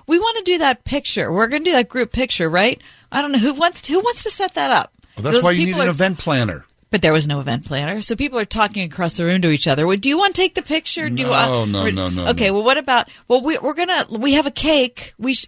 we 0.07 0.17
want 0.19 0.37
to 0.37 0.43
do 0.51 0.57
that 0.59 0.83
picture. 0.83 1.31
We're 1.31 1.47
going 1.47 1.63
to 1.63 1.69
do 1.71 1.75
that 1.75 1.89
group 1.89 2.11
picture, 2.11 2.49
right? 2.49 2.79
I 3.11 3.21
don't 3.21 3.31
know 3.31 3.39
who 3.39 3.53
wants 3.53 3.81
to, 3.83 3.93
who 3.93 3.99
wants 3.99 4.23
to 4.23 4.29
set 4.31 4.53
that 4.55 4.69
up. 4.71 4.93
Well, 5.15 5.23
that's 5.23 5.35
Those 5.37 5.43
why 5.43 5.51
you 5.51 5.65
need 5.67 5.75
an 5.75 5.81
are- 5.87 5.89
event 5.89 6.17
planner. 6.19 6.65
But 6.93 7.01
there 7.01 7.11
was 7.11 7.27
no 7.27 7.39
event 7.39 7.65
planner, 7.65 8.01
so 8.03 8.15
people 8.15 8.37
are 8.37 8.45
talking 8.45 8.83
across 8.83 9.13
the 9.13 9.25
room 9.25 9.41
to 9.41 9.49
each 9.49 9.67
other. 9.67 9.87
Well, 9.87 9.97
do 9.97 10.07
you 10.09 10.15
want 10.17 10.35
to 10.35 10.41
take 10.43 10.53
the 10.53 10.61
picture? 10.61 11.09
Do 11.09 11.23
No, 11.23 11.33
I, 11.33 11.65
no, 11.65 11.89
no, 11.89 12.09
no, 12.09 12.27
Okay, 12.27 12.49
no. 12.49 12.53
well, 12.53 12.63
what 12.63 12.77
about? 12.77 13.09
Well, 13.27 13.41
we, 13.41 13.57
we're 13.57 13.73
gonna. 13.73 14.05
We 14.11 14.33
have 14.33 14.45
a 14.45 14.51
cake. 14.51 15.15
We. 15.17 15.33
Sh- 15.33 15.47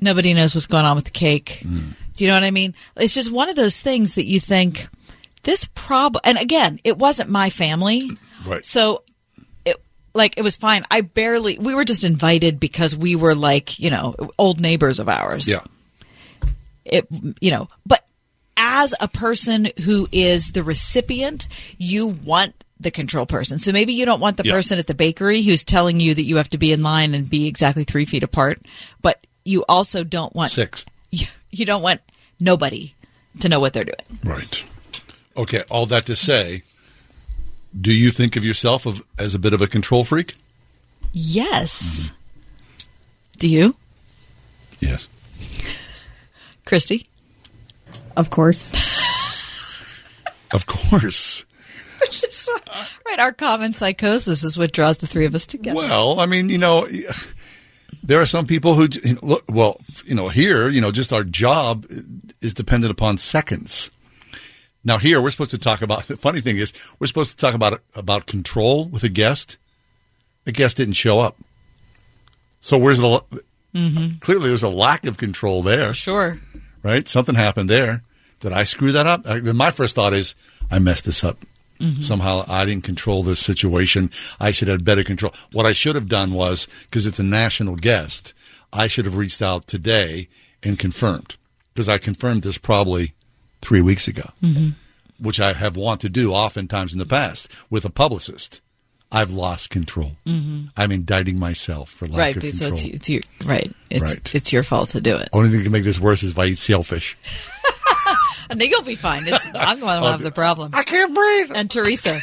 Nobody 0.00 0.34
knows 0.34 0.54
what's 0.54 0.68
going 0.68 0.84
on 0.84 0.94
with 0.94 1.06
the 1.06 1.10
cake. 1.10 1.62
Hmm. 1.64 1.78
Do 2.14 2.24
you 2.24 2.28
know 2.30 2.34
what 2.36 2.44
I 2.44 2.52
mean? 2.52 2.74
It's 2.96 3.12
just 3.12 3.32
one 3.32 3.48
of 3.50 3.56
those 3.56 3.80
things 3.80 4.14
that 4.14 4.24
you 4.26 4.38
think 4.38 4.86
this 5.42 5.64
problem. 5.74 6.20
And 6.24 6.38
again, 6.38 6.78
it 6.84 6.96
wasn't 6.96 7.28
my 7.28 7.50
family, 7.50 8.08
Right. 8.46 8.64
so 8.64 9.02
it 9.64 9.76
like 10.14 10.34
it 10.38 10.42
was 10.42 10.54
fine. 10.54 10.84
I 10.92 11.00
barely. 11.00 11.58
We 11.58 11.74
were 11.74 11.84
just 11.84 12.04
invited 12.04 12.60
because 12.60 12.94
we 12.96 13.16
were 13.16 13.34
like 13.34 13.80
you 13.80 13.90
know 13.90 14.14
old 14.38 14.60
neighbors 14.60 15.00
of 15.00 15.08
ours 15.08 15.48
Yeah. 15.48 15.64
it 16.84 17.06
you 17.40 17.50
know 17.50 17.66
but 17.84 18.04
as 18.60 18.92
a 19.00 19.06
person 19.08 19.68
who 19.84 20.08
is 20.10 20.50
the 20.52 20.62
recipient 20.64 21.46
you 21.78 22.08
want 22.08 22.52
the 22.80 22.90
control 22.90 23.24
person 23.24 23.58
so 23.58 23.72
maybe 23.72 23.92
you 23.92 24.04
don't 24.04 24.20
want 24.20 24.36
the 24.36 24.44
person 24.44 24.78
at 24.78 24.86
the 24.86 24.94
bakery 24.94 25.42
who's 25.42 25.64
telling 25.64 25.98
you 26.00 26.12
that 26.14 26.24
you 26.24 26.36
have 26.36 26.48
to 26.50 26.58
be 26.58 26.72
in 26.72 26.82
line 26.82 27.14
and 27.14 27.30
be 27.30 27.46
exactly 27.46 27.84
three 27.84 28.04
feet 28.04 28.22
apart 28.22 28.58
but 29.00 29.24
you 29.44 29.64
also 29.68 30.04
don't 30.04 30.34
want 30.34 30.50
Six. 30.50 30.84
you, 31.10 31.26
you 31.50 31.64
don't 31.64 31.82
want 31.82 32.00
nobody 32.38 32.94
to 33.40 33.48
know 33.48 33.58
what 33.60 33.72
they're 33.72 33.84
doing 33.84 34.18
Right. 34.24 34.64
Okay, 35.36 35.62
all 35.70 35.86
that 35.86 36.04
to 36.06 36.16
say, 36.16 36.64
do 37.80 37.92
you 37.92 38.10
think 38.10 38.34
of 38.34 38.44
yourself 38.44 38.86
of, 38.86 39.02
as 39.16 39.36
a 39.36 39.38
bit 39.38 39.52
of 39.52 39.60
a 39.60 39.68
control 39.68 40.04
freak? 40.04 40.34
yes 41.12 42.12
do 43.38 43.48
you 43.48 43.74
Yes. 44.80 45.08
christy 46.64 47.07
Of 48.18 48.30
course. 48.30 48.74
Of 50.50 50.64
course. 50.64 51.44
Which 52.00 52.24
is 52.24 52.48
right 53.06 53.18
our 53.18 53.34
common 53.34 53.74
psychosis 53.74 54.42
is 54.42 54.56
what 54.56 54.72
draws 54.72 54.96
the 54.96 55.06
three 55.06 55.26
of 55.26 55.34
us 55.34 55.46
together 55.46 55.76
Well, 55.76 56.20
I 56.20 56.24
mean, 56.24 56.48
you 56.48 56.56
know, 56.56 56.88
there 58.02 58.18
are 58.18 58.24
some 58.24 58.46
people 58.46 58.74
who 58.74 58.88
look. 59.20 59.44
Well, 59.46 59.78
you 60.06 60.14
know, 60.14 60.30
here, 60.30 60.70
you 60.70 60.80
know, 60.80 60.90
just 60.90 61.12
our 61.12 61.22
job 61.22 61.84
is 62.40 62.54
dependent 62.54 62.90
upon 62.90 63.18
seconds. 63.18 63.90
Now, 64.84 64.96
here 64.96 65.20
we're 65.20 65.32
supposed 65.32 65.50
to 65.50 65.58
talk 65.58 65.82
about. 65.82 66.04
The 66.04 66.16
funny 66.16 66.40
thing 66.40 66.56
is, 66.56 66.72
we're 66.98 67.08
supposed 67.08 67.32
to 67.32 67.36
talk 67.36 67.54
about 67.54 67.82
about 67.94 68.24
control 68.24 68.86
with 68.86 69.04
a 69.04 69.10
guest. 69.10 69.58
The 70.44 70.52
guest 70.52 70.78
didn't 70.78 70.94
show 70.94 71.18
up, 71.18 71.36
so 72.60 72.78
where's 72.78 73.00
the? 73.00 73.22
mm-hmm. 73.74 74.18
Clearly, 74.20 74.48
there's 74.48 74.62
a 74.62 74.70
lack 74.70 75.04
of 75.04 75.18
control 75.18 75.62
there. 75.62 75.92
sure 75.92 76.38
right? 76.82 77.06
Something 77.08 77.34
happened 77.34 77.70
there. 77.70 78.02
Did 78.40 78.52
I 78.52 78.64
screw 78.64 78.92
that 78.92 79.06
up? 79.06 79.24
Then 79.24 79.56
my 79.56 79.70
first 79.70 79.94
thought 79.94 80.12
is, 80.14 80.34
I 80.70 80.78
messed 80.78 81.04
this 81.04 81.24
up. 81.24 81.44
Mhm. 81.80 82.02
Somehow 82.02 82.44
I 82.48 82.64
didn't 82.64 82.84
control 82.84 83.22
this 83.22 83.38
situation. 83.40 84.10
I 84.40 84.50
should 84.50 84.68
have 84.68 84.84
better 84.84 85.04
control. 85.04 85.32
What 85.52 85.64
I 85.66 85.72
should 85.72 85.94
have 85.94 86.08
done 86.08 86.32
was, 86.32 86.66
because 86.82 87.06
it's 87.06 87.20
a 87.20 87.22
national 87.22 87.76
guest, 87.76 88.34
I 88.72 88.88
should 88.88 89.04
have 89.04 89.16
reached 89.16 89.40
out 89.42 89.66
today 89.68 90.28
and 90.62 90.78
confirmed. 90.78 91.36
Because 91.72 91.88
I 91.88 91.98
confirmed 91.98 92.42
this 92.42 92.58
probably 92.58 93.12
three 93.62 93.80
weeks 93.80 94.08
ago, 94.08 94.30
Mhm. 94.42 94.72
which 95.20 95.38
I 95.40 95.52
have 95.52 95.76
wanted 95.76 96.00
to 96.00 96.08
do 96.08 96.32
oftentimes 96.32 96.92
in 96.92 96.98
the 96.98 97.06
past 97.06 97.48
with 97.70 97.84
a 97.84 97.90
publicist. 97.90 98.60
I've 99.10 99.30
lost 99.30 99.70
control. 99.70 100.16
Mhm. 100.26 100.68
I'm 100.76 100.92
indicting 100.92 101.38
myself 101.38 101.88
for 101.90 102.06
lack 102.08 102.18
right 102.18 102.36
of 102.36 102.42
so 102.52 102.66
control. 102.70 102.72
it's, 102.72 102.84
it's 102.84 103.08
your 103.08 103.20
right 103.46 103.72
it's 103.88 104.02
Right. 104.02 104.34
it's 104.34 104.52
your 104.52 104.62
fault 104.62 104.90
to 104.90 105.00
do 105.00 105.16
it 105.16 105.30
Only 105.32 105.48
thing 105.48 105.58
that 105.58 105.62
can 105.64 105.72
make 105.72 105.84
this 105.84 105.98
worse 105.98 106.22
is 106.22 106.32
if 106.32 106.38
I 106.38 106.46
eat 106.46 106.58
sailfish. 106.58 107.16
I 108.50 108.54
think 108.54 108.70
you'll 108.70 108.82
be 108.82 108.94
fine. 108.94 109.22
It's, 109.26 109.46
I'm 109.54 109.80
the 109.80 109.86
one 109.86 109.96
who 109.98 110.02
will 110.04 110.10
have 110.12 110.22
the 110.22 110.30
problem. 110.32 110.70
I 110.74 110.82
can't 110.82 111.14
breathe. 111.14 111.52
And 111.54 111.70
Teresa. 111.70 112.20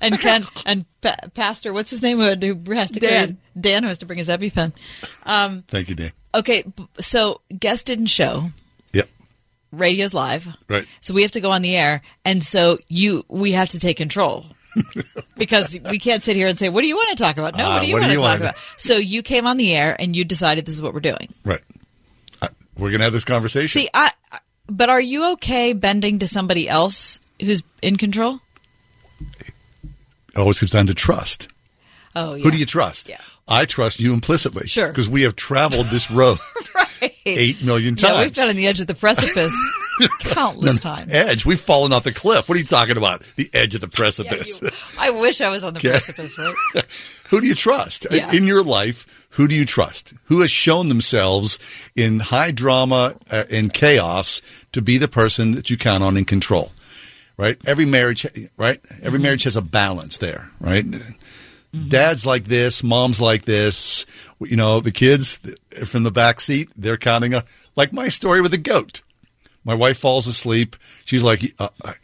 and 0.00 0.20
Ken 0.20 0.44
and 0.64 0.84
pa- 1.00 1.16
Pastor, 1.34 1.72
what's 1.72 1.90
his 1.90 2.02
name? 2.02 2.18
Who 2.18 2.34
who 2.54 2.72
has 2.74 2.90
to 2.92 3.00
carry 3.00 3.12
Dan. 3.12 3.20
his- 3.22 3.34
Dan 3.60 3.82
who 3.82 3.88
has 3.88 3.98
to 3.98 4.06
bring 4.06 4.18
his 4.18 4.28
EpiPen. 4.28 4.72
Um, 5.24 5.64
Thank 5.68 5.88
you, 5.88 5.94
Dan. 5.96 6.12
okay, 6.34 6.62
so 7.00 7.40
guest 7.58 7.86
didn't 7.86 8.06
show. 8.06 8.50
Yep. 8.92 9.08
Radio's 9.72 10.14
live, 10.14 10.46
Right. 10.68 10.86
so 11.00 11.12
we 11.14 11.22
have 11.22 11.32
to 11.32 11.40
go 11.40 11.50
on 11.50 11.62
the 11.62 11.76
air, 11.76 12.02
and 12.24 12.42
so 12.44 12.78
you 12.88 13.24
we 13.28 13.52
have 13.52 13.68
to 13.70 13.80
take 13.80 13.96
control 13.96 14.46
because 15.36 15.76
we 15.90 15.98
can't 15.98 16.22
sit 16.22 16.36
here 16.36 16.46
and 16.48 16.56
say, 16.58 16.68
"What 16.68 16.82
do 16.82 16.86
you 16.86 16.94
want 16.96 17.10
to 17.10 17.22
talk 17.22 17.36
about?" 17.38 17.56
No, 17.56 17.64
Ah, 17.64 17.74
what 17.74 17.80
do 17.82 17.86
you 17.88 17.94
what 17.94 18.00
do 18.00 18.02
want 18.02 18.10
to 18.10 18.12
you 18.12 18.18
talk 18.20 18.24
wanna- 18.40 18.50
about? 18.50 18.54
So 18.76 18.96
you 18.98 19.22
came 19.22 19.46
on 19.46 19.56
the 19.56 19.74
air 19.74 19.96
and 19.98 20.14
you 20.14 20.24
decided 20.24 20.64
this 20.66 20.74
is 20.74 20.82
what 20.82 20.94
we're 20.94 21.00
doing. 21.00 21.28
Right. 21.44 21.60
I, 22.40 22.50
we're 22.78 22.90
going 22.90 22.98
to 23.00 23.04
have 23.04 23.12
this 23.12 23.24
conversation. 23.24 23.68
See, 23.80 23.88
I. 23.92 24.10
But 24.68 24.88
are 24.90 25.00
you 25.00 25.32
okay 25.34 25.72
bending 25.72 26.18
to 26.20 26.26
somebody 26.26 26.68
else 26.68 27.20
who's 27.40 27.62
in 27.82 27.96
control? 27.96 28.40
it 29.40 30.38
always 30.38 30.58
comes 30.60 30.72
down 30.72 30.86
to 30.88 30.94
trust. 30.94 31.48
Oh, 32.14 32.34
yeah. 32.34 32.42
Who 32.44 32.50
do 32.50 32.58
you 32.58 32.66
trust? 32.66 33.08
Yeah. 33.08 33.20
I 33.48 33.64
trust 33.64 34.00
you 34.00 34.12
implicitly. 34.12 34.66
Sure. 34.66 34.88
Because 34.88 35.08
we 35.08 35.22
have 35.22 35.36
traveled 35.36 35.86
this 35.86 36.10
road 36.10 36.38
right. 36.74 37.12
eight 37.26 37.62
million 37.62 37.94
times. 37.94 38.14
Yeah, 38.14 38.22
we've 38.22 38.34
been 38.34 38.48
on 38.48 38.56
the 38.56 38.66
edge 38.66 38.80
of 38.80 38.86
the 38.88 38.94
precipice 38.94 39.54
countless 40.20 40.80
times. 40.80 41.12
Edge. 41.12 41.46
We've 41.46 41.60
fallen 41.60 41.92
off 41.92 42.04
the 42.04 42.12
cliff. 42.12 42.48
What 42.48 42.56
are 42.56 42.58
you 42.58 42.64
talking 42.66 42.96
about? 42.96 43.22
The 43.36 43.48
edge 43.54 43.74
of 43.76 43.80
the 43.80 43.88
precipice. 43.88 44.60
I 44.98 45.10
wish 45.10 45.40
I 45.40 45.48
was 45.50 45.62
on 45.62 45.74
the 45.74 45.78
Okay. 45.78 45.90
precipice, 45.90 46.36
right? 46.38 46.54
who 47.28 47.40
do 47.40 47.46
you 47.46 47.54
trust 47.54 48.06
Yeah. 48.10 48.32
in 48.32 48.46
your 48.46 48.62
life? 48.62 49.26
Who 49.30 49.48
do 49.48 49.54
you 49.54 49.64
trust? 49.64 50.14
Who 50.24 50.40
has 50.40 50.50
shown 50.50 50.88
themselves 50.88 51.58
in 51.94 52.20
high 52.20 52.50
drama 52.52 53.14
uh, 53.30 53.44
and 53.50 53.72
chaos 53.72 54.40
to 54.72 54.80
be 54.80 54.96
the 54.98 55.08
person 55.08 55.52
that 55.52 55.68
you 55.70 55.76
count 55.76 56.02
on 56.02 56.16
in 56.16 56.24
control? 56.24 56.72
Right. 57.36 57.58
Every 57.66 57.84
marriage, 57.84 58.24
right? 58.56 58.80
Every 59.02 59.18
marriage 59.18 59.42
has 59.44 59.56
a 59.56 59.60
balance 59.62 60.16
there, 60.16 60.50
right? 60.58 60.86
Dad's 61.88 62.24
like 62.24 62.44
this, 62.44 62.82
mom's 62.82 63.20
like 63.20 63.44
this. 63.44 64.06
You 64.40 64.56
know, 64.56 64.80
the 64.80 64.90
kids 64.92 65.38
from 65.84 66.02
the 66.04 66.10
back 66.10 66.40
seat, 66.40 66.70
they're 66.76 66.96
counting 66.96 67.34
a, 67.34 67.44
like 67.74 67.92
my 67.92 68.08
story 68.08 68.40
with 68.40 68.52
the 68.52 68.58
goat. 68.58 69.02
My 69.66 69.74
wife 69.74 69.98
falls 69.98 70.28
asleep. 70.28 70.76
She's 71.04 71.24
like, 71.24 71.52
uh, 71.58 71.68
uh, 71.84 71.94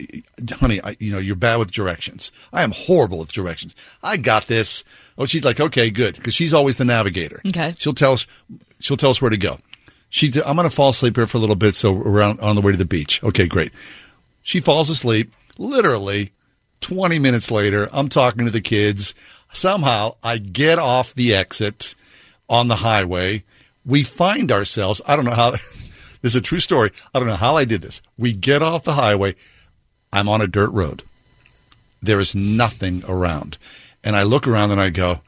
"Honey, 0.54 0.80
I, 0.82 0.96
you 0.98 1.12
know 1.12 1.18
you're 1.18 1.36
bad 1.36 1.58
with 1.60 1.70
directions. 1.70 2.32
I 2.52 2.64
am 2.64 2.72
horrible 2.72 3.18
with 3.18 3.32
directions. 3.32 3.76
I 4.02 4.16
got 4.16 4.48
this." 4.48 4.82
Oh, 5.16 5.26
she's 5.26 5.44
like, 5.44 5.60
"Okay, 5.60 5.88
good," 5.88 6.16
because 6.16 6.34
she's 6.34 6.52
always 6.52 6.76
the 6.76 6.84
navigator. 6.84 7.40
Okay. 7.46 7.76
She'll 7.78 7.94
tell 7.94 8.14
us. 8.14 8.26
She'll 8.80 8.96
tell 8.96 9.10
us 9.10 9.22
where 9.22 9.30
to 9.30 9.36
go. 9.36 9.58
She's. 10.10 10.36
I'm 10.36 10.56
going 10.56 10.68
to 10.68 10.74
fall 10.74 10.88
asleep 10.88 11.14
here 11.14 11.28
for 11.28 11.38
a 11.38 11.40
little 11.40 11.54
bit, 11.54 11.76
so 11.76 11.92
we're 11.92 12.20
on, 12.20 12.40
on 12.40 12.56
the 12.56 12.62
way 12.62 12.72
to 12.72 12.78
the 12.78 12.84
beach. 12.84 13.22
Okay, 13.22 13.46
great. 13.46 13.70
She 14.42 14.58
falls 14.58 14.90
asleep. 14.90 15.30
Literally, 15.56 16.32
20 16.80 17.20
minutes 17.20 17.52
later, 17.52 17.88
I'm 17.92 18.08
talking 18.08 18.44
to 18.44 18.50
the 18.50 18.60
kids. 18.60 19.14
Somehow, 19.52 20.16
I 20.20 20.38
get 20.38 20.80
off 20.80 21.14
the 21.14 21.32
exit 21.32 21.94
on 22.48 22.66
the 22.66 22.76
highway. 22.76 23.44
We 23.86 24.02
find 24.02 24.50
ourselves. 24.50 25.00
I 25.06 25.14
don't 25.14 25.24
know 25.24 25.30
how. 25.30 25.54
This 26.22 26.32
is 26.32 26.36
a 26.36 26.40
true 26.40 26.60
story. 26.60 26.90
I 27.14 27.18
don't 27.18 27.28
know 27.28 27.34
how 27.34 27.56
I 27.56 27.64
did 27.64 27.82
this. 27.82 28.00
We 28.16 28.32
get 28.32 28.62
off 28.62 28.84
the 28.84 28.92
highway. 28.92 29.34
I'm 30.12 30.28
on 30.28 30.40
a 30.40 30.46
dirt 30.46 30.70
road. 30.70 31.02
There 32.00 32.20
is 32.20 32.34
nothing 32.34 33.02
around. 33.06 33.58
And 34.04 34.16
I 34.16 34.22
look 34.22 34.46
around 34.46 34.70
and 34.70 34.80
I 34.80 34.90
go, 34.90 35.20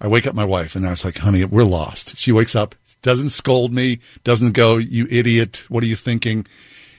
I 0.00 0.08
wake 0.08 0.26
up 0.26 0.34
my 0.34 0.44
wife 0.44 0.74
and 0.74 0.86
I 0.86 0.90
was 0.90 1.04
like, 1.04 1.18
honey, 1.18 1.44
we're 1.44 1.64
lost. 1.64 2.16
She 2.16 2.32
wakes 2.32 2.54
up, 2.54 2.74
doesn't 3.02 3.30
scold 3.30 3.72
me, 3.72 4.00
doesn't 4.24 4.52
go, 4.52 4.76
you 4.76 5.06
idiot. 5.10 5.64
What 5.68 5.84
are 5.84 5.88
you 5.88 5.96
thinking? 5.96 6.46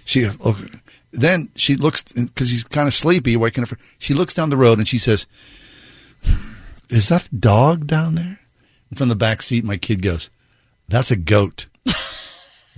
She 0.05 0.25
oh. 0.43 0.65
then 1.11 1.49
she 1.55 1.75
looks, 1.75 2.03
because 2.03 2.49
he's 2.49 2.63
kind 2.63 2.87
of 2.87 2.93
sleepy, 2.93 3.35
waking 3.35 3.63
up. 3.63 3.71
She 3.97 4.13
looks 4.13 4.33
down 4.33 4.49
the 4.49 4.57
road 4.57 4.77
and 4.77 4.87
she 4.87 4.97
says, 4.97 5.27
is 6.89 7.09
that 7.09 7.27
a 7.27 7.35
dog 7.35 7.87
down 7.87 8.15
there? 8.15 8.39
And 8.89 8.97
from 8.97 9.09
the 9.09 9.15
back 9.15 9.41
seat, 9.41 9.63
my 9.63 9.77
kid 9.77 10.01
goes, 10.01 10.29
that's 10.87 11.11
a 11.11 11.15
goat. 11.15 11.65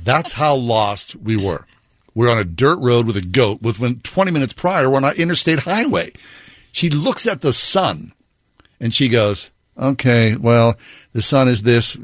That's 0.02 0.34
how 0.34 0.56
lost 0.56 1.16
we 1.16 1.36
were. 1.38 1.66
We're 2.14 2.30
on 2.32 2.38
a 2.38 2.44
dirt 2.46 2.80
road 2.80 3.08
with 3.08 3.18
a 3.18 3.22
goat. 3.22 3.62
With 3.62 3.80
when 3.80 4.00
20 4.00 4.32
minutes 4.32 4.54
prior, 4.54 4.90
we're 4.90 4.98
on 4.98 5.04
an 5.04 5.16
interstate 5.18 5.60
highway. 5.60 6.12
She 6.72 6.90
looks 6.90 7.28
at 7.28 7.42
the 7.42 7.54
sun 7.54 8.14
and 8.80 8.94
she 8.94 9.10
goes, 9.10 9.52
"Okay, 9.78 10.36
well, 10.36 10.76
the 11.14 11.22
sun 11.22 11.48
is 11.48 11.62
this. 11.64 11.98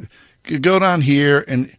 Go 0.44 0.80
down 0.80 1.02
here." 1.02 1.44
And 1.48 1.76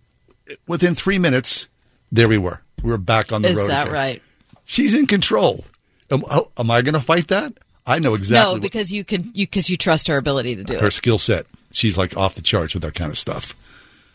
within 0.66 0.94
three 0.94 1.18
minutes, 1.18 1.68
there 2.10 2.28
we 2.28 2.39
were. 2.39 2.60
We 2.82 2.90
were 2.90 2.98
back 2.98 3.32
on 3.32 3.43
the 3.43 3.48
Is 3.51 3.56
road. 3.56 3.62
Is 3.62 3.68
that 3.68 3.82
again. 3.82 3.94
right? 3.94 4.22
She's 4.64 4.94
in 4.94 5.06
control. 5.06 5.64
Am, 6.10 6.22
oh, 6.30 6.47
am 6.59 6.70
I 6.70 6.82
going 6.82 6.94
to 6.94 7.01
fight 7.01 7.28
that? 7.28 7.55
I 7.86 7.98
know 7.98 8.14
exactly. 8.14 8.44
no, 8.47 8.52
what- 8.52 8.62
because 8.62 8.93
you 8.93 9.05
can 9.05 9.24
you 9.34 9.47
because 9.47 9.68
you 9.68 9.76
trust 9.76 10.09
her 10.09 10.16
ability 10.16 10.56
to 10.56 10.64
do 10.64 10.74
her 10.74 10.78
it. 10.78 10.82
Her 10.82 10.90
skill 10.90 11.18
set. 11.18 11.47
She's 11.72 11.97
like 11.98 12.16
off 12.16 12.34
the 12.34 12.43
charts 12.43 12.74
with 12.74 12.82
that 12.82 12.94
kind 12.94 13.10
of 13.10 13.18
stuff. 13.18 13.55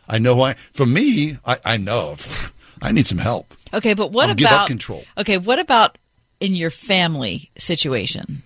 I 0.08 0.18
know 0.20 0.36
why. 0.36 0.54
For 0.74 0.86
me, 0.86 1.38
I, 1.46 1.58
I 1.66 1.78
know. 1.78 2.16
I 2.82 2.92
need 2.92 3.08
some 3.08 3.18
help. 3.18 3.54
Okay, 3.74 3.94
but 3.94 4.12
what 4.12 4.30
I'll 4.30 4.36
about 4.36 4.68
control? 4.68 5.04
Okay, 5.18 5.38
what 5.38 5.60
about 5.60 5.98
in 6.40 6.56
your 6.56 6.70
family 6.70 7.50
situation? 7.58 8.42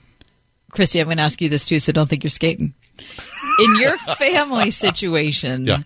Christy, 0.71 0.99
I'm 0.99 1.05
going 1.05 1.17
to 1.17 1.23
ask 1.23 1.41
you 1.41 1.49
this 1.49 1.65
too, 1.65 1.79
so 1.79 1.91
don't 1.91 2.07
think 2.09 2.23
you're 2.23 2.29
skating. 2.31 2.73
In 3.59 3.75
your 3.79 3.97
family 4.17 4.71
situation, 4.71 5.65
Yeah. 5.67 5.79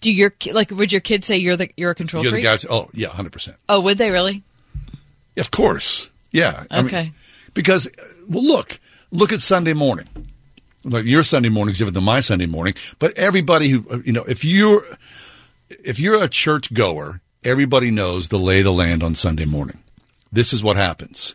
do 0.00 0.12
your 0.12 0.34
like 0.52 0.70
would 0.70 0.92
your 0.92 1.00
kids 1.00 1.26
say 1.26 1.36
you're 1.36 1.56
the 1.56 1.70
you're 1.76 1.90
a 1.92 1.94
control 1.94 2.22
You're 2.22 2.32
the 2.32 2.42
guys. 2.42 2.66
Oh, 2.68 2.88
yeah, 2.92 3.08
hundred 3.08 3.32
percent. 3.32 3.56
Oh, 3.68 3.80
would 3.80 3.98
they 3.98 4.10
really? 4.10 4.42
Of 5.36 5.50
course. 5.50 6.10
Yeah. 6.30 6.64
I 6.70 6.76
mean, 6.78 6.86
Okay. 6.86 7.12
because, 7.54 7.88
well, 8.28 8.44
look, 8.44 8.78
look 9.10 9.32
at 9.32 9.40
Sunday 9.40 9.72
morning. 9.72 10.06
Like 10.84 11.04
your 11.04 11.22
Sunday 11.22 11.48
morning 11.48 11.72
is 11.72 11.78
different 11.78 11.94
than 11.94 12.04
my 12.04 12.20
Sunday 12.20 12.46
morning. 12.46 12.74
But 12.98 13.16
everybody 13.16 13.68
who, 13.68 13.84
uh, 13.90 13.98
you 14.04 14.12
know, 14.12 14.24
if 14.24 14.44
you're, 14.44 14.82
if 15.68 15.98
you're 15.98 16.22
a 16.22 16.28
church 16.28 16.72
goer, 16.74 17.20
everybody 17.42 17.90
knows 17.90 18.28
the 18.28 18.38
lay 18.38 18.58
of 18.58 18.64
the 18.64 18.72
land 18.72 19.02
on 19.02 19.14
Sunday 19.14 19.46
morning. 19.46 19.78
This 20.30 20.52
is 20.52 20.62
what 20.62 20.76
happens. 20.76 21.34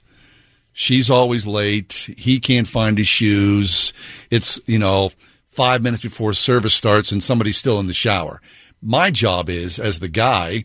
She's 0.74 1.10
always 1.10 1.48
late. 1.48 2.10
He 2.18 2.40
can't 2.40 2.68
find 2.68 2.98
his 2.98 3.08
shoes. 3.08 3.92
It's, 4.30 4.60
you 4.66 4.80
know, 4.80 5.12
five 5.48 5.82
minutes 5.82 6.04
before 6.04 6.34
service 6.34 6.74
starts 6.74 7.12
and 7.12 7.22
somebody's 7.22 7.58
still 7.58 7.80
in 7.80 7.88
the 7.88 7.94
shower. 7.94 8.42
My 8.82 9.12
job 9.12 9.50
is, 9.50 9.78
as 9.80 10.00
the 10.00 10.08
guy, 10.08 10.64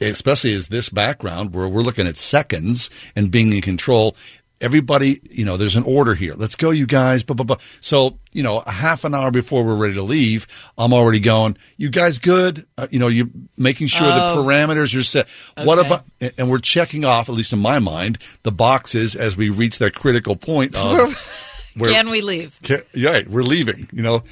especially 0.00 0.54
as 0.54 0.68
this 0.68 0.88
background 0.88 1.54
where 1.54 1.68
we're 1.68 1.82
looking 1.82 2.06
at 2.06 2.16
seconds 2.16 2.90
and 3.14 3.30
being 3.30 3.52
in 3.52 3.60
control, 3.60 4.16
everybody, 4.64 5.20
you 5.30 5.44
know, 5.44 5.56
there's 5.58 5.76
an 5.76 5.84
order 5.84 6.14
here. 6.14 6.34
Let's 6.34 6.56
go, 6.56 6.70
you 6.70 6.86
guys. 6.86 7.22
Blah, 7.22 7.34
blah, 7.34 7.44
blah. 7.44 7.56
So, 7.80 8.18
you 8.32 8.42
know, 8.42 8.60
a 8.60 8.70
half 8.70 9.04
an 9.04 9.14
hour 9.14 9.30
before 9.30 9.62
we're 9.62 9.74
ready 9.76 9.94
to 9.94 10.02
leave, 10.02 10.46
I'm 10.78 10.92
already 10.94 11.20
going, 11.20 11.56
you 11.76 11.90
guys 11.90 12.18
good? 12.18 12.66
Uh, 12.78 12.86
you 12.90 12.98
know, 12.98 13.08
you're 13.08 13.28
making 13.58 13.88
sure 13.88 14.06
Oh. 14.10 14.36
the 14.36 14.42
parameters 14.42 14.98
are 14.98 15.02
set. 15.02 15.28
What 15.64 15.78
about, 15.78 16.02
and 16.38 16.50
we're 16.50 16.58
checking 16.58 17.04
off, 17.04 17.28
at 17.28 17.34
least 17.34 17.52
in 17.52 17.58
my 17.58 17.78
mind, 17.78 18.18
the 18.42 18.50
boxes 18.52 19.14
as 19.14 19.36
we 19.36 19.50
reach 19.50 19.78
that 19.78 19.94
critical 19.94 20.34
point 20.34 20.74
of 20.74 21.72
where, 21.76 21.90
Can 21.92 22.08
we 22.08 22.22
leave? 22.22 22.58
Ca- 22.64 22.82
yeah, 22.94 23.10
right, 23.10 23.28
we're 23.28 23.42
leaving, 23.42 23.88
you 23.92 24.02
know. 24.02 24.22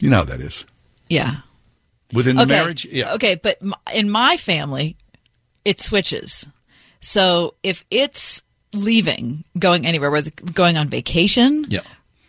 You 0.00 0.10
know 0.10 0.16
how 0.18 0.24
that 0.24 0.40
is. 0.40 0.64
Yeah. 1.08 1.36
Within 2.14 2.36
the 2.36 2.46
marriage, 2.46 2.84
yeah. 2.86 3.14
Okay, 3.14 3.34
but 3.34 3.60
in 3.92 4.08
my 4.10 4.36
family, 4.36 4.96
it 5.64 5.80
switches. 5.80 6.46
So 7.00 7.54
if 7.62 7.84
it's 7.90 8.42
leaving, 8.76 9.44
going 9.58 9.86
anywhere, 9.86 10.10
whether 10.10 10.30
going 10.54 10.76
on 10.76 10.88
vacation, 10.88 11.64
Yeah. 11.68 11.80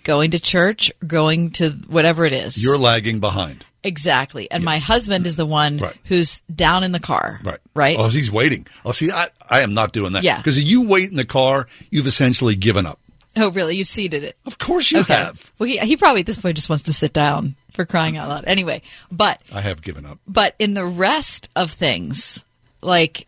going 0.04 0.32
to 0.32 0.40
church, 0.40 0.92
going 1.06 1.52
to 1.52 1.70
whatever 1.88 2.26
it 2.26 2.34
is, 2.34 2.62
You're 2.64 2.78
lagging 2.78 3.20
behind. 3.20 3.66
exactly. 3.84 4.50
And 4.52 4.64
my 4.64 4.78
husband 4.80 5.26
is 5.28 5.36
the 5.36 5.46
one 5.46 5.78
Right. 5.78 5.96
who's 6.06 6.40
down 6.54 6.84
in 6.84 6.92
the 6.92 7.00
car, 7.00 7.40
Right. 7.44 7.60
Right. 7.74 7.96
Oh, 8.00 8.08
he's 8.10 8.32
waiting. 8.32 8.66
Oh, 8.86 8.92
see, 8.92 9.12
I, 9.12 9.28
I 9.50 9.62
am 9.62 9.74
not 9.74 9.92
doing 9.94 10.14
that. 10.14 10.24
Yeah. 10.24 10.38
Because 10.38 10.58
if 10.58 10.68
you 10.68 10.82
wait 10.88 11.10
in 11.10 11.16
the 11.16 11.26
car, 11.26 11.68
you've 11.92 12.08
essentially 12.08 12.56
given 12.56 12.86
up. 12.86 13.00
Oh, 13.40 13.52
really? 13.52 13.76
You've 13.76 13.88
ceded 13.88 14.24
it? 14.24 14.36
Of 14.48 14.58
course 14.58 14.92
you 14.92 15.04
have. 15.04 15.52
Well, 15.60 15.70
he, 15.70 15.78
he 15.78 15.96
probably 15.96 16.22
at 16.22 16.26
this 16.26 16.40
point 16.40 16.56
just 16.56 16.70
wants 16.70 16.86
to 16.86 16.94
sit 16.94 17.14
down 17.14 17.54
for 17.72 17.86
crying 17.86 18.18
out 18.18 18.28
loud. 18.30 18.46
Anyway, 18.48 18.82
but 19.12 19.40
I 19.54 19.62
have 19.62 19.84
given 19.84 20.08
up. 20.08 20.18
But 20.28 20.56
in 20.58 20.74
the 20.74 20.86
rest 20.86 21.48
of 21.56 21.70
things, 21.70 22.44
like 22.82 23.28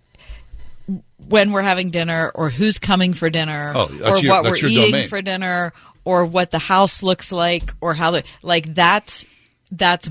when 1.27 1.51
we're 1.51 1.61
having 1.61 1.91
dinner 1.91 2.31
or 2.33 2.49
who's 2.49 2.79
coming 2.79 3.13
for 3.13 3.29
dinner 3.29 3.73
Oh, 3.75 3.89
or 4.03 4.17
your- 4.19 4.31
what 4.33 4.43
we're 4.45 4.55
eating 4.57 4.91
domain. 4.91 5.07
for 5.09 5.21
dinner 5.21 5.73
or 6.05 6.25
what 6.25 6.51
the 6.51 6.59
house 6.59 7.03
looks 7.03 7.31
like 7.31 7.73
or 7.81 7.93
how 7.93 8.11
the 8.11 8.23
like 8.41 8.73
that's 8.73 9.25
that's 9.71 10.09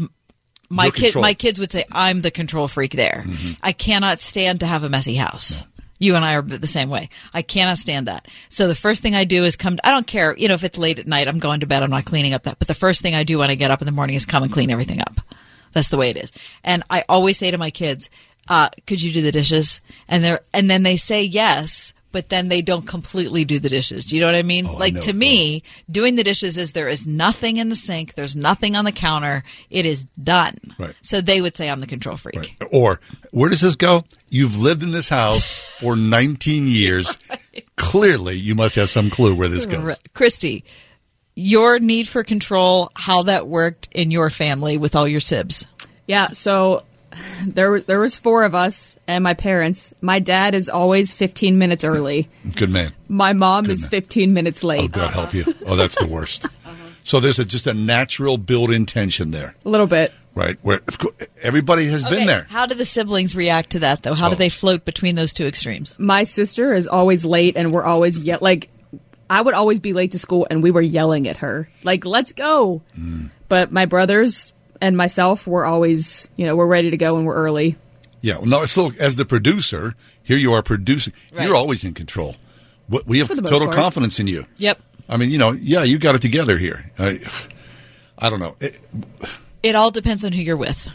my 0.71 0.85
Your 0.85 0.93
kid 0.93 1.03
control. 1.05 1.23
my 1.23 1.35
kids 1.35 1.59
would 1.59 1.73
say 1.73 1.85
I'm 1.91 2.21
the 2.21 2.31
control 2.31 2.69
freak 2.69 2.93
there. 2.93 3.25
Mm-hmm. 3.27 3.53
I 3.63 3.73
cannot 3.73 4.21
stand 4.21 4.61
to 4.61 4.67
have 4.67 4.85
a 4.85 4.89
messy 4.89 5.15
house. 5.17 5.67
You 5.99 6.15
and 6.15 6.25
I 6.25 6.35
are 6.37 6.43
the 6.43 6.67
same 6.69 6.91
way. 6.91 7.09
I 7.35 7.43
cannot 7.43 7.79
stand 7.79 8.07
that. 8.07 8.29
So 8.49 8.69
the 8.69 8.75
first 8.77 9.03
thing 9.03 9.17
I 9.17 9.25
do 9.25 9.43
is 9.43 9.57
come. 9.57 9.79
I 9.83 9.91
don't 9.91 10.07
care, 10.07 10.37
you 10.37 10.47
know, 10.47 10.55
if 10.55 10.63
it's 10.63 10.79
late 10.79 11.01
at 11.01 11.09
night, 11.09 11.27
I'm 11.27 11.41
going 11.41 11.59
to 11.61 11.67
bed. 11.67 11.83
I'm 11.83 11.91
not 11.91 12.05
cleaning 12.05 12.35
up 12.35 12.45
that. 12.45 12.61
But 12.61 12.69
the 12.69 12.75
first 12.75 13.03
thing 13.03 13.17
I 13.17 13.25
do 13.25 13.39
when 13.39 13.51
I 13.51 13.57
get 13.57 13.73
up 13.73 13.81
in 13.83 13.87
the 13.87 13.91
morning 13.93 14.15
is 14.15 14.25
come 14.25 14.45
and 14.45 14.53
clean 14.53 14.71
everything 14.71 15.01
up. 15.01 15.15
That's 15.73 15.89
the 15.89 15.97
way 15.97 16.11
it 16.11 16.17
is. 16.17 16.31
And 16.63 16.85
I 16.89 17.03
always 17.09 17.37
say 17.37 17.51
to 17.51 17.59
my 17.59 17.71
kids, 17.73 18.11
uh, 18.49 18.71
"Could 18.87 19.03
you 19.03 19.13
do 19.13 19.23
the 19.23 19.33
dishes?" 19.33 19.81
And 20.09 20.25
they're 20.25 20.41
and 20.53 20.71
then 20.71 20.83
they 20.83 20.97
say 20.97 21.25
yes, 21.25 21.93
but 22.13 22.29
then 22.29 22.49
they 22.49 22.63
don't 22.63 22.87
completely 22.87 23.45
do 23.45 23.59
the 23.59 23.69
dishes. 23.69 24.05
Do 24.07 24.17
you 24.17 24.23
know 24.23 24.29
what 24.29 24.35
I 24.35 24.43
mean? 24.43 24.65
like 24.65 24.95
know 24.95 25.01
to 25.03 25.13
me, 25.13 25.63
doing 25.91 26.17
the 26.17 26.25
dishes 26.25 26.57
is 26.57 26.73
there 26.73 26.89
is 26.89 27.07
nothing 27.07 27.57
in 27.57 27.69
the 27.69 27.77
sink, 27.77 28.15
there's 28.15 28.37
nothing 28.37 28.77
on 28.77 28.85
the 28.85 28.93
counter. 28.93 29.45
It 29.71 29.87
is 29.87 30.05
done. 30.23 30.57
Right. 30.79 30.95
So 31.03 31.21
they 31.21 31.41
would 31.41 31.55
say 31.55 31.69
I'm 31.69 31.81
the 31.81 31.87
control 31.87 32.17
freak. 32.17 32.57
Or 32.71 33.01
where 33.31 33.51
does 33.51 33.61
this 33.61 33.75
go? 33.75 34.05
You've 34.29 34.59
lived 34.59 34.83
in 34.83 34.91
this 34.91 35.09
house 35.09 35.59
for 35.81 35.97
19 35.97 36.67
years. 36.67 37.19
Clearly, 37.77 38.37
you 38.37 38.55
must 38.55 38.77
have 38.77 38.91
some 38.91 39.11
clue 39.11 39.35
where 39.35 39.49
this 39.49 39.67
goes. 39.67 39.83
Right. 39.83 40.15
Christy, 40.15 40.65
your 41.35 41.79
need 41.79 42.09
for 42.09 42.25
control, 42.25 42.91
how 42.95 43.23
that 43.25 43.47
worked 43.47 43.89
in 43.93 44.11
your 44.11 44.31
family 44.31 44.77
with 44.77 44.97
all 44.97 45.07
your 45.07 45.21
sibs. 45.21 45.67
Yeah, 46.07 46.29
so 46.29 46.83
there 47.47 47.71
was 47.71 47.85
there 47.85 48.01
was 48.01 48.15
four 48.17 48.45
of 48.45 48.55
us 48.55 48.97
and 49.07 49.23
my 49.25 49.35
parents. 49.35 49.93
My 50.01 50.19
dad 50.19 50.55
is 50.55 50.69
always 50.69 51.15
15 51.15 51.59
minutes 51.59 51.85
early. 51.85 52.29
Good 52.57 52.71
man. 52.71 52.93
My 53.09 53.33
mom 53.33 53.71
is 53.71 53.87
15 53.87 54.33
minutes 54.35 54.63
late. 54.65 54.81
Oh, 54.81 54.89
God 54.89 55.13
help 55.13 55.35
you. 55.35 55.45
Oh, 55.67 55.77
that's 55.77 55.99
the 55.99 56.07
worst. 56.07 56.47
So 57.05 57.21
there's 57.21 57.39
a, 57.39 57.45
just 57.47 57.67
a 57.67 57.73
natural 57.73 58.37
built-in 58.37 58.85
tension 58.85 59.31
there, 59.31 59.55
A 59.65 59.69
little 59.71 59.87
bit. 59.87 60.13
right? 60.35 60.59
Where 60.61 60.83
of 60.87 60.99
course, 60.99 61.15
everybody 61.41 61.87
has 61.87 62.05
Okay, 62.05 62.17
been 62.17 62.27
there. 62.27 62.47
How 62.51 62.67
do 62.67 62.75
the 62.75 62.85
siblings 62.85 63.35
react 63.35 63.71
to 63.71 63.79
that, 63.79 64.03
though? 64.03 64.13
How 64.13 64.29
do 64.29 64.35
Oh. 64.35 64.39
they 64.39 64.51
float 64.51 64.85
between 64.85 65.15
those 65.15 65.33
two 65.33 65.47
extremes? 65.47 65.99
My 65.99 66.25
sister 66.25 66.75
is 66.75 66.87
always 66.87 67.25
late 67.25 67.57
and 67.57 67.73
we're 67.73 67.85
always 67.85 68.19
ye- 68.19 68.37
like 68.43 68.69
I 69.31 69.41
would 69.41 69.55
always 69.55 69.81
be 69.81 69.95
late 69.95 70.11
to 70.11 70.19
school 70.19 70.47
and 70.51 70.63
we 70.63 70.71
were 70.71 70.83
yelling 70.83 71.27
at 71.29 71.39
her. 71.39 71.71
Like, 71.83 72.05
"Let's 72.05 72.33
go." 72.33 72.83
Mm. 72.99 73.31
But 73.49 73.73
my 73.73 73.87
brothers 73.87 74.53
and 74.81 74.97
myself 74.97 75.47
were 75.47 75.65
always, 75.67 76.29
you 76.37 76.47
know, 76.47 76.57
we're 76.57 76.67
ready 76.67 76.91
to 76.91 76.97
go 76.97 77.17
and 77.17 77.27
we're 77.27 77.35
early. 77.35 77.77
Yeah. 78.21 78.37
Well, 78.39 78.47
no, 78.47 78.67
so 78.67 78.91
as 78.99 79.17
the 79.17 79.25
producer, 79.25 79.95
here 80.23 80.37
you 80.37 80.53
are 80.53 80.63
producing. 80.63 81.15
Right. 81.33 81.47
You're 81.47 81.57
always 81.57 81.85
in 81.85 81.95
control. 81.95 82.37
What- 82.89 83.07
We 83.07 83.19
have 83.19 83.29
For 83.29 83.35
the 83.35 83.43
most 83.43 83.53
total 83.53 83.69
part. 83.69 83.77
confidence 83.77 84.19
in 84.21 84.27
you. 84.27 84.47
Yep. 84.59 84.81
I 85.09 85.17
mean, 85.17 85.31
you 85.31 85.39
know, 85.39 85.53
yeah, 85.53 85.85
you 85.85 85.99
got 85.99 86.15
it 86.15 86.21
together 86.23 86.59
here. 86.59 86.91
I, 86.99 87.21
I 88.19 88.29
don't 88.31 88.41
know. 88.41 88.57
It, 88.61 88.81
It 89.63 89.75
all 89.75 89.91
depends 89.91 90.25
on 90.25 90.33
who 90.33 90.41
you're 90.43 90.57
with. 90.57 90.91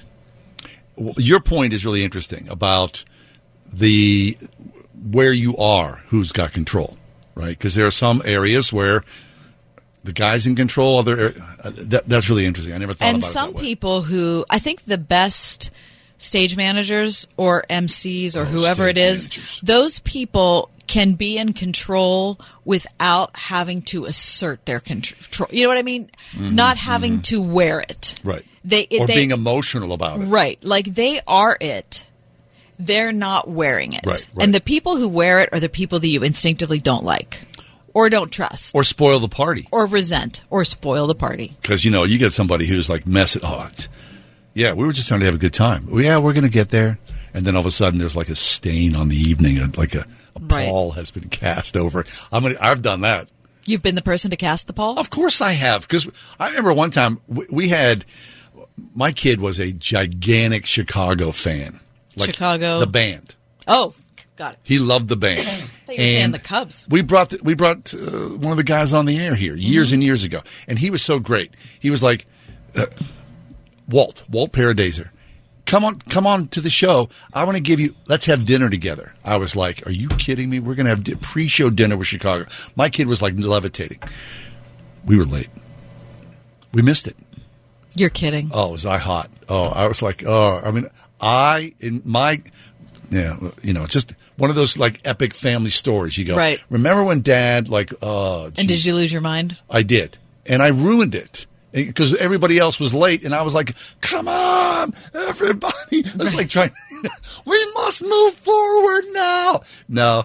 Your 1.17 1.39
point 1.39 1.73
is 1.73 1.85
really 1.85 2.03
interesting 2.03 2.47
about 2.49 3.03
the 3.71 4.37
where 5.11 5.33
you 5.33 5.57
are, 5.57 6.03
who's 6.07 6.31
got 6.31 6.53
control, 6.53 6.97
right? 7.35 7.57
Because 7.57 7.73
there 7.75 7.85
are 7.87 7.91
some 7.91 8.21
areas 8.25 8.71
where 8.71 9.03
the 10.03 10.13
guy's 10.13 10.45
in 10.47 10.55
control. 10.55 10.99
Other 10.99 11.33
uh, 11.63 11.71
that, 11.75 12.03
that's 12.07 12.29
really 12.29 12.45
interesting. 12.45 12.73
I 12.73 12.77
never 12.77 12.93
thought 12.93 13.07
and 13.07 13.17
about 13.17 13.27
some 13.27 13.49
it 13.49 13.53
that 13.53 13.57
way. 13.57 13.61
people 13.63 14.01
who 14.03 14.45
I 14.49 14.59
think 14.59 14.83
the 14.83 14.97
best 14.97 15.71
stage 16.17 16.55
managers 16.55 17.27
or 17.37 17.63
MCs 17.69 18.37
Oh, 18.37 18.41
or 18.41 18.45
whoever 18.45 18.87
it 18.87 18.97
is, 18.97 19.59
those 19.63 19.99
people 19.99 20.69
can 20.87 21.13
be 21.13 21.37
in 21.37 21.53
control 21.53 22.39
without 22.65 23.35
having 23.37 23.81
to 23.81 24.05
assert 24.05 24.65
their 24.65 24.79
control. 24.79 25.47
You 25.51 25.63
know 25.63 25.69
what 25.69 25.77
I 25.77 25.83
mean? 25.83 26.09
Mhm, 26.33 26.53
Not 26.53 26.77
having 26.77 27.21
to 27.23 27.41
wear 27.41 27.79
it. 27.81 28.15
right? 28.23 28.45
They 28.65 28.81
it, 28.89 29.01
or 29.01 29.07
they, 29.07 29.15
being 29.15 29.31
emotional 29.31 29.91
about 29.93 30.21
it. 30.21 30.25
right, 30.25 30.61
like 30.63 30.85
they 30.93 31.19
are 31.27 31.57
it. 31.59 32.05
They're 32.79 33.11
not 33.13 33.49
wearing 33.49 33.93
it. 33.93 34.01
Right, 34.05 34.27
right. 34.35 34.43
And 34.43 34.53
the 34.53 34.59
people 34.61 34.97
who 34.97 35.07
wear 35.07 35.39
it 35.39 35.49
are 35.53 35.59
the 35.59 35.69
people 35.69 35.99
that 35.99 36.07
you 36.07 36.23
instinctively 36.23 36.79
don't 36.79 37.03
like 37.03 37.41
or 37.93 38.09
don't 38.09 38.31
trust 38.31 38.75
Or 38.75 38.83
spoil 38.83 39.19
the 39.19 39.27
party 39.29 39.67
or 39.71 39.85
resent 39.85 40.43
or 40.49 40.65
spoil 40.65 41.07
the 41.07 41.15
party. 41.15 41.55
because 41.61 41.83
you 41.85 41.91
know 41.91 42.03
you 42.03 42.17
get 42.17 42.33
somebody 42.33 42.65
who's 42.65 42.89
like 42.89 43.05
messing. 43.07 43.41
Oh, 43.45 43.69
yeah, 44.55 44.73
we 44.73 44.85
were 44.85 44.93
just 44.93 45.07
trying 45.07 45.19
to 45.21 45.25
have 45.25 45.35
a 45.35 45.39
good 45.39 45.53
time. 45.53 45.87
Well, 45.89 46.01
yeah, 46.03 46.17
we're 46.19 46.33
going 46.33 46.43
to 46.43 46.49
get 46.49 46.69
there, 46.69 46.99
and 47.33 47.43
then 47.45 47.55
all 47.55 47.61
of 47.61 47.65
a 47.65 47.71
sudden 47.71 47.97
there's 47.99 48.15
like 48.15 48.29
a 48.29 48.35
stain 48.35 48.95
on 48.95 49.09
the 49.09 49.15
evening, 49.15 49.57
and 49.57 49.75
like 49.77 49.95
a, 49.95 50.01
a 50.35 50.39
Right. 50.39 50.69
pall 50.69 50.91
has 50.91 51.09
been 51.09 51.29
cast 51.29 51.75
over. 51.75 52.05
I'm 52.31 52.43
gonna, 52.43 52.55
I've 52.61 52.81
done 52.83 53.01
that. 53.01 53.29
You've 53.65 53.81
been 53.81 53.95
the 53.95 54.01
person 54.03 54.29
to 54.31 54.37
cast 54.37 54.67
the 54.67 54.73
pall? 54.73 54.99
Of 54.99 55.09
course 55.09 55.39
I 55.41 55.53
have, 55.53 55.81
because 55.83 56.07
I 56.39 56.49
remember 56.49 56.73
one 56.73 56.91
time 56.91 57.19
we, 57.27 57.45
we 57.49 57.69
had 57.69 58.05
my 58.93 59.11
kid 59.11 59.39
was 59.39 59.57
a 59.59 59.71
gigantic 59.71 60.65
Chicago 60.65 61.31
fan, 61.31 61.79
like 62.17 62.29
Chicago. 62.31 62.79
the 62.79 62.87
band. 62.87 63.35
Oh, 63.67 63.95
got 64.35 64.53
it. 64.55 64.59
He 64.63 64.77
loved 64.79 65.07
the 65.07 65.15
band. 65.15 65.69
You 65.87 65.93
were 65.93 65.97
saying 65.97 66.31
the 66.31 66.39
Cubs. 66.39 66.87
We 66.89 67.01
brought 67.01 67.29
the, 67.31 67.39
we 67.43 67.53
brought 67.53 67.93
uh, 67.93 67.97
one 68.37 68.51
of 68.51 68.57
the 68.57 68.63
guys 68.63 68.93
on 68.93 69.05
the 69.05 69.17
air 69.19 69.35
here 69.35 69.55
years 69.55 69.87
Mm-hmm. 69.87 69.93
and 69.95 70.03
years 70.03 70.23
ago, 70.23 70.41
and 70.67 70.79
he 70.79 70.89
was 70.89 71.01
so 71.01 71.19
great. 71.19 71.51
He 71.79 71.89
was 71.89 72.01
like 72.01 72.25
uh, 72.75 72.85
Walt 73.89 74.23
Walt 74.29 74.51
Parazaider. 74.51 75.09
Come 75.65 75.85
on, 75.85 75.99
come 75.99 76.27
on 76.27 76.47
to 76.49 76.59
the 76.61 76.69
show. 76.69 77.07
I 77.33 77.45
want 77.45 77.55
to 77.57 77.63
give 77.63 77.79
you. 77.79 77.95
Let's 78.07 78.25
have 78.25 78.45
dinner 78.45 78.69
together. 78.69 79.13
I 79.23 79.37
was 79.37 79.55
like, 79.55 79.85
"Are 79.87 79.91
you 79.91 80.09
kidding 80.09 80.49
me? 80.49 80.59
We're 80.59 80.75
going 80.75 80.85
to 80.85 80.89
have 80.89 81.03
di- 81.03 81.15
pre-show 81.15 81.69
dinner 81.69 81.95
with 81.97 82.07
Chicago." 82.07 82.45
My 82.75 82.89
kid 82.89 83.07
was 83.07 83.21
like 83.21 83.33
levitating. 83.37 83.99
We 85.05 85.17
were 85.17 85.23
late. 85.25 85.49
We 86.73 86.81
missed 86.81 87.07
it. 87.07 87.15
You're 87.95 88.09
kidding. 88.09 88.49
Oh, 88.53 88.71
was 88.71 88.85
I 88.85 88.97
hot? 88.97 89.29
Oh, 89.47 89.67
I 89.69 89.87
was 89.87 90.01
like, 90.01 90.23
oh, 90.25 90.59
I 90.65 90.71
mean, 90.71 90.87
I 91.21 91.73
in 91.79 92.01
my, 92.03 92.41
yeah, 93.11 93.37
you 93.61 93.73
know, 93.73 93.85
just 93.85 94.15
one 94.37 94.49
of 94.49 94.55
those 94.55 94.77
like 94.77 94.99
epic 95.05 95.33
family 95.33 95.69
stories. 95.69 96.17
You 96.17 96.25
go, 96.25 96.35
Right. 96.37 96.63
Remember 96.69 97.03
when 97.03 97.21
Dad 97.21 97.69
like, 97.69 97.91
oh, 98.01 98.51
And 98.57 98.67
did 98.67 98.83
you 98.85 98.95
lose 98.95 99.11
your 99.11 99.21
mind? 99.21 99.57
I 99.69 99.83
did, 99.83 100.17
and 100.45 100.61
I 100.61 100.67
ruined 100.69 101.15
it 101.15 101.45
because 101.71 102.15
everybody 102.17 102.59
else 102.59 102.79
was 102.79 102.93
late, 102.93 103.23
and 103.25 103.33
I 103.33 103.41
was 103.41 103.55
like, 103.55 103.75
come 104.01 104.27
on, 104.27 104.93
everybody! 105.13 106.03
I 106.05 106.17
was 106.17 106.35
like 106.35 106.49
trying. 106.49 106.69
we 107.45 107.67
must 107.73 108.03
move 108.03 108.33
forward 108.35 109.05
now. 109.11 109.61
No, 109.89 110.23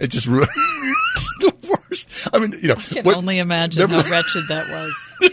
it 0.00 0.08
just 0.08 0.26
ruined. 0.26 0.48
the 1.40 1.52
worst. 1.88 2.28
I 2.32 2.38
mean, 2.40 2.52
you 2.60 2.68
know, 2.68 2.74
I 2.74 2.82
can 2.94 3.04
what- 3.04 3.16
only 3.16 3.38
imagine 3.38 3.80
remember- 3.82 4.04
how 4.04 4.10
wretched 4.16 4.42
that 4.48 4.68
was. 4.70 5.30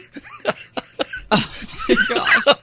Oh, 1.32 2.54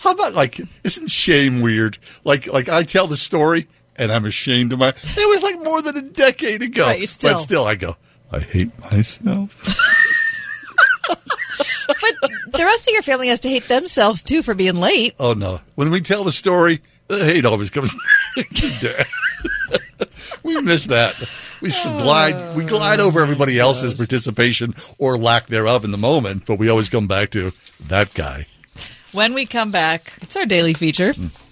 how 0.00 0.10
about 0.12 0.34
like 0.34 0.60
isn't 0.84 1.08
shame 1.08 1.60
weird? 1.60 1.98
Like 2.24 2.46
like 2.46 2.68
I 2.68 2.82
tell 2.82 3.06
the 3.06 3.16
story 3.16 3.66
and 3.98 4.10
I'm 4.12 4.24
ashamed 4.24 4.72
of 4.72 4.78
my. 4.78 4.88
It 4.88 5.28
was 5.28 5.42
like 5.42 5.62
more 5.64 5.82
than 5.82 5.96
a 5.96 6.02
decade 6.02 6.62
ago. 6.62 6.86
Right, 6.86 7.08
still- 7.08 7.34
But 7.34 7.40
still, 7.40 7.64
I 7.64 7.74
go. 7.74 7.96
I 8.30 8.40
hate 8.40 8.70
myself. 8.90 9.54
but 11.08 12.30
the 12.52 12.64
rest 12.64 12.86
of 12.86 12.92
your 12.92 13.02
family 13.02 13.28
has 13.28 13.40
to 13.40 13.48
hate 13.48 13.64
themselves 13.64 14.22
too 14.22 14.42
for 14.42 14.54
being 14.54 14.76
late. 14.76 15.14
Oh 15.18 15.32
no! 15.32 15.60
When 15.76 15.90
we 15.90 16.00
tell 16.00 16.24
the 16.24 16.32
story, 16.32 16.80
the 17.08 17.24
hate 17.24 17.46
always 17.46 17.70
comes. 17.70 17.94
back 18.36 18.48
to 18.50 18.70
Dad. 18.80 19.06
we 20.42 20.60
miss 20.60 20.86
that. 20.86 21.14
We 21.62 21.70
glide. 21.70 22.54
We 22.54 22.64
oh, 22.64 22.68
glide 22.68 23.00
over 23.00 23.20
everybody 23.22 23.58
else's 23.58 23.94
participation 23.94 24.74
or 24.98 25.16
lack 25.16 25.46
thereof 25.46 25.84
in 25.84 25.90
the 25.90 25.98
moment, 25.98 26.44
but 26.46 26.58
we 26.58 26.68
always 26.68 26.90
come 26.90 27.06
back 27.06 27.30
to 27.30 27.52
that 27.86 28.12
guy. 28.12 28.46
When 29.12 29.32
we 29.32 29.46
come 29.46 29.70
back, 29.70 30.12
it's 30.20 30.36
our 30.36 30.44
daily 30.44 30.74
feature. 30.74 31.14
Mm. 31.14 31.44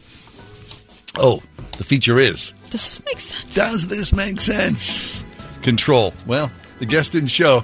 Oh, 1.18 1.43
the 1.78 1.85
feature 1.85 2.19
is. 2.19 2.53
Does 2.70 2.85
this 2.85 3.05
make 3.05 3.20
sense? 3.20 3.55
Does 3.55 3.86
this 3.86 4.12
make 4.12 4.40
sense? 4.40 5.23
Control. 5.62 6.12
Well, 6.27 6.51
the 6.78 6.86
guest 6.86 7.12
didn't 7.12 7.28
show. 7.28 7.62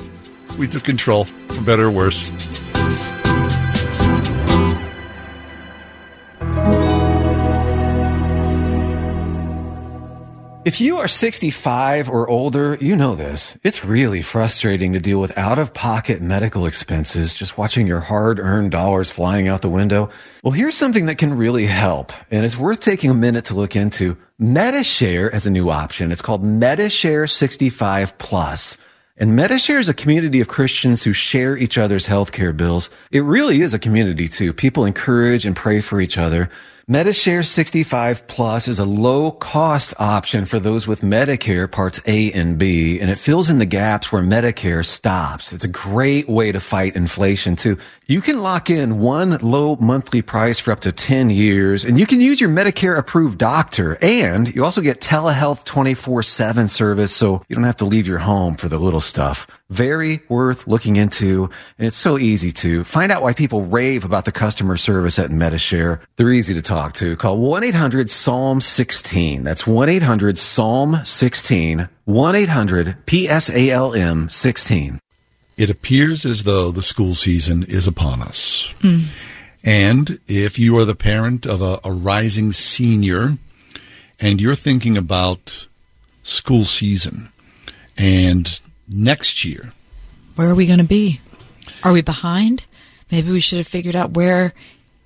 We 0.58 0.66
took 0.66 0.84
control, 0.84 1.24
for 1.24 1.62
better 1.62 1.86
or 1.86 1.90
worse. 1.90 2.30
If 10.64 10.80
you 10.80 10.98
are 10.98 11.08
65 11.08 12.08
or 12.08 12.28
older, 12.28 12.78
you 12.80 12.94
know 12.94 13.16
this. 13.16 13.58
It's 13.64 13.84
really 13.84 14.22
frustrating 14.22 14.92
to 14.92 15.00
deal 15.00 15.18
with 15.18 15.36
out 15.36 15.58
of 15.58 15.74
pocket 15.74 16.22
medical 16.22 16.66
expenses, 16.66 17.34
just 17.34 17.58
watching 17.58 17.88
your 17.88 17.98
hard 17.98 18.38
earned 18.38 18.70
dollars 18.70 19.10
flying 19.10 19.48
out 19.48 19.62
the 19.62 19.68
window. 19.68 20.08
Well, 20.44 20.52
here's 20.52 20.76
something 20.76 21.06
that 21.06 21.18
can 21.18 21.36
really 21.36 21.66
help, 21.66 22.12
and 22.30 22.44
it's 22.44 22.56
worth 22.56 22.78
taking 22.78 23.10
a 23.10 23.14
minute 23.14 23.46
to 23.46 23.54
look 23.54 23.74
into. 23.74 24.16
Medi-Share 24.38 25.34
as 25.34 25.46
a 25.46 25.50
new 25.50 25.68
option. 25.68 26.12
It's 26.12 26.22
called 26.22 26.44
Medi-Share 26.44 27.26
65 27.26 28.16
Plus. 28.18 28.78
And 29.16 29.34
Medi-Share 29.34 29.80
is 29.80 29.88
a 29.88 29.94
community 29.94 30.38
of 30.38 30.46
Christians 30.46 31.02
who 31.02 31.12
share 31.12 31.56
each 31.56 31.76
other's 31.76 32.06
healthcare 32.06 32.56
bills. 32.56 32.88
It 33.10 33.24
really 33.24 33.62
is 33.62 33.74
a 33.74 33.80
community 33.80 34.28
too. 34.28 34.52
People 34.52 34.84
encourage 34.84 35.44
and 35.44 35.56
pray 35.56 35.80
for 35.80 36.00
each 36.00 36.16
other. 36.16 36.50
Medi-Share 36.92 37.42
65 37.42 38.26
Plus 38.26 38.68
is 38.68 38.78
a 38.78 38.84
low 38.84 39.30
cost 39.30 39.94
option 39.98 40.44
for 40.44 40.58
those 40.58 40.86
with 40.86 41.00
Medicare 41.00 41.72
parts 41.72 42.02
A 42.04 42.30
and 42.32 42.58
B, 42.58 43.00
and 43.00 43.10
it 43.10 43.16
fills 43.16 43.48
in 43.48 43.56
the 43.56 43.64
gaps 43.64 44.12
where 44.12 44.20
Medicare 44.20 44.84
stops. 44.84 45.54
It's 45.54 45.64
a 45.64 45.68
great 45.68 46.28
way 46.28 46.52
to 46.52 46.60
fight 46.60 46.94
inflation 46.94 47.56
too. 47.56 47.78
You 48.08 48.20
can 48.20 48.42
lock 48.42 48.68
in 48.68 48.98
one 48.98 49.38
low 49.38 49.76
monthly 49.76 50.20
price 50.20 50.60
for 50.60 50.70
up 50.70 50.80
to 50.80 50.92
10 50.92 51.30
years, 51.30 51.82
and 51.82 51.98
you 51.98 52.06
can 52.06 52.20
use 52.20 52.42
your 52.42 52.50
Medicare 52.50 52.98
approved 52.98 53.38
doctor, 53.38 53.96
and 54.02 54.54
you 54.54 54.62
also 54.62 54.82
get 54.82 55.00
telehealth 55.00 55.64
24 55.64 56.22
7 56.22 56.68
service, 56.68 57.16
so 57.16 57.42
you 57.48 57.56
don't 57.56 57.64
have 57.64 57.78
to 57.78 57.86
leave 57.86 58.06
your 58.06 58.18
home 58.18 58.54
for 58.54 58.68
the 58.68 58.78
little 58.78 59.00
stuff. 59.00 59.46
Very 59.72 60.20
worth 60.28 60.66
looking 60.66 60.96
into, 60.96 61.48
and 61.78 61.86
it's 61.86 61.96
so 61.96 62.18
easy 62.18 62.52
to 62.52 62.84
find 62.84 63.10
out 63.10 63.22
why 63.22 63.32
people 63.32 63.64
rave 63.64 64.04
about 64.04 64.26
the 64.26 64.32
customer 64.32 64.76
service 64.76 65.18
at 65.18 65.30
Medi-Share. 65.30 66.02
They're 66.16 66.30
easy 66.30 66.52
to 66.52 66.60
talk 66.60 66.92
to. 66.94 67.16
Call 67.16 67.38
1 67.38 67.64
800 67.64 68.10
Psalm 68.10 68.60
16. 68.60 69.42
That's 69.44 69.66
1 69.66 69.88
800 69.88 70.36
Psalm 70.36 71.00
16. 71.02 71.88
1 72.04 72.34
800 72.34 73.06
PSALM 73.06 74.30
16. 74.30 74.98
It 75.56 75.70
appears 75.70 76.26
as 76.26 76.42
though 76.42 76.70
the 76.70 76.82
school 76.82 77.14
season 77.14 77.64
is 77.66 77.86
upon 77.86 78.20
us. 78.20 78.74
Hmm. 78.82 78.98
And 79.64 80.18
if 80.28 80.58
you 80.58 80.76
are 80.76 80.84
the 80.84 80.94
parent 80.94 81.46
of 81.46 81.62
a, 81.62 81.80
a 81.82 81.92
rising 81.92 82.52
senior 82.52 83.38
and 84.20 84.38
you're 84.38 84.54
thinking 84.54 84.98
about 84.98 85.68
school 86.22 86.66
season 86.66 87.30
and 87.96 88.60
next 88.92 89.44
year, 89.44 89.72
Where 90.36 90.48
are 90.50 90.54
we 90.54 90.66
going 90.66 90.78
to 90.78 90.84
be? 90.84 91.20
Are 91.82 91.92
we 91.92 92.02
behind? 92.02 92.64
Maybe 93.10 93.30
we 93.30 93.40
should 93.40 93.58
have 93.58 93.66
figured 93.66 93.96
out 93.96 94.12
where 94.12 94.52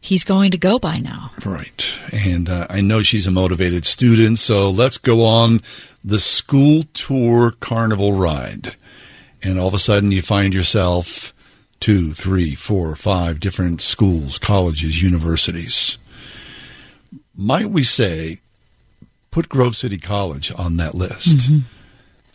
he's 0.00 0.24
going 0.24 0.52
to 0.52 0.58
go 0.58 0.78
by 0.78 0.98
now. 0.98 1.32
Right. 1.44 1.98
And 2.12 2.48
uh, 2.48 2.66
I 2.70 2.80
know 2.80 3.02
she's 3.02 3.26
a 3.26 3.32
motivated 3.32 3.84
student, 3.84 4.38
so 4.38 4.70
let's 4.70 4.98
go 4.98 5.24
on 5.24 5.60
the 6.02 6.20
school 6.20 6.84
tour 6.94 7.52
carnival 7.60 8.12
ride. 8.12 8.76
And 9.42 9.58
all 9.58 9.68
of 9.68 9.74
a 9.74 9.78
sudden 9.78 10.12
you 10.12 10.22
find 10.22 10.54
yourself 10.54 11.32
two, 11.80 12.14
three, 12.14 12.54
four, 12.54 12.94
five 12.94 13.40
different 13.40 13.80
schools, 13.80 14.38
colleges, 14.38 15.02
universities. 15.02 15.98
Might 17.36 17.70
we 17.70 17.82
say, 17.82 18.40
put 19.30 19.48
Grove 19.48 19.76
City 19.76 19.98
College 19.98 20.52
on 20.56 20.76
that 20.76 20.94
list? 20.94 21.50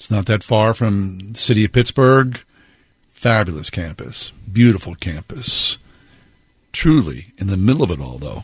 It's 0.01 0.09
not 0.09 0.25
that 0.25 0.41
far 0.41 0.73
from 0.73 1.33
the 1.33 1.37
city 1.37 1.63
of 1.63 1.73
Pittsburgh. 1.73 2.41
Fabulous 3.11 3.69
campus, 3.69 4.31
beautiful 4.51 4.95
campus. 4.95 5.77
Truly, 6.71 7.27
in 7.37 7.45
the 7.45 7.55
middle 7.55 7.83
of 7.83 7.91
it 7.91 8.01
all, 8.01 8.17
though, 8.17 8.43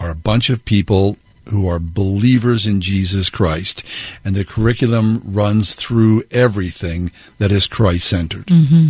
are 0.00 0.08
a 0.08 0.14
bunch 0.14 0.48
of 0.48 0.64
people 0.64 1.18
who 1.50 1.68
are 1.68 1.78
believers 1.78 2.66
in 2.66 2.80
Jesus 2.80 3.28
Christ, 3.28 3.86
and 4.24 4.34
the 4.34 4.46
curriculum 4.46 5.20
runs 5.26 5.74
through 5.74 6.22
everything 6.30 7.12
that 7.36 7.52
is 7.52 7.66
Christ 7.66 8.08
centered. 8.08 8.46
Mm-hmm. 8.46 8.86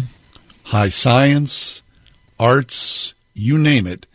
high 0.67 0.91
science, 0.91 1.83
arts, 2.39 3.13
you 3.35 3.59
name 3.59 3.89
it. 3.89 4.07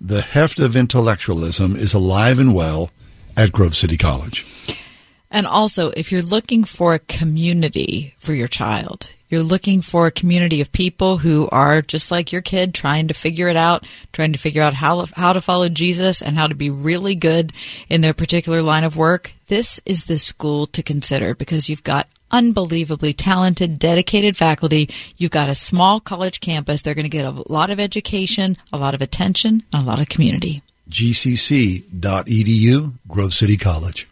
The 0.00 0.20
heft 0.20 0.60
of 0.60 0.76
intellectualism 0.76 1.74
is 1.74 1.94
alive 1.94 2.38
and 2.38 2.54
well 2.54 2.92
at 3.36 3.50
Grove 3.50 3.74
City 3.74 3.96
College. 3.96 4.46
And 5.34 5.48
also, 5.48 5.90
if 5.96 6.12
you're 6.12 6.22
looking 6.22 6.62
for 6.62 6.94
a 6.94 7.00
community 7.00 8.14
for 8.20 8.32
your 8.34 8.46
child, 8.46 9.10
you're 9.28 9.42
looking 9.42 9.82
for 9.82 10.06
a 10.06 10.12
community 10.12 10.60
of 10.60 10.70
people 10.70 11.18
who 11.18 11.48
are 11.50 11.82
just 11.82 12.12
like 12.12 12.30
your 12.30 12.40
kid, 12.40 12.72
trying 12.72 13.08
to 13.08 13.14
figure 13.14 13.48
it 13.48 13.56
out, 13.56 13.84
trying 14.12 14.32
to 14.32 14.38
figure 14.38 14.62
out 14.62 14.74
how, 14.74 15.06
how 15.16 15.32
to 15.32 15.40
follow 15.40 15.68
Jesus 15.68 16.22
and 16.22 16.36
how 16.36 16.46
to 16.46 16.54
be 16.54 16.70
really 16.70 17.16
good 17.16 17.52
in 17.88 18.00
their 18.00 18.14
particular 18.14 18.62
line 18.62 18.84
of 18.84 18.96
work, 18.96 19.32
this 19.48 19.80
is 19.84 20.04
the 20.04 20.18
school 20.18 20.68
to 20.68 20.84
consider 20.84 21.34
because 21.34 21.68
you've 21.68 21.82
got 21.82 22.06
unbelievably 22.30 23.14
talented, 23.14 23.80
dedicated 23.80 24.36
faculty. 24.36 24.88
You've 25.16 25.32
got 25.32 25.48
a 25.48 25.56
small 25.56 25.98
college 25.98 26.38
campus. 26.38 26.82
They're 26.82 26.94
going 26.94 27.06
to 27.06 27.08
get 27.08 27.26
a 27.26 27.42
lot 27.48 27.70
of 27.70 27.80
education, 27.80 28.56
a 28.72 28.78
lot 28.78 28.94
of 28.94 29.02
attention, 29.02 29.64
and 29.72 29.82
a 29.82 29.86
lot 29.86 29.98
of 29.98 30.08
community. 30.08 30.62
gcc.edu, 30.88 31.92
Grove 33.08 33.34
City 33.34 33.56
College. 33.56 34.08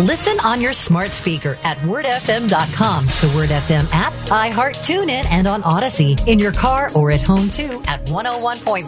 Listen 0.00 0.40
on 0.40 0.62
your 0.62 0.72
smart 0.72 1.10
speaker 1.10 1.58
at 1.62 1.76
wordfm.com, 1.78 3.06
the 3.06 3.32
Word 3.36 3.50
FM 3.50 3.86
app, 3.92 4.14
iHeart, 4.30 4.76
TuneIn, 4.76 5.26
and 5.26 5.46
on 5.46 5.62
Audacy. 5.62 6.26
In 6.26 6.38
your 6.38 6.52
car 6.52 6.90
or 6.94 7.10
at 7.10 7.20
home 7.20 7.50
too 7.50 7.82
at 7.86 8.06
101.5 8.06 8.86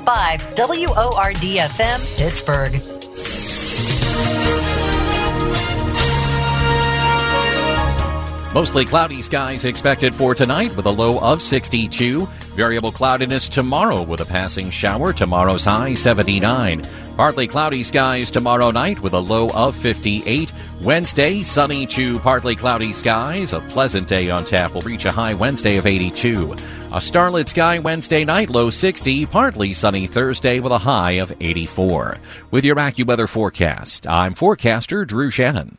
WORD 0.56 1.36
FM, 1.36 2.16
Pittsburgh. 2.16 2.80
Mostly 8.54 8.84
cloudy 8.86 9.20
skies 9.22 9.66
expected 9.66 10.14
for 10.14 10.34
tonight 10.34 10.74
with 10.76 10.86
a 10.86 10.90
low 10.90 11.18
of 11.20 11.42
62. 11.42 12.26
Variable 12.54 12.92
cloudiness 12.92 13.48
tomorrow 13.48 14.02
with 14.02 14.20
a 14.20 14.26
passing 14.26 14.68
shower. 14.68 15.14
Tomorrow's 15.14 15.64
high 15.64 15.94
79. 15.94 16.82
Partly 17.16 17.46
cloudy 17.46 17.82
skies 17.82 18.30
tomorrow 18.30 18.70
night 18.70 19.00
with 19.00 19.14
a 19.14 19.18
low 19.18 19.48
of 19.50 19.74
58. 19.74 20.52
Wednesday, 20.82 21.42
sunny 21.42 21.86
to 21.86 22.18
partly 22.18 22.54
cloudy 22.54 22.92
skies. 22.92 23.54
A 23.54 23.60
pleasant 23.60 24.06
day 24.06 24.28
on 24.28 24.44
tap 24.44 24.74
will 24.74 24.82
reach 24.82 25.06
a 25.06 25.12
high 25.12 25.32
Wednesday 25.32 25.78
of 25.78 25.86
82. 25.86 26.54
A 26.92 27.00
starlit 27.00 27.48
sky 27.48 27.78
Wednesday 27.78 28.22
night, 28.22 28.50
low 28.50 28.68
60. 28.68 29.24
Partly 29.26 29.72
sunny 29.72 30.06
Thursday 30.06 30.60
with 30.60 30.72
a 30.72 30.78
high 30.78 31.12
of 31.12 31.32
84. 31.40 32.18
With 32.50 32.66
your 32.66 32.76
AccuWeather 32.76 33.30
forecast, 33.30 34.06
I'm 34.06 34.34
forecaster 34.34 35.06
Drew 35.06 35.30
Shannon. 35.30 35.78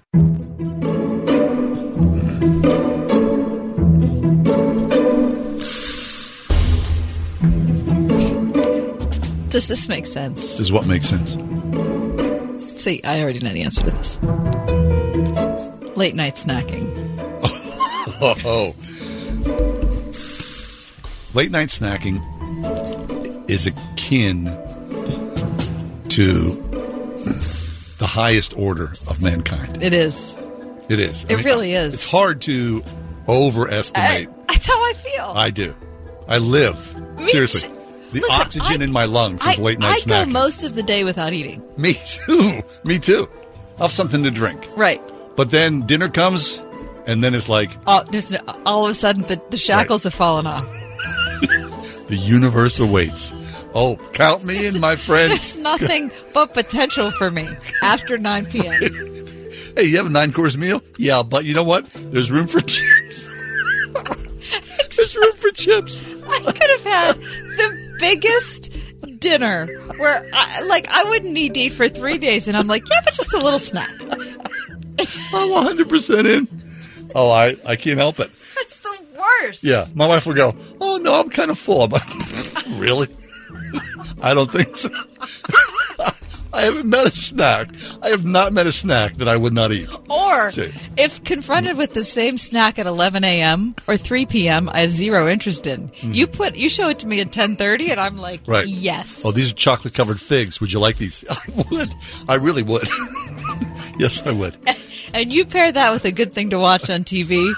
Does 9.54 9.68
this 9.68 9.88
make 9.88 10.08
sense? 10.08 10.42
This 10.42 10.62
is 10.62 10.72
what 10.72 10.88
makes 10.88 11.08
sense. 11.08 11.34
See, 12.82 13.04
I 13.04 13.22
already 13.22 13.38
know 13.38 13.54
the 13.54 13.62
answer 13.62 13.84
to 13.84 13.92
this. 13.92 14.20
Late 15.96 16.16
night 16.16 16.34
snacking. 16.34 16.90
Oh. 18.20 18.74
Late 21.36 21.52
night 21.52 21.68
snacking 21.68 22.20
is 23.48 23.68
akin 23.68 24.46
to 26.10 26.50
the 28.00 28.08
highest 28.08 28.58
order 28.58 28.94
of 29.08 29.22
mankind. 29.22 29.84
It 29.84 29.94
is. 29.94 30.40
It 30.90 30.98
is. 30.98 31.26
It 31.30 31.46
really 31.46 31.74
is. 31.74 31.94
It's 31.94 32.12
hard 32.12 32.42
to 32.42 32.84
overestimate. 33.28 34.30
That's 34.48 34.66
how 34.66 34.84
I 34.84 34.94
feel. 34.94 35.32
I 35.36 35.52
do. 35.52 35.76
I 36.28 36.40
live. 36.40 36.76
Seriously. 37.28 37.70
The 38.14 38.20
Listen, 38.22 38.42
oxygen 38.42 38.82
in 38.84 38.92
my 38.92 39.06
lungs 39.06 39.42
is 39.46 39.60
I, 39.60 39.62
late 39.62 39.80
night 39.80 39.92
I 39.92 40.00
snacking. 40.00 40.26
go 40.26 40.32
most 40.32 40.64
of 40.64 40.76
the 40.76 40.84
day 40.84 41.04
without 41.04 41.34
eating. 41.34 41.64
Me 41.78 41.96
too. 42.06 42.62
Me 42.84 43.00
too. 43.00 43.28
I'll 43.78 43.88
have 43.88 43.92
something 43.92 44.24
to 44.24 44.30
drink. 44.32 44.68
Right. 44.78 45.02
But 45.36 45.50
then 45.50 45.82
dinner 45.88 46.10
comes, 46.10 46.62
and 47.08 47.24
then 47.24 47.34
it's 47.34 47.50
like 47.50 47.72
Oh, 47.88 48.04
there's 48.12 48.34
all 48.66 48.86
of 48.86 48.92
a 48.92 48.94
sudden 48.94 49.24
the, 49.24 49.42
the 49.50 49.58
shackles 49.58 50.04
have 50.04 50.14
fallen 50.14 50.46
off. 50.46 50.64
the 52.08 52.16
universe 52.22 52.80
awaits. 52.80 53.34
Oh, 53.76 53.96
count 54.14 54.44
me 54.46 54.68
in, 54.68 54.80
my 54.80 54.96
friend. 54.96 55.32
There's 55.32 55.58
nothing 55.58 56.12
but 56.32 56.54
potential 56.54 57.10
for 57.10 57.32
me 57.32 57.50
after 57.82 58.20
9 58.20 58.46
p.m. 58.46 58.74
Hey, 59.76 59.86
you 59.86 59.98
have 59.98 60.06
a 60.06 60.10
nine 60.12 60.32
course 60.32 60.56
meal? 60.56 60.84
Yeah, 61.00 61.24
but 61.24 61.44
you 61.46 61.56
know 61.56 61.64
what? 61.64 61.86
There's 61.92 62.30
room 62.32 62.46
for 62.46 62.62
chips. 62.62 63.28
There's 64.96 65.16
room 65.18 65.34
for 65.38 65.50
chips. 65.50 66.04
I 66.28 66.40
could 66.40 66.70
have 66.70 66.84
had 66.84 67.16
the 67.16 67.83
biggest 68.00 68.72
dinner 69.20 69.68
where, 69.98 70.26
I, 70.34 70.66
like, 70.68 70.88
I 70.90 71.04
wouldn't 71.06 71.32
need 71.32 71.54
to 71.56 71.60
eat 71.62 71.74
for 71.74 71.88
three 71.88 72.18
days, 72.18 72.48
and 72.48 72.58
I'm 72.58 72.68
like, 72.68 72.88
yeah, 72.90 73.02
but 73.04 73.14
just 73.14 73.34
a 73.34 73.38
little 73.40 73.60
snack. 73.60 73.90
I'm 74.02 75.78
100% 75.78 76.26
in. 76.26 76.48
Oh, 77.16 77.30
I, 77.32 77.56
I 77.66 77.76
can't 77.76 78.00
help 78.00 78.20
it. 78.20 78.32
That's 78.56 78.80
the 78.80 78.98
worst. 79.18 79.64
Yeah, 79.64 79.86
my 79.96 80.08
wife 80.08 80.26
will 80.26 80.34
go, 80.34 80.54
Oh, 80.80 80.98
no, 80.98 81.14
I'm 81.20 81.30
kind 81.30 81.52
of 81.52 81.58
full. 81.60 81.82
I'm 81.84 81.92
like, 81.92 82.04
Really? 82.80 83.08
I 84.22 84.34
don't 84.34 84.52
think 84.52 84.76
so. 84.76 84.90
I 86.54 86.62
haven't 86.62 86.88
met 86.88 87.08
a 87.08 87.12
snack. 87.12 87.70
I 88.02 88.10
have 88.10 88.26
not 88.26 88.54
met 88.54 88.68
a 88.68 88.72
snack 88.72 89.16
that 89.18 89.28
I 89.28 89.36
would 89.36 89.54
not 89.54 89.72
eat. 89.72 89.90
Or 90.10 90.52
See. 90.52 90.72
if 90.98 91.24
confronted 91.24 91.78
with 91.78 91.94
the 91.94 92.04
same 92.04 92.38
snack 92.38 92.78
at 92.78 92.86
11 92.86 93.24
a.m. 93.24 93.76
or 93.88 93.98
3 93.98 94.26
p.m., 94.28 94.70
I 94.70 94.80
have 94.80 94.92
zero 94.92 95.28
interest 95.28 95.66
in. 95.68 95.88
Hmm. 96.00 96.12
You 96.14 96.28
put 96.28 96.56
you 96.56 96.70
show 96.70 96.90
it 96.90 97.00
to 97.00 97.08
me 97.08 97.20
at 97.22 97.32
10:30, 97.32 97.92
and 97.92 98.00
I'm 98.00 98.18
like. 98.18 98.42
Right. 98.46 98.68
yes. 98.68 99.24
Oh, 99.26 99.32
these 99.32 99.52
are 99.52 99.56
chocolate 99.56 99.94
covered 99.94 100.22
figs. 100.22 100.62
Would 100.62 100.72
you 100.72 100.80
like 100.80 100.98
these? 100.98 101.26
I 101.30 101.64
would. 101.72 101.94
I 102.30 102.36
really 102.36 102.64
would. 102.64 102.88
yes, 104.00 104.26
I 104.26 104.32
would. 104.32 104.58
And 105.14 105.32
you 105.32 105.46
pair 105.46 105.72
that 105.72 105.92
with 105.92 106.06
a 106.06 106.12
good 106.12 106.34
thing 106.34 106.50
to 106.52 106.58
watch 106.58 106.90
on 106.90 107.04
TV. 107.04 107.52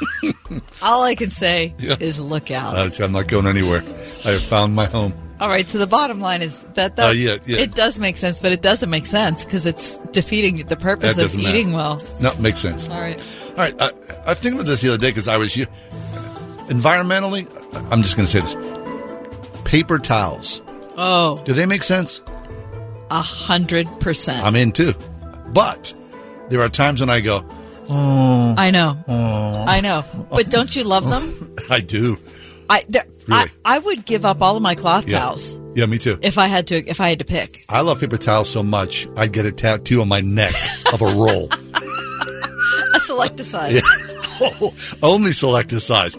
all 0.81 1.03
I 1.03 1.15
can 1.15 1.29
say 1.29 1.73
Yeah. 1.79 1.95
is 1.99 2.19
look 2.19 2.51
out. 2.51 2.75
I'm 2.99 3.11
not 3.13 3.29
going 3.29 3.47
anywhere. 3.47 3.81
I 4.25 4.31
have 4.31 4.41
found 4.43 4.75
my 4.75 4.85
home. 4.87 5.13
All 5.39 5.49
right. 5.49 5.67
So 5.67 5.77
the 5.77 5.87
bottom 5.87 6.19
line 6.21 6.41
is 6.41 6.61
that 6.75 6.95
that 6.95 7.09
Uh, 7.09 7.11
yeah, 7.13 7.37
yeah. 7.45 7.57
it 7.59 7.75
does 7.75 7.99
make 7.99 8.17
sense, 8.17 8.39
but 8.39 8.51
it 8.51 8.61
doesn't 8.61 8.89
make 8.89 9.05
sense 9.05 9.43
because 9.45 9.65
it's 9.65 9.97
defeating 10.11 10.65
the 10.67 10.75
purpose 10.77 11.17
of 11.17 11.35
matter. 11.35 11.49
eating 11.49 11.73
well. 11.73 12.01
No, 12.21 12.33
makes 12.39 12.59
sense. 12.59 12.87
All 12.89 12.99
right. 13.01 13.19
All 13.51 13.55
right. 13.57 13.75
I, 13.81 13.91
I 14.27 14.33
think 14.33 14.55
about 14.55 14.67
this 14.67 14.81
the 14.81 14.89
other 14.89 14.97
day 14.97 15.09
because 15.09 15.27
I 15.27 15.37
was 15.37 15.55
you. 15.55 15.65
Environmentally, 16.67 17.47
I'm 17.91 18.01
just 18.01 18.15
going 18.17 18.25
to 18.27 18.31
say 18.31 18.41
this: 18.41 18.55
paper 19.65 19.99
towels. 19.99 20.61
Oh, 20.97 21.41
Do 21.45 21.53
they 21.53 21.65
make 21.65 21.83
sense? 21.83 22.21
a 23.11 23.21
hundred 23.21 23.87
percent. 23.99 24.43
I'm 24.43 24.55
in 24.55 24.71
too, 24.71 24.93
but 25.53 25.93
there 26.49 26.61
are 26.61 26.69
times 26.69 27.01
when 27.01 27.09
I 27.09 27.19
go, 27.21 27.45
"Oh, 27.89 28.55
I 28.57 28.71
know. 28.71 28.97
oh." 29.07 29.65
I 29.67 29.79
know. 29.81 30.03
But 30.31 30.49
don't 30.49 30.75
you 30.75 30.83
love 30.83 31.07
them? 31.09 31.55
I 31.69 31.81
do. 31.81 32.17
I, 32.69 32.83
there, 32.89 33.05
Really? 33.27 33.49
I 33.65 33.75
I 33.75 33.79
would 33.79 34.05
give 34.05 34.25
up 34.25 34.41
all 34.41 34.55
of 34.55 34.61
my 34.61 34.75
cloth 34.75 35.07
Yeah. 35.07 35.19
towels 35.19 35.59
Yeah, 35.75 35.85
me 35.87 35.97
too. 35.97 36.17
if 36.21 36.37
I 36.37 36.47
had 36.47 36.67
to 36.67 36.75
if 36.87 36.99
I 37.01 37.09
had 37.09 37.19
to 37.19 37.25
pick. 37.25 37.65
I 37.69 37.81
love 37.81 37.99
paper 37.99 38.17
towels 38.17 38.49
so 38.49 38.63
much, 38.63 39.07
I'd 39.17 39.31
get 39.33 39.45
a 39.45 39.51
tattoo 39.51 40.01
on 40.01 40.07
my 40.07 40.21
neck 40.21 40.53
of 40.93 41.01
a 41.01 41.05
roll. 41.05 41.49
A 42.93 42.99
select 42.99 43.39
a 43.39 43.43
size. 43.43 43.73
Yeah. 43.73 43.81
Oh, 44.41 44.73
only 45.01 45.31
selected 45.31 45.79
size. 45.79 46.13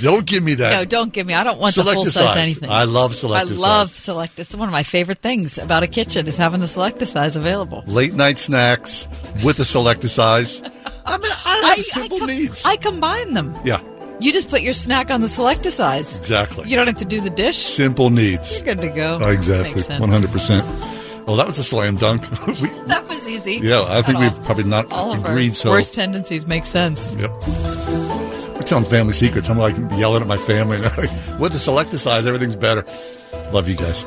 Don't 0.00 0.24
give 0.24 0.42
me 0.42 0.54
that. 0.54 0.72
No, 0.72 0.84
don't 0.86 1.12
give 1.12 1.26
me. 1.26 1.34
I 1.34 1.44
don't 1.44 1.60
want 1.60 1.74
the 1.74 1.84
full 1.84 2.06
size, 2.06 2.14
size. 2.24 2.36
anything. 2.38 2.70
I 2.70 2.84
love 2.84 3.12
Selecta. 3.12 3.40
I 3.40 3.42
love 3.42 3.90
size. 3.90 4.00
select. 4.04 4.38
It's 4.38 4.54
one 4.54 4.68
of 4.68 4.72
my 4.72 4.82
favorite 4.82 5.18
things 5.18 5.58
about 5.58 5.82
a 5.82 5.86
kitchen 5.86 6.26
is 6.26 6.38
having 6.38 6.60
the 6.60 6.66
select 6.66 7.02
a 7.02 7.06
size 7.06 7.36
available. 7.36 7.82
Late 7.86 8.14
night 8.14 8.38
snacks 8.38 9.06
with 9.44 9.58
a 9.58 9.66
selected 9.66 10.08
size. 10.08 10.62
I 11.04 11.18
mean, 11.18 11.30
I 11.44 11.74
have 11.76 11.84
simple 11.84 12.20
needs. 12.26 12.64
I 12.64 12.76
combine 12.76 13.34
them. 13.34 13.54
Yeah, 13.66 13.80
You 14.20 14.32
just 14.32 14.50
put 14.50 14.62
your 14.62 14.72
snack 14.72 15.10
on 15.10 15.20
the 15.20 15.28
select 15.28 15.70
size. 15.70 16.18
exactly. 16.20 16.68
You 16.68 16.76
don't 16.76 16.86
have 16.88 16.96
to 16.98 17.04
do 17.04 17.20
the 17.20 17.30
dish. 17.30 17.56
Simple 17.56 18.10
needs. 18.10 18.56
You're 18.56 18.74
good 18.74 18.80
to 18.82 18.88
go. 18.88 19.20
Oh, 19.22 19.30
exactly. 19.30 19.82
One 19.98 20.08
hundred 20.08 20.30
percent. 20.32 20.64
Well, 21.26 21.36
that 21.36 21.46
was 21.46 21.58
a 21.58 21.64
slam 21.64 21.96
dunk. 21.96 22.22
we, 22.46 22.54
That 22.86 23.06
was 23.08 23.28
easy. 23.28 23.60
yeah, 23.62 23.84
I 23.86 24.02
think 24.02 24.18
we've 24.18 24.44
probably 24.44 24.64
not 24.64 24.90
all 24.90 25.12
of 25.12 25.24
agreed. 25.24 25.50
our 25.50 25.54
So 25.54 25.70
worst 25.70 25.94
tendencies 25.94 26.46
make 26.46 26.64
sense. 26.64 27.16
Yep. 27.16 27.30
We're 28.54 28.60
telling 28.62 28.84
family 28.86 29.12
secrets. 29.12 29.48
I'm 29.50 29.58
like 29.58 29.76
yelling 29.98 30.22
at 30.22 30.28
my 30.28 30.38
family. 30.38 30.78
With 31.38 31.52
the 31.52 31.58
selected 31.58 31.98
size, 31.98 32.26
everything's 32.26 32.56
better. 32.56 32.84
Love 33.52 33.68
you 33.68 33.76
guys. 33.76 34.04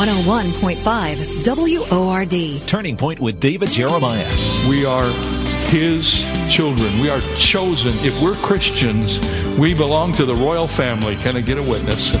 101.5 0.00 1.90
WORD. 1.90 2.66
Turning 2.66 2.96
Point 2.96 3.20
with 3.20 3.38
David 3.38 3.68
Jeremiah. 3.68 4.26
We 4.66 4.86
are 4.86 5.10
His 5.68 6.24
children. 6.50 7.00
We 7.02 7.10
are 7.10 7.20
chosen. 7.36 7.92
If 7.96 8.18
we're 8.22 8.32
Christians, 8.36 9.20
we 9.58 9.74
belong 9.74 10.14
to 10.14 10.24
the 10.24 10.34
royal 10.34 10.66
family. 10.66 11.16
Can 11.16 11.36
I 11.36 11.42
get 11.42 11.58
a 11.58 11.62
witness? 11.62 12.14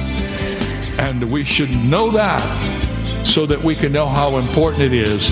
And 0.98 1.32
we 1.32 1.42
should 1.42 1.70
know 1.70 2.10
that 2.10 2.44
so 3.26 3.46
that 3.46 3.62
we 3.64 3.74
can 3.74 3.92
know 3.92 4.08
how 4.08 4.36
important 4.36 4.82
it 4.82 4.92
is 4.92 5.30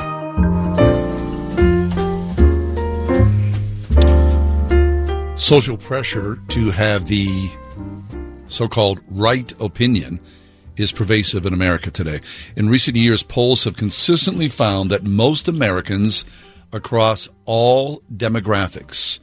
Social 5.39 5.77
pressure 5.77 6.41
to 6.49 6.73
have 6.73 7.05
the 7.05 7.49
so 8.48 8.68
called 8.68 9.01
right 9.09 9.52
opinion 9.60 10.20
is 10.77 10.93
pervasive 10.93 11.47
in 11.47 11.55
America 11.55 11.90
today. 11.90 12.20
In 12.55 12.68
recent 12.68 12.97
years, 12.97 13.23
polls 13.23 13.64
have 13.64 13.77
consistently 13.77 14.48
found 14.48 14.90
that 14.90 15.05
most 15.05 15.48
Americans 15.48 16.24
across 16.73 17.28
all 17.44 18.02
demographics 18.14 19.18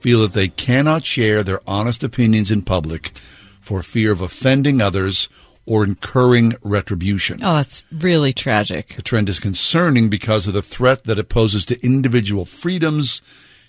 feel 0.00 0.22
that 0.22 0.32
they 0.32 0.48
cannot 0.48 1.04
share 1.04 1.42
their 1.42 1.60
honest 1.66 2.02
opinions 2.02 2.50
in 2.50 2.62
public 2.62 3.12
for 3.60 3.82
fear 3.82 4.10
of 4.10 4.20
offending 4.20 4.80
others 4.80 5.28
or 5.64 5.84
incurring 5.84 6.54
retribution. 6.62 7.38
Oh, 7.42 7.54
that's 7.54 7.84
really 7.92 8.32
tragic. 8.32 8.94
The 8.96 9.02
trend 9.02 9.28
is 9.28 9.38
concerning 9.38 10.10
because 10.10 10.48
of 10.48 10.54
the 10.54 10.62
threat 10.62 11.04
that 11.04 11.18
it 11.18 11.28
poses 11.28 11.64
to 11.66 11.80
individual 11.84 12.44
freedoms, 12.44 13.22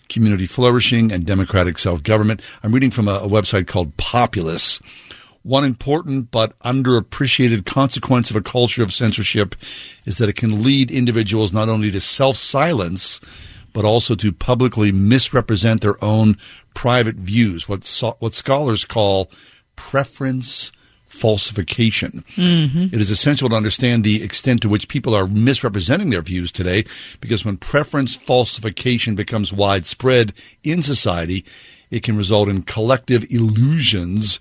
community 0.09 0.45
flourishing, 0.45 1.11
and 1.11 1.25
democratic 1.25 1.77
self 1.77 2.03
government. 2.03 2.41
I'm 2.63 2.73
reading 2.73 2.91
from 2.91 3.07
a, 3.07 3.15
a 3.15 3.27
website 3.27 3.67
called 3.67 3.97
Populace. 3.97 4.79
One 5.43 5.65
important 5.65 6.31
but 6.31 6.57
underappreciated 6.59 7.65
consequence 7.65 8.29
of 8.29 8.37
a 8.37 8.41
culture 8.41 8.81
of 8.81 8.93
censorship 8.93 9.55
is 10.05 10.17
that 10.17 10.29
it 10.29 10.37
can 10.37 10.63
lead 10.63 10.89
individuals 10.89 11.51
not 11.51 11.67
only 11.67 11.91
to 11.91 11.99
self 11.99 12.37
silence, 12.37 13.19
but 13.73 13.83
also 13.83 14.15
to 14.15 14.31
publicly 14.31 14.91
misrepresent 14.91 15.81
their 15.81 16.01
own 16.03 16.37
private 16.73 17.15
views, 17.15 17.67
what, 17.67 17.83
so, 17.83 18.15
what 18.19 18.33
scholars 18.33 18.85
call 18.85 19.29
preference 19.75 20.71
falsification. 21.13 22.23
Mm-hmm. 22.35 22.93
It 22.93 22.99
is 22.99 23.11
essential 23.11 23.47
to 23.49 23.55
understand 23.55 24.03
the 24.03 24.23
extent 24.23 24.61
to 24.63 24.69
which 24.69 24.87
people 24.87 25.15
are 25.15 25.27
misrepresenting 25.27 26.09
their 26.09 26.21
views 26.21 26.51
today 26.51 26.83
because 27.21 27.45
when 27.45 27.57
preference 27.57 28.15
falsification 28.15 29.15
becomes 29.15 29.53
widespread 29.53 30.33
in 30.63 30.81
society, 30.81 31.45
it 31.91 32.03
can 32.03 32.17
result 32.17 32.49
in 32.49 32.63
collective 32.63 33.25
illusions. 33.29 34.39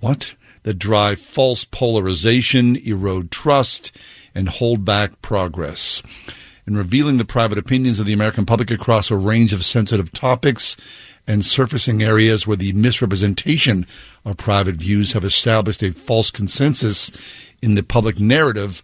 What? 0.00 0.34
That 0.62 0.78
drive 0.78 1.20
false 1.20 1.64
polarization, 1.64 2.76
erode 2.76 3.30
trust, 3.30 3.96
and 4.34 4.48
hold 4.48 4.84
back 4.84 5.22
progress. 5.22 6.02
In 6.66 6.76
revealing 6.76 7.18
the 7.18 7.24
private 7.24 7.58
opinions 7.58 8.00
of 8.00 8.06
the 8.06 8.12
American 8.12 8.44
public 8.44 8.72
across 8.72 9.10
a 9.10 9.16
range 9.16 9.52
of 9.52 9.64
sensitive 9.64 10.12
topics 10.12 10.76
and 11.26 11.44
surfacing 11.44 12.02
areas 12.02 12.46
where 12.46 12.56
the 12.56 12.72
misrepresentation 12.72 13.86
of 14.24 14.36
private 14.36 14.76
views 14.76 15.12
have 15.12 15.24
established 15.24 15.82
a 15.82 15.92
false 15.92 16.30
consensus 16.30 17.10
in 17.62 17.74
the 17.74 17.82
public 17.82 18.18
narrative, 18.18 18.82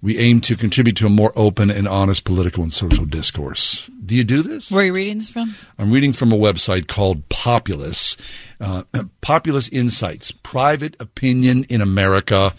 we 0.00 0.18
aim 0.18 0.40
to 0.42 0.56
contribute 0.56 0.96
to 0.96 1.06
a 1.06 1.10
more 1.10 1.32
open 1.34 1.70
and 1.70 1.88
honest 1.88 2.24
political 2.24 2.62
and 2.62 2.72
social 2.72 3.04
discourse. 3.04 3.90
Do 4.04 4.14
you 4.14 4.24
do 4.24 4.42
this? 4.42 4.70
Where 4.70 4.82
are 4.82 4.86
you 4.86 4.94
reading 4.94 5.18
this 5.18 5.30
from? 5.30 5.54
I'm 5.78 5.90
reading 5.90 6.12
from 6.12 6.32
a 6.32 6.36
website 6.36 6.86
called 6.86 7.28
Populace. 7.28 8.16
Uh, 8.60 8.84
Populace 9.20 9.68
Insights 9.68 10.30
Private 10.30 10.96
Opinion 11.00 11.64
in 11.68 11.80
America 11.80 12.54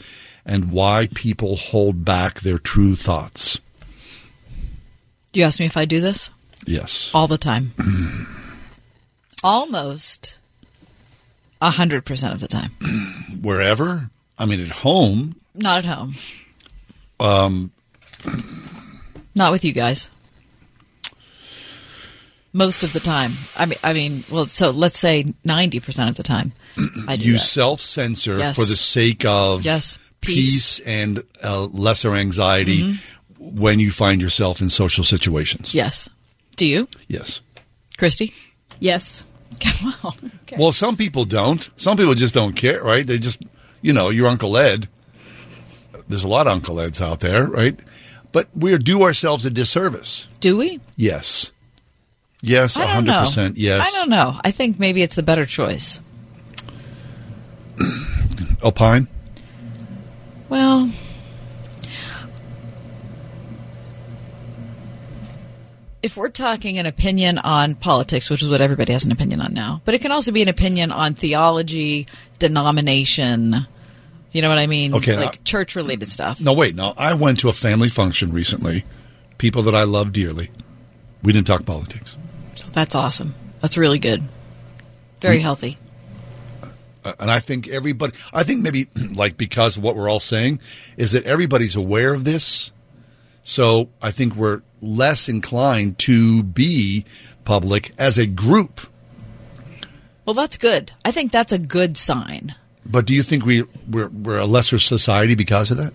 and 0.45 0.71
Why 0.71 1.07
People 1.13 1.55
Hold 1.55 2.03
Back 2.03 2.41
Their 2.41 2.59
True 2.59 2.95
Thoughts. 2.95 3.61
Do 5.31 5.39
you 5.39 5.45
ask 5.45 5.59
me 5.59 5.65
if 5.65 5.77
I 5.77 5.85
do 5.85 6.01
this? 6.01 6.31
Yes. 6.65 7.11
All 7.13 7.27
the 7.27 7.37
time. 7.37 7.71
Almost 9.43 10.39
a 11.61 11.69
hundred 11.71 12.05
percent 12.05 12.33
of 12.33 12.39
the 12.39 12.47
time. 12.47 12.71
Wherever? 13.41 14.09
I 14.37 14.45
mean, 14.45 14.59
at 14.61 14.69
home. 14.69 15.35
Not 15.55 15.79
at 15.79 15.85
home. 15.85 16.15
Um, 17.19 17.71
Not 19.35 19.51
with 19.51 19.63
you 19.65 19.73
guys. 19.73 20.09
Most 22.51 22.83
of 22.83 22.93
the 22.93 22.99
time. 22.99 23.31
I 23.57 23.65
mean, 23.65 23.77
I 23.83 23.93
mean, 23.93 24.23
well, 24.31 24.45
so 24.47 24.71
let's 24.71 24.97
say 24.97 25.33
ninety 25.43 25.79
percent 25.79 26.09
of 26.09 26.15
the 26.15 26.23
time. 26.23 26.53
I 27.07 27.15
do 27.15 27.25
you 27.25 27.33
that. 27.33 27.39
self 27.39 27.79
censor 27.81 28.37
Yes. 28.37 28.57
for 28.57 28.65
the 28.65 28.75
sake 28.77 29.23
of 29.25 29.63
Yes. 29.63 29.99
peace, 30.21 30.79
and 30.79 31.23
uh, 31.43 31.65
lesser 31.65 32.15
anxiety 32.15 32.81
Mm-hmm. 32.83 33.55
when 33.61 33.79
you 33.79 33.91
find 33.91 34.21
yourself 34.21 34.61
in 34.61 34.69
social 34.69 35.03
situations. 35.03 35.73
Yes. 35.75 36.09
Do 36.55 36.65
you, 36.65 36.87
Yes. 37.07 37.41
Christy? 37.97 38.33
Yes. 38.79 39.25
Well, 40.57 40.71
some 40.71 40.97
people 40.97 41.25
don't. 41.25 41.69
Some 41.77 41.95
people 41.95 42.15
just 42.15 42.33
don't 42.33 42.53
care, 42.53 42.81
right? 42.83 43.05
They 43.05 43.19
just, 43.19 43.45
you 43.83 43.93
know, 43.93 44.09
your 44.09 44.27
Uncle 44.27 44.57
Ed. 44.57 44.87
There's 46.07 46.23
a 46.23 46.27
lot 46.27 46.47
of 46.47 46.53
Uncle 46.53 46.79
Eds 46.81 47.01
out 47.01 47.19
there, 47.19 47.45
right? 47.47 47.79
But 48.31 48.47
we 48.55 48.75
do 48.79 49.03
ourselves 49.03 49.45
a 49.45 49.51
disservice. 49.51 50.27
Do 50.39 50.57
we? 50.57 50.79
Yes. 50.95 51.51
Yes, 52.41 52.77
I 52.77 52.93
don't 52.93 53.05
100%. 53.05 53.37
know. 53.37 53.53
Yes. 53.55 53.87
I 53.87 53.99
don't 53.99 54.09
know. 54.09 54.39
I 54.43 54.49
think 54.51 54.79
maybe 54.79 55.03
it's 55.03 55.15
the 55.15 55.23
better 55.23 55.45
choice. 55.45 56.01
Opine? 58.63 59.07
Well, 60.49 60.89
if 66.01 66.15
we're 66.17 66.29
talking 66.29 66.77
an 66.79 66.85
opinion 66.85 67.37
on 67.39 67.75
politics, 67.75 68.29
which 68.29 68.41
is 68.41 68.49
what 68.49 68.61
everybody 68.61 68.93
has 68.93 69.03
an 69.05 69.11
opinion 69.11 69.41
on 69.41 69.53
now, 69.53 69.81
but 69.85 69.93
it 69.93 70.01
can 70.01 70.11
also 70.11 70.31
be 70.31 70.41
an 70.41 70.47
opinion 70.47 70.91
on 70.91 71.13
theology, 71.13 72.07
denomination. 72.39 73.67
You 74.31 74.41
know 74.41 74.49
what 74.49 74.59
I 74.59 74.67
mean? 74.67 74.93
Okay, 74.95 75.15
like 75.17 75.43
church 75.43 75.75
related 75.75 76.07
stuff. 76.07 76.39
No, 76.39 76.53
wait. 76.53 76.75
No, 76.75 76.93
I 76.97 77.13
went 77.15 77.39
to 77.41 77.49
a 77.49 77.53
family 77.53 77.89
function 77.89 78.31
recently. 78.31 78.83
People 79.37 79.63
that 79.63 79.75
I 79.75 79.83
love 79.83 80.13
dearly. 80.13 80.49
We 81.23 81.33
didn't 81.33 81.47
talk 81.47 81.65
politics. 81.65 82.17
That's 82.71 82.93
awesome. 82.95 83.33
That's 83.59 83.77
really 83.77 83.99
good. 83.99 84.23
Very 85.19 85.39
Mm. 85.39 85.41
healthy. 85.41 85.77
Uh, 87.03 87.13
and 87.19 87.31
I 87.31 87.39
think 87.39 87.67
everybody, 87.69 88.13
I 88.33 88.43
think 88.43 88.61
maybe 88.61 88.87
like 89.13 89.35
because 89.37 89.77
of 89.77 89.83
what 89.83 89.95
we're 89.95 90.09
all 90.09 90.19
saying 90.19 90.59
is 90.95 91.11
that 91.13 91.25
everybody's 91.25 91.75
aware 91.75 92.13
of 92.13 92.23
this. 92.23 92.71
So 93.43 93.89
I 94.01 94.11
think 94.11 94.35
we're 94.35 94.61
less 94.81 95.29
inclined 95.29 95.97
to 95.99 96.43
be 96.43 97.05
public 97.45 97.91
as 97.97 98.17
a 98.17 98.25
group. 98.25 98.81
Well, 100.25 100.33
that's 100.35 100.57
good. 100.57 100.91
I 101.03 101.11
think 101.11 101.31
that's 101.31 101.51
a 101.51 101.57
good 101.57 101.97
sign. 101.97 102.53
But 102.85 103.05
do 103.05 103.13
you 103.13 103.23
think 103.23 103.45
we 103.45 103.63
we're, 103.89 104.09
we're 104.09 104.39
a 104.39 104.45
lesser 104.45 104.79
society 104.79 105.35
because 105.35 105.71
of 105.71 105.77
that? 105.77 105.93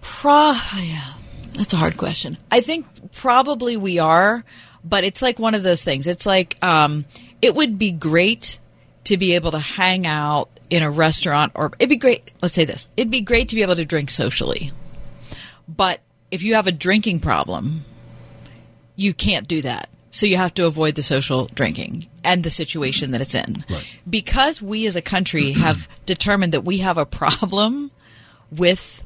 Pro, 0.00 0.52
yeah, 0.80 1.12
that's 1.52 1.72
a 1.72 1.76
hard 1.76 1.96
question. 1.96 2.36
I 2.50 2.60
think 2.60 2.86
probably 3.12 3.76
we 3.76 3.98
are, 3.98 4.44
but 4.84 5.04
it's 5.04 5.22
like 5.22 5.38
one 5.38 5.54
of 5.54 5.62
those 5.62 5.84
things. 5.84 6.06
It's 6.06 6.26
like 6.26 6.62
um, 6.64 7.04
it 7.42 7.54
would 7.54 7.78
be 7.78 7.92
great 7.92 8.58
to 9.04 9.16
be 9.16 9.34
able 9.34 9.50
to 9.52 9.58
hang 9.58 10.06
out 10.06 10.48
in 10.68 10.82
a 10.82 10.90
restaurant, 10.90 11.52
or 11.54 11.72
it'd 11.78 11.88
be 11.88 11.96
great. 11.96 12.30
Let's 12.42 12.54
say 12.54 12.64
this: 12.64 12.86
it'd 12.96 13.10
be 13.10 13.20
great 13.20 13.48
to 13.48 13.54
be 13.54 13.62
able 13.62 13.76
to 13.76 13.84
drink 13.84 14.10
socially, 14.10 14.72
but 15.68 16.00
if 16.30 16.42
you 16.42 16.54
have 16.54 16.66
a 16.66 16.72
drinking 16.72 17.20
problem, 17.20 17.84
you 18.96 19.12
can't 19.14 19.46
do 19.48 19.62
that. 19.62 19.88
So 20.10 20.24
you 20.26 20.36
have 20.38 20.54
to 20.54 20.66
avoid 20.66 20.94
the 20.94 21.02
social 21.02 21.46
drinking 21.46 22.06
and 22.24 22.42
the 22.42 22.50
situation 22.50 23.10
that 23.10 23.20
it's 23.20 23.34
in. 23.34 23.64
Because 24.08 24.62
we 24.62 24.86
as 24.86 24.96
a 24.96 25.02
country 25.02 25.52
have 25.52 25.88
determined 26.06 26.52
that 26.52 26.64
we 26.64 26.78
have 26.78 26.96
a 26.96 27.04
problem 27.06 27.90
with 28.50 29.04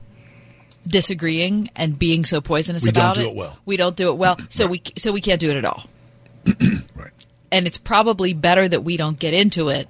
disagreeing 0.87 1.69
and 1.77 1.99
being 1.99 2.25
so 2.25 2.41
poisonous 2.41 2.85
We 2.85 2.93
don't 2.93 3.03
about 3.05 3.15
do 3.17 3.21
it. 3.23 3.27
it 3.29 3.35
well. 3.35 3.59
We 3.67 3.77
don't 3.77 3.97
do 3.97 4.11
it 4.11 4.19
well. 4.19 4.37
So 4.49 4.67
we 4.67 4.83
so 4.97 5.13
we 5.13 5.21
can't 5.21 5.41
do 5.41 5.51
it 5.51 5.57
at 5.57 5.65
all. 5.65 5.85
And 7.53 7.67
it's 7.67 7.79
probably 7.79 8.33
better 8.33 8.69
that 8.69 8.85
we 8.85 8.97
don't 8.97 9.19
get 9.19 9.35
into 9.35 9.71
it 9.71 9.89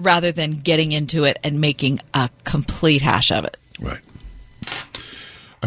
rather 0.00 0.32
than 0.32 0.54
getting 0.58 0.90
into 0.90 1.22
it 1.22 1.36
and 1.44 1.60
making 1.60 2.00
a 2.12 2.28
complete 2.42 3.02
hash 3.02 3.30
of 3.30 3.44
it. 3.44 3.56
Right. 3.80 4.00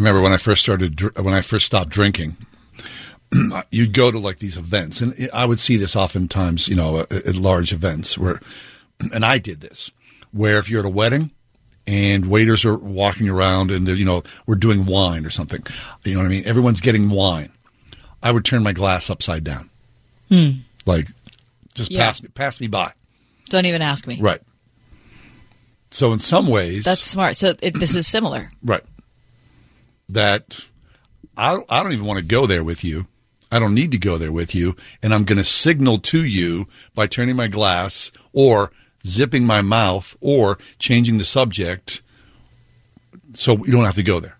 I 0.00 0.02
remember 0.02 0.22
when 0.22 0.32
I 0.32 0.38
first 0.38 0.62
started, 0.62 0.98
when 1.18 1.34
I 1.34 1.42
first 1.42 1.66
stopped 1.66 1.90
drinking, 1.90 2.38
you'd 3.70 3.92
go 3.92 4.10
to 4.10 4.18
like 4.18 4.38
these 4.38 4.56
events, 4.56 5.02
and 5.02 5.14
I 5.30 5.44
would 5.44 5.60
see 5.60 5.76
this 5.76 5.94
oftentimes, 5.94 6.68
you 6.68 6.74
know, 6.74 7.00
at, 7.00 7.12
at 7.12 7.36
large 7.36 7.70
events 7.70 8.16
where, 8.16 8.40
and 9.12 9.26
I 9.26 9.36
did 9.36 9.60
this, 9.60 9.90
where 10.32 10.58
if 10.58 10.70
you're 10.70 10.80
at 10.80 10.86
a 10.86 10.88
wedding 10.88 11.32
and 11.86 12.30
waiters 12.30 12.64
are 12.64 12.78
walking 12.78 13.28
around 13.28 13.70
and 13.70 13.86
they're, 13.86 13.94
you 13.94 14.06
know, 14.06 14.22
we're 14.46 14.54
doing 14.54 14.86
wine 14.86 15.26
or 15.26 15.30
something, 15.30 15.62
you 16.02 16.14
know 16.14 16.20
what 16.20 16.26
I 16.26 16.30
mean? 16.30 16.46
Everyone's 16.46 16.80
getting 16.80 17.10
wine. 17.10 17.52
I 18.22 18.32
would 18.32 18.46
turn 18.46 18.62
my 18.62 18.72
glass 18.72 19.10
upside 19.10 19.44
down, 19.44 19.68
Hmm. 20.30 20.50
like 20.86 21.08
just 21.74 21.90
Yeah. 21.90 22.06
pass 22.06 22.22
me, 22.22 22.30
pass 22.30 22.58
me 22.58 22.68
by. 22.68 22.92
Don't 23.50 23.66
even 23.66 23.82
ask 23.82 24.06
me. 24.06 24.18
Right. 24.18 24.40
So 25.90 26.12
in 26.12 26.20
some 26.20 26.46
ways, 26.46 26.84
That's 26.84 27.02
smart. 27.04 27.36
So 27.36 27.52
it, 27.60 27.78
this 27.78 27.94
is 27.94 28.06
similar. 28.06 28.50
Right. 28.64 28.82
That 30.12 30.66
I, 31.36 31.62
I 31.68 31.82
don't 31.82 31.92
even 31.92 32.06
want 32.06 32.18
to 32.18 32.24
go 32.24 32.46
there 32.46 32.64
with 32.64 32.84
you. 32.84 33.06
I 33.52 33.58
don't 33.58 33.74
need 33.74 33.90
to 33.92 33.98
go 33.98 34.18
there 34.18 34.32
with 34.32 34.54
you. 34.54 34.76
And 35.02 35.12
I'm 35.12 35.24
going 35.24 35.38
to 35.38 35.44
signal 35.44 35.98
to 35.98 36.24
you 36.24 36.66
by 36.94 37.06
turning 37.06 37.36
my 37.36 37.48
glass 37.48 38.12
or 38.32 38.70
zipping 39.06 39.44
my 39.44 39.60
mouth 39.60 40.16
or 40.20 40.58
changing 40.78 41.18
the 41.18 41.24
subject 41.24 42.02
so 43.32 43.56
you 43.64 43.72
don't 43.72 43.84
have 43.84 43.94
to 43.96 44.02
go 44.02 44.20
there. 44.20 44.36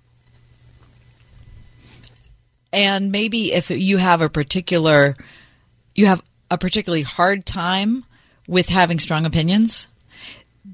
And 2.73 3.11
maybe 3.11 3.53
if 3.53 3.71
you 3.71 3.97
have 3.97 4.21
a 4.21 4.29
particular, 4.29 5.17
you 5.95 6.07
have 6.07 6.23
a 6.51 6.59
particularly 6.59 7.03
hard 7.03 7.45
time 7.45 8.05
with 8.47 8.69
having 8.69 8.99
strong 8.99 9.27
opinions, 9.27 9.89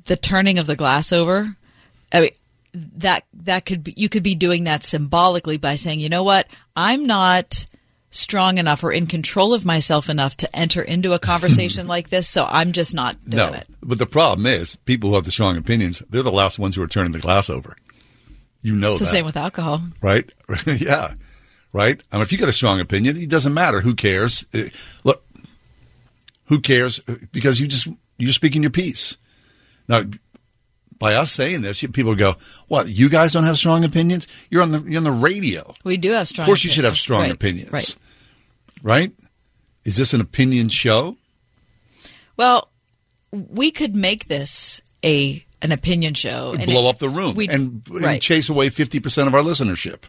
the 0.05 0.16
turning 0.16 0.59
of 0.59 0.66
the 0.66 0.77
glass 0.77 1.12
over, 1.12 1.47
I 2.12 2.20
mean, 2.20 2.31
that 2.98 3.24
that 3.32 3.64
could 3.64 3.82
be 3.84 3.94
you 3.96 4.08
could 4.08 4.22
be 4.22 4.34
doing 4.34 4.64
that 4.64 4.82
symbolically 4.82 5.56
by 5.56 5.76
saying, 5.76 6.00
you 6.00 6.08
know 6.08 6.22
what, 6.22 6.48
I'm 6.74 7.06
not 7.06 7.66
strong 8.10 8.58
enough 8.58 8.82
or 8.82 8.92
in 8.92 9.06
control 9.06 9.52
of 9.52 9.64
myself 9.64 10.08
enough 10.08 10.36
to 10.38 10.56
enter 10.56 10.82
into 10.82 11.12
a 11.12 11.18
conversation 11.18 11.86
like 11.94 12.08
this, 12.10 12.28
so 12.28 12.46
I'm 12.48 12.72
just 12.72 12.94
not 12.94 13.16
doing 13.28 13.52
no. 13.52 13.58
it. 13.58 13.68
But 13.82 13.98
the 13.98 14.06
problem 14.06 14.46
is 14.46 14.76
people 14.76 15.10
who 15.10 15.16
have 15.16 15.24
the 15.24 15.30
strong 15.30 15.56
opinions, 15.56 16.02
they're 16.08 16.22
the 16.22 16.32
last 16.32 16.58
ones 16.58 16.76
who 16.76 16.82
are 16.82 16.88
turning 16.88 17.12
the 17.12 17.18
glass 17.18 17.50
over. 17.50 17.76
You 18.62 18.74
know 18.74 18.92
It's 18.92 19.00
the 19.00 19.06
same 19.06 19.24
with 19.24 19.36
alcohol. 19.36 19.82
right? 20.00 20.30
yeah, 20.66 21.14
right. 21.72 22.02
I 22.10 22.16
mean, 22.16 22.22
if 22.22 22.32
you 22.32 22.38
got 22.38 22.48
a 22.48 22.52
strong 22.52 22.80
opinion, 22.80 23.16
it 23.16 23.28
doesn't 23.28 23.54
matter. 23.54 23.80
Who 23.80 23.94
cares? 23.94 24.44
Uh, 24.52 24.64
Look, 25.04 25.24
who 26.46 26.60
cares? 26.60 27.00
Because 27.32 27.60
you 27.60 27.66
just 27.68 27.86
you're 28.18 28.32
speaking 28.32 28.62
your 28.62 28.70
piece. 28.70 29.16
Now, 29.88 30.02
by 30.98 31.14
us 31.14 31.31
saying 31.32 31.60
this, 31.62 31.82
people 31.93 32.14
go, 32.14 32.36
"What? 32.68 32.89
You 32.89 33.09
guys 33.09 33.32
don't 33.32 33.44
have 33.44 33.59
strong 33.59 33.85
opinions? 33.85 34.27
You're 34.51 34.62
on 34.62 34.70
the 34.73 34.81
you're 34.81 34.98
on 34.98 35.05
the 35.05 35.12
radio. 35.12 35.74
We 35.85 35.97
do 35.97 36.12
have 36.12 36.28
strong. 36.28 36.44
Of 36.44 36.47
course, 36.47 36.64
you 36.64 36.70
should 36.70 36.85
have 36.85 36.97
strong 36.97 37.23
Right, 37.23 37.32
opinions, 37.32 37.73
Right. 37.73 37.97
Right? 38.82 39.12
Is 39.85 39.97
this 39.97 40.14
an 40.14 40.20
opinion 40.20 40.68
show? 40.68 41.16
Well, 42.36 42.70
we 43.31 43.70
could 43.70 43.94
make 43.97 44.27
this 44.28 44.81
a 45.05 45.44
an 45.62 45.73
opinion 45.73 46.14
show 46.14 46.52
and 46.52 46.66
blow 46.66 46.86
it- 46.86 46.90
up 46.90 46.98
the 46.98 47.09
room 47.09 47.35
we'd- 47.35 47.52
and, 47.52 47.82
and 47.89 48.02
right. 48.02 48.20
chase 48.20 48.48
away 48.48 48.68
50% 48.68 49.27
of 49.27 49.35
our 49.35 49.40
listenership. 49.43 50.02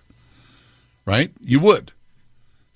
Right? 1.06 1.32
You 1.42 1.60
would. 1.62 1.94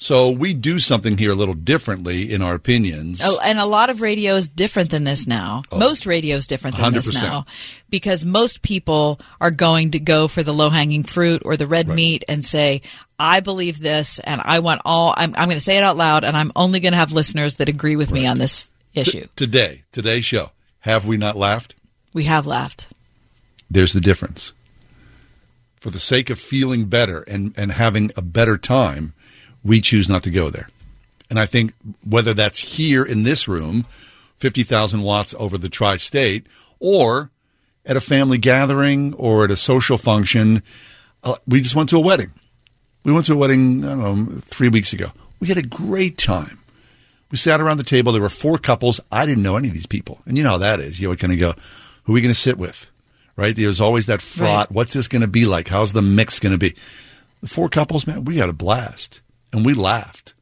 So 0.02 0.32
we 0.32 0.56
do 0.56 0.80
something 0.80 1.16
here 1.16 1.30
a 1.30 1.36
little 1.36 1.54
differently 1.54 2.34
in 2.34 2.42
our 2.42 2.56
opinions. 2.56 3.22
Oh, 3.24 3.40
and 3.46 3.60
a 3.60 3.68
lot 3.68 3.92
of 3.92 4.02
radio 4.02 4.34
is 4.34 4.48
different 4.48 4.90
than 4.90 5.04
this 5.04 5.28
now. 5.28 5.62
Oh. 5.72 5.78
Most 5.78 6.08
radio 6.08 6.38
is 6.38 6.48
different 6.48 6.76
than 6.76 6.92
this 6.92 7.12
100%. 7.12 7.22
now 7.22 7.46
because 7.92 8.26
most 8.26 8.64
people 8.64 9.22
are 9.40 9.52
going 9.52 9.92
to 9.92 10.00
go 10.00 10.28
for 10.28 10.42
the 10.42 10.54
low 10.54 10.72
hanging 10.72 11.04
fruit 11.04 11.44
or 11.46 11.56
the 11.56 11.68
red 11.68 11.88
meat 11.88 12.24
and 12.28 12.44
say, 12.44 12.82
I 13.20 13.42
believe 13.42 13.80
this 13.80 14.18
and 14.18 14.42
I 14.44 14.58
want 14.58 14.82
all, 14.86 15.14
I'm, 15.16 15.36
I'm 15.36 15.46
going 15.46 15.58
to 15.58 15.62
say 15.62 15.78
it 15.78 15.84
out 15.84 15.98
loud 15.98 16.24
and 16.24 16.36
I'm 16.36 16.52
only 16.56 16.80
going 16.80 16.94
to 16.94 16.98
have 16.98 17.14
listeners 17.14 17.58
that 17.58 17.70
agree 17.70 17.96
with 17.96 18.12
me 18.12 18.26
on 18.26 18.40
this 18.40 18.74
issue. 18.96 19.22
T- 19.22 19.30
today, 19.36 19.84
today's 19.92 20.26
show. 20.26 20.50
Have 20.80 21.06
we 21.06 21.18
not 21.18 21.38
laughed? 21.38 21.76
We 22.12 22.24
have 22.24 22.48
laughed. 22.48 22.88
There's 23.70 23.94
the 23.94 24.02
difference. 24.02 24.54
For 25.80 25.92
the 25.92 26.00
sake 26.00 26.32
of 26.32 26.40
feeling 26.40 26.86
better 26.86 27.22
and, 27.22 27.54
and 27.56 27.72
having 27.72 28.10
a 28.18 28.24
better 28.24 28.58
time, 28.58 29.14
we 29.64 29.82
choose 29.82 30.10
not 30.10 30.24
to 30.24 30.32
go 30.32 30.50
there. 30.50 30.70
And 31.30 31.40
I 31.40 31.46
think 31.46 31.74
whether 32.08 32.34
that's 32.34 32.60
here 32.76 33.04
in 33.04 33.24
this 33.24 33.48
room, 33.48 33.86
50,000 34.38 35.02
watts 35.02 35.34
over 35.38 35.58
the 35.58 35.70
tri 35.70 35.98
state, 35.98 36.46
or 36.80 37.30
at 37.86 37.98
a 37.98 38.02
family 38.02 38.38
gathering 38.38 39.14
or 39.14 39.46
at 39.46 39.52
a 39.52 39.56
social 39.56 39.98
function, 39.98 40.62
uh, 41.24 41.36
we 41.48 41.62
just 41.62 41.76
went 41.76 41.90
to 41.90 41.98
a 41.98 42.02
wedding. 42.02 42.32
We 43.04 43.14
went 43.14 43.26
to 43.28 43.34
a 43.34 43.38
wedding, 43.38 43.86
I 43.86 43.90
don't 43.90 44.00
know, 44.02 44.40
three 44.42 44.70
weeks 44.70 44.94
ago. 44.94 45.12
We 45.40 45.48
had 45.48 45.58
a 45.58 45.64
great 45.64 46.18
time. 46.18 46.60
We 47.32 47.38
sat 47.38 47.62
around 47.62 47.78
the 47.78 47.84
table. 47.84 48.12
There 48.12 48.22
were 48.22 48.30
four 48.30 48.58
couples. 48.58 49.00
I 49.12 49.26
didn't 49.26 49.44
know 49.44 49.56
any 49.56 49.70
of 49.70 49.74
these 49.74 49.86
people. 49.86 50.22
And 50.26 50.38
you 50.38 50.44
know 50.44 50.52
how 50.52 50.58
that 50.58 50.80
is. 50.80 51.00
You 51.00 51.16
kind 51.16 51.34
of 51.34 51.40
go, 51.40 51.54
who 52.04 52.12
are 52.12 52.16
we 52.16 52.22
going 52.22 52.34
to 52.34 52.40
sit 52.40 52.58
with? 52.58 52.92
Right? 53.38 53.56
There's 53.56 53.80
always 53.80 54.08
that 54.08 54.22
fraught. 54.22 54.70
Right. 54.70 54.72
What's 54.72 54.94
this 54.94 55.08
going 55.08 55.22
to 55.22 55.28
be 55.28 55.46
like? 55.46 55.70
How's 55.70 55.94
the 55.94 56.02
mix 56.02 56.40
going 56.40 56.52
to 56.52 56.58
be? 56.58 56.76
The 57.42 57.48
four 57.48 57.70
couples, 57.70 58.06
man, 58.06 58.26
we 58.26 58.38
had 58.38 58.50
a 58.50 58.54
blast 58.54 59.22
and 59.54 59.66
we 59.66 59.74
laughed. 59.74 60.34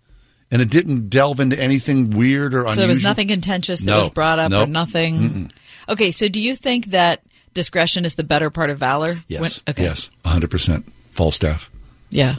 And 0.51 0.61
it 0.61 0.69
didn't 0.71 1.09
delve 1.09 1.39
into 1.39 1.59
anything 1.59 2.09
weird 2.09 2.53
or 2.55 2.61
unusual. 2.61 2.73
So 2.73 2.81
there 2.81 2.89
was 2.89 3.03
nothing 3.03 3.27
contentious 3.27 3.81
that 3.81 3.85
No. 3.85 3.97
was 3.99 4.09
brought 4.09 4.39
up 4.39 4.51
or 4.51 4.65
nothing. 4.65 5.17
Mm-mm. 5.19 5.51
Okay. 5.87 6.09
So 6.11 6.27
do 6.27 6.41
you 6.41 6.55
think 6.55 6.87
that 6.87 7.21
discretion 7.53 8.03
is 8.03 8.15
the 8.15 8.23
better 8.23 8.49
part 8.49 8.69
of 8.71 8.79
valor? 8.79 9.19
Yes. 9.27 9.61
When- 9.65 9.73
okay. 9.73 9.83
Yes. 9.83 10.09
100%. 10.25 10.83
Falstaff. 11.11 11.69
Yeah. 12.09 12.35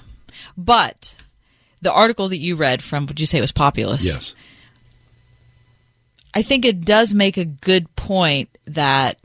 But 0.57 1.15
the 1.83 1.93
article 1.93 2.29
that 2.29 2.39
you 2.39 2.57
read 2.57 2.83
from, 2.83 3.07
would 3.07 3.21
you 3.21 3.27
say 3.27 3.39
it 3.39 3.43
was 3.43 3.53
Populace? 3.53 4.05
Yes. 4.05 4.35
I 6.35 6.43
think 6.43 6.65
it 6.65 6.85
does 6.85 7.13
make 7.15 7.37
a 7.37 7.45
good 7.45 7.95
point 7.97 8.57
that 8.67 9.19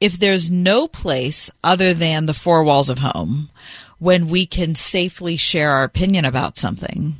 if 0.00 0.18
there's 0.18 0.50
no 0.50 0.86
place 0.88 1.50
other 1.62 1.94
than 1.94 2.26
the 2.26 2.34
four 2.34 2.62
walls 2.64 2.90
of 2.90 2.98
home 2.98 3.48
when 3.98 4.28
we 4.28 4.46
can 4.46 4.74
safely 4.74 5.36
share 5.36 5.70
our 5.70 5.84
opinion 5.84 6.24
about 6.24 6.56
something, 6.56 7.14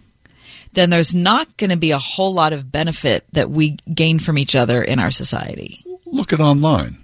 then 0.72 0.90
there's 0.90 1.14
not 1.14 1.56
going 1.56 1.70
to 1.70 1.76
be 1.76 1.92
a 1.92 1.98
whole 1.98 2.34
lot 2.34 2.52
of 2.52 2.70
benefit 2.70 3.24
that 3.32 3.50
we 3.50 3.78
gain 3.92 4.18
from 4.18 4.38
each 4.38 4.54
other 4.54 4.82
in 4.82 4.98
our 4.98 5.10
society. 5.10 5.84
Look 6.04 6.32
at 6.32 6.40
online. 6.40 6.98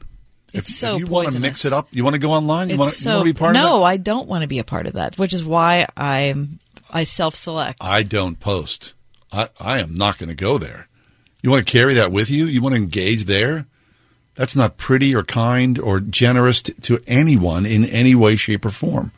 It's 0.52 0.70
if, 0.70 0.76
so 0.76 0.94
if 0.94 1.00
you 1.00 1.06
want 1.06 1.30
to 1.30 1.40
mix 1.40 1.64
it 1.64 1.72
up, 1.72 1.88
you 1.92 2.02
want 2.02 2.14
to 2.14 2.20
go 2.20 2.32
online. 2.32 2.70
You 2.70 2.76
want 2.76 2.90
to, 2.90 2.96
so 2.96 3.22
be 3.22 3.32
part 3.32 3.54
no, 3.54 3.60
of 3.60 3.66
it. 3.66 3.68
No, 3.68 3.82
I 3.84 3.96
don't 3.96 4.28
want 4.28 4.42
to 4.42 4.48
be 4.48 4.58
a 4.58 4.64
part 4.64 4.86
of 4.86 4.94
that, 4.94 5.18
which 5.18 5.32
is 5.32 5.44
why 5.44 5.86
I'm 5.96 6.58
I 6.90 7.04
self-select. 7.04 7.78
I 7.80 8.02
don't 8.02 8.40
post. 8.40 8.94
I, 9.32 9.48
I 9.60 9.78
am 9.78 9.94
not 9.94 10.18
going 10.18 10.28
to 10.28 10.34
go 10.34 10.58
there. 10.58 10.88
You 11.42 11.50
want 11.50 11.64
to 11.64 11.72
carry 11.72 11.94
that 11.94 12.10
with 12.10 12.28
you? 12.30 12.46
You 12.46 12.60
want 12.60 12.74
to 12.74 12.80
engage 12.80 13.24
there? 13.24 13.66
That's 14.34 14.56
not 14.56 14.76
pretty 14.76 15.14
or 15.14 15.22
kind 15.22 15.78
or 15.78 16.00
generous 16.00 16.62
to, 16.62 16.72
to 16.82 17.00
anyone 17.06 17.66
in 17.66 17.84
any 17.84 18.14
way, 18.14 18.36
shape, 18.36 18.64
or 18.64 18.70
form. 18.70 19.12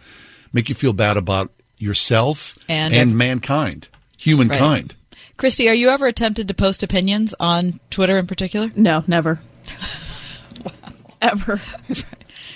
Make 0.53 0.69
you 0.69 0.75
feel 0.75 0.93
bad 0.93 1.17
about 1.17 1.51
yourself 1.79 2.55
And 2.69 2.95
and, 2.95 3.11
ev- 3.11 3.17
mankind, 3.17 3.89
humankind. 4.19 4.95
Christy, 5.37 5.69
are 5.69 5.75
you 5.75 5.89
ever 5.91 6.07
attempted 6.07 6.47
to 6.49 6.55
post 6.55 6.83
opinions 6.83 7.35
on 7.41 7.81
Twitter 7.91 8.17
in 8.19 8.27
particular? 8.27 8.71
No, 8.77 9.03
never. 9.07 9.41
Ever. 11.21 11.61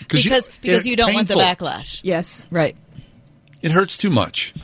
Because 0.00 0.24
you- 0.24 0.40
because 0.60 0.86
you 0.86 0.94
don't 0.94 1.14
want 1.14 1.26
the 1.26 1.34
backlash. 1.34 2.00
Yes. 2.04 2.46
Right. 2.50 2.76
It 3.60 3.72
hurts 3.72 3.96
too 3.96 4.10
much. 4.10 4.54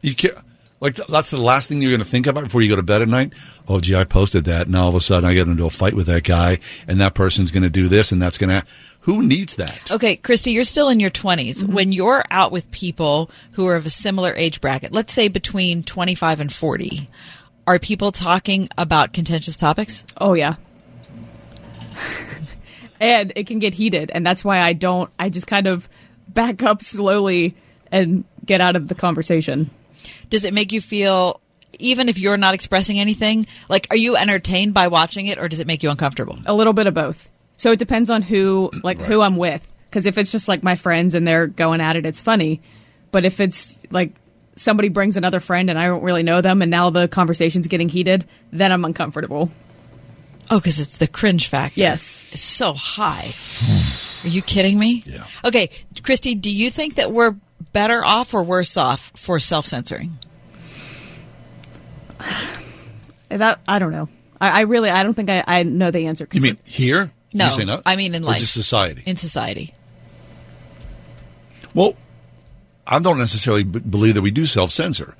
You 0.00 0.16
can't. 0.16 0.34
Like 0.80 0.96
that's 0.96 1.30
the 1.30 1.36
last 1.40 1.68
thing 1.68 1.80
you're 1.80 1.92
going 1.92 2.00
to 2.02 2.06
think 2.06 2.26
about 2.26 2.42
before 2.44 2.62
you 2.62 2.68
go 2.68 2.74
to 2.74 2.82
bed 2.82 3.00
at 3.02 3.08
night. 3.08 3.34
Oh, 3.68 3.78
gee, 3.80 3.94
I 3.94 4.02
posted 4.02 4.44
that. 4.46 4.66
Now 4.68 4.84
all 4.84 4.88
of 4.88 4.94
a 4.96 5.00
sudden 5.00 5.28
I 5.28 5.34
get 5.34 5.46
into 5.46 5.64
a 5.66 5.70
fight 5.70 5.94
with 5.94 6.06
that 6.06 6.24
guy, 6.24 6.58
and 6.88 7.00
that 7.00 7.14
person's 7.14 7.52
going 7.52 7.62
to 7.62 7.70
do 7.70 7.86
this, 7.88 8.10
and 8.10 8.20
that's 8.20 8.38
going 8.38 8.50
to. 8.50 8.66
Who 9.08 9.22
needs 9.22 9.56
that? 9.56 9.90
Okay, 9.90 10.16
Christy, 10.16 10.50
you're 10.50 10.64
still 10.64 10.90
in 10.90 11.00
your 11.00 11.08
20s. 11.08 11.62
Mm-hmm. 11.62 11.72
When 11.72 11.92
you're 11.92 12.22
out 12.30 12.52
with 12.52 12.70
people 12.70 13.30
who 13.52 13.66
are 13.66 13.74
of 13.74 13.86
a 13.86 13.90
similar 13.90 14.34
age 14.36 14.60
bracket, 14.60 14.92
let's 14.92 15.14
say 15.14 15.28
between 15.28 15.82
25 15.82 16.40
and 16.40 16.52
40, 16.52 17.08
are 17.66 17.78
people 17.78 18.12
talking 18.12 18.68
about 18.76 19.14
contentious 19.14 19.56
topics? 19.56 20.04
Oh 20.20 20.34
yeah. 20.34 20.56
and 23.00 23.32
it 23.34 23.46
can 23.46 23.58
get 23.58 23.72
heated, 23.72 24.10
and 24.12 24.26
that's 24.26 24.44
why 24.44 24.60
I 24.60 24.74
don't. 24.74 25.10
I 25.18 25.30
just 25.30 25.46
kind 25.46 25.66
of 25.66 25.88
back 26.28 26.62
up 26.62 26.82
slowly 26.82 27.56
and 27.90 28.24
get 28.44 28.60
out 28.60 28.76
of 28.76 28.88
the 28.88 28.94
conversation. 28.94 29.70
Does 30.28 30.44
it 30.44 30.52
make 30.52 30.70
you 30.70 30.82
feel, 30.82 31.40
even 31.78 32.10
if 32.10 32.18
you're 32.18 32.36
not 32.36 32.52
expressing 32.52 33.00
anything, 33.00 33.46
like 33.70 33.86
are 33.88 33.96
you 33.96 34.16
entertained 34.16 34.74
by 34.74 34.88
watching 34.88 35.28
it 35.28 35.38
or 35.38 35.48
does 35.48 35.60
it 35.60 35.66
make 35.66 35.82
you 35.82 35.88
uncomfortable? 35.88 36.38
A 36.44 36.52
little 36.52 36.74
bit 36.74 36.86
of 36.86 36.92
both. 36.92 37.30
So 37.58 37.72
it 37.72 37.78
depends 37.78 38.08
on 38.08 38.22
who, 38.22 38.70
like 38.82 38.98
who 38.98 39.20
I'm 39.20 39.36
with. 39.36 39.74
Because 39.90 40.06
if 40.06 40.16
it's 40.16 40.32
just 40.32 40.48
like 40.48 40.62
my 40.62 40.76
friends 40.76 41.14
and 41.14 41.26
they're 41.26 41.46
going 41.46 41.80
at 41.80 41.96
it, 41.96 42.06
it's 42.06 42.22
funny. 42.22 42.62
But 43.10 43.24
if 43.24 43.40
it's 43.40 43.78
like 43.90 44.12
somebody 44.54 44.88
brings 44.88 45.16
another 45.16 45.40
friend 45.40 45.68
and 45.70 45.78
I 45.78 45.86
don't 45.86 46.02
really 46.02 46.22
know 46.22 46.40
them, 46.40 46.62
and 46.62 46.70
now 46.70 46.90
the 46.90 47.08
conversation's 47.08 47.66
getting 47.66 47.88
heated, 47.88 48.24
then 48.52 48.72
I'm 48.72 48.84
uncomfortable. 48.84 49.50
Oh, 50.50 50.58
because 50.58 50.80
it's 50.80 50.96
the 50.96 51.06
cringe 51.06 51.48
factor. 51.48 51.80
Yes. 51.80 52.24
It's 52.32 52.42
so 52.42 52.72
high. 52.72 53.32
Are 54.24 54.28
you 54.28 54.42
kidding 54.42 54.78
me? 54.78 55.02
Yeah. 55.06 55.26
Okay, 55.44 55.70
Christy, 56.02 56.34
do 56.34 56.50
you 56.54 56.70
think 56.70 56.94
that 56.94 57.12
we're 57.12 57.36
better 57.72 58.04
off 58.04 58.34
or 58.34 58.42
worse 58.42 58.76
off 58.76 59.12
for 59.14 59.38
self 59.38 59.66
censoring? 59.66 60.18
That 63.30 63.60
I 63.68 63.78
don't 63.78 63.92
know. 63.92 64.08
I, 64.40 64.60
I 64.60 64.62
really 64.62 64.88
I 64.88 65.02
don't 65.02 65.12
think 65.12 65.28
I, 65.28 65.44
I 65.46 65.62
know 65.62 65.90
the 65.90 66.06
answer. 66.06 66.26
You 66.32 66.40
mean 66.40 66.56
here? 66.64 67.10
No, 67.34 67.46
You 67.46 67.50
say 67.52 67.64
no? 67.64 67.82
I 67.84 67.96
mean 67.96 68.14
in 68.14 68.22
life. 68.22 68.42
society. 68.42 69.02
In 69.06 69.16
society. 69.16 69.74
Well, 71.74 71.94
I 72.86 72.98
don't 72.98 73.18
necessarily 73.18 73.64
b- 73.64 73.80
believe 73.80 74.14
that 74.14 74.22
we 74.22 74.30
do 74.30 74.46
self 74.46 74.70
censor. 74.70 75.16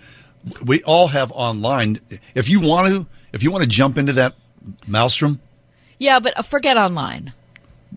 We 0.64 0.82
all 0.82 1.08
have 1.08 1.30
online. 1.32 1.98
If 2.34 2.48
you 2.48 2.60
want 2.60 2.88
to, 2.92 3.06
if 3.32 3.42
you 3.42 3.50
want 3.50 3.62
to 3.64 3.68
jump 3.68 3.98
into 3.98 4.14
that 4.14 4.34
maelstrom, 4.86 5.40
Yeah, 5.98 6.20
but 6.20 6.38
uh, 6.38 6.42
forget 6.42 6.76
online. 6.78 7.32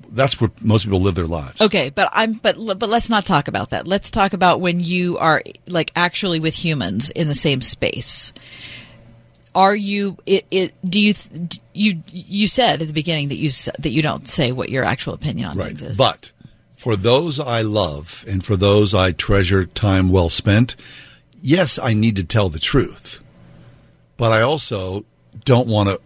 that's 0.10 0.42
where 0.42 0.52
most 0.60 0.84
people 0.84 1.00
live 1.00 1.16
their 1.16 1.28
lives. 1.28 1.62
Okay, 1.62 1.90
but 1.90 2.10
I'm 2.12 2.34
but 2.34 2.56
but 2.78 2.90
let's 2.90 3.10
not 3.10 3.26
talk 3.26 3.48
about 3.48 3.70
that. 3.70 3.88
Let's 3.88 4.12
talk 4.12 4.34
about 4.34 4.60
when 4.60 4.82
you 4.82 5.18
are 5.20 5.42
like 5.68 5.92
actually 5.96 6.40
with 6.42 6.56
humans 6.56 7.10
in 7.12 7.28
the 7.30 7.36
same 7.36 7.62
space. 7.62 8.34
Are 9.54 9.76
you 9.76 10.18
it, 10.26 10.46
it 10.50 10.74
do 10.84 11.00
you 11.00 11.14
you 11.74 12.02
you 12.08 12.48
said 12.48 12.82
at 12.82 12.88
the 12.88 12.94
beginning 12.94 13.30
that 13.30 13.36
you 13.36 13.50
that 13.80 13.92
you 13.92 14.02
don't 14.02 14.28
say 14.28 14.52
what 14.52 14.70
your 14.70 14.84
actual 14.84 15.14
opinion 15.14 15.50
on 15.50 15.58
things 15.58 15.84
is. 15.84 15.98
But 15.98 16.32
for 16.74 16.96
those 16.96 17.40
I 17.40 17.62
love 17.62 18.24
and 18.28 18.44
for 18.44 18.56
those 18.56 18.96
I 18.96 19.12
treasure 19.12 19.66
time 19.66 20.10
well 20.10 20.30
spent, 20.30 20.76
yes, 21.42 21.78
I 21.78 21.94
need 21.94 22.16
to 22.16 22.24
tell 22.24 22.50
the 22.50 22.60
truth. 22.60 23.20
But 24.18 24.32
I 24.32 24.42
also 24.42 25.06
don't 25.46 25.68
want 25.68 25.90
to 25.90 26.00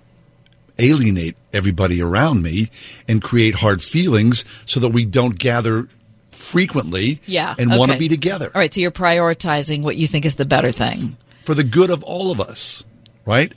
alienate 0.79 1.37
everybody 1.53 2.01
around 2.01 2.41
me 2.41 2.69
and 3.07 3.21
create 3.21 3.55
hard 3.55 3.81
feelings 3.81 4.43
so 4.65 4.79
that 4.79 4.89
we 4.89 5.05
don't 5.05 5.37
gather 5.37 5.87
frequently 6.31 7.21
yeah, 7.25 7.55
and 7.57 7.77
want 7.77 7.91
to 7.91 7.97
be 7.97 8.09
together 8.09 8.51
All 8.53 8.59
right, 8.59 8.73
so 8.73 8.81
you're 8.81 8.91
prioritizing 8.91 9.83
what 9.83 9.95
you 9.95 10.07
think 10.07 10.25
is 10.25 10.35
the 10.35 10.45
better 10.45 10.71
thing. 10.71 11.17
for 11.43 11.55
the 11.55 11.63
good 11.63 11.89
of 11.89 12.03
all 12.03 12.31
of 12.31 12.39
us, 12.39 12.83
right? 13.25 13.53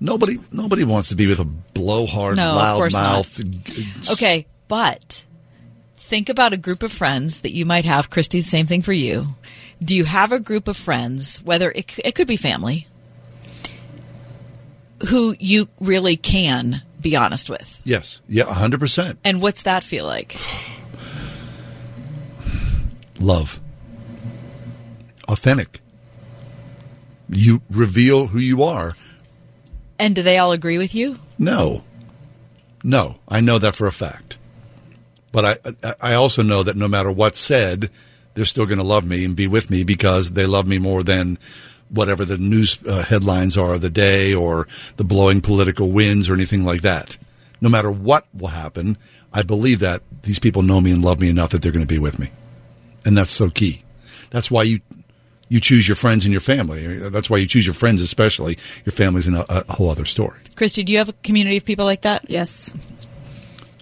Nobody 0.00 0.38
nobody 0.50 0.84
wants 0.84 1.10
to 1.10 1.16
be 1.16 1.26
with 1.26 1.40
a 1.40 1.44
blowhard, 1.44 2.36
No, 2.36 2.50
of 2.50 2.56
loud 2.56 2.92
mouth. 2.92 4.10
Okay, 4.12 4.46
but 4.68 5.26
think 5.96 6.28
about 6.28 6.52
a 6.52 6.56
group 6.56 6.82
of 6.82 6.90
friends 6.90 7.42
that 7.42 7.52
you 7.52 7.66
might 7.66 7.84
have. 7.84 8.10
Christy, 8.10 8.40
the 8.40 8.44
same 8.46 8.66
thing 8.66 8.82
for 8.82 8.92
you. 8.92 9.26
Do 9.82 9.96
you 9.96 10.04
have 10.04 10.32
a 10.32 10.40
group 10.40 10.68
of 10.68 10.76
friends, 10.76 11.42
whether 11.42 11.70
it, 11.70 11.98
it 12.04 12.14
could 12.14 12.26
be 12.26 12.36
family, 12.36 12.86
who 15.08 15.34
you 15.38 15.68
really 15.80 16.16
can 16.16 16.82
be 17.00 17.16
honest 17.16 17.48
with? 17.48 17.80
Yes. 17.84 18.20
Yeah, 18.28 18.44
100%. 18.44 19.16
And 19.24 19.40
what's 19.40 19.62
that 19.62 19.82
feel 19.82 20.04
like? 20.04 20.36
love. 23.18 23.60
Authentic. 25.28 25.79
You 27.30 27.62
reveal 27.70 28.26
who 28.28 28.38
you 28.38 28.62
are. 28.62 28.94
And 29.98 30.14
do 30.14 30.22
they 30.22 30.38
all 30.38 30.52
agree 30.52 30.78
with 30.78 30.94
you? 30.94 31.18
No. 31.38 31.84
No, 32.82 33.16
I 33.28 33.40
know 33.40 33.58
that 33.58 33.76
for 33.76 33.86
a 33.86 33.92
fact. 33.92 34.38
But 35.32 35.44
I 35.84 35.94
I 36.00 36.14
also 36.14 36.42
know 36.42 36.62
that 36.62 36.76
no 36.76 36.88
matter 36.88 37.10
what's 37.10 37.38
said, 37.38 37.90
they're 38.34 38.44
still 38.44 38.66
going 38.66 38.78
to 38.78 38.84
love 38.84 39.04
me 39.04 39.24
and 39.24 39.36
be 39.36 39.46
with 39.46 39.70
me 39.70 39.84
because 39.84 40.32
they 40.32 40.46
love 40.46 40.66
me 40.66 40.78
more 40.78 41.02
than 41.02 41.38
whatever 41.88 42.24
the 42.24 42.38
news 42.38 42.78
uh, 42.86 43.02
headlines 43.02 43.56
are 43.56 43.74
of 43.74 43.80
the 43.80 43.90
day 43.90 44.32
or 44.32 44.66
the 44.96 45.04
blowing 45.04 45.40
political 45.40 45.90
winds 45.90 46.28
or 46.28 46.34
anything 46.34 46.64
like 46.64 46.82
that. 46.82 47.16
No 47.60 47.68
matter 47.68 47.90
what 47.90 48.26
will 48.32 48.48
happen, 48.48 48.96
I 49.32 49.42
believe 49.42 49.80
that 49.80 50.02
these 50.22 50.38
people 50.38 50.62
know 50.62 50.80
me 50.80 50.92
and 50.92 51.04
love 51.04 51.20
me 51.20 51.28
enough 51.28 51.50
that 51.50 51.62
they're 51.62 51.72
going 51.72 51.86
to 51.86 51.94
be 51.94 51.98
with 51.98 52.18
me. 52.18 52.30
And 53.04 53.16
that's 53.16 53.30
so 53.30 53.50
key. 53.50 53.84
That's 54.30 54.50
why 54.50 54.62
you 54.62 54.80
you 55.50 55.60
choose 55.60 55.86
your 55.86 55.96
friends 55.96 56.24
and 56.24 56.32
your 56.32 56.40
family. 56.40 56.96
That's 57.10 57.28
why 57.28 57.36
you 57.36 57.46
choose 57.46 57.66
your 57.66 57.74
friends, 57.74 58.00
especially 58.00 58.56
your 58.86 58.92
family's 58.92 59.28
in 59.28 59.34
a, 59.34 59.44
a 59.48 59.72
whole 59.74 59.90
other 59.90 60.06
story. 60.06 60.38
Christy, 60.56 60.82
do 60.82 60.92
you 60.92 60.98
have 60.98 61.10
a 61.10 61.14
community 61.24 61.58
of 61.58 61.64
people 61.66 61.84
like 61.84 62.02
that? 62.02 62.30
Yes. 62.30 62.72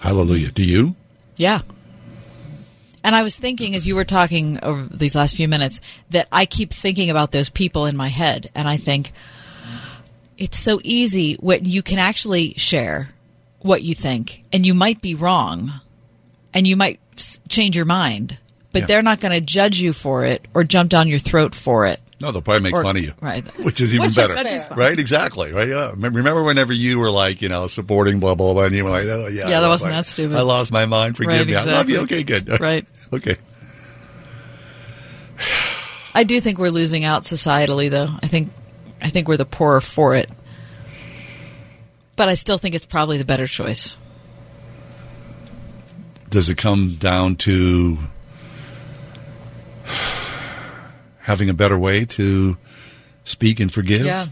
Hallelujah. 0.00 0.50
Do 0.50 0.64
you? 0.64 0.96
Yeah. 1.36 1.60
And 3.04 3.14
I 3.14 3.22
was 3.22 3.38
thinking 3.38 3.74
as 3.74 3.86
you 3.86 3.94
were 3.94 4.04
talking 4.04 4.58
over 4.62 4.82
these 4.82 5.14
last 5.14 5.36
few 5.36 5.46
minutes 5.46 5.80
that 6.10 6.26
I 6.32 6.46
keep 6.46 6.70
thinking 6.70 7.10
about 7.10 7.32
those 7.32 7.50
people 7.50 7.86
in 7.86 7.96
my 7.96 8.08
head. 8.08 8.50
And 8.54 8.66
I 8.66 8.78
think 8.78 9.12
it's 10.38 10.58
so 10.58 10.80
easy 10.82 11.34
when 11.34 11.64
you 11.64 11.82
can 11.82 11.98
actually 11.98 12.54
share 12.54 13.10
what 13.60 13.82
you 13.82 13.94
think 13.94 14.42
and 14.52 14.64
you 14.64 14.72
might 14.72 15.02
be 15.02 15.14
wrong 15.14 15.72
and 16.54 16.66
you 16.66 16.76
might 16.76 16.98
change 17.48 17.76
your 17.76 17.84
mind, 17.84 18.38
but 18.80 18.88
Yeah. 18.88 18.94
they're 18.94 19.02
not 19.02 19.20
going 19.20 19.32
to 19.32 19.40
judge 19.40 19.78
you 19.80 19.92
for 19.92 20.24
it 20.24 20.46
or 20.54 20.64
jump 20.64 20.90
down 20.90 21.08
your 21.08 21.18
throat 21.18 21.54
for 21.54 21.86
it. 21.86 22.00
No, 22.20 22.32
they'll 22.32 22.42
probably 22.42 22.62
make 22.64 22.74
Or- 22.74 22.82
fun 22.82 22.96
of 22.96 23.02
you. 23.04 23.12
right. 23.20 23.44
Which 23.64 23.80
is 23.80 23.94
even 23.94 24.06
Which 24.08 24.16
better. 24.16 24.34
fair. 24.34 24.66
right? 24.76 24.98
Exactly. 24.98 25.52
Right? 25.52 25.68
Yeah. 25.68 25.92
Remember 25.96 26.42
whenever 26.42 26.72
you 26.72 26.98
were 26.98 27.10
like, 27.10 27.40
you 27.42 27.48
know, 27.48 27.66
supporting 27.68 28.18
blah, 28.20 28.34
blah, 28.34 28.54
blah, 28.54 28.64
and 28.64 28.74
you 28.74 28.84
were 28.84 28.90
like, 28.90 29.06
oh, 29.06 29.28
yeah. 29.28 29.48
Yeah, 29.48 29.60
that 29.60 29.68
wasn't 29.68 29.92
that 29.92 30.04
stupid. 30.06 30.36
I 30.36 30.42
lost 30.42 30.72
my 30.72 30.86
mind. 30.86 31.16
Forgive 31.16 31.30
Right, 31.32 31.46
me. 31.46 31.54
I 31.54 31.64
love 31.64 31.88
you. 31.88 32.00
Okay, 32.00 32.22
good. 32.24 32.48
Right. 32.60 32.86
okay. 33.12 33.36
I 36.14 36.24
do 36.24 36.40
think 36.40 36.58
we're 36.58 36.70
losing 36.70 37.04
out 37.04 37.22
societally 37.22 37.88
though. 37.90 38.08
I 38.22 38.26
think 38.26 38.50
I 39.00 39.08
think 39.10 39.28
we're 39.28 39.36
the 39.36 39.44
poorer 39.46 39.80
for 39.80 40.14
it. 40.16 40.30
But 42.16 42.28
I 42.28 42.34
still 42.34 42.58
think 42.58 42.74
it's 42.74 42.86
probably 42.86 43.18
the 43.18 43.24
better 43.24 43.46
choice. 43.46 43.96
Does 46.28 46.48
it 46.48 46.56
come 46.58 46.96
down 46.98 47.36
to 47.36 47.98
having 51.20 51.48
a 51.48 51.54
better 51.54 51.78
way 51.78 52.04
to 52.04 52.56
speak 53.24 53.60
and 53.60 53.72
forgive? 53.72 54.06
Yeah. 54.06 54.26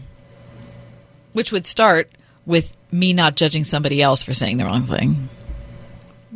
Which 1.33 1.51
would 1.51 1.65
start 1.65 2.09
with 2.45 2.75
me 2.91 3.13
not 3.13 3.35
judging 3.35 3.63
somebody 3.63 4.01
else 4.01 4.23
for 4.23 4.33
saying 4.33 4.57
the 4.57 4.65
wrong 4.65 4.83
thing. 4.83 5.29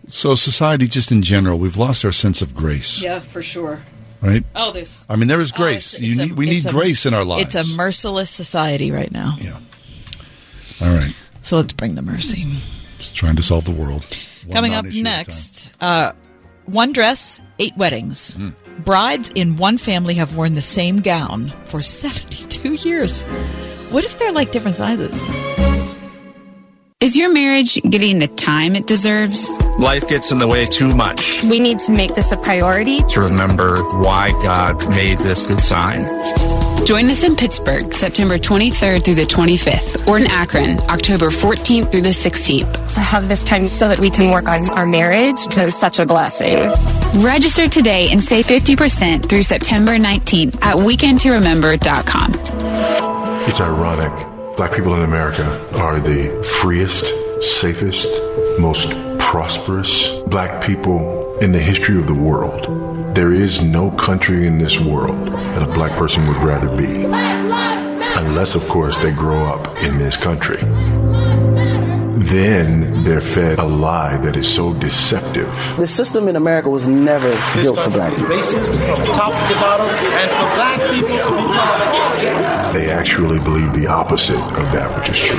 So 0.07 0.35
society, 0.35 0.87
just 0.87 1.11
in 1.11 1.21
general, 1.21 1.57
we've 1.57 1.77
lost 1.77 2.03
our 2.03 2.11
sense 2.11 2.41
of 2.41 2.53
grace, 2.53 3.01
Yeah, 3.01 3.19
for 3.21 3.41
sure. 3.41 3.81
right? 4.21 4.43
Oh, 4.55 4.71
there's. 4.71 5.05
I 5.09 5.15
mean, 5.15 5.27
there 5.29 5.39
is 5.39 5.51
grace. 5.51 5.97
you 5.99 6.15
need, 6.15 6.33
we 6.33 6.45
need 6.45 6.65
a- 6.65 6.71
grace 6.71 7.05
in 7.05 7.13
our 7.13 7.23
lives. 7.23 7.55
It's 7.55 7.73
a 7.73 7.75
merciless 7.77 8.29
society 8.29 8.91
right 8.91 9.11
now. 9.11 9.35
Yeah. 9.39 9.57
All 10.81 10.93
right. 10.95 11.13
So 11.41 11.57
let's 11.57 11.73
bring 11.73 11.95
the 11.95 12.01
mercy. 12.01 12.45
Just 12.97 13.15
trying 13.15 13.35
to 13.37 13.41
solve 13.43 13.65
the 13.65 13.71
world. 13.71 14.03
One 14.45 14.53
Coming 14.53 14.73
up 14.73 14.85
a 14.85 15.01
next, 15.01 15.71
uh, 15.81 16.11
one 16.65 16.93
dress, 16.93 17.41
eight 17.59 17.75
weddings. 17.77 18.33
Hmm. 18.33 18.49
Brides 18.83 19.29
in 19.35 19.57
one 19.57 19.77
family 19.77 20.15
have 20.15 20.35
worn 20.35 20.53
the 20.53 20.61
same 20.61 21.01
gown 21.01 21.49
for 21.65 21.81
72 21.81 22.73
years. 22.73 23.21
What 23.91 24.03
if 24.03 24.17
they're 24.17 24.31
like 24.31 24.51
different 24.51 24.77
sizes? 24.77 25.21
Is 27.01 27.17
your 27.17 27.33
marriage 27.33 27.81
getting 27.81 28.19
the 28.19 28.27
time 28.27 28.75
it 28.75 28.85
deserves? 28.85 29.49
Life 29.79 30.07
gets 30.07 30.31
in 30.31 30.37
the 30.37 30.47
way 30.47 30.65
too 30.67 30.93
much. 30.93 31.43
We 31.43 31.59
need 31.59 31.79
to 31.79 31.91
make 31.93 32.13
this 32.13 32.31
a 32.31 32.37
priority. 32.37 33.01
To 33.01 33.21
remember 33.21 33.81
why 34.03 34.29
God 34.43 34.87
made 34.87 35.17
this 35.17 35.47
design. 35.47 36.03
Join 36.85 37.09
us 37.09 37.23
in 37.23 37.35
Pittsburgh, 37.35 37.91
September 37.91 38.37
23rd 38.37 39.03
through 39.03 39.15
the 39.15 39.25
25th, 39.25 40.07
or 40.07 40.19
in 40.19 40.27
Akron, 40.27 40.79
October 40.91 41.31
14th 41.31 41.91
through 41.91 42.01
the 42.01 42.09
16th. 42.09 42.93
To 42.93 42.99
have 42.99 43.27
this 43.27 43.43
time 43.43 43.65
so 43.65 43.87
that 43.87 43.97
we 43.97 44.11
can 44.11 44.29
work 44.29 44.47
on 44.47 44.69
our 44.69 44.85
marriage 44.85 45.39
is 45.57 45.75
such 45.75 45.97
a 45.97 46.05
blessing. 46.05 46.71
Register 47.23 47.67
today 47.67 48.09
and 48.11 48.23
save 48.23 48.45
50% 48.45 49.27
through 49.27 49.41
September 49.41 49.93
19th 49.93 50.55
at 50.61 50.75
weekendtoremember.com. 50.75 52.31
It's 53.49 53.59
ironic. 53.59 54.30
Black 54.61 54.75
people 54.75 54.93
in 54.93 55.01
America 55.01 55.43
are 55.79 55.99
the 55.99 56.43
freest, 56.61 57.11
safest, 57.41 58.07
most 58.59 58.91
prosperous 59.17 60.07
black 60.27 60.63
people 60.63 61.35
in 61.39 61.51
the 61.51 61.57
history 61.57 61.97
of 61.97 62.05
the 62.05 62.13
world. 62.13 63.15
There 63.15 63.33
is 63.33 63.63
no 63.63 63.89
country 63.89 64.45
in 64.45 64.59
this 64.59 64.79
world 64.79 65.29
that 65.29 65.67
a 65.67 65.73
black 65.73 65.97
person 65.97 66.27
would 66.27 66.37
rather 66.43 66.69
be. 66.77 67.05
Unless, 67.05 68.53
of 68.53 68.67
course, 68.67 68.99
they 68.99 69.11
grow 69.11 69.43
up 69.45 69.81
in 69.81 69.97
this 69.97 70.15
country. 70.15 70.59
Then 72.21 73.03
they're 73.03 73.19
fed 73.19 73.57
a 73.57 73.65
lie 73.65 74.15
that 74.17 74.35
is 74.35 74.47
so 74.47 74.73
deceptive. 74.75 75.47
The 75.77 75.87
system 75.87 76.27
in 76.27 76.35
America 76.35 76.69
was 76.69 76.87
never 76.87 77.29
built 77.59 77.79
for 77.79 77.89
black 77.89 78.13
people. 78.13 78.29
Racist 78.29 78.67
from 78.67 79.03
top 79.13 79.33
to 79.49 79.55
bottom, 79.55 79.87
and 79.89 80.29
for 80.29 80.55
black 80.55 80.79
people 80.91 81.09
to 81.09 81.15
be 81.15 81.17
proud. 81.17 82.73
They 82.75 82.91
actually 82.91 83.39
believe 83.39 83.73
the 83.73 83.87
opposite 83.87 84.35
of 84.35 84.71
that 84.71 84.97
which 84.99 85.09
is 85.09 85.19
true. 85.19 85.37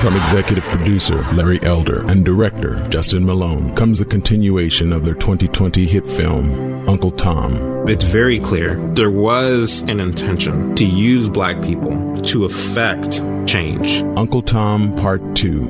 From 0.00 0.16
executive 0.16 0.64
producer 0.64 1.22
Larry 1.34 1.58
Elder 1.64 2.08
and 2.08 2.24
director 2.24 2.80
Justin 2.88 3.26
Malone 3.26 3.74
comes 3.74 3.98
the 3.98 4.04
continuation 4.04 4.92
of 4.92 5.04
their 5.04 5.14
2020 5.14 5.86
hit 5.86 6.06
film, 6.06 6.77
Uncle 6.86 7.10
Tom. 7.10 7.88
It's 7.88 8.04
very 8.04 8.38
clear 8.38 8.76
there 8.94 9.10
was 9.10 9.82
an 9.82 10.00
intention 10.00 10.74
to 10.76 10.84
use 10.84 11.28
black 11.28 11.60
people 11.62 12.20
to 12.22 12.44
affect 12.44 13.20
change. 13.46 14.02
Uncle 14.16 14.42
Tom 14.42 14.94
Part 14.96 15.22
2, 15.34 15.68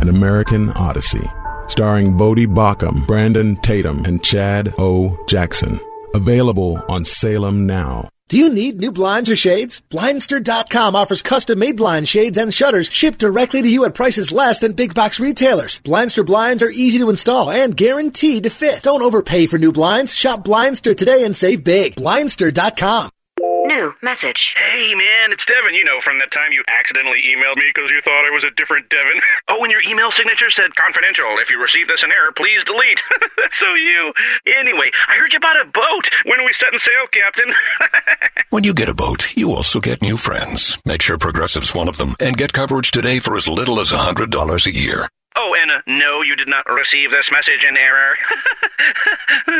An 0.00 0.08
American 0.08 0.70
Odyssey, 0.70 1.26
starring 1.68 2.16
Bodie 2.16 2.46
Bacham, 2.46 3.06
Brandon 3.06 3.56
Tatum, 3.56 4.04
and 4.04 4.22
Chad 4.22 4.74
O. 4.78 5.18
Jackson. 5.26 5.80
Available 6.14 6.80
on 6.88 7.04
Salem 7.04 7.66
now. 7.66 8.08
Do 8.28 8.38
you 8.38 8.48
need 8.48 8.80
new 8.80 8.90
blinds 8.90 9.28
or 9.28 9.36
shades? 9.36 9.82
Blindster.com 9.90 10.96
offers 10.96 11.20
custom 11.20 11.58
made 11.58 11.76
blind 11.76 12.08
shades 12.08 12.38
and 12.38 12.52
shutters 12.54 12.90
shipped 12.90 13.18
directly 13.18 13.60
to 13.60 13.68
you 13.68 13.84
at 13.84 13.94
prices 13.94 14.32
less 14.32 14.60
than 14.60 14.72
big 14.72 14.94
box 14.94 15.20
retailers. 15.20 15.80
Blindster 15.80 16.24
blinds 16.24 16.62
are 16.62 16.70
easy 16.70 16.98
to 17.00 17.10
install 17.10 17.50
and 17.50 17.76
guaranteed 17.76 18.44
to 18.44 18.50
fit. 18.50 18.82
Don't 18.82 19.02
overpay 19.02 19.46
for 19.46 19.58
new 19.58 19.72
blinds. 19.72 20.14
Shop 20.14 20.42
Blindster 20.42 20.96
today 20.96 21.24
and 21.24 21.36
save 21.36 21.62
big. 21.62 21.96
Blindster.com. 21.96 23.10
New 23.64 23.94
message. 24.02 24.54
Hey, 24.58 24.94
man, 24.94 25.32
it's 25.32 25.46
Devin. 25.46 25.72
You 25.72 25.84
know, 25.84 25.98
from 25.98 26.18
that 26.18 26.30
time 26.30 26.52
you 26.52 26.62
accidentally 26.68 27.22
emailed 27.32 27.56
me 27.56 27.64
because 27.74 27.90
you 27.90 28.02
thought 28.02 28.26
I 28.28 28.30
was 28.30 28.44
a 28.44 28.50
different 28.52 28.88
Devin. 28.90 29.20
Oh, 29.46 29.62
and 29.62 29.70
your 29.70 29.82
email 29.86 30.10
signature 30.10 30.48
said 30.48 30.74
confidential. 30.74 31.26
If 31.38 31.50
you 31.50 31.60
receive 31.60 31.86
this 31.86 32.02
in 32.02 32.10
error, 32.10 32.32
please 32.32 32.64
delete. 32.64 33.00
That's 33.36 33.58
so 33.58 33.66
you. 33.74 34.12
Anyway, 34.58 34.90
I 35.06 35.16
heard 35.16 35.32
you 35.34 35.38
bought 35.40 35.60
a 35.60 35.66
boat. 35.66 36.08
When 36.24 36.40
are 36.40 36.46
we 36.46 36.52
setting 36.52 36.78
sail, 36.78 37.06
Captain? 37.12 37.52
When 38.50 38.62
you 38.62 38.72
get 38.72 38.88
a 38.88 38.94
boat, 38.94 39.36
you 39.36 39.50
also 39.50 39.80
get 39.80 40.00
new 40.00 40.16
friends. 40.16 40.78
Make 40.84 41.02
sure 41.02 41.18
Progressive's 41.18 41.74
one 41.74 41.88
of 41.88 41.96
them 41.96 42.14
and 42.20 42.36
get 42.36 42.52
coverage 42.52 42.92
today 42.92 43.18
for 43.18 43.36
as 43.36 43.48
little 43.48 43.80
as 43.80 43.90
$100 43.90 44.66
a 44.66 44.72
year. 44.72 45.08
Oh, 45.36 45.54
and 45.60 45.70
uh, 45.70 45.80
no, 45.86 46.22
you 46.22 46.36
did 46.36 46.48
not 46.48 46.64
receive 46.72 47.10
this 47.10 47.30
message 47.30 47.64
in 47.64 47.76
error. 47.76 48.16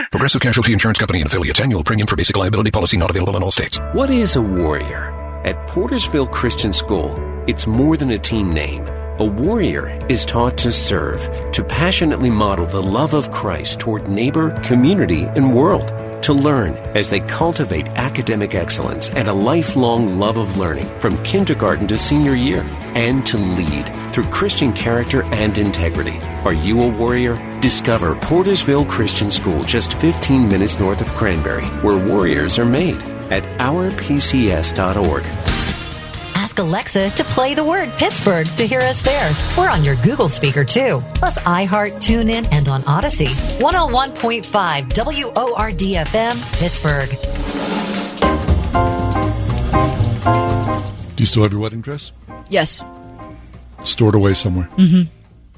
Progressive 0.10 0.40
Casualty 0.40 0.72
Insurance 0.72 0.98
Company 0.98 1.20
and 1.20 1.28
affiliates. 1.28 1.60
Annual 1.60 1.84
premium 1.84 2.06
for 2.06 2.16
basic 2.16 2.36
liability 2.36 2.70
policy 2.70 2.96
not 2.96 3.10
available 3.10 3.36
in 3.36 3.42
all 3.42 3.50
states. 3.50 3.80
What 3.92 4.10
is 4.10 4.36
a 4.36 4.42
warrior? 4.42 5.12
At 5.44 5.68
Portersville 5.68 6.32
Christian 6.32 6.72
School, 6.72 7.14
it's 7.46 7.66
more 7.66 7.96
than 7.96 8.10
a 8.10 8.18
team 8.18 8.52
name. 8.52 8.86
A 9.20 9.24
warrior 9.24 10.04
is 10.08 10.24
taught 10.24 10.58
to 10.58 10.72
serve, 10.72 11.28
to 11.52 11.62
passionately 11.62 12.30
model 12.30 12.66
the 12.66 12.82
love 12.82 13.14
of 13.14 13.30
Christ 13.30 13.78
toward 13.78 14.08
neighbor, 14.08 14.58
community, 14.62 15.24
and 15.24 15.54
world. 15.54 15.92
To 16.24 16.32
learn 16.32 16.72
as 16.96 17.10
they 17.10 17.20
cultivate 17.20 17.86
academic 17.88 18.54
excellence 18.54 19.10
and 19.10 19.28
a 19.28 19.32
lifelong 19.34 20.18
love 20.18 20.38
of 20.38 20.56
learning 20.56 20.88
from 20.98 21.22
kindergarten 21.22 21.86
to 21.88 21.98
senior 21.98 22.34
year. 22.34 22.64
And 22.94 23.26
to 23.26 23.36
lead 23.36 23.84
through 24.10 24.24
Christian 24.30 24.72
character 24.72 25.24
and 25.24 25.58
integrity. 25.58 26.18
Are 26.46 26.54
you 26.54 26.80
a 26.80 26.88
warrior? 26.88 27.36
Discover 27.60 28.14
Portersville 28.14 28.88
Christian 28.88 29.30
School 29.30 29.64
just 29.64 30.00
15 30.00 30.48
minutes 30.48 30.78
north 30.78 31.02
of 31.02 31.08
Cranberry, 31.08 31.66
where 31.82 32.02
warriors 32.02 32.58
are 32.58 32.64
made 32.64 33.02
at 33.30 33.42
ourpcs.org. 33.58 35.53
Ask 36.54 36.60
Alexa 36.60 37.10
to 37.10 37.24
play 37.24 37.54
the 37.54 37.64
word 37.64 37.90
Pittsburgh 37.94 38.46
to 38.58 38.64
hear 38.64 38.78
us 38.78 39.02
there. 39.02 39.32
We're 39.58 39.68
on 39.68 39.82
your 39.82 39.96
Google 39.96 40.28
speaker 40.28 40.64
too, 40.64 41.02
plus 41.14 41.36
iHeart, 41.40 41.94
TuneIn, 41.96 42.46
and 42.52 42.68
on 42.68 42.84
Odyssey. 42.84 43.26
101.5 43.58 45.34
WORD 45.34 45.78
FM, 45.80 46.36
Pittsburgh. 46.60 47.08
Do 51.16 51.22
you 51.22 51.26
still 51.26 51.42
have 51.42 51.50
your 51.50 51.60
wedding 51.60 51.80
dress? 51.80 52.12
Yes. 52.50 52.84
Stored 53.82 54.14
away 54.14 54.34
somewhere. 54.34 54.66
hmm 54.76 55.02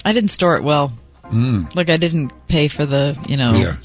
I 0.02 0.14
didn't 0.14 0.30
store 0.30 0.56
it 0.56 0.62
well. 0.64 0.94
Mm. 1.24 1.74
Like 1.76 1.90
I 1.90 1.98
didn't 1.98 2.32
pay 2.48 2.68
for 2.68 2.86
the, 2.86 3.18
you 3.28 3.36
know, 3.36 3.52
Yeah. 3.52 3.76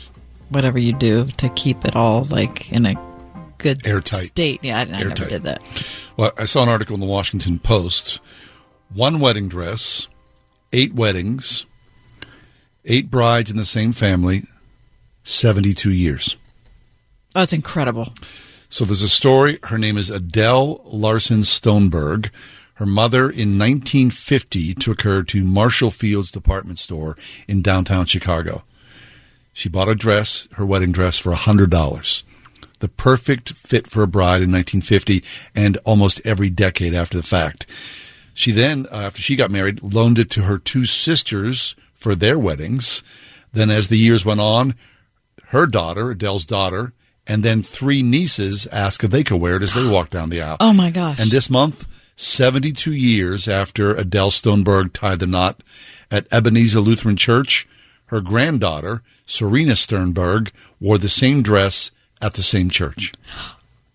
whatever 0.47 0.79
you 0.79 0.93
do 0.93 1.25
to 1.25 1.49
keep 1.49 1.83
it 1.83 1.97
all 1.97 2.23
like 2.31 2.71
in 2.71 2.85
a 2.85 2.93
good 3.57 3.85
Airtight. 3.85 4.21
state. 4.21 4.63
Yeah, 4.63 4.77
I, 4.77 4.81
I 4.81 4.85
never 4.85 5.09
Airtight. 5.09 5.29
did 5.29 5.43
that. 5.43 5.61
Well, 6.22 6.34
I 6.38 6.45
saw 6.45 6.61
an 6.61 6.69
article 6.69 6.93
in 6.93 6.99
the 6.99 7.07
Washington 7.07 7.57
Post. 7.57 8.19
One 8.93 9.19
wedding 9.19 9.49
dress, 9.49 10.07
eight 10.72 10.93
weddings, 10.93 11.65
eight 12.85 13.10
brides 13.10 13.49
in 13.49 13.57
the 13.57 13.65
same 13.65 13.91
family, 13.91 14.43
72 15.23 15.89
years. 15.89 16.38
Oh, 17.34 17.41
it's 17.41 17.53
incredible. 17.53 18.14
So 18.69 18.85
there's 18.85 19.02
a 19.02 19.10
story. 19.10 19.57
Her 19.64 19.80
name 19.80 19.98
is 19.98 20.11
Adele 20.11 20.84
Larson 20.85 21.39
Stoneberg. 21.39 22.30
Her 22.76 22.85
mother 22.85 23.23
in 23.23 23.57
1950 23.57 24.76
took 24.76 25.02
her 25.02 25.23
to 25.23 25.43
Marshall 25.43 25.89
Fields 25.89 26.31
department 26.31 26.77
store 26.77 27.18
in 27.48 27.64
downtown 27.64 28.06
Chicago. 28.06 28.64
She 29.53 29.69
bought 29.69 29.89
a 29.89 29.95
dress, 29.95 30.48
her 30.52 30.68
wedding 30.68 30.91
dress, 30.91 31.18
for 31.18 31.34
$100. 31.34 32.23
The 32.82 32.90
perfect 32.90 33.53
fit 33.53 33.88
for 33.88 34.03
a 34.03 34.08
bride 34.08 34.41
in 34.41 34.52
1950 34.52 35.24
and 35.56 35.78
almost 35.86 36.22
every 36.26 36.49
decade 36.49 36.94
after 36.94 37.18
the 37.18 37.24
fact. 37.24 37.66
She 38.34 38.52
then, 38.52 38.88
uh, 38.91 38.95
after 38.95 39.22
she 39.22 39.36
got 39.36 39.52
married, 39.52 39.82
loaned 39.82 40.20
it 40.20 40.30
to 40.32 40.44
her 40.44 40.58
two 40.58 40.86
sisters 40.86 41.76
for 41.94 42.16
their 42.16 42.40
weddings. 42.40 43.03
Then, 43.53 43.70
as 43.70 43.88
the 43.88 43.98
years 43.98 44.26
went 44.26 44.40
on, 44.40 44.76
her 45.48 45.68
daughter, 45.68 46.12
Adele's 46.12 46.45
daughter, 46.45 46.94
and 47.28 47.44
then 47.44 47.62
three 47.62 48.02
nieces 48.02 48.68
asked 48.72 49.03
if 49.03 49.12
they 49.12 49.24
could 49.24 49.40
wear 49.40 49.58
it 49.58 49.64
as 49.64 49.74
they 49.74 49.88
walked 49.88 50.12
down 50.12 50.30
the 50.30 50.41
aisle. 50.41 50.58
Oh 50.60 50.74
my 50.74 50.90
gosh. 50.90 51.20
And 51.20 51.30
this 51.30 51.49
month, 51.49 51.86
72 52.16 52.94
years 52.94 53.48
after 53.48 53.95
Adele 53.95 54.32
Stoneberg 54.32 54.94
tied 54.94 55.20
the 55.20 55.28
knot 55.28 55.62
at 56.10 56.28
Ebenezer 56.32 56.80
Lutheran 56.80 57.16
Church, 57.16 57.68
her 58.06 58.22
granddaughter, 58.22 59.02
Serena 59.26 59.76
Sternberg, 59.76 60.52
wore 60.80 60.98
the 60.98 61.10
same 61.10 61.41
dress 61.41 61.91
at 62.22 62.34
the 62.34 62.43
same 62.43 62.69
church. 62.69 63.11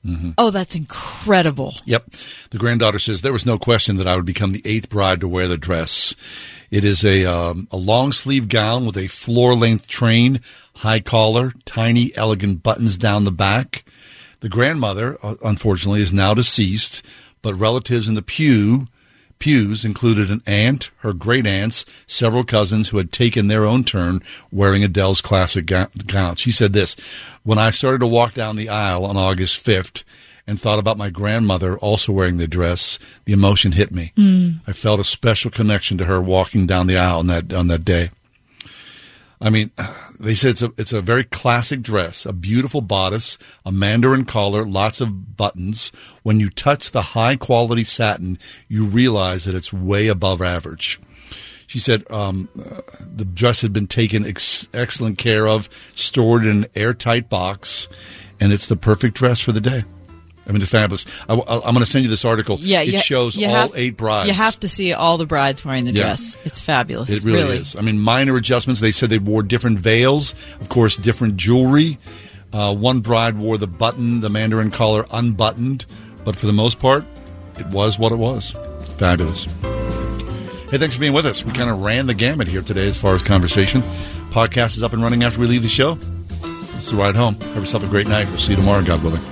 Mhm. 0.06 0.34
Oh, 0.38 0.50
that's 0.50 0.76
incredible. 0.76 1.74
Yep. 1.84 2.10
The 2.50 2.58
granddaughter 2.58 2.98
says 2.98 3.22
there 3.22 3.32
was 3.32 3.46
no 3.46 3.58
question 3.58 3.96
that 3.96 4.06
I 4.06 4.14
would 4.14 4.24
become 4.24 4.52
the 4.52 4.62
eighth 4.64 4.88
bride 4.88 5.20
to 5.20 5.28
wear 5.28 5.48
the 5.48 5.56
dress. 5.58 6.14
It 6.70 6.84
is 6.84 7.04
a 7.04 7.24
um, 7.24 7.66
a 7.72 7.76
long 7.76 8.12
sleeve 8.12 8.48
gown 8.48 8.86
with 8.86 8.96
a 8.96 9.08
floor 9.08 9.54
length 9.56 9.88
train, 9.88 10.40
high 10.76 11.00
collar, 11.00 11.52
tiny 11.64 12.12
elegant 12.16 12.62
buttons 12.62 12.96
down 12.96 13.24
the 13.24 13.32
back. 13.32 13.84
The 14.40 14.48
grandmother, 14.48 15.18
uh, 15.22 15.36
unfortunately, 15.42 16.02
is 16.02 16.12
now 16.12 16.34
deceased, 16.34 17.04
but 17.42 17.54
relatives 17.54 18.06
in 18.08 18.14
the 18.14 18.22
pew 18.22 18.86
pews 19.38 19.84
included 19.84 20.30
an 20.30 20.42
aunt, 20.46 20.90
her 20.98 21.12
great 21.12 21.46
aunts, 21.46 21.84
several 22.06 22.44
cousins 22.44 22.88
who 22.88 22.96
had 22.96 23.12
taken 23.12 23.48
their 23.48 23.64
own 23.64 23.84
turn 23.84 24.22
wearing 24.50 24.82
Adele's 24.82 25.20
classic 25.20 25.66
gown. 25.66 26.36
She 26.36 26.50
said 26.50 26.72
this 26.72 26.94
When 27.42 27.58
I 27.58 27.70
started 27.70 28.00
to 28.00 28.06
walk 28.06 28.34
down 28.34 28.56
the 28.56 28.68
aisle 28.68 29.04
on 29.04 29.16
August 29.16 29.64
5th 29.64 30.02
and 30.46 30.60
thought 30.60 30.78
about 30.78 30.98
my 30.98 31.10
grandmother 31.10 31.76
also 31.78 32.12
wearing 32.12 32.36
the 32.36 32.46
dress, 32.46 32.98
the 33.24 33.32
emotion 33.32 33.72
hit 33.72 33.92
me. 33.92 34.12
Mm. 34.16 34.60
I 34.66 34.72
felt 34.72 35.00
a 35.00 35.04
special 35.04 35.50
connection 35.50 35.98
to 35.98 36.04
her 36.04 36.20
walking 36.20 36.66
down 36.66 36.86
the 36.86 36.96
aisle 36.96 37.18
on 37.18 37.26
that, 37.26 37.52
on 37.52 37.68
that 37.68 37.84
day. 37.84 38.10
I 39.40 39.50
mean, 39.50 39.70
they 40.18 40.34
said 40.34 40.52
it's 40.52 40.62
a 40.62 40.72
it's 40.78 40.92
a 40.92 41.00
very 41.00 41.24
classic 41.24 41.82
dress, 41.82 42.24
a 42.24 42.32
beautiful 42.32 42.80
bodice, 42.80 43.36
a 43.64 43.72
mandarin 43.72 44.24
collar, 44.24 44.64
lots 44.64 45.00
of 45.00 45.36
buttons. 45.36 45.92
When 46.22 46.40
you 46.40 46.48
touch 46.48 46.90
the 46.90 47.02
high 47.02 47.36
quality 47.36 47.84
satin, 47.84 48.38
you 48.68 48.86
realize 48.86 49.44
that 49.44 49.54
it's 49.54 49.72
way 49.72 50.08
above 50.08 50.40
average. 50.40 50.98
She 51.66 51.78
said 51.78 52.08
um, 52.10 52.48
the 53.00 53.24
dress 53.24 53.60
had 53.60 53.72
been 53.72 53.88
taken 53.88 54.24
ex- 54.24 54.68
excellent 54.72 55.18
care 55.18 55.48
of, 55.48 55.68
stored 55.94 56.44
in 56.44 56.64
an 56.64 56.66
airtight 56.74 57.28
box, 57.28 57.88
and 58.40 58.52
it's 58.52 58.68
the 58.68 58.76
perfect 58.76 59.16
dress 59.16 59.40
for 59.40 59.52
the 59.52 59.60
day. 59.60 59.84
I 60.46 60.52
mean, 60.52 60.62
it's 60.62 60.70
fabulous. 60.70 61.06
I, 61.28 61.34
am 61.34 61.40
going 61.40 61.78
to 61.78 61.86
send 61.86 62.04
you 62.04 62.08
this 62.08 62.24
article. 62.24 62.56
Yeah, 62.60 62.82
it 62.82 62.88
you, 62.92 62.98
shows 62.98 63.36
you 63.36 63.48
all 63.48 63.54
have, 63.54 63.72
eight 63.74 63.96
brides. 63.96 64.28
You 64.28 64.34
have 64.34 64.58
to 64.60 64.68
see 64.68 64.92
all 64.92 65.18
the 65.18 65.26
brides 65.26 65.64
wearing 65.64 65.84
the 65.84 65.92
Yeah. 65.92 66.02
dress. 66.02 66.36
It's 66.44 66.60
fabulous. 66.60 67.10
It 67.10 67.24
really, 67.24 67.58
is. 67.58 67.74
I 67.74 67.80
mean, 67.80 67.98
minor 67.98 68.36
adjustments. 68.36 68.80
They 68.80 68.92
said 68.92 69.10
they 69.10 69.18
wore 69.18 69.42
different 69.42 69.78
veils, 69.78 70.34
of 70.60 70.68
course, 70.68 70.96
different 70.96 71.36
jewelry. 71.36 71.98
Uh, 72.52 72.74
one 72.74 73.00
bride 73.00 73.36
wore 73.36 73.58
the 73.58 73.66
button, 73.66 74.20
the 74.20 74.30
mandarin 74.30 74.70
collar, 74.70 75.04
unbuttoned, 75.10 75.84
but 76.24 76.36
for 76.36 76.46
the 76.46 76.52
most 76.52 76.78
part, 76.78 77.04
it 77.58 77.66
was 77.66 77.98
what 77.98 78.12
it 78.12 78.16
was. 78.16 78.54
Fabulous. 78.98 79.46
Hey, 80.70 80.78
thanks 80.78 80.94
for 80.94 81.00
being 81.00 81.12
with 81.12 81.26
us. 81.26 81.44
We 81.44 81.52
kind 81.52 81.70
of 81.70 81.82
ran 81.82 82.06
the 82.06 82.14
gamut 82.14 82.48
here 82.48 82.62
today 82.62 82.86
as 82.86 82.96
far 82.98 83.14
as 83.14 83.22
conversation. 83.22 83.82
Podcast 84.30 84.76
is 84.76 84.82
up 84.82 84.92
and 84.92 85.02
running 85.02 85.22
after 85.22 85.40
we 85.40 85.46
leave 85.46 85.62
the 85.62 85.68
show. 85.68 85.98
It's 86.76 86.90
the 86.90 86.96
ride 86.96 87.14
home. 87.14 87.34
Have 87.34 87.56
yourself 87.56 87.84
a 87.84 87.88
great 87.88 88.06
night. 88.08 88.28
We'll 88.28 88.38
see 88.38 88.52
you 88.52 88.56
tomorrow, 88.56 88.82
God 88.82 89.02
willing. 89.02 89.22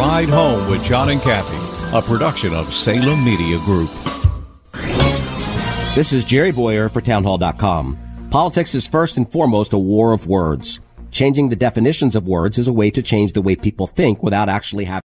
Ride 0.00 0.30
Home 0.30 0.70
with 0.70 0.82
John 0.82 1.10
and 1.10 1.20
Kathy, 1.20 1.58
a 1.94 2.00
production 2.00 2.54
of 2.54 2.72
Salem 2.72 3.22
Media 3.22 3.58
Group. 3.58 3.90
This 5.94 6.14
is 6.14 6.24
Jerry 6.24 6.52
Bowyer 6.52 6.88
for 6.88 7.02
Townhall.com. 7.02 8.28
Politics 8.30 8.74
is 8.74 8.86
first 8.86 9.18
and 9.18 9.30
foremost 9.30 9.74
a 9.74 9.78
war 9.78 10.14
of 10.14 10.26
words. 10.26 10.80
Changing 11.10 11.50
the 11.50 11.54
definitions 11.54 12.16
of 12.16 12.26
words 12.26 12.58
is 12.58 12.66
a 12.66 12.72
way 12.72 12.90
to 12.90 13.02
change 13.02 13.34
the 13.34 13.42
way 13.42 13.54
people 13.54 13.86
think 13.86 14.22
without 14.22 14.48
actually 14.48 14.86
having. 14.86 15.09